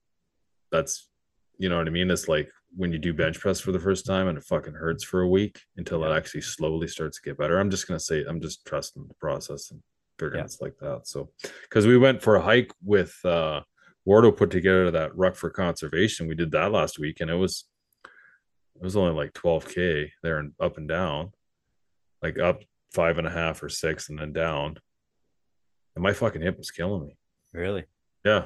that's 0.72 1.10
you 1.58 1.70
know 1.70 1.78
what 1.78 1.88
I 1.88 1.91
mean. 1.91 2.12
It's 2.12 2.28
like 2.28 2.50
when 2.76 2.91
you 2.91 2.98
do 2.98 3.14
bench 3.14 3.39
press 3.39 3.60
for 3.60 3.72
the 3.72 3.80
first 3.80 4.06
time 4.06 4.28
and 4.28 4.38
it 4.38 4.44
fucking 4.44 4.74
hurts 4.74 5.04
for 5.04 5.22
a 5.22 5.28
week 5.28 5.62
until 5.78 6.02
Yeah. 6.02 6.12
it 6.12 6.18
actually 6.18 6.41
slowly 6.41 6.88
starts 6.88 7.20
to 7.22 7.30
get 7.30 7.38
better. 7.38 7.58
I'm 7.60 7.70
just 7.70 7.88
gonna 7.88 8.00
say 8.00 8.26
I'm 8.28 8.41
just 8.41 8.66
trusting 8.66 9.08
the 9.08 9.14
process 9.16 9.72
and 9.72 9.82
figuring 10.20 10.39
Yeah. 10.39 10.46
it's 10.46 10.60
like 10.62 10.76
that. 10.82 11.08
So 11.08 11.32
because 11.64 11.88
we 11.88 11.98
went 11.98 12.22
for 12.22 12.36
a 12.36 12.41
hike 12.41 12.72
with 12.84 13.16
uh 13.24 13.62
Wardo 14.08 14.36
put 14.36 14.51
together 14.51 14.91
that 14.91 15.16
ruck 15.18 15.36
for 15.36 15.49
conservation. 15.49 16.28
We 16.28 16.36
did 16.36 16.51
that 16.51 16.72
last 16.72 16.99
week 16.99 17.22
and 17.22 17.30
it 17.30 17.36
was 17.36 17.66
it 18.76 18.84
was 18.84 18.95
only 18.97 19.14
like 19.14 19.34
12k 19.34 20.10
there 20.24 20.39
and 20.39 20.54
up 20.60 20.78
and 20.78 20.88
down, 20.88 21.32
like 22.22 22.38
up 22.39 22.64
five 22.91 23.18
and 23.18 23.28
a 23.28 23.32
half 23.32 23.64
or 23.64 23.70
six 23.70 24.10
and 24.10 24.20
then 24.20 24.34
down. 24.34 24.78
And 25.95 26.04
my 26.04 26.12
fucking 26.14 26.41
hip 26.41 26.58
was 26.58 26.72
killing 26.72 27.06
me. 27.06 27.18
Really, 27.54 27.86
Yeah. 28.26 28.45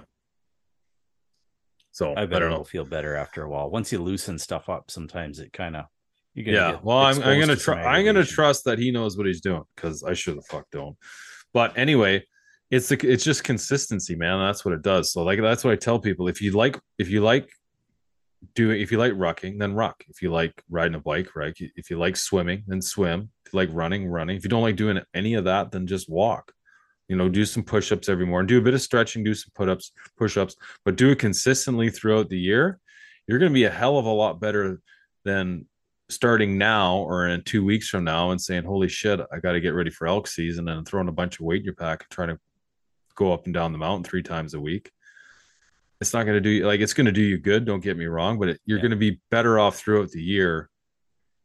So 1.91 2.13
I 2.13 2.23
I, 2.23 2.25
bet 2.25 2.39
don't 2.39 2.51
it'll 2.51 2.57
know. 2.59 2.63
feel 2.63 2.85
better 2.85 3.15
after 3.15 3.41
a 3.43 3.49
while. 3.49 3.71
Once 3.71 3.91
you 3.91 3.97
loosen 4.03 4.37
stuff 4.37 4.69
up, 4.69 4.91
sometimes 4.91 5.39
it 5.39 5.51
kind 5.53 5.75
of 5.75 5.85
you 6.35 6.43
get. 6.43 6.53
Yeah. 6.53 6.77
Well, 6.83 6.99
I'm, 6.99 7.23
I'm 7.23 7.39
gonna 7.39 7.55
try. 7.55 7.83
I'm 7.83 8.05
gonna 8.05 8.23
trust 8.23 8.65
that 8.65 8.77
he 8.77 8.91
knows 8.91 9.17
what 9.17 9.25
he's 9.25 9.41
doing 9.41 9.63
because 9.75 10.03
I 10.03 10.13
sure 10.13 10.35
the 10.35 10.43
fuck 10.43 10.67
don't. 10.71 10.95
But 11.53 11.75
anyway, 11.77 12.23
it's 12.69 12.89
the 12.89 12.97
it's 13.07 13.23
just 13.23 13.43
consistency, 13.43 14.15
man. 14.15 14.39
That's 14.39 14.65
what 14.65 14.73
it 14.73 14.81
does. 14.81 15.11
So 15.11 15.23
like 15.23 15.41
that's 15.41 15.63
what 15.63 15.71
I 15.71 15.77
tell 15.77 15.99
people. 15.99 16.27
If 16.27 16.41
you 16.41 16.51
like, 16.51 16.79
if 16.97 17.09
you 17.09 17.21
like 17.21 17.49
doing, 18.55 18.81
if 18.81 18.91
you 18.91 18.97
like 18.97 19.13
rucking, 19.13 19.59
then 19.59 19.73
ruck. 19.73 20.03
If 20.09 20.21
you 20.21 20.31
like 20.31 20.61
riding 20.69 20.95
a 20.95 20.99
bike, 20.99 21.35
right? 21.35 21.55
If 21.57 21.89
you 21.89 21.97
like 21.97 22.17
swimming, 22.17 22.63
then 22.67 22.81
swim. 22.81 23.29
If 23.45 23.53
you 23.53 23.57
like 23.57 23.69
running, 23.71 24.07
running. 24.07 24.35
If 24.35 24.43
you 24.43 24.49
don't 24.49 24.61
like 24.61 24.75
doing 24.75 24.99
any 25.13 25.35
of 25.35 25.45
that, 25.45 25.71
then 25.71 25.87
just 25.87 26.09
walk. 26.09 26.51
You 27.07 27.15
know, 27.15 27.29
do 27.29 27.45
some 27.45 27.63
push-ups 27.63 28.09
every 28.09 28.25
morning. 28.25 28.47
Do 28.47 28.57
a 28.57 28.61
bit 28.61 28.73
of 28.73 28.81
stretching. 28.81 29.23
Do 29.23 29.33
some 29.33 29.51
put-ups, 29.55 29.93
push-ups, 30.17 30.57
but 30.83 30.97
do 30.97 31.09
it 31.11 31.19
consistently 31.19 31.89
throughout 31.89 32.27
the 32.27 32.37
year. 32.37 32.79
You're 33.27 33.39
going 33.39 33.51
to 33.51 33.53
be 33.53 33.63
a 33.63 33.69
hell 33.69 33.97
of 33.97 34.05
a 34.05 34.09
lot 34.09 34.41
better 34.41 34.81
than 35.23 35.67
starting 36.09 36.57
now 36.57 36.97
or 36.97 37.27
in 37.27 37.43
two 37.43 37.63
weeks 37.63 37.87
from 37.87 38.03
now 38.03 38.31
and 38.31 38.41
saying, 38.41 38.65
"Holy 38.65 38.89
shit, 38.89 39.21
I 39.31 39.39
got 39.39 39.53
to 39.53 39.61
get 39.61 39.73
ready 39.73 39.89
for 39.89 40.07
elk 40.07 40.27
season," 40.27 40.67
and 40.67 40.85
throwing 40.85 41.07
a 41.07 41.13
bunch 41.13 41.39
of 41.39 41.45
weight 41.45 41.59
in 41.59 41.65
your 41.65 41.75
pack 41.75 42.03
and 42.03 42.11
trying 42.11 42.29
to 42.29 42.39
go 43.17 43.33
up 43.33 43.43
and 43.45 43.53
down 43.53 43.73
the 43.73 43.77
mountain 43.77 44.05
three 44.05 44.23
times 44.23 44.53
a 44.53 44.59
week. 44.59 44.91
It's 45.99 46.13
not 46.13 46.23
going 46.23 46.35
to 46.37 46.41
do 46.41 46.49
you 46.49 46.65
like 46.65 46.79
it's 46.79 46.93
going 46.93 47.07
to 47.07 47.11
do 47.11 47.21
you 47.21 47.37
good. 47.37 47.65
Don't 47.65 47.83
get 47.83 47.97
me 47.97 48.05
wrong, 48.05 48.39
but 48.39 48.49
it, 48.49 48.61
you're 48.65 48.77
Yeah. 48.77 48.83
going 48.83 48.91
to 48.91 48.97
be 48.97 49.19
better 49.31 49.59
off 49.59 49.77
throughout 49.77 50.11
the 50.11 50.21
year 50.21 50.69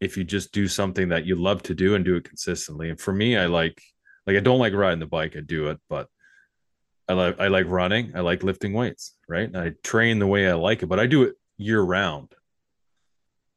if 0.00 0.16
you 0.16 0.24
just 0.24 0.52
do 0.52 0.68
something 0.68 1.08
that 1.08 1.24
you 1.24 1.34
love 1.36 1.62
to 1.64 1.74
do 1.74 1.94
and 1.94 2.04
do 2.04 2.16
it 2.16 2.24
consistently. 2.24 2.90
And 2.90 3.00
for 3.00 3.12
me, 3.12 3.36
I 3.36 3.46
like 3.46 3.82
like 4.26 4.36
I 4.36 4.40
don't 4.40 4.58
like 4.60 4.74
riding 4.74 5.00
the 5.00 5.06
bike, 5.06 5.36
I 5.36 5.40
do 5.40 5.68
it, 5.70 5.78
but 5.88 6.08
I 7.08 7.14
like 7.14 7.40
I 7.40 7.48
like 7.48 7.66
running, 7.66 8.12
I 8.14 8.20
like 8.20 8.42
lifting 8.42 8.74
weights, 8.74 9.16
right? 9.26 9.48
And 9.48 9.56
I 9.56 9.72
train 9.82 10.18
the 10.18 10.26
way 10.26 10.48
I 10.48 10.54
like 10.54 10.82
it, 10.82 10.86
but 10.86 11.00
I 11.00 11.06
do 11.06 11.22
it 11.24 11.34
year 11.56 11.80
round. 11.80 12.34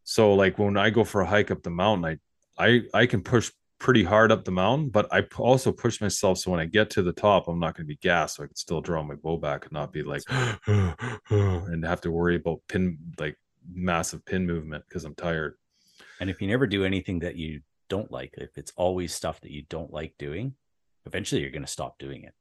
So 0.06 0.34
like 0.34 0.58
when 0.58 0.78
I 0.78 0.90
go 0.92 1.04
for 1.04 1.22
a 1.22 1.26
hike 1.26 1.52
up 1.52 1.62
the 1.62 1.70
mountain, 1.72 2.20
I 2.58 2.66
I 2.68 2.82
I 2.94 3.06
can 3.06 3.22
push 3.22 3.52
pretty 3.80 4.04
hard 4.04 4.32
up 4.32 4.46
the 4.46 4.52
mountain, 4.52 4.90
but 4.90 5.08
I 5.12 5.24
also 5.38 5.72
push 5.72 6.02
myself 6.02 6.38
so 6.38 6.52
when 6.52 6.60
I 6.60 6.66
get 6.66 6.90
to 6.92 7.04
the 7.04 7.14
top, 7.14 7.48
I'm 7.48 7.60
not 7.60 7.76
going 7.76 7.86
to 7.86 7.88
be 7.88 7.98
gassed, 7.98 8.38
so 8.38 8.44
I 8.44 8.48
can 8.48 8.56
still 8.56 8.82
draw 8.82 9.04
my 9.04 9.16
bow 9.16 9.38
back 9.38 9.66
and 9.66 9.74
not 9.74 9.92
be 9.92 10.04
like 10.04 10.24
and 10.68 11.86
have 11.86 12.02
to 12.02 12.12
worry 12.12 12.36
about 12.36 12.62
pin 12.68 12.98
like 13.20 13.38
massive 13.74 14.26
pin 14.26 14.46
movement 14.46 14.86
because 14.88 15.06
I'm 15.06 15.16
tired. 15.16 15.56
And 16.20 16.30
if 16.30 16.42
you 16.42 16.48
never 16.48 16.68
do 16.68 16.86
anything 16.86 17.20
that 17.20 17.36
you 17.36 17.62
don't 17.90 18.12
like, 18.12 18.36
if 18.38 18.58
it's 18.58 18.72
always 18.76 19.14
stuff 19.14 19.42
that 19.42 19.52
you 19.52 19.64
don't 19.70 19.92
like 19.92 20.14
doing, 20.18 20.54
eventually 21.06 21.42
you're 21.42 21.52
going 21.52 21.66
to 21.66 21.68
stop 21.68 22.00
doing 22.00 22.24
it. 22.24 22.34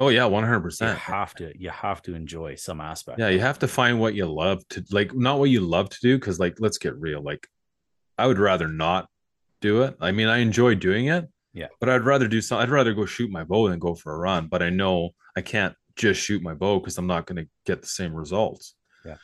Oh 0.00 0.08
yeah, 0.08 0.24
one 0.24 0.42
hundred 0.42 0.62
percent. 0.62 0.92
You 0.92 0.96
have 0.96 1.34
to 1.36 1.52
you 1.56 1.70
have 1.70 2.02
to 2.02 2.14
enjoy 2.14 2.56
some 2.56 2.80
aspect. 2.80 3.20
Yeah, 3.20 3.28
you 3.28 3.40
have 3.40 3.60
to 3.60 3.68
find 3.68 4.00
what 4.00 4.14
you 4.14 4.26
love 4.26 4.66
to 4.70 4.84
like, 4.90 5.14
not 5.14 5.38
what 5.38 5.50
you 5.50 5.60
love 5.60 5.90
to 5.90 5.98
do. 6.02 6.18
Because 6.18 6.40
like, 6.40 6.56
let's 6.58 6.78
get 6.78 6.96
real. 6.98 7.22
Like, 7.22 7.46
I 8.18 8.26
would 8.26 8.38
rather 8.38 8.66
not 8.66 9.08
do 9.62 9.82
it. 9.82 9.96
I 10.00 10.12
mean, 10.12 10.28
I 10.28 10.38
enjoy 10.38 10.74
doing 10.74 11.06
it. 11.06 11.26
Yeah. 11.54 11.68
but 11.80 11.88
I'd 11.90 12.02
rather 12.04 12.28
do 12.28 12.40
something. 12.40 12.62
I'd 12.62 12.70
rather 12.70 12.94
go 12.94 13.04
shoot 13.04 13.30
my 13.30 13.44
bow 13.44 13.68
than 13.68 13.78
go 13.78 13.94
for 13.94 14.14
a 14.14 14.18
run. 14.18 14.46
But 14.48 14.62
I 14.62 14.70
know 14.70 15.10
I 15.36 15.42
can't 15.42 15.74
just 15.96 16.20
shoot 16.22 16.42
my 16.42 16.54
bow 16.54 16.78
because 16.80 16.96
I'm 16.96 17.06
not 17.06 17.26
going 17.26 17.44
to 17.44 17.50
get 17.66 17.82
the 17.82 17.88
same 17.88 18.14
results. 18.14 18.74
Yeah. 19.04 19.16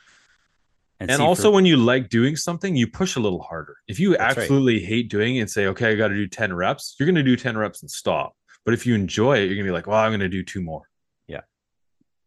And, 1.00 1.10
see, 1.10 1.22
also, 1.22 1.44
for- 1.44 1.52
when 1.52 1.64
you 1.64 1.76
like 1.78 2.10
doing 2.10 2.36
something, 2.36 2.76
you 2.76 2.86
push 2.86 3.16
a 3.16 3.20
little 3.20 3.40
harder. 3.40 3.76
If 3.88 3.98
you 3.98 4.10
That's 4.10 4.36
right. 4.36 4.42
absolutely 4.42 4.80
hate 4.80 5.08
doing 5.10 5.36
it 5.36 5.40
and 5.40 5.50
say, 5.50 5.66
okay, 5.68 5.92
I 5.92 5.94
got 5.94 6.08
to 6.08 6.14
do 6.14 6.26
10 6.26 6.52
reps, 6.54 6.96
you're 6.98 7.06
going 7.06 7.14
to 7.14 7.22
do 7.22 7.36
10 7.36 7.56
reps 7.56 7.82
and 7.82 7.90
stop. 7.90 8.34
But 8.64 8.74
if 8.74 8.84
you 8.84 8.94
enjoy 8.94 9.38
it, 9.38 9.46
you're 9.46 9.54
going 9.54 9.64
to 9.64 9.70
be 9.70 9.70
like, 9.70 9.86
well, 9.86 9.98
I'm 9.98 10.10
going 10.10 10.20
to 10.20 10.28
do 10.28 10.44
two 10.44 10.60
more. 10.60 10.87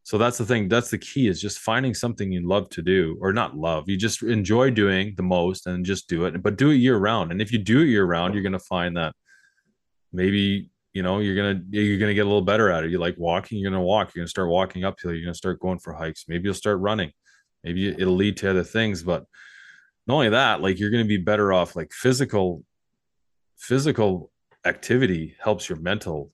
So 0.03 0.17
that's 0.17 0.37
the 0.37 0.45
thing. 0.45 0.67
That's 0.67 0.89
the 0.89 0.97
key 0.97 1.27
is 1.27 1.39
just 1.39 1.59
finding 1.59 1.93
something 1.93 2.31
you 2.31 2.47
love 2.47 2.69
to 2.69 2.81
do 2.81 3.17
or 3.21 3.33
not 3.33 3.55
love. 3.55 3.87
You 3.87 3.97
just 3.97 4.23
enjoy 4.23 4.71
doing 4.71 5.13
the 5.15 5.23
most 5.23 5.67
and 5.67 5.85
just 5.85 6.09
do 6.09 6.25
it, 6.25 6.41
but 6.41 6.57
do 6.57 6.71
it 6.71 6.75
year 6.75 6.97
round. 6.97 7.31
And 7.31 7.41
if 7.41 7.51
you 7.51 7.59
do 7.59 7.81
it 7.81 7.87
year 7.87 8.05
round, 8.05 8.33
you're 8.33 8.43
going 8.43 8.53
to 8.53 8.59
find 8.59 8.97
that 8.97 9.13
maybe, 10.11 10.71
you 10.93 11.03
know, 11.03 11.19
you're 11.19 11.35
going 11.35 11.57
to, 11.57 11.77
you're 11.77 11.99
going 11.99 12.09
to 12.09 12.15
get 12.15 12.25
a 12.25 12.29
little 12.29 12.41
better 12.41 12.71
at 12.71 12.83
it. 12.83 12.89
You 12.89 12.97
like 12.97 13.15
walking, 13.17 13.59
you're 13.59 13.69
going 13.69 13.79
to 13.79 13.85
walk, 13.85 14.13
you're 14.13 14.21
going 14.21 14.27
to 14.27 14.31
start 14.31 14.49
walking 14.49 14.83
uphill. 14.83 15.11
You're 15.11 15.23
going 15.23 15.33
to 15.33 15.37
start 15.37 15.59
going 15.59 15.79
for 15.79 15.93
hikes. 15.93 16.25
Maybe 16.27 16.45
you'll 16.45 16.55
start 16.55 16.79
running 16.79 17.11
maybe 17.63 17.89
it'll 17.89 18.15
lead 18.15 18.37
to 18.37 18.49
other 18.49 18.63
things 18.63 19.03
but 19.03 19.25
not 20.07 20.15
only 20.15 20.29
that 20.29 20.61
like 20.61 20.79
you're 20.79 20.89
going 20.89 21.03
to 21.03 21.07
be 21.07 21.17
better 21.17 21.53
off 21.53 21.75
like 21.75 21.91
physical 21.91 22.63
physical 23.57 24.31
activity 24.65 25.35
helps 25.41 25.69
your 25.69 25.79
mental 25.79 26.31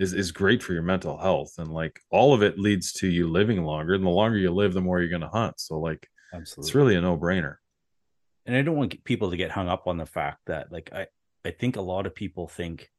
is 0.00 0.12
is 0.12 0.32
great 0.32 0.62
for 0.62 0.72
your 0.72 0.82
mental 0.82 1.16
health 1.16 1.52
and 1.58 1.72
like 1.72 2.00
all 2.10 2.34
of 2.34 2.42
it 2.42 2.58
leads 2.58 2.92
to 2.92 3.06
you 3.06 3.28
living 3.28 3.62
longer 3.64 3.94
and 3.94 4.04
the 4.04 4.10
longer 4.10 4.38
you 4.38 4.50
live 4.50 4.72
the 4.72 4.80
more 4.80 5.00
you're 5.00 5.08
going 5.08 5.20
to 5.20 5.28
hunt 5.28 5.60
so 5.60 5.78
like 5.78 6.08
absolutely. 6.34 6.68
it's 6.68 6.74
really 6.74 6.96
a 6.96 7.00
no-brainer 7.00 7.56
and 8.46 8.56
I 8.56 8.62
don't 8.62 8.76
want 8.76 9.04
people 9.04 9.30
to 9.30 9.36
get 9.36 9.50
hung 9.50 9.68
up 9.68 9.86
on 9.86 9.96
the 9.96 10.06
fact 10.06 10.40
that 10.46 10.72
like 10.72 10.90
I 10.92 11.06
I 11.44 11.50
think 11.50 11.76
a 11.76 11.82
lot 11.82 12.06
of 12.06 12.14
people 12.14 12.48
think 12.48 12.90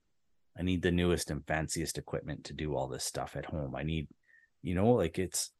I 0.57 0.63
need 0.63 0.81
the 0.81 0.91
newest 0.91 1.29
and 1.29 1.45
fanciest 1.45 1.97
equipment 1.97 2.45
to 2.45 2.53
do 2.53 2.75
all 2.75 2.87
this 2.87 3.03
stuff 3.03 3.35
at 3.35 3.45
home. 3.45 3.75
I 3.75 3.83
need, 3.83 4.07
you 4.61 4.75
know, 4.75 4.91
like 4.91 5.19
it's 5.19 5.51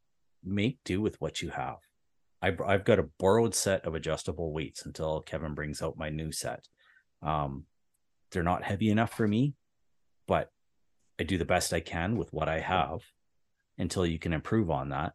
make 0.43 0.79
do 0.83 1.01
with 1.01 1.19
what 1.19 1.41
you 1.41 1.49
have. 1.49 1.77
I 2.41 2.55
I've 2.65 2.85
got 2.85 2.99
a 2.99 3.09
borrowed 3.19 3.55
set 3.55 3.85
of 3.85 3.95
adjustable 3.95 4.53
weights 4.53 4.85
until 4.85 5.21
Kevin 5.21 5.53
brings 5.53 5.81
out 5.81 5.97
my 5.97 6.09
new 6.09 6.31
set. 6.31 6.67
Um, 7.21 7.65
they're 8.31 8.43
not 8.43 8.63
heavy 8.63 8.89
enough 8.89 9.13
for 9.13 9.27
me, 9.27 9.55
but 10.27 10.51
I 11.21 11.23
do 11.23 11.37
the 11.37 11.45
best 11.45 11.71
I 11.71 11.81
can 11.81 12.17
with 12.17 12.33
what 12.33 12.49
I 12.49 12.59
have 12.59 13.01
until 13.77 14.07
you 14.07 14.17
can 14.17 14.33
improve 14.33 14.71
on 14.71 14.89
that. 14.89 15.13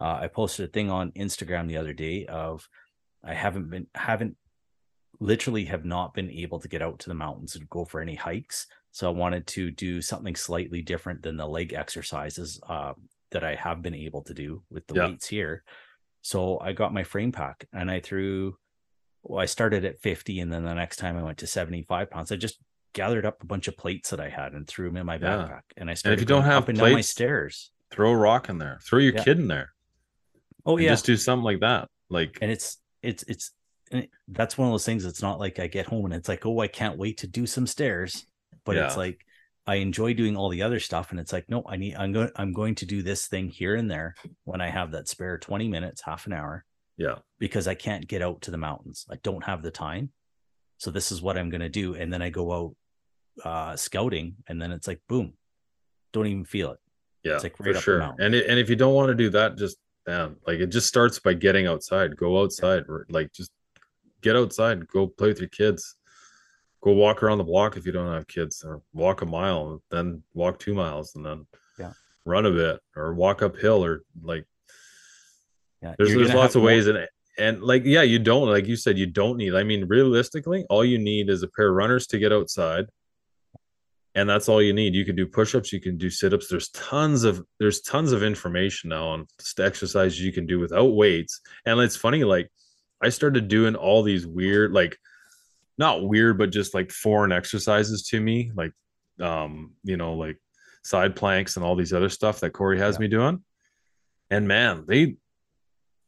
Uh, 0.00 0.18
I 0.22 0.28
posted 0.28 0.68
a 0.68 0.72
thing 0.72 0.88
on 0.88 1.10
Instagram 1.12 1.66
the 1.66 1.78
other 1.78 1.92
day 1.92 2.26
of 2.26 2.68
I 3.24 3.34
haven't 3.34 3.68
been 3.68 3.88
haven't 3.92 4.36
literally 5.18 5.64
have 5.64 5.84
not 5.84 6.14
been 6.14 6.30
able 6.30 6.60
to 6.60 6.68
get 6.68 6.80
out 6.80 7.00
to 7.00 7.08
the 7.08 7.14
mountains 7.14 7.56
and 7.56 7.68
go 7.68 7.84
for 7.84 8.00
any 8.00 8.14
hikes. 8.14 8.68
So 8.92 9.08
I 9.08 9.10
wanted 9.10 9.48
to 9.48 9.72
do 9.72 10.00
something 10.00 10.36
slightly 10.36 10.80
different 10.80 11.22
than 11.22 11.36
the 11.36 11.48
leg 11.48 11.72
exercises 11.72 12.60
uh, 12.68 12.92
that 13.32 13.42
I 13.42 13.56
have 13.56 13.82
been 13.82 13.96
able 13.96 14.22
to 14.22 14.34
do 14.34 14.62
with 14.70 14.86
the 14.86 14.94
Yeah. 14.94 15.06
weights 15.08 15.26
here. 15.26 15.64
So 16.22 16.60
I 16.60 16.72
got 16.72 16.94
my 16.94 17.02
frame 17.02 17.32
pack 17.32 17.66
and 17.72 17.90
I 17.90 17.98
threw. 17.98 18.56
Well, 19.24 19.42
I 19.42 19.46
started 19.46 19.84
at 19.84 20.00
50, 20.00 20.38
and 20.38 20.52
then 20.52 20.64
the 20.64 20.72
next 20.74 20.98
time 20.98 21.16
I 21.16 21.24
went 21.24 21.38
to 21.38 21.48
75 21.48 22.10
pounds. 22.10 22.30
I 22.30 22.36
just 22.36 22.60
gathered 22.92 23.26
up 23.26 23.42
a 23.42 23.46
bunch 23.46 23.68
of 23.68 23.76
plates 23.76 24.10
that 24.10 24.20
I 24.20 24.28
had 24.28 24.52
and 24.52 24.66
threw 24.66 24.88
them 24.88 24.96
in 24.96 25.06
my 25.06 25.14
Yeah. 25.16 25.20
backpack. 25.20 25.62
And 25.76 25.90
I 25.90 25.94
started 25.94 26.20
you 26.20 26.26
don't 26.26 26.42
have 26.44 26.64
up 26.64 26.68
and 26.68 26.78
down 26.78 26.92
my 26.92 27.00
stairs. 27.00 27.70
throw 27.90 28.10
a 28.10 28.16
rock 28.16 28.48
in 28.48 28.58
there. 28.58 28.78
Throw 28.82 28.98
your 28.98 29.14
Yeah. 29.14 29.24
kid 29.24 29.38
in 29.38 29.48
there. 29.48 29.72
Oh 30.66 30.76
yeah, 30.78 30.90
just 30.90 31.06
do 31.06 31.16
something 31.16 31.44
like 31.44 31.60
that. 31.60 31.88
Like 32.10 32.38
and 32.42 32.50
it's 32.50 32.78
it's 33.02 33.22
it's 33.24 33.52
and 33.90 34.04
it- 34.04 34.10
that's 34.28 34.58
one 34.58 34.68
of 34.68 34.72
those 34.72 34.84
things 34.84 35.04
it's 35.06 35.22
not 35.22 35.38
like 35.38 35.58
i 35.58 35.66
get 35.66 35.86
home 35.86 36.04
and 36.04 36.12
it's 36.14 36.28
like 36.28 36.44
oh 36.44 36.60
i 36.60 36.68
can't 36.68 36.98
wait 36.98 37.18
to 37.18 37.26
do 37.26 37.46
some 37.46 37.66
stairs. 37.66 38.26
But 38.64 38.76
it's 38.76 38.96
like 38.98 39.24
i 39.66 39.76
enjoy 39.76 40.12
doing 40.14 40.36
all 40.36 40.48
the 40.50 40.62
other 40.62 40.80
stuff 40.80 41.10
and 41.10 41.18
it's 41.20 41.32
like 41.32 41.48
no 41.48 41.62
i 41.66 41.76
need 41.76 41.94
i'm 41.96 42.12
going 42.12 42.30
i'm 42.36 42.52
going 42.52 42.74
to 42.76 42.86
do 42.86 43.02
this 43.02 43.26
thing 43.28 43.48
here 43.48 43.74
and 43.76 43.90
there 43.90 44.14
when 44.44 44.60
i 44.60 44.68
have 44.68 44.92
that 44.92 45.08
spare 45.08 45.38
20 45.38 45.68
minutes 45.68 46.02
half 46.02 46.26
an 46.26 46.32
hour. 46.34 46.64
Yeah. 46.98 47.16
Because 47.38 47.66
i 47.68 47.74
can't 47.74 48.06
get 48.08 48.20
out 48.22 48.42
to 48.42 48.50
the 48.50 48.58
mountains. 48.58 49.06
I 49.10 49.16
don't 49.22 49.44
have 49.44 49.62
the 49.62 49.70
time 49.70 50.10
so 50.78 50.90
this 50.90 51.12
is 51.12 51.20
what 51.22 51.36
i'm 51.38 51.50
going 51.50 51.60
to 51.60 51.68
do. 51.68 51.94
And 51.94 52.12
then 52.12 52.22
i 52.22 52.30
go 52.30 52.52
out 52.52 52.74
uh 53.44 53.76
scouting 53.76 54.34
and 54.48 54.60
then 54.60 54.72
it's 54.72 54.86
like 54.88 55.00
boom 55.08 55.32
don't 56.12 56.26
even 56.26 56.44
feel 56.44 56.72
it. 56.72 56.78
Yeah 57.24 57.34
It's 57.34 57.42
like 57.44 57.58
right 57.60 57.70
up 57.70 57.74
the 57.76 57.80
sure. 57.82 58.14
and 58.18 58.34
it, 58.34 58.46
and 58.48 58.58
if 58.58 58.68
you 58.70 58.76
don't 58.76 58.94
want 58.94 59.08
to 59.10 59.14
do 59.14 59.30
that 59.30 59.56
just 59.58 59.76
damn 60.06 60.36
like 60.46 60.58
it 60.60 60.68
just 60.68 60.88
starts 60.88 61.18
by 61.18 61.34
getting 61.34 61.66
outside. 61.66 62.16
Go 62.16 62.40
outside 62.42 62.84
like 63.10 63.32
just 63.32 63.50
get 64.22 64.34
outside. 64.36 64.86
Go 64.88 65.06
play 65.06 65.28
with 65.28 65.40
your 65.40 65.48
kids. 65.50 65.96
Go 66.82 66.92
walk 66.92 67.22
around 67.22 67.38
the 67.38 67.44
block 67.44 67.76
if 67.76 67.84
you 67.86 67.92
don't 67.92 68.12
have 68.12 68.26
kids 68.26 68.64
or 68.64 68.80
walk 68.92 69.22
a 69.22 69.26
mile 69.26 69.82
then 69.90 70.22
walk 70.34 70.58
two 70.58 70.74
miles 70.74 71.14
and 71.16 71.24
then 71.26 71.46
Yeah. 71.78 71.92
run 72.24 72.46
a 72.46 72.50
bit 72.50 72.80
or 72.96 73.12
walk 73.14 73.42
uphill 73.42 73.84
or 73.84 74.02
like 74.22 74.44
yeah 75.82 75.94
there's, 75.98 76.14
there's 76.14 76.32
lots 76.34 76.54
of 76.54 76.62
more- 76.62 76.66
ways 76.68 76.86
and 76.86 76.98
and 77.38 77.62
like 77.62 77.82
yeah 77.84 78.02
you 78.02 78.18
don't 78.18 78.48
like 78.48 78.66
you 78.66 78.76
said 78.76 78.98
you 78.98 79.06
don't 79.06 79.36
need 79.36 79.54
i 79.54 79.62
mean 79.62 79.86
realistically 79.86 80.64
all 80.68 80.84
you 80.84 80.98
need 80.98 81.30
is 81.30 81.42
a 81.42 81.48
pair 81.48 81.68
of 81.70 81.76
runners 81.76 82.06
to 82.06 82.18
get 82.18 82.32
outside 82.32 82.86
and 84.14 84.28
that's 84.28 84.48
all 84.48 84.60
you 84.60 84.72
need 84.72 84.94
you 84.94 85.04
can 85.04 85.14
do 85.14 85.26
push-ups 85.26 85.72
you 85.72 85.80
can 85.80 85.96
do 85.96 86.10
sit-ups 86.10 86.48
there's 86.48 86.68
tons 86.70 87.24
of 87.24 87.44
there's 87.60 87.80
tons 87.80 88.12
of 88.12 88.22
information 88.22 88.90
now 88.90 89.06
on 89.06 89.26
exercises 89.58 90.20
you 90.20 90.32
can 90.32 90.46
do 90.46 90.58
without 90.58 90.94
weights 90.94 91.40
and 91.64 91.80
it's 91.80 91.96
funny 91.96 92.24
like 92.24 92.50
i 93.02 93.08
started 93.08 93.48
doing 93.48 93.76
all 93.76 94.02
these 94.02 94.26
weird 94.26 94.72
like 94.72 94.98
not 95.78 96.02
weird 96.06 96.36
but 96.38 96.50
just 96.50 96.74
like 96.74 96.90
foreign 96.90 97.30
exercises 97.32 98.02
to 98.02 98.20
me 98.20 98.50
like 98.56 98.72
um 99.20 99.72
you 99.84 99.96
know 99.96 100.14
like 100.14 100.36
side 100.82 101.14
planks 101.14 101.56
and 101.56 101.64
all 101.64 101.76
these 101.76 101.92
other 101.92 102.08
stuff 102.08 102.40
that 102.40 102.50
corey 102.50 102.78
has 102.78 102.96
Yeah. 102.96 103.00
me 103.00 103.08
doing 103.08 103.44
and 104.30 104.48
man 104.48 104.84
they 104.88 105.16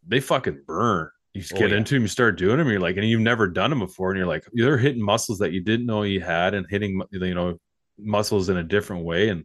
they 0.07 0.20
fucking 0.20 0.62
burn 0.66 1.11
you 1.35 1.41
just 1.43 1.55
Oh, 1.55 1.59
get 1.59 1.70
yeah. 1.70 1.76
into 1.76 1.95
them 1.95 2.03
you 2.03 2.09
start 2.09 2.39
doing 2.39 2.59
them 2.59 2.68
you're 2.68 2.81
like 2.81 2.97
and 2.97 3.07
you've 3.09 3.20
never 3.20 3.47
done 3.47 3.70
them 3.70 3.78
before 3.81 4.11
and 4.11 4.18
you're 4.18 4.26
like 4.26 4.45
they're 4.53 4.78
hitting 4.78 5.03
muscles 5.03 5.39
that 5.39 5.53
you 5.53 5.61
didn't 5.62 5.87
know 5.87 6.03
you 6.03 6.20
had 6.20 6.55
and 6.55 6.66
hitting 6.68 7.01
you 7.12 7.35
know 7.35 7.59
muscles 7.99 8.49
in 8.49 8.57
a 8.57 8.62
different 8.64 9.05
way 9.05 9.28
and 9.28 9.45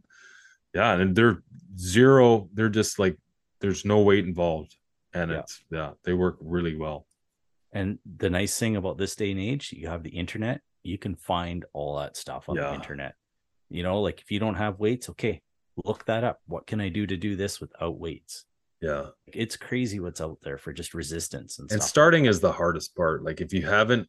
yeah 0.74 0.94
and 0.98 1.14
they're 1.14 1.42
zero 1.78 2.48
they're 2.54 2.68
just 2.68 2.98
like 2.98 3.16
there's 3.60 3.84
no 3.84 4.00
weight 4.00 4.24
involved 4.24 4.76
and 5.14 5.30
Yeah. 5.30 5.38
it's 5.40 5.62
yeah 5.70 5.90
they 6.04 6.12
work 6.12 6.36
really 6.40 6.76
well 6.76 7.06
And 7.72 7.98
the 8.04 8.30
nice 8.30 8.58
thing 8.58 8.76
about 8.76 8.96
this 8.96 9.14
day 9.16 9.30
and 9.32 9.40
age, 9.40 9.72
you 9.72 9.88
have 9.88 10.02
the 10.02 10.16
internet. 10.16 10.62
You 10.82 10.96
can 10.98 11.14
find 11.16 11.64
all 11.74 11.98
that 11.98 12.16
stuff 12.16 12.48
on 12.48 12.56
Yeah. 12.56 12.68
the 12.70 12.74
internet. 12.74 13.14
You 13.68 13.82
know, 13.82 14.00
like 14.00 14.20
if 14.22 14.30
you 14.30 14.38
don't 14.40 14.54
have 14.54 14.78
weights, 14.78 15.10
okay, 15.10 15.42
look 15.84 16.06
that 16.06 16.24
up. 16.24 16.38
What 16.46 16.66
can 16.66 16.80
I 16.80 16.88
do 16.88 17.06
to 17.06 17.16
do 17.18 17.36
this 17.36 17.60
without 17.60 17.98
weights? 17.98 18.46
Yeah. 18.80 19.06
It's 19.26 19.56
crazy 19.56 20.00
what's 20.00 20.20
out 20.20 20.38
there 20.42 20.58
for 20.58 20.72
just 20.72 20.94
resistance 20.94 21.58
and, 21.58 21.70
and 21.72 21.82
starting 21.82 22.26
is 22.26 22.40
the 22.40 22.52
hardest 22.52 22.94
part. 22.94 23.24
Like 23.24 23.40
if 23.40 23.52
you 23.52 23.66
haven't 23.66 24.08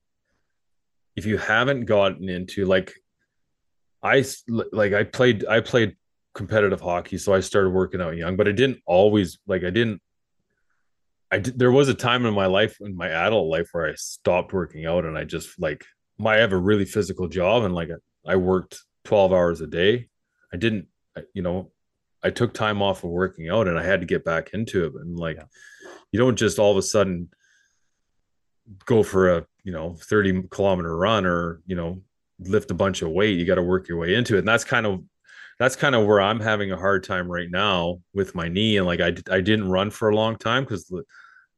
if 1.16 1.26
you 1.26 1.38
haven't 1.38 1.86
gotten 1.86 2.30
into 2.30 2.66
like 2.66 2.94
I 4.04 4.24
like 4.48 4.94
i 4.94 5.04
played 5.04 5.46
i 5.48 5.60
played 5.60 5.98
competitive 6.36 6.80
hockey 6.80 7.18
so 7.18 7.34
i 7.34 7.40
started 7.40 7.72
working 7.72 8.00
out 8.00 8.16
young 8.16 8.38
but 8.38 8.48
i 8.48 8.52
didn't 8.52 8.80
always 8.86 9.40
like 9.48 9.64
i 9.64 9.72
didn't 9.72 10.00
i 11.32 11.40
did 11.40 11.58
there 11.58 11.72
was 11.72 11.90
a 11.90 11.96
time 11.96 12.28
in 12.28 12.34
my 12.36 12.46
life 12.46 12.78
in 12.80 12.96
my 12.96 13.10
adult 13.10 13.50
life 13.50 13.68
where 13.72 13.90
i 13.90 13.96
stopped 13.96 14.54
working 14.54 14.86
out 14.86 15.04
and 15.04 15.18
i 15.18 15.24
just 15.24 15.60
like 15.60 15.84
my 16.20 16.36
I 16.36 16.38
have 16.38 16.54
a 16.54 16.58
really 16.58 16.86
physical 16.86 17.28
job 17.28 17.64
and 17.64 17.74
like 17.74 17.90
i 18.26 18.36
worked 18.36 18.80
12 19.08 19.32
hours 19.32 19.62
a 19.62 19.68
day. 19.68 20.10
I 20.54 20.58
didn't 20.58 20.88
you 21.34 21.42
know 21.42 21.72
i 22.24 22.30
took 22.30 22.54
time 22.54 22.82
off 22.82 23.04
of 23.04 23.10
working 23.10 23.50
out 23.50 23.68
and 23.68 23.78
i 23.78 23.84
had 23.84 24.00
to 24.02 24.06
get 24.08 24.26
back 24.26 24.50
into 24.54 24.86
it. 24.86 24.94
And 24.96 25.18
like 25.18 25.38
Yeah. 25.38 25.44
you 26.12 26.20
don't 26.20 26.38
just 26.38 26.60
all 26.60 26.72
of 26.72 26.78
a 26.78 26.82
sudden 26.82 27.30
go 28.86 29.04
for 29.04 29.30
a 29.38 29.46
you 29.64 29.72
know 29.72 29.96
30 30.02 30.44
kilometer 30.50 30.96
run 30.96 31.26
or 31.26 31.62
you 31.66 31.76
know 31.76 32.02
lift 32.40 32.70
a 32.70 32.76
bunch 32.76 33.02
of 33.02 33.10
weight. 33.10 33.38
You 33.40 33.46
got 33.46 33.56
to 33.56 33.64
work 33.64 33.88
your 33.88 33.98
way 33.98 34.14
into 34.14 34.36
it. 34.36 34.40
And 34.40 34.48
that's 34.48 34.64
kind 34.64 34.86
of 34.86 35.04
that's 35.58 35.76
kind 35.76 35.96
of 35.96 36.06
where 36.06 36.22
i'm 36.22 36.40
having 36.40 36.72
a 36.72 36.78
hard 36.78 37.04
time 37.04 37.28
right 37.28 37.50
now 37.50 38.00
with 38.14 38.36
my 38.36 38.48
knee. 38.48 38.78
And 38.78 38.86
like 38.86 39.00
i, 39.02 39.08
I 39.32 39.42
didn't 39.42 39.70
run 39.70 39.90
for 39.90 40.10
a 40.10 40.16
long 40.16 40.36
time 40.38 40.64
because 40.64 40.92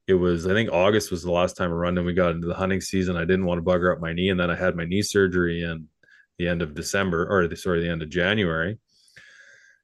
it 0.08 0.14
was 0.14 0.48
i 0.48 0.54
think 0.54 0.72
august 0.72 1.12
was 1.12 1.24
the 1.24 1.32
last 1.32 1.58
time 1.58 1.72
i 1.72 1.74
run. 1.74 1.98
And 1.98 2.06
we 2.06 2.14
got 2.14 2.32
into 2.36 2.48
the 2.48 2.54
hunting 2.54 2.82
season. 2.82 3.16
I 3.18 3.26
didn't 3.26 3.46
want 3.46 3.64
to 3.64 3.70
bugger 3.70 3.94
up 3.94 4.00
my 4.00 4.14
knee. 4.14 4.30
And 4.30 4.40
then 4.40 4.52
i 4.52 4.56
had 4.56 4.76
my 4.76 4.86
knee 4.86 5.02
surgery 5.02 5.64
in 5.64 5.88
the 6.38 6.48
end 6.48 6.62
of 6.62 6.74
december 6.76 7.28
or 7.30 7.48
the 7.48 7.56
sorry 7.58 7.82
the 7.82 7.90
end 7.90 8.02
of 8.02 8.10
january 8.10 8.78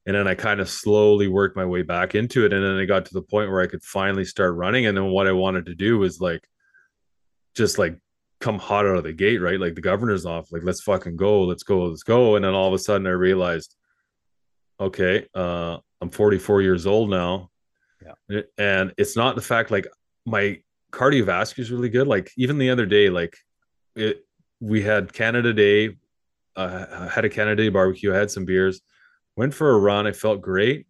and 0.05 0.15
then 0.15 0.27
I 0.27 0.35
kind 0.35 0.59
of 0.59 0.69
slowly 0.69 1.27
worked 1.27 1.55
my 1.55 1.65
way 1.65 1.81
back 1.81 2.13
into 2.13 2.45
it. 2.45 2.53
And 2.53 2.63
then 2.63 2.77
I 2.77 2.85
got 2.85 3.05
to 3.05 3.13
the 3.13 3.23
point 3.23 3.49
where 3.49 3.61
I 3.61 3.67
could 3.67 3.83
finally 3.83 4.25
start 4.25 4.55
running. 4.55 4.85
And 4.85 4.95
then 4.95 5.05
what 5.07 5.27
I 5.27 5.31
wanted 5.31 5.65
to 5.65 5.75
do 5.75 5.97
was 5.97 6.21
like, 6.21 6.47
just 7.55 7.79
like 7.79 7.97
come 8.39 8.59
hot 8.59 8.85
out 8.85 8.97
of 8.97 9.03
the 9.03 9.13
gate, 9.13 9.39
right? 9.39 9.59
Like 9.59 9.73
the 9.73 9.81
governor's 9.81 10.25
off, 10.25 10.51
like, 10.51 10.61
let's 10.63 10.81
fucking 10.81 11.15
go, 11.15 11.43
let's 11.43 11.63
go, 11.63 11.85
let's 11.85 12.03
go. 12.03 12.35
And 12.35 12.45
then 12.45 12.53
all 12.53 12.67
of 12.67 12.73
a 12.73 12.79
sudden 12.79 13.07
I 13.07 13.11
realized, 13.11 13.75
okay, 14.79 15.25
uh, 15.33 15.77
I'm 16.01 16.11
44 16.11 16.61
years 16.61 16.85
old 16.85 17.09
now. 17.09 17.49
Yeah. 18.29 18.41
And 18.59 18.93
it's 18.97 19.15
not 19.15 19.35
the 19.35 19.41
fact 19.41 19.71
like 19.71 19.87
my 20.27 20.59
cardiovascular 20.91 21.59
is 21.59 21.71
really 21.71 21.89
good. 21.89 22.05
Like 22.07 22.31
even 22.37 22.59
the 22.59 22.69
other 22.69 22.85
day, 22.85 23.09
like 23.09 23.35
it, 23.95 24.23
we 24.59 24.83
had 24.83 25.11
Canada 25.13 25.51
Day, 25.51 25.95
uh, 26.55 26.85
I 26.91 27.07
had 27.07 27.25
a 27.25 27.29
Canada 27.29 27.63
Day 27.63 27.69
barbecue, 27.69 28.13
I 28.13 28.17
had 28.17 28.29
some 28.29 28.45
beers 28.45 28.81
went 29.35 29.53
for 29.53 29.71
a 29.71 29.79
run. 29.79 30.07
I 30.07 30.11
felt 30.11 30.41
great. 30.41 30.87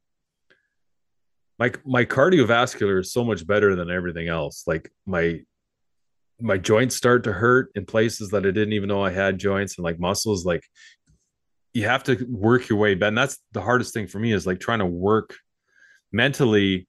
My 1.58 1.72
my 1.86 2.06
cardiovascular 2.06 3.00
is 3.00 3.14
so 3.14 3.24
much 3.24 3.46
better 3.48 3.76
than 3.76 3.90
everything 3.90 4.28
else. 4.28 4.64
Like 4.68 4.92
my 5.06 5.42
my 6.40 6.58
joints 6.58 6.96
start 6.96 7.24
to 7.24 7.32
hurt 7.32 7.72
in 7.76 7.86
places 7.86 8.30
that 8.30 8.46
I 8.46 8.52
didn't 8.52 8.74
even 8.74 8.90
know 8.90 9.04
I 9.04 9.12
had 9.12 9.40
joints 9.40 9.78
and 9.78 9.84
like 9.84 10.00
muscles. 10.00 10.46
Like 10.46 10.64
you 11.74 11.86
have 11.86 12.04
to 12.06 12.26
work 12.30 12.70
your 12.70 12.78
way 12.78 12.96
back. 12.96 13.10
And 13.10 13.18
that's 13.18 13.38
the 13.54 13.62
hardest 13.62 13.94
thing 13.94 14.08
for 14.08 14.20
me 14.20 14.34
is 14.34 14.46
like 14.46 14.60
trying 14.60 14.80
to 14.80 14.86
work 14.86 15.36
mentally, 16.12 16.88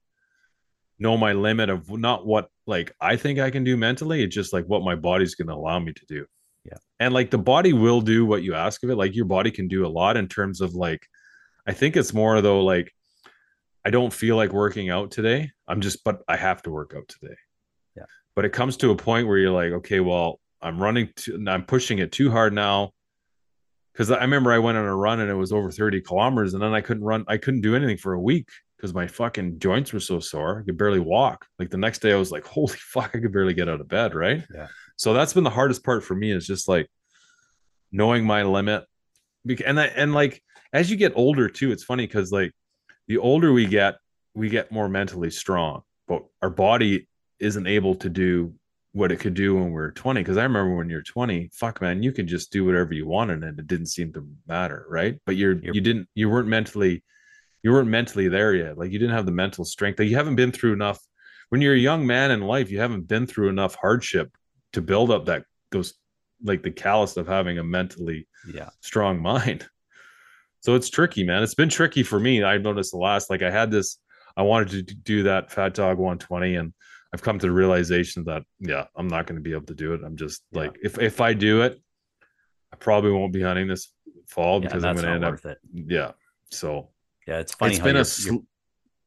know 0.99 1.17
my 1.17 1.33
limit 1.33 1.71
of 1.71 1.89
not 1.91 2.27
what 2.27 2.49
like 2.67 2.93
I 3.01 3.17
think 3.17 3.39
I 3.39 3.51
can 3.51 3.63
do 3.63 3.77
mentally. 3.77 4.23
It's 4.23 4.35
just 4.35 4.53
like 4.53 4.65
what 4.67 4.83
my 4.83 4.97
body's 4.97 5.37
going 5.37 5.49
to 5.49 5.55
allow 5.55 5.79
me 5.79 5.93
to 5.93 6.07
do. 6.07 6.27
Yeah. 6.65 6.79
And 6.99 7.15
like 7.15 7.31
the 7.31 7.39
body 7.39 7.73
will 7.73 8.01
do 8.01 8.27
what 8.27 8.43
you 8.43 8.55
ask 8.55 8.83
of 8.83 8.91
it. 8.91 8.97
Like 8.97 9.15
your 9.15 9.25
body 9.27 9.53
can 9.53 9.69
do 9.69 9.87
a 9.87 9.89
lot 9.89 10.17
in 10.17 10.27
terms 10.27 10.61
of 10.61 10.75
like 10.75 11.07
I 11.67 11.73
think 11.73 11.97
it's 11.97 12.15
more 12.15 12.41
though 12.41 12.63
like 12.63 12.93
I 13.85 13.91
don't 13.91 14.13
feel 14.13 14.37
like 14.37 14.53
working 14.53 14.91
out 14.91 15.11
today. 15.11 15.51
I'm 15.69 15.81
just 15.81 16.05
but 16.05 16.23
I 16.29 16.37
have 16.37 16.63
to 16.63 16.71
work 16.71 16.95
out 16.97 17.09
today. 17.09 17.37
Yeah. 17.97 18.05
But 18.35 18.45
it 18.45 18.53
comes 18.53 18.77
to 18.79 18.91
a 18.91 18.97
point 18.97 19.29
where 19.29 19.39
you're 19.39 19.51
like, 19.51 19.73
okay, 19.73 20.01
well, 20.01 20.41
I'm 20.61 20.83
running 20.83 21.11
to, 21.17 21.45
I'm 21.49 21.65
pushing 21.65 21.99
it 21.99 22.13
too 22.13 22.31
hard 22.31 22.53
now. 22.53 22.93
Cause 23.97 24.11
I 24.11 24.21
remember 24.21 24.53
I 24.53 24.59
went 24.59 24.77
on 24.77 24.85
a 24.85 24.95
run 24.95 25.21
and 25.21 25.31
it 25.31 25.35
was 25.35 25.53
over 25.53 25.71
30 25.71 26.03
kilometers 26.03 26.53
and 26.53 26.63
then 26.63 26.75
I 26.75 26.83
couldn't 26.83 27.05
run, 27.05 27.25
I 27.29 27.39
couldn't 27.39 27.63
do 27.63 27.75
anything 27.75 27.97
for 27.97 28.13
a 28.13 28.21
week 28.21 28.49
because 28.77 28.93
my 28.93 29.07
fucking 29.07 29.59
joints 29.59 29.93
were 29.93 30.01
so 30.01 30.21
sore. 30.21 30.61
I 30.61 30.65
could 30.65 30.77
barely 30.77 31.01
walk. 31.01 31.47
Like 31.59 31.71
the 31.71 31.79
next 31.79 32.01
day 32.01 32.13
I 32.13 32.17
was 32.17 32.31
like, 32.31 32.45
holy 32.45 32.75
fuck, 32.79 33.13
I 33.15 33.21
could 33.21 33.33
barely 33.33 33.55
get 33.55 33.69
out 33.69 33.81
of 33.81 33.89
bed. 33.89 34.15
Right. 34.15 34.45
Yeah. 34.55 34.69
So 34.97 35.15
that's 35.15 35.33
been 35.33 35.45
the 35.45 35.51
hardest 35.51 35.83
part 35.85 36.05
for 36.05 36.15
me 36.15 36.31
is 36.31 36.47
just 36.47 36.69
like 36.69 36.91
knowing 37.91 38.25
my 38.25 38.43
limit. 38.43 38.85
And 39.65 39.79
that, 39.79 39.93
and 39.95 40.13
like 40.13 40.43
as 40.77 40.91
you 40.91 40.97
get 40.97 41.13
older 41.17 41.49
too, 41.49 41.73
it's 41.73 41.83
funny 41.83 42.07
because 42.07 42.31
like 42.31 42.53
the 43.09 43.17
older 43.17 43.53
we 43.53 43.67
get, 43.67 43.97
we 44.35 44.51
get 44.51 44.71
more 44.71 44.89
mentally 44.89 45.31
strong, 45.31 45.83
but 46.07 46.23
our 46.43 46.51
body 46.51 47.09
isn't 47.41 47.67
able 47.67 47.95
to 47.95 48.11
do 48.11 48.55
what 48.93 49.11
it 49.11 49.17
could 49.17 49.33
do 49.33 49.55
when 49.55 49.73
we 49.73 49.81
are 49.81 49.91
20. 49.91 50.23
Cause 50.23 50.37
I 50.37 50.43
remember 50.43 50.77
when 50.77 50.91
you're 50.91 51.03
20, 51.03 51.51
fuck 51.55 51.81
man, 51.81 52.03
you 52.03 52.13
could 52.13 52.27
just 52.27 52.53
do 52.53 52.65
whatever 52.67 52.93
you 52.93 53.07
wanted 53.07 53.43
and 53.43 53.59
it 53.59 53.67
didn't 53.67 53.87
seem 53.87 54.13
to 54.13 54.29
matter. 54.47 54.87
Right. 54.91 55.19
But 55.25 55.37
you're, 55.37 55.55
you're 55.55 55.75
you 55.75 55.81
didn't, 55.81 56.09
you 56.15 56.29
weren't 56.29 56.49
mentally, 56.49 57.03
you 57.63 57.73
weren't 57.73 57.89
mentally 57.89 58.29
there 58.29 58.55
yet. 58.55 58.77
Like 58.77 58.91
you 58.91 58.99
didn't 58.99 59.15
have 59.15 59.27
the 59.27 59.33
mental 59.33 59.65
strength. 59.65 59.99
Like 59.99 60.09
you 60.09 60.17
haven't 60.17 60.37
been 60.37 60.53
through 60.53 60.75
enough. 60.75 61.01
When 61.49 61.63
you're 61.63 61.75
a 61.75 61.79
young 61.79 62.07
man 62.07 62.31
in 62.33 62.43
life, 62.43 62.71
you 62.71 62.81
haven't 62.81 63.09
been 63.09 63.27
through 63.27 63.49
enough 63.49 63.77
hardship 63.77 64.37
to 64.75 64.83
build 64.83 65.11
up 65.11 65.25
that 65.27 65.45
those 65.71 65.95
like 66.43 66.63
the 66.63 66.71
callous 66.71 67.17
of 67.17 67.27
having 67.27 67.59
a 67.59 67.65
mentally 67.65 68.29
yeah 68.53 68.69
strong 68.81 69.23
mind. 69.33 69.67
So 70.61 70.75
it's 70.75 70.91
tricky, 70.91 71.25
man. 71.25 71.43
It's 71.43 71.55
been 71.55 71.69
tricky 71.69 72.03
for 72.03 72.19
me. 72.19 72.43
I 72.43 72.59
noticed 72.59 72.93
the 72.93 72.99
last, 72.99 73.31
like 73.31 73.43
I 73.43 73.51
had 73.51 73.71
this, 73.71 73.99
I 74.37 74.43
wanted 74.43 74.89
to 74.89 74.95
do 74.95 75.23
that 75.25 75.51
Fat 75.51 75.75
Dog 75.75 75.99
120, 75.99 76.57
and 76.57 76.73
I've 77.15 77.23
come 77.23 77.39
to 77.39 77.47
the 77.47 77.53
realization 77.53 78.25
that 78.25 78.43
yeah, 78.61 78.85
I'm 78.97 79.09
not 79.09 79.27
going 79.27 79.37
to 79.37 79.43
be 79.43 79.53
able 79.53 79.67
to 79.67 79.75
do 79.75 79.95
it. 79.95 80.03
I'm 80.05 80.17
just 80.17 80.43
yeah. 80.53 80.61
like, 80.61 80.77
if 80.83 80.99
if 80.99 81.21
I 81.21 81.33
do 81.33 81.63
it, 81.63 81.81
I 82.73 82.77
probably 82.77 83.13
won't 83.13 83.33
be 83.33 83.43
hunting 83.43 83.69
this 83.69 83.93
fall 84.27 84.61
yeah, 84.61 84.69
because 84.69 84.85
I'm 84.85 84.97
going 84.97 85.07
to 85.07 85.13
end 85.13 85.25
up. 85.25 85.45
It. 85.45 85.59
Yeah. 85.73 86.13
So 86.51 86.91
yeah, 87.27 87.39
it's 87.39 87.55
funny. 87.55 87.75
It's 87.75 87.83
been 87.83 87.95
your, 87.95 88.03
a 88.03 88.05
sl- 88.05 88.33
your, 88.33 88.41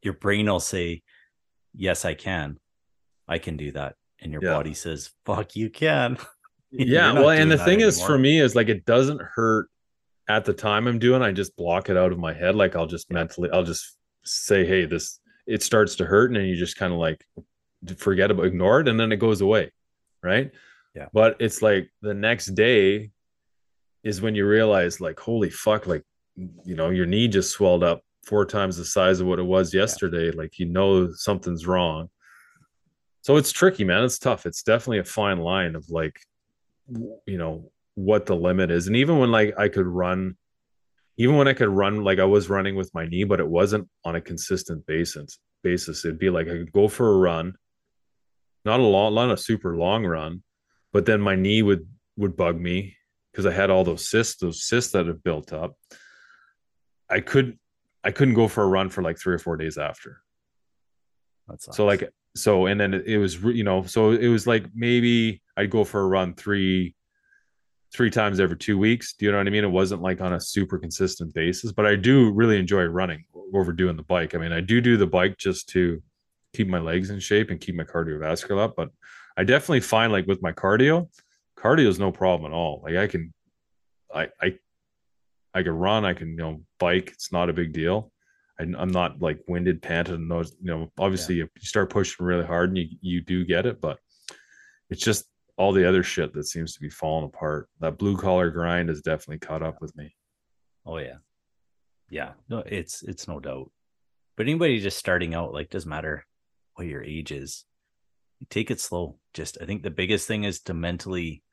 your, 0.02 0.14
brain 0.14 0.47
will 0.47 0.60
say, 0.60 1.04
"Yes, 1.74 2.06
I 2.06 2.14
can. 2.14 2.58
I 3.28 3.38
can 3.38 3.58
do 3.58 3.72
that," 3.74 3.95
and 4.22 4.32
your 4.32 4.43
yeah. 4.43 4.54
body 4.54 4.74
says, 4.74 5.12
"Fuck, 5.26 5.56
you 5.56 5.70
can." 5.70 6.18
yeah. 6.72 7.14
well, 7.14 7.30
and 7.30 7.52
the 7.52 7.58
thing 7.58 7.76
anymore. 7.76 7.89
is, 7.89 8.02
for 8.02 8.18
me, 8.18 8.39
is 8.39 8.56
like 8.56 8.70
it 8.70 8.86
doesn't 8.86 9.22
hurt 9.22 9.70
at 10.30 10.45
the 10.45 10.53
time 10.53 10.88
I'm 10.88 10.99
doing, 10.99 11.21
I 11.21 11.32
just 11.32 11.57
block 11.57 11.89
it 11.89 11.97
out 11.97 12.11
of 12.11 12.19
my 12.19 12.34
head. 12.34 12.55
Like 12.55 12.75
I'll 12.75 12.86
just 12.86 13.11
mentally, 13.11 13.49
I'll 13.51 13.63
just 13.63 13.97
say, 14.23 14.65
hey, 14.65 14.86
this, 14.86 15.19
it 15.47 15.63
starts 15.63 15.95
to 15.95 16.05
hurt. 16.05 16.30
And 16.30 16.38
then 16.38 16.45
you 16.45 16.55
just 16.55 16.77
kind 16.77 16.93
of 16.93 16.99
like 16.99 17.25
forget 17.97 18.30
about, 18.30 18.45
ignore 18.45 18.80
it. 18.82 18.88
And 18.88 18.99
then 18.99 19.11
it 19.11 19.17
goes 19.17 19.41
away. 19.41 19.71
Right. 20.21 20.51
Yeah. 20.95 21.07
But 21.13 21.38
it's 21.39 21.61
like 21.61 21.89
the 22.01 22.13
next 22.13 22.47
day 22.47 23.11
is 24.03 24.21
when 24.21 24.36
you 24.36 24.47
realize, 24.47 25.01
like, 25.01 25.19
holy 25.19 25.49
fuck, 25.49 25.88
like, 25.88 26.03
you 26.36 26.75
know, 26.75 26.89
your 26.89 27.05
knee 27.05 27.27
just 27.27 27.51
swelled 27.51 27.84
up 27.84 28.01
four 28.25 28.45
times 28.45 28.77
the 28.77 28.86
size 28.86 29.19
of 29.19 29.27
what 29.27 29.39
it 29.39 29.43
was 29.43 29.73
yesterday. 29.73 30.27
Yeah. 30.27 30.34
Like, 30.36 30.59
you 30.59 30.65
know, 30.65 31.11
something's 31.13 31.65
wrong. 31.65 32.09
So 33.21 33.36
it's 33.38 33.51
tricky, 33.51 33.84
man. 33.84 34.03
It's 34.03 34.19
tough. 34.19 34.45
It's 34.45 34.63
definitely 34.63 34.99
a 34.99 35.03
fine 35.03 35.39
line 35.39 35.75
of 35.75 35.89
like, 35.89 36.19
you 37.25 37.38
know, 37.38 37.71
what 38.00 38.26
the 38.26 38.36
limit 38.36 38.72
is. 38.72 38.88
And 38.88 38.95
even 38.95 39.20
when 39.20 39.30
like 39.30 39.54
I 39.58 39.68
could 39.68 39.86
run, 39.86 40.38
even 41.18 41.36
when 41.36 41.50
I 41.50 41.54
could 41.54 41.68
run, 41.68 42.04
like 42.04 42.20
I 42.20 42.24
was 42.24 42.50
running 42.50 42.76
with 42.76 42.93
my 42.93 43.06
knee, 43.06 43.26
but 43.26 43.41
it 43.41 43.47
wasn't 43.47 43.89
on 44.06 44.16
a 44.16 44.22
consistent 44.22 44.86
basis. 44.86 45.38
Basis, 45.64 46.06
it'd 46.06 46.18
be 46.18 46.30
like 46.30 46.47
I 46.47 46.52
could 46.52 46.72
go 46.72 46.88
for 46.88 47.14
a 47.14 47.18
run, 47.18 47.56
not 48.64 48.80
a 48.80 48.84
long, 48.84 49.16
not 49.16 49.32
a 49.32 49.36
super 49.36 49.76
long 49.76 50.06
run, 50.06 50.43
but 50.93 51.06
then 51.06 51.20
my 51.20 51.36
knee 51.36 51.62
would 51.62 51.86
would 52.16 52.38
bug 52.38 52.58
me 52.58 52.95
because 53.32 53.45
I 53.45 53.52
had 53.52 53.70
all 53.70 53.84
those 53.84 54.08
cysts, 54.08 54.38
those 54.38 54.64
cysts 54.64 54.93
that 54.93 55.08
have 55.08 55.22
built 55.22 55.52
up. 55.52 55.76
I 57.10 57.20
could, 57.20 57.60
I 58.06 58.12
couldn't 58.12 58.36
go 58.36 58.47
for 58.47 58.64
a 58.64 58.68
run 58.68 58.89
for 58.89 59.02
like 59.02 59.20
three 59.20 59.34
or 59.34 59.39
four 59.39 59.58
days 59.58 59.78
after. 59.78 60.22
That's 61.50 61.68
so 61.76 61.86
like 61.86 62.10
so, 62.38 62.68
and 62.68 62.80
then 62.80 62.93
it, 62.93 63.06
it 63.06 63.18
was 63.18 63.43
you 63.43 63.66
know 63.66 63.84
so 63.84 64.12
it 64.12 64.30
was 64.30 64.47
like 64.47 64.68
maybe 64.74 65.41
I'd 65.58 65.70
go 65.70 65.84
for 65.84 66.00
a 66.00 66.08
run 66.08 66.34
three 66.36 66.95
three 67.94 68.10
times 68.10 68.40
every 68.40 68.58
two 68.58 68.78
weeks. 68.78 69.14
Do 69.14 69.26
you 69.26 69.32
know 69.32 69.38
what 69.38 69.48
I 69.48 69.50
mean? 69.50 69.64
It 69.64 69.72
wasn't 69.72 70.02
like 70.02 70.22
on 70.22 70.34
a 70.34 70.40
super 70.40 70.78
consistent 70.78 71.34
basis, 71.34 71.72
but 71.72 71.86
I 71.86 71.96
do 71.96 72.32
really 72.32 72.60
enjoy 72.60 72.84
running 72.86 73.26
over 73.54 73.72
doing 73.72 73.96
the 73.96 74.04
bike. 74.04 74.36
I 74.36 74.38
mean, 74.38 74.52
I 74.52 74.62
do 74.62 74.80
do 74.82 74.98
the 74.98 75.08
bike 75.08 75.38
just 75.38 75.70
to 75.70 76.02
keep 76.54 76.68
my 76.68 76.80
legs 76.80 77.10
in 77.10 77.20
shape 77.20 77.50
and 77.50 77.60
keep 77.60 77.76
my 77.76 77.84
cardiovascular 77.84 78.64
up, 78.64 78.76
but 78.76 78.90
I 79.38 79.44
definitely 79.44 79.82
find 79.82 80.12
like 80.12 80.28
with 80.28 80.42
my 80.42 80.52
cardio, 80.52 81.08
cardio 81.58 81.88
is 81.88 82.00
no 82.00 82.12
problem 82.12 82.52
at 82.52 82.56
all. 82.56 82.82
Like 82.84 82.96
I 82.96 83.08
can, 83.08 83.34
I, 84.14 84.30
I, 84.42 84.58
I 85.54 85.64
can 85.64 85.74
run, 85.74 86.06
I 86.06 86.14
can, 86.14 86.30
you 86.30 86.38
know, 86.38 86.62
bike. 86.80 87.12
It's 87.14 87.32
not 87.32 87.50
a 87.50 87.54
big 87.54 87.74
deal. 87.74 88.12
I, 88.60 88.64
am 88.64 88.90
not 88.90 89.22
like 89.22 89.40
winded, 89.48 89.82
panted, 89.82 90.16
and 90.16 90.30
those, 90.30 90.56
you 90.62 90.68
know, 90.68 90.92
obviously 91.00 91.36
yeah. 91.36 91.46
you 91.56 91.66
start 91.66 91.90
pushing 91.90 92.26
really 92.26 92.46
hard 92.46 92.70
and 92.70 92.78
you, 92.78 92.88
you 93.02 93.22
do 93.22 93.46
get 93.46 93.66
it, 93.66 93.80
but 93.80 93.98
it's 94.90 95.04
just 95.04 95.26
all 95.60 95.74
the 95.74 95.88
other 95.88 96.03
shit 96.03 96.34
that 96.34 96.47
seems 96.47 96.74
to 96.74 96.80
be 96.80 96.89
falling 96.89 97.26
apart. 97.26 97.68
That 97.82 97.97
blue 97.97 98.16
collar 98.16 98.49
grind 98.49 98.88
has 98.88 99.01
definitely 99.01 99.39
caught 99.39 99.62
up 99.62 99.82
with 99.82 99.95
me. 99.97 100.16
Oh 100.86 100.97
yeah. 100.97 101.18
Yeah. 102.10 102.32
No, 102.47 102.60
it's 102.60 103.03
it's 103.03 103.28
no 103.28 103.41
doubt. 103.41 103.70
But 104.38 104.45
anybody 104.47 104.80
just 104.80 104.97
starting 104.97 105.36
out, 105.36 105.53
like 105.53 105.70
doesn't 105.70 105.89
matter 105.89 106.26
what 106.76 106.88
your 106.88 107.03
age 107.03 107.34
is. 107.34 107.66
Take 108.49 108.72
it 108.72 108.80
slow. 108.80 109.18
Just 109.34 109.57
I 109.62 109.66
think 109.66 109.84
the 109.84 109.91
biggest 109.91 110.30
thing 110.30 110.45
is 110.45 110.62
to 110.62 110.74
mentally 110.74 111.43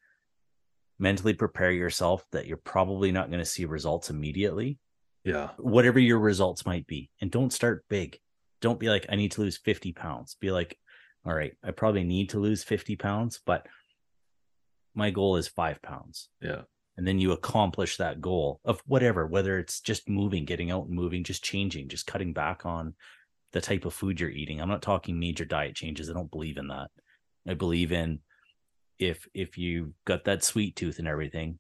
mentally 1.01 1.35
prepare 1.35 1.73
yourself 1.73 2.25
that 2.31 2.47
you're 2.47 2.59
probably 2.59 3.11
not 3.11 3.29
going 3.29 3.41
to 3.41 3.45
see 3.45 3.65
results 3.65 4.09
immediately. 4.09 4.79
Yeah. 5.25 5.51
Whatever 5.59 5.99
your 5.99 6.21
results 6.21 6.65
might 6.65 6.87
be. 6.87 7.11
And 7.21 7.29
don't 7.29 7.53
start 7.53 7.85
big. 7.91 8.21
Don't 8.63 8.79
be 8.79 8.89
like, 8.89 9.07
I 9.09 9.17
need 9.17 9.33
to 9.33 9.41
lose 9.41 9.59
50 9.59 9.93
pounds. 9.93 10.37
Be 10.41 10.53
like, 10.53 10.79
all 11.27 11.35
right, 11.35 11.55
I 11.63 11.73
probably 11.73 12.05
need 12.05 12.31
to 12.31 12.39
lose 12.39 12.63
50 12.63 12.95
pounds, 12.97 13.41
but 13.45 13.67
my 14.97 15.11
goal 15.11 15.37
is 15.37 15.47
five 15.47 15.81
pounds. 15.83 16.29
Yeah. 16.41 16.63
And 16.97 17.07
then 17.07 17.19
you 17.19 17.33
accomplish 17.33 17.99
that 17.99 18.21
goal 18.23 18.61
of 18.65 18.81
whatever, 18.87 19.27
whether 19.27 19.59
it's 19.59 19.81
just 19.81 20.09
moving, 20.09 20.47
getting 20.47 20.71
out 20.71 20.87
and 20.87 20.95
moving, 20.95 21.23
just 21.25 21.45
changing, 21.45 21.89
just 21.89 22.07
cutting 22.07 22.33
back 22.33 22.65
on 22.65 22.95
the 23.53 23.61
type 23.61 23.85
of 23.85 23.93
food 23.93 24.19
you're 24.19 24.31
eating. 24.31 24.61
I'm 24.61 24.69
not 24.71 24.81
talking 24.83 25.19
major 25.21 25.45
diet 25.45 25.77
changes. 25.77 26.09
I 26.09 26.15
don't 26.15 26.31
believe 26.31 26.57
in 26.57 26.69
that. 26.69 26.89
I 27.47 27.55
believe 27.55 27.93
in 27.93 28.21
if 28.99 29.29
if 29.35 29.59
you've 29.59 29.93
got 30.07 30.25
that 30.25 30.43
sweet 30.43 30.75
tooth 30.75 30.99
and 30.99 31.07
everything, 31.07 31.59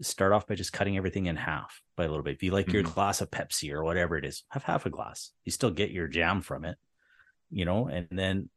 start 0.00 0.32
off 0.32 0.46
by 0.46 0.54
just 0.54 0.72
cutting 0.72 0.96
everything 0.96 1.26
in 1.26 1.36
half 1.36 1.82
by 1.94 2.04
a 2.04 2.08
little 2.08 2.22
bit. 2.24 2.34
If 2.34 2.42
you 2.42 2.50
like 2.52 2.72
your 2.72 2.82
Mhm. 2.84 2.94
glass 2.94 3.20
of 3.20 3.30
Pepsi 3.30 3.70
or 3.70 3.84
whatever 3.84 4.16
it 4.16 4.24
is, 4.24 4.44
have 4.50 4.62
half 4.62 4.86
a 4.86 4.90
glass. 4.90 5.32
You 5.44 5.52
still 5.52 5.70
get 5.70 5.90
your 5.90 6.08
jam 6.08 6.40
from 6.40 6.64
it, 6.64 6.78
you 7.50 7.66
know, 7.66 7.86
and 7.88 8.08
then 8.10 8.48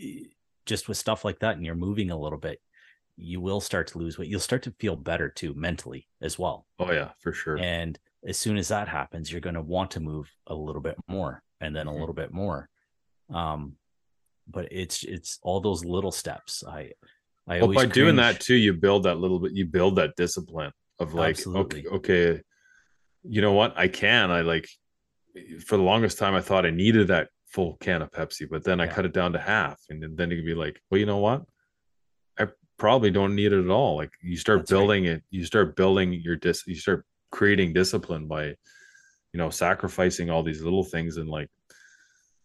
eh, 0.00 0.28
just 0.64 0.88
with 0.88 0.96
stuff 0.96 1.22
like 1.24 1.40
that, 1.40 1.56
and 1.56 1.66
you're 1.66 1.74
moving 1.74 2.10
a 2.10 2.18
little 2.18 2.38
bit, 2.38 2.62
you 3.16 3.40
will 3.40 3.60
start 3.60 3.86
to 3.88 3.98
lose 3.98 4.18
weight. 4.18 4.28
You'll 4.28 4.40
start 4.40 4.62
to 4.64 4.72
feel 4.78 4.96
better 4.96 5.28
too 5.28 5.54
mentally 5.54 6.06
as 6.20 6.38
well. 6.38 6.66
Oh 6.78 6.90
yeah, 6.92 7.10
for 7.20 7.32
sure. 7.32 7.56
And 7.58 7.98
as 8.26 8.36
soon 8.38 8.56
as 8.56 8.68
that 8.68 8.88
happens, 8.88 9.30
you're 9.30 9.40
going 9.40 9.54
to 9.54 9.60
want 9.62 9.90
to 9.92 10.00
move 10.00 10.30
a 10.46 10.54
little 10.54 10.80
bit 10.82 10.96
more 11.06 11.42
and 11.60 11.74
then 11.76 11.86
a 11.86 11.90
Mhm. 11.92 12.00
little 12.00 12.14
bit 12.14 12.32
more. 12.32 12.68
Um, 13.30 13.76
but 14.48 14.68
it's 14.72 15.04
it's 15.04 15.38
all 15.42 15.60
those 15.60 15.84
little 15.84 16.12
steps. 16.12 16.64
I 16.66 16.92
I 17.46 17.54
well, 17.56 17.62
always 17.64 17.76
by 17.76 17.86
doing 17.86 18.16
that 18.16 18.40
too, 18.40 18.54
you 18.54 18.72
build 18.74 19.04
that 19.04 19.18
little 19.18 19.38
bit. 19.38 19.52
You 19.52 19.66
build 19.66 19.96
that 19.96 20.16
discipline 20.16 20.72
of 20.98 21.14
like, 21.14 21.30
Absolutely. 21.36 21.86
okay, 21.86 21.96
okay, 22.32 22.42
you 23.22 23.40
know 23.42 23.52
what? 23.52 23.76
I 23.76 23.88
can. 23.88 24.30
I 24.30 24.40
like. 24.42 24.68
For 25.66 25.76
the 25.76 25.82
longest 25.82 26.16
time, 26.18 26.34
I 26.34 26.40
thought 26.40 26.64
I 26.66 26.70
needed 26.70 27.08
that 27.08 27.28
full 27.46 27.76
can 27.78 28.02
of 28.02 28.10
Pepsi, 28.12 28.48
but 28.48 28.64
then 28.64 28.80
I 28.80 28.86
cut 28.86 29.04
it 29.04 29.12
down 29.12 29.32
to 29.32 29.38
half, 29.38 29.80
and 29.90 30.02
then- 30.02 30.14
then 30.16 30.30
you 30.30 30.36
could 30.38 30.46
be 30.46 30.54
like, 30.54 30.80
well, 30.90 30.98
you 31.00 31.06
know 31.06 31.18
what? 31.18 31.44
Probably 32.78 33.10
don't 33.10 33.34
need 33.34 33.52
it 33.52 33.64
at 33.64 33.70
all. 33.70 33.96
Like 33.96 34.10
you 34.22 34.36
start 34.36 34.60
That's 34.60 34.72
right. 34.72 34.78
building 34.78 35.04
it, 35.06 35.22
you 35.30 35.44
start 35.44 35.76
building 35.76 36.12
your 36.12 36.36
dis, 36.36 36.66
you 36.66 36.74
start 36.74 37.04
creating 37.30 37.72
discipline 37.72 38.26
by, 38.26 38.46
you 38.46 39.38
know, 39.38 39.50
sacrificing 39.50 40.30
all 40.30 40.42
these 40.42 40.62
little 40.62 40.84
things 40.84 41.16
and 41.16 41.28
like 41.28 41.48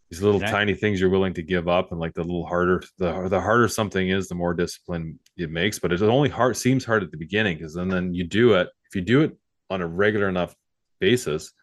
these 0.09 0.21
little 0.21 0.43
I- 0.43 0.49
tiny 0.49 0.73
things 0.73 0.99
you're 0.99 1.09
willing 1.09 1.34
to 1.36 1.43
give 1.43 1.67
up 1.67 1.91
and 1.91 1.99
like 1.99 2.13
the 2.13 2.23
little 2.23 2.45
harder 2.45 2.82
the 2.97 3.27
the 3.30 3.39
harder 3.39 3.67
something 3.67 4.09
is 4.09 4.27
the 4.27 4.36
more 4.36 4.53
discipline 4.55 5.19
it 5.38 5.51
makes 5.51 5.77
but 5.77 5.93
it 5.93 6.01
only 6.01 6.30
hard 6.30 6.57
seems 6.57 6.84
hard 6.84 7.03
at 7.03 7.11
the 7.11 7.17
beginning 7.17 7.57
because 7.57 7.75
then 7.75 7.89
then 7.89 8.13
you 8.13 8.23
do 8.23 8.53
it 8.53 8.69
if 8.88 8.95
you 8.95 9.01
do 9.01 9.21
it 9.21 9.38
on 9.69 9.82
a 9.82 9.88
regular 9.88 10.27
enough 10.27 10.55
basis 10.99 11.53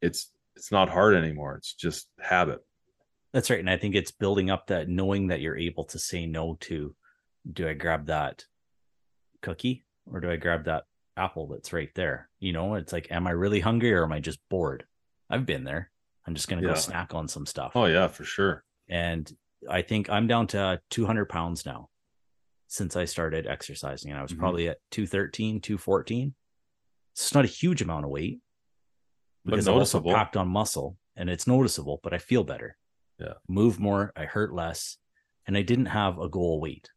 it's 0.00 0.32
it's 0.56 0.72
not 0.72 0.88
hard 0.88 1.14
anymore 1.14 1.54
it's 1.54 1.72
just 1.74 2.08
habit 2.20 2.58
That's 3.32 3.48
right. 3.48 3.60
And 3.60 3.70
I 3.70 3.76
think 3.76 3.94
it's 3.94 4.10
building 4.10 4.50
up 4.50 4.66
that 4.66 4.88
knowing 4.88 5.28
that 5.28 5.40
you're 5.40 5.56
able 5.56 5.84
to 5.84 5.98
say 5.98 6.26
no 6.26 6.56
to 6.62 6.94
do 7.50 7.68
I 7.68 7.74
grab 7.74 8.06
that 8.06 8.44
cookie 9.40 9.84
or 10.06 10.20
do 10.20 10.30
I 10.30 10.36
grab 10.36 10.64
that 10.66 10.84
apple 11.16 11.48
that's 11.48 11.72
right 11.72 11.90
there? 11.94 12.28
You 12.40 12.52
know, 12.52 12.74
it's 12.74 12.92
like, 12.92 13.10
am 13.10 13.26
I 13.26 13.30
really 13.30 13.60
hungry 13.60 13.92
or 13.92 14.04
am 14.04 14.12
I 14.12 14.20
just 14.20 14.38
bored? 14.48 14.84
I've 15.30 15.46
been 15.46 15.64
there. 15.64 15.90
I'm 16.26 16.34
just 16.34 16.48
going 16.48 16.60
to 16.62 16.68
Yeah. 16.68 16.74
go 16.74 16.80
snack 16.80 17.14
on 17.14 17.26
some 17.28 17.46
stuff. 17.46 17.72
oh 17.74 17.86
yeah 17.86 18.06
for 18.08 18.24
sure 18.24 18.64
And 18.88 19.30
I 19.68 19.82
think 19.82 20.10
I'm 20.10 20.26
down 20.26 20.46
to 20.48 20.80
200 20.90 21.26
pounds 21.28 21.64
now 21.66 21.88
since 22.68 22.96
I 22.96 23.04
started 23.04 23.46
exercising. 23.46 24.10
And 24.10 24.18
I 24.18 24.22
was 24.22 24.32
Mhm. 24.32 24.38
probably 24.38 24.68
at 24.68 24.78
213, 24.90 25.60
214. 25.60 26.34
It's 27.12 27.34
not 27.34 27.44
a 27.44 27.48
huge 27.48 27.82
amount 27.82 28.04
of 28.04 28.10
weight 28.10 28.40
But 29.44 29.52
because 29.52 29.68
I've 29.68 29.74
also 29.74 30.00
packed 30.00 30.36
on 30.36 30.48
muscle 30.48 30.96
and 31.16 31.28
it's 31.28 31.46
noticeable, 31.46 32.00
but 32.02 32.14
I 32.14 32.18
feel 32.18 32.44
better. 32.44 32.76
Yeah. 33.18 33.34
Move 33.48 33.78
more. 33.80 34.12
I 34.16 34.24
hurt 34.24 34.52
less. 34.54 34.98
And 35.46 35.56
I 35.56 35.62
didn't 35.62 35.86
have 35.86 36.18
a 36.18 36.28
goal 36.28 36.60
weight. 36.60 36.88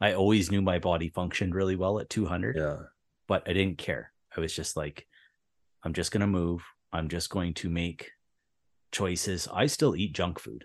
I 0.00 0.12
always 0.12 0.50
knew 0.50 0.62
my 0.62 0.78
body 0.78 1.08
functioned 1.08 1.54
really 1.54 1.76
well 1.76 1.98
at 1.98 2.10
200 2.10 2.56
yeah 2.56 2.76
but 3.26 3.48
I 3.48 3.52
didn't 3.52 3.78
care. 3.78 4.12
I 4.36 4.40
was 4.40 4.54
just 4.54 4.76
like, 4.76 5.06
I'm 5.82 5.92
just 5.92 6.12
going 6.12 6.20
to 6.20 6.26
move. 6.26 6.64
I'm 6.92 7.08
just 7.08 7.30
going 7.30 7.54
to 7.54 7.70
make 7.70 8.10
choices. 8.92 9.48
I 9.52 9.66
still 9.66 9.96
eat 9.96 10.14
junk 10.14 10.38
food. 10.38 10.64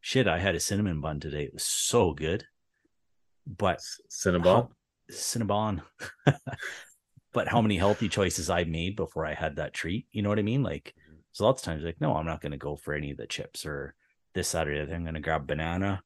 Shit, 0.00 0.26
I 0.26 0.38
had 0.38 0.54
a 0.54 0.60
cinnamon 0.60 1.00
bun 1.00 1.20
today. 1.20 1.44
It 1.44 1.54
was 1.54 1.64
so 1.64 2.12
good. 2.12 2.44
But 3.46 3.80
cinnabon 4.10 4.44
how- 4.44 4.70
Cinnabon. 5.10 5.82
but 7.32 7.48
how 7.48 7.60
many 7.60 7.76
healthy 7.76 8.08
choices 8.08 8.48
I 8.48 8.64
made 8.64 8.96
before 8.96 9.26
I 9.26 9.34
had 9.34 9.56
that 9.56 9.74
treat? 9.74 10.06
You 10.12 10.22
know 10.22 10.28
what 10.28 10.38
I 10.38 10.42
mean? 10.42 10.62
Like, 10.62 10.94
so 11.32 11.44
lots 11.44 11.62
of 11.62 11.66
times, 11.66 11.84
like, 11.84 12.00
no, 12.00 12.14
I'm 12.14 12.26
not 12.26 12.40
going 12.40 12.52
to 12.52 12.58
go 12.58 12.76
for 12.76 12.94
any 12.94 13.10
of 13.10 13.16
the 13.16 13.26
chips 13.26 13.66
or 13.66 13.94
this, 14.34 14.52
that, 14.52 14.68
or 14.68 14.74
the 14.74 14.82
other. 14.82 14.94
I'm 14.94 15.02
going 15.02 15.14
to 15.14 15.20
grab 15.20 15.46
banana. 15.46 16.02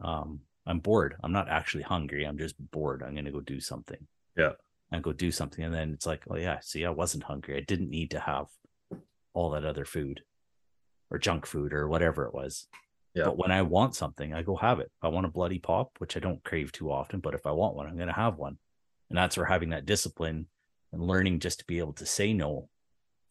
Um, 0.00 0.40
I'm 0.66 0.78
bored. 0.78 1.16
I'm 1.22 1.32
not 1.32 1.48
actually 1.48 1.82
hungry. 1.82 2.24
I'm 2.24 2.38
just 2.38 2.54
bored. 2.70 3.02
I'm 3.02 3.14
going 3.14 3.24
to 3.24 3.32
go 3.32 3.40
do 3.40 3.60
something. 3.60 4.06
Yeah. 4.36 4.52
And 4.90 5.02
go 5.02 5.12
do 5.12 5.30
something. 5.30 5.64
And 5.64 5.74
then 5.74 5.92
it's 5.92 6.06
like, 6.06 6.22
oh, 6.30 6.36
yeah, 6.36 6.58
see, 6.60 6.84
I 6.84 6.90
wasn't 6.90 7.24
hungry. 7.24 7.56
I 7.56 7.60
didn't 7.60 7.90
need 7.90 8.10
to 8.12 8.20
have 8.20 8.46
all 9.34 9.50
that 9.50 9.64
other 9.64 9.84
food 9.84 10.22
or 11.10 11.18
junk 11.18 11.46
food 11.46 11.72
or 11.72 11.88
whatever 11.88 12.26
it 12.26 12.34
was. 12.34 12.68
Yeah. 13.14 13.24
But 13.24 13.38
when 13.38 13.50
I 13.50 13.62
want 13.62 13.94
something, 13.94 14.32
I 14.32 14.42
go 14.42 14.56
have 14.56 14.80
it. 14.80 14.90
If 14.96 15.04
I 15.04 15.08
want 15.08 15.26
a 15.26 15.30
bloody 15.30 15.58
pop, 15.58 15.92
which 15.98 16.16
I 16.16 16.20
don't 16.20 16.44
crave 16.44 16.72
too 16.72 16.90
often, 16.90 17.20
but 17.20 17.34
if 17.34 17.46
I 17.46 17.50
want 17.50 17.74
one, 17.74 17.86
I'm 17.86 17.96
going 17.96 18.08
to 18.08 18.14
have 18.14 18.36
one. 18.36 18.58
And 19.10 19.18
that's 19.18 19.36
where 19.36 19.46
having 19.46 19.70
that 19.70 19.86
discipline 19.86 20.46
and 20.92 21.02
learning 21.02 21.40
just 21.40 21.58
to 21.60 21.64
be 21.66 21.78
able 21.78 21.92
to 21.94 22.06
say 22.06 22.32
no 22.32 22.68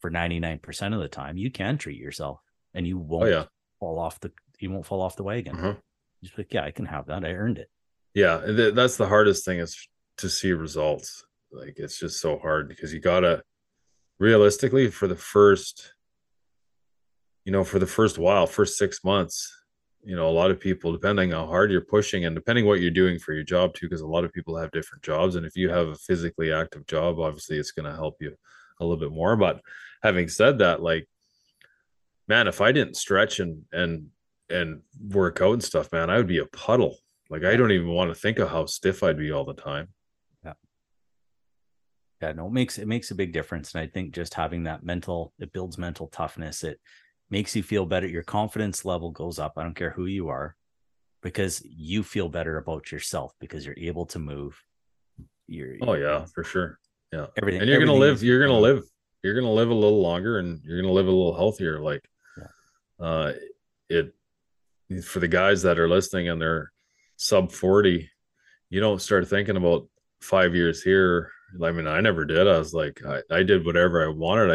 for 0.00 0.10
99% 0.10 0.94
of 0.94 1.00
the 1.00 1.08
time, 1.08 1.36
you 1.36 1.50
can 1.50 1.78
treat 1.78 1.98
yourself 1.98 2.40
and 2.74 2.86
you 2.86 2.98
won't 2.98 3.24
oh 3.24 3.26
yeah 3.26 3.44
fall 3.78 3.98
off 3.98 4.20
the 4.20 4.30
you 4.58 4.70
won't 4.70 4.86
fall 4.86 5.02
off 5.02 5.16
the 5.16 5.24
wagon. 5.24 5.56
Uh-huh. 5.56 5.74
Just 6.22 6.38
like, 6.38 6.52
yeah, 6.54 6.64
I 6.64 6.70
can 6.70 6.86
have 6.86 7.06
that. 7.06 7.24
I 7.24 7.32
earned 7.32 7.58
it. 7.58 7.68
yeah 8.14 8.40
th- 8.44 8.74
that's 8.74 8.96
the 8.96 9.06
hardest 9.08 9.44
thing 9.44 9.58
is 9.58 9.88
to 10.18 10.28
see 10.28 10.52
results 10.52 11.24
like 11.50 11.74
it's 11.78 11.98
just 11.98 12.20
so 12.20 12.38
hard 12.38 12.68
because 12.68 12.92
you 12.92 13.00
gotta 13.00 13.42
realistically 14.18 14.88
for 14.90 15.08
the 15.08 15.16
first 15.16 15.94
you 17.44 17.52
know 17.52 17.64
for 17.64 17.78
the 17.78 17.86
first 17.86 18.18
while 18.18 18.46
first 18.46 18.76
six 18.78 19.02
months 19.04 19.36
you 20.04 20.14
know 20.16 20.28
a 20.28 20.38
lot 20.40 20.50
of 20.50 20.60
people 20.60 20.92
depending 20.92 21.30
how 21.30 21.46
hard 21.46 21.70
you're 21.72 21.80
pushing 21.96 22.24
and 22.24 22.34
depending 22.36 22.66
what 22.66 22.80
you're 22.80 22.90
doing 23.02 23.18
for 23.18 23.32
your 23.32 23.42
job 23.44 23.72
too 23.74 23.86
because 23.86 24.00
a 24.02 24.06
lot 24.06 24.24
of 24.24 24.32
people 24.32 24.56
have 24.56 24.70
different 24.70 25.02
jobs 25.02 25.36
and 25.36 25.44
if 25.46 25.56
you 25.56 25.68
have 25.70 25.88
a 25.88 25.94
physically 25.96 26.52
active 26.52 26.86
job 26.86 27.18
obviously 27.18 27.56
it's 27.58 27.72
going 27.72 27.88
to 27.90 27.96
help 27.96 28.16
you 28.20 28.32
a 28.80 28.84
little 28.84 28.96
bit 29.04 29.12
more 29.12 29.36
but 29.36 29.60
having 30.02 30.28
said 30.28 30.58
that 30.58 30.82
like 30.82 31.06
man 32.28 32.46
if 32.46 32.60
i 32.60 32.70
didn't 32.72 32.96
stretch 32.96 33.40
and 33.40 33.62
and 33.72 34.06
and 34.52 34.80
work 35.08 35.40
out 35.40 35.52
and 35.54 35.64
stuff 35.64 35.90
man 35.92 36.10
i 36.10 36.16
would 36.16 36.26
be 36.26 36.38
a 36.38 36.46
puddle 36.46 36.98
like 37.30 37.44
i 37.44 37.56
don't 37.56 37.72
even 37.72 37.88
want 37.88 38.08
to 38.10 38.14
think 38.14 38.38
of 38.38 38.48
how 38.50 38.64
stiff 38.66 39.02
i'd 39.02 39.16
be 39.18 39.32
all 39.32 39.44
the 39.44 39.54
time 39.54 39.88
Yeah, 40.44 40.52
Yeah, 42.20 42.32
no, 42.32 42.46
it 42.46 42.52
makes 42.52 42.78
it 42.78 42.86
makes 42.86 43.10
a 43.10 43.14
big 43.14 43.32
difference. 43.32 43.74
And 43.74 43.82
I 43.82 43.86
think 43.86 44.14
just 44.14 44.34
having 44.34 44.64
that 44.64 44.84
mental, 44.84 45.32
it 45.38 45.52
builds 45.52 45.76
mental 45.78 46.06
toughness. 46.08 46.62
It 46.62 46.78
makes 47.30 47.56
you 47.56 47.62
feel 47.62 47.86
better. 47.86 48.06
Your 48.06 48.22
confidence 48.22 48.84
level 48.84 49.10
goes 49.10 49.38
up. 49.38 49.54
I 49.56 49.62
don't 49.62 49.74
care 49.74 49.90
who 49.90 50.06
you 50.06 50.28
are, 50.28 50.54
because 51.22 51.62
you 51.64 52.02
feel 52.02 52.28
better 52.28 52.58
about 52.58 52.92
yourself 52.92 53.32
because 53.40 53.64
you're 53.66 53.78
able 53.78 54.06
to 54.06 54.18
move. 54.18 54.60
You're 55.48 55.76
oh 55.82 55.94
yeah 55.94 56.24
for 56.34 56.44
sure 56.44 56.78
yeah 57.12 57.26
everything. 57.36 57.62
and 57.62 57.70
you're 57.70 57.80
gonna 57.80 57.92
live 58.06 58.16
is- 58.16 58.24
you're 58.24 58.40
gonna 58.46 58.58
live 58.58 58.82
you're 59.22 59.34
gonna 59.34 59.52
live 59.52 59.70
a 59.70 59.74
little 59.74 60.00
longer 60.02 60.38
and 60.38 60.60
you're 60.64 60.80
gonna 60.80 60.92
live 60.92 61.06
a 61.06 61.10
little 61.10 61.34
healthier 61.36 61.80
like 61.80 62.04
uh 63.00 63.32
it 63.88 64.14
for 65.00 65.20
the 65.20 65.28
guys 65.28 65.62
that 65.62 65.78
are 65.78 65.88
listening 65.88 66.28
and 66.28 66.40
they're 66.40 66.72
sub 67.16 67.52
40 67.52 68.08
you 68.70 68.80
don't 68.80 69.02
start 69.02 69.28
thinking 69.28 69.56
about 69.56 69.86
five 70.22 70.54
years 70.54 70.82
here. 70.82 71.30
I 71.62 71.70
mean 71.72 71.86
i 71.86 72.00
never 72.00 72.24
did. 72.24 72.48
I 72.48 72.58
was 72.58 72.72
like 72.72 73.00
i, 73.06 73.20
I 73.30 73.42
did 73.42 73.66
whatever 73.66 74.04
i 74.04 74.08
wanted. 74.08 74.50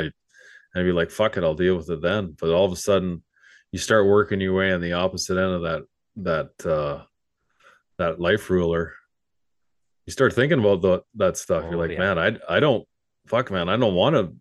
I 0.76 0.80
i'd 0.80 0.84
be 0.84 0.92
like 0.92 1.12
fuck 1.12 1.38
it 1.38 1.44
i'll 1.44 1.56
deal 1.56 1.76
with 1.78 1.90
it 1.90 2.02
then. 2.02 2.36
But 2.40 2.52
all 2.52 2.66
of 2.66 2.72
a 2.72 2.76
sudden 2.76 3.24
you 3.72 3.80
start 3.80 4.08
working 4.08 4.42
your 4.42 4.56
way 4.56 4.72
on 4.72 4.82
the 4.82 4.94
opposite 4.94 5.38
end 5.38 5.54
of 5.54 5.62
that 5.64 5.84
that 6.18 6.70
uh 6.70 7.04
that 7.98 8.20
life 8.20 8.50
ruler. 8.50 8.94
You 10.06 10.12
start 10.12 10.34
thinking 10.34 10.60
about 10.60 10.82
the, 10.82 11.02
that 11.16 11.36
stuff. 11.36 11.64
Oh, 11.66 11.70
you're 11.70 11.80
like 11.80 11.92
yeah. 11.92 12.00
man 12.00 12.20
i 12.20 12.56
i 12.56 12.60
don't 12.60 12.88
fuck 13.28 13.52
man 13.52 13.70
i 13.70 13.78
don't 13.78 13.94
want 13.94 14.16
to 14.16 14.36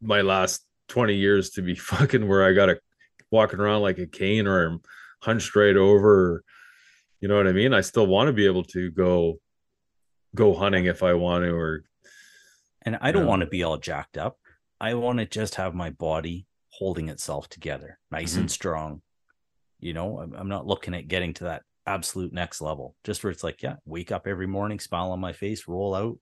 my 0.00 0.22
last 0.22 0.64
20 0.88 1.14
years 1.14 1.50
to 1.50 1.62
be 1.62 1.74
fucking 1.92 2.26
where 2.26 2.44
i 2.44 2.52
gotta 2.52 2.78
walking 3.30 3.60
around 3.60 3.82
like 3.82 3.98
a 3.98 4.06
cane 4.06 4.46
or 4.46 4.66
I'm 4.66 4.80
hunched 5.24 5.54
right 5.56 5.76
over 5.76 6.42
you 7.20 7.28
know 7.28 7.36
what 7.36 7.46
i 7.46 7.52
mean 7.52 7.72
i 7.74 7.80
still 7.80 8.06
want 8.06 8.26
to 8.28 8.32
be 8.32 8.46
able 8.46 8.64
to 8.64 8.90
go 8.90 9.38
go 10.34 10.54
hunting 10.54 10.84
if 10.86 11.02
i 11.02 11.12
want 11.14 11.44
to 11.44 11.50
or 11.54 11.84
And 12.86 12.98
I 13.00 13.12
don't 13.12 13.22
Yeah. 13.22 13.28
want 13.30 13.40
to 13.40 13.46
be 13.46 13.62
all 13.62 13.78
jacked 13.78 14.18
up. 14.18 14.36
I 14.78 14.92
want 14.92 15.18
to 15.18 15.24
just 15.24 15.54
have 15.54 15.74
my 15.74 15.88
body 15.88 16.46
holding 16.68 17.08
itself 17.08 17.48
together, 17.48 17.98
nice 18.10 18.34
and 18.34 18.44
mm-hmm. 18.44 18.58
strong. 18.60 19.00
You 19.80 19.94
know, 19.94 20.20
I'm, 20.20 20.34
I'm 20.34 20.48
not 20.48 20.66
looking 20.66 20.92
at 20.94 21.08
getting 21.08 21.32
to 21.34 21.44
that 21.44 21.62
absolute 21.86 22.34
next 22.34 22.60
level. 22.60 22.94
Just 23.02 23.24
where 23.24 23.30
it's 23.30 23.42
like, 23.42 23.62
yeah, 23.62 23.76
wake 23.86 24.12
up 24.12 24.26
every 24.26 24.46
morning, 24.46 24.78
smile 24.80 25.12
on 25.12 25.18
my 25.20 25.32
face, 25.32 25.66
roll 25.66 25.94
out, 25.94 26.18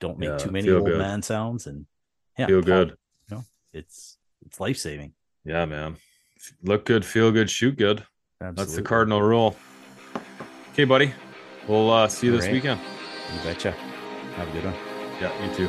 don't 0.00 0.18
make 0.18 0.28
Yeah, 0.28 0.36
too 0.36 0.50
many 0.50 0.68
old 0.68 0.84
good. 0.84 0.98
man 0.98 1.22
sounds, 1.22 1.66
and 1.66 1.86
yeah, 2.38 2.46
feel 2.46 2.60
pop, 2.60 2.66
good 2.66 2.88
You 3.28 3.36
know, 3.36 3.44
it's 3.72 4.18
it's 4.44 4.60
life 4.60 4.76
saving. 4.76 5.14
yeah 5.46 5.64
man 5.64 5.96
look 6.62 6.84
good 6.84 7.04
feel 7.06 7.32
good 7.32 7.48
shoot 7.48 7.76
good 7.78 8.04
that's 8.50 8.74
the 8.74 8.82
cardinal 8.82 9.22
rule 9.22 9.56
okay 10.72 10.84
buddy 10.84 11.12
we'll 11.68 11.90
uh 11.90 12.08
see 12.08 12.26
you 12.26 12.32
this 12.32 12.42
Alright. 12.42 12.54
weekend 12.54 12.80
You 13.34 13.40
betcha. 13.44 13.70
Have 14.36 14.48
a 14.48 14.50
good 14.52 14.64
one. 14.64 14.74
Yeah, 15.20 15.30
you 15.46 15.54
too. 15.54 15.68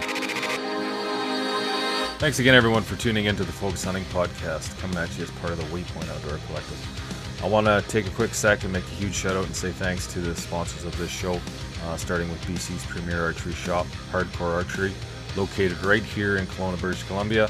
Thanks 2.19 2.39
again, 2.39 2.55
everyone, 2.55 2.81
for 2.83 2.95
tuning 2.95 3.25
into 3.25 3.43
the 3.43 3.51
Focus 3.51 3.83
Hunting 3.83 4.05
Podcast, 4.05 4.77
coming 4.79 4.97
at 4.97 5.15
you 5.17 5.23
as 5.23 5.31
part 5.31 5.51
of 5.51 5.57
the 5.57 5.65
Waypoint 5.65 6.09
Outdoor 6.09 6.39
Collective. 6.47 7.41
I 7.43 7.47
want 7.47 7.67
to 7.67 7.83
take 7.89 8.07
a 8.07 8.09
quick 8.11 8.33
sec 8.33 8.63
and 8.63 8.71
make 8.71 8.85
a 8.85 8.95
huge 8.95 9.13
shout 9.13 9.35
out 9.35 9.45
and 9.45 9.55
say 9.55 9.71
thanks 9.71 10.07
to 10.13 10.19
the 10.19 10.33
sponsors 10.35 10.85
of 10.85 10.97
this 10.97 11.11
show, 11.11 11.39
uh, 11.85 11.97
starting 11.97 12.29
with 12.29 12.41
BC's 12.45 12.85
premier 12.85 13.21
archery 13.21 13.53
shop, 13.53 13.85
Hardcore 14.11 14.53
Archery, 14.55 14.93
located 15.35 15.83
right 15.83 16.03
here 16.03 16.37
in 16.37 16.45
Kelowna, 16.47 16.79
British 16.79 17.03
Columbia. 17.03 17.49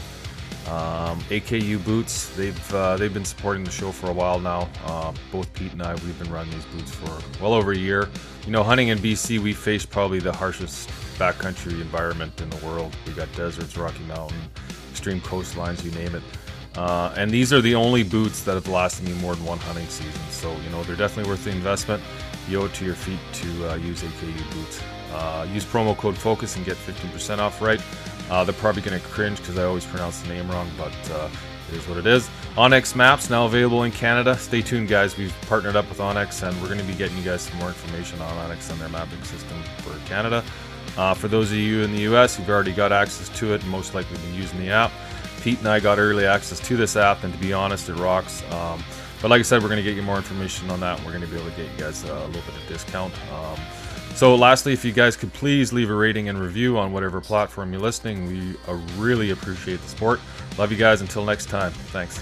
Um, 0.67 1.19
AKU 1.23 1.83
boots. 1.83 2.29
They've 2.37 2.73
uh, 2.73 2.95
they've 2.95 3.13
been 3.13 3.25
supporting 3.25 3.65
the 3.65 3.71
show 3.71 3.91
for 3.91 4.09
a 4.09 4.13
while 4.13 4.39
now. 4.39 4.69
Uh, 4.85 5.11
both 5.31 5.53
Pete 5.53 5.73
and 5.73 5.83
I, 5.83 5.93
we've 5.95 6.17
been 6.17 6.31
running 6.31 6.53
these 6.53 6.65
boots 6.65 6.91
for 6.91 7.43
well 7.43 7.53
over 7.53 7.73
a 7.73 7.77
year. 7.77 8.07
You 8.45 8.51
know, 8.51 8.63
hunting 8.63 8.87
in 8.87 8.97
BC, 8.99 9.39
we 9.39 9.53
face 9.53 9.85
probably 9.85 10.19
the 10.19 10.31
harshest 10.31 10.89
backcountry 11.17 11.73
environment 11.81 12.39
in 12.39 12.49
the 12.49 12.65
world. 12.65 12.95
We 13.05 13.11
got 13.13 13.27
deserts, 13.35 13.75
Rocky 13.75 14.03
Mountain, 14.03 14.39
extreme 14.89 15.19
coastlines, 15.21 15.83
you 15.83 15.91
name 15.91 16.15
it. 16.15 16.23
Uh, 16.77 17.13
and 17.17 17.29
these 17.29 17.51
are 17.51 17.61
the 17.61 17.75
only 17.75 18.03
boots 18.03 18.43
that 18.43 18.53
have 18.53 18.67
lasted 18.67 19.05
me 19.07 19.13
more 19.15 19.35
than 19.35 19.45
one 19.45 19.59
hunting 19.59 19.87
season. 19.87 20.21
So 20.31 20.55
you 20.63 20.69
know, 20.69 20.81
they're 20.83 20.95
definitely 20.95 21.29
worth 21.29 21.43
the 21.43 21.51
investment. 21.51 22.01
You 22.47 22.61
owe 22.61 22.65
it 22.65 22.73
to 22.75 22.85
your 22.85 22.95
feet 22.95 23.19
to 23.33 23.71
uh, 23.71 23.75
use 23.75 24.01
AKU 24.01 24.53
boots. 24.53 24.81
Uh, 25.13 25.47
use 25.53 25.63
promo 25.63 25.95
code 25.95 26.17
FOCUS 26.17 26.55
and 26.55 26.65
get 26.65 26.75
15% 26.75 27.37
off. 27.37 27.61
Right. 27.61 27.81
Uh, 28.33 28.43
they're 28.43 28.55
probably 28.55 28.81
going 28.81 28.99
to 28.99 29.07
cringe 29.09 29.37
because 29.37 29.59
I 29.59 29.63
always 29.63 29.85
pronounce 29.85 30.19
the 30.21 30.29
name 30.29 30.49
wrong, 30.49 30.67
but 30.75 31.11
uh, 31.11 31.29
it 31.69 31.75
is 31.75 31.87
what 31.87 31.99
it 31.99 32.07
is. 32.07 32.27
onX 32.55 32.95
Maps 32.95 33.29
now 33.29 33.45
available 33.45 33.83
in 33.83 33.91
Canada. 33.91 34.35
Stay 34.39 34.63
tuned, 34.63 34.87
guys. 34.87 35.15
We've 35.15 35.35
partnered 35.41 35.75
up 35.75 35.87
with 35.87 35.99
onX, 35.99 36.41
and 36.41 36.59
we're 36.59 36.67
going 36.67 36.79
to 36.79 36.83
be 36.83 36.95
getting 36.95 37.15
you 37.15 37.21
guys 37.21 37.43
some 37.43 37.59
more 37.59 37.67
information 37.67 38.19
on 38.23 38.49
onX 38.49 38.71
and 38.71 38.81
their 38.81 38.89
mapping 38.89 39.21
system 39.21 39.61
for 39.83 39.95
Canada. 40.07 40.43
Uh, 40.97 41.13
for 41.13 41.27
those 41.27 41.51
of 41.51 41.59
you 41.59 41.83
in 41.83 41.91
the 41.91 42.11
US, 42.11 42.39
you've 42.39 42.49
already 42.49 42.73
got 42.73 42.91
access 42.91 43.29
to 43.37 43.53
it 43.53 43.61
and 43.61 43.69
most 43.69 43.93
likely 43.93 44.17
been 44.17 44.33
using 44.33 44.59
the 44.59 44.71
app. 44.71 44.91
Pete 45.43 45.59
and 45.59 45.67
I 45.67 45.79
got 45.79 45.99
early 45.99 46.25
access 46.25 46.59
to 46.61 46.75
this 46.75 46.95
app, 46.95 47.23
and 47.23 47.31
to 47.35 47.39
be 47.39 47.53
honest, 47.53 47.87
it 47.87 47.93
rocks. 47.97 48.41
Um, 48.49 48.83
but 49.21 49.29
like 49.29 49.41
I 49.41 49.43
said, 49.43 49.61
we're 49.61 49.69
going 49.69 49.77
to 49.77 49.83
get 49.83 49.95
you 49.95 50.01
more 50.01 50.17
information 50.17 50.71
on 50.71 50.79
that. 50.79 50.97
And 50.97 51.05
we're 51.05 51.13
going 51.13 51.23
to 51.23 51.29
be 51.29 51.39
able 51.39 51.51
to 51.51 51.55
get 51.55 51.71
you 51.71 51.77
guys 51.77 52.03
a 52.03 52.15
little 52.25 52.31
bit 52.31 52.55
of 52.55 52.67
discount. 52.67 53.13
Um, 53.31 53.59
so, 54.15 54.35
lastly, 54.35 54.73
if 54.73 54.85
you 54.85 54.91
guys 54.91 55.17
could 55.17 55.33
please 55.33 55.73
leave 55.73 55.89
a 55.89 55.95
rating 55.95 56.29
and 56.29 56.39
review 56.39 56.77
on 56.77 56.93
whatever 56.93 57.19
platform 57.19 57.73
you're 57.73 57.81
listening, 57.81 58.27
we 58.27 58.55
uh, 58.67 58.73
really 58.97 59.31
appreciate 59.31 59.81
the 59.81 59.87
support. 59.87 60.19
Love 60.57 60.71
you 60.71 60.77
guys. 60.77 61.01
Until 61.01 61.25
next 61.25 61.47
time. 61.47 61.71
Thanks. 61.71 62.19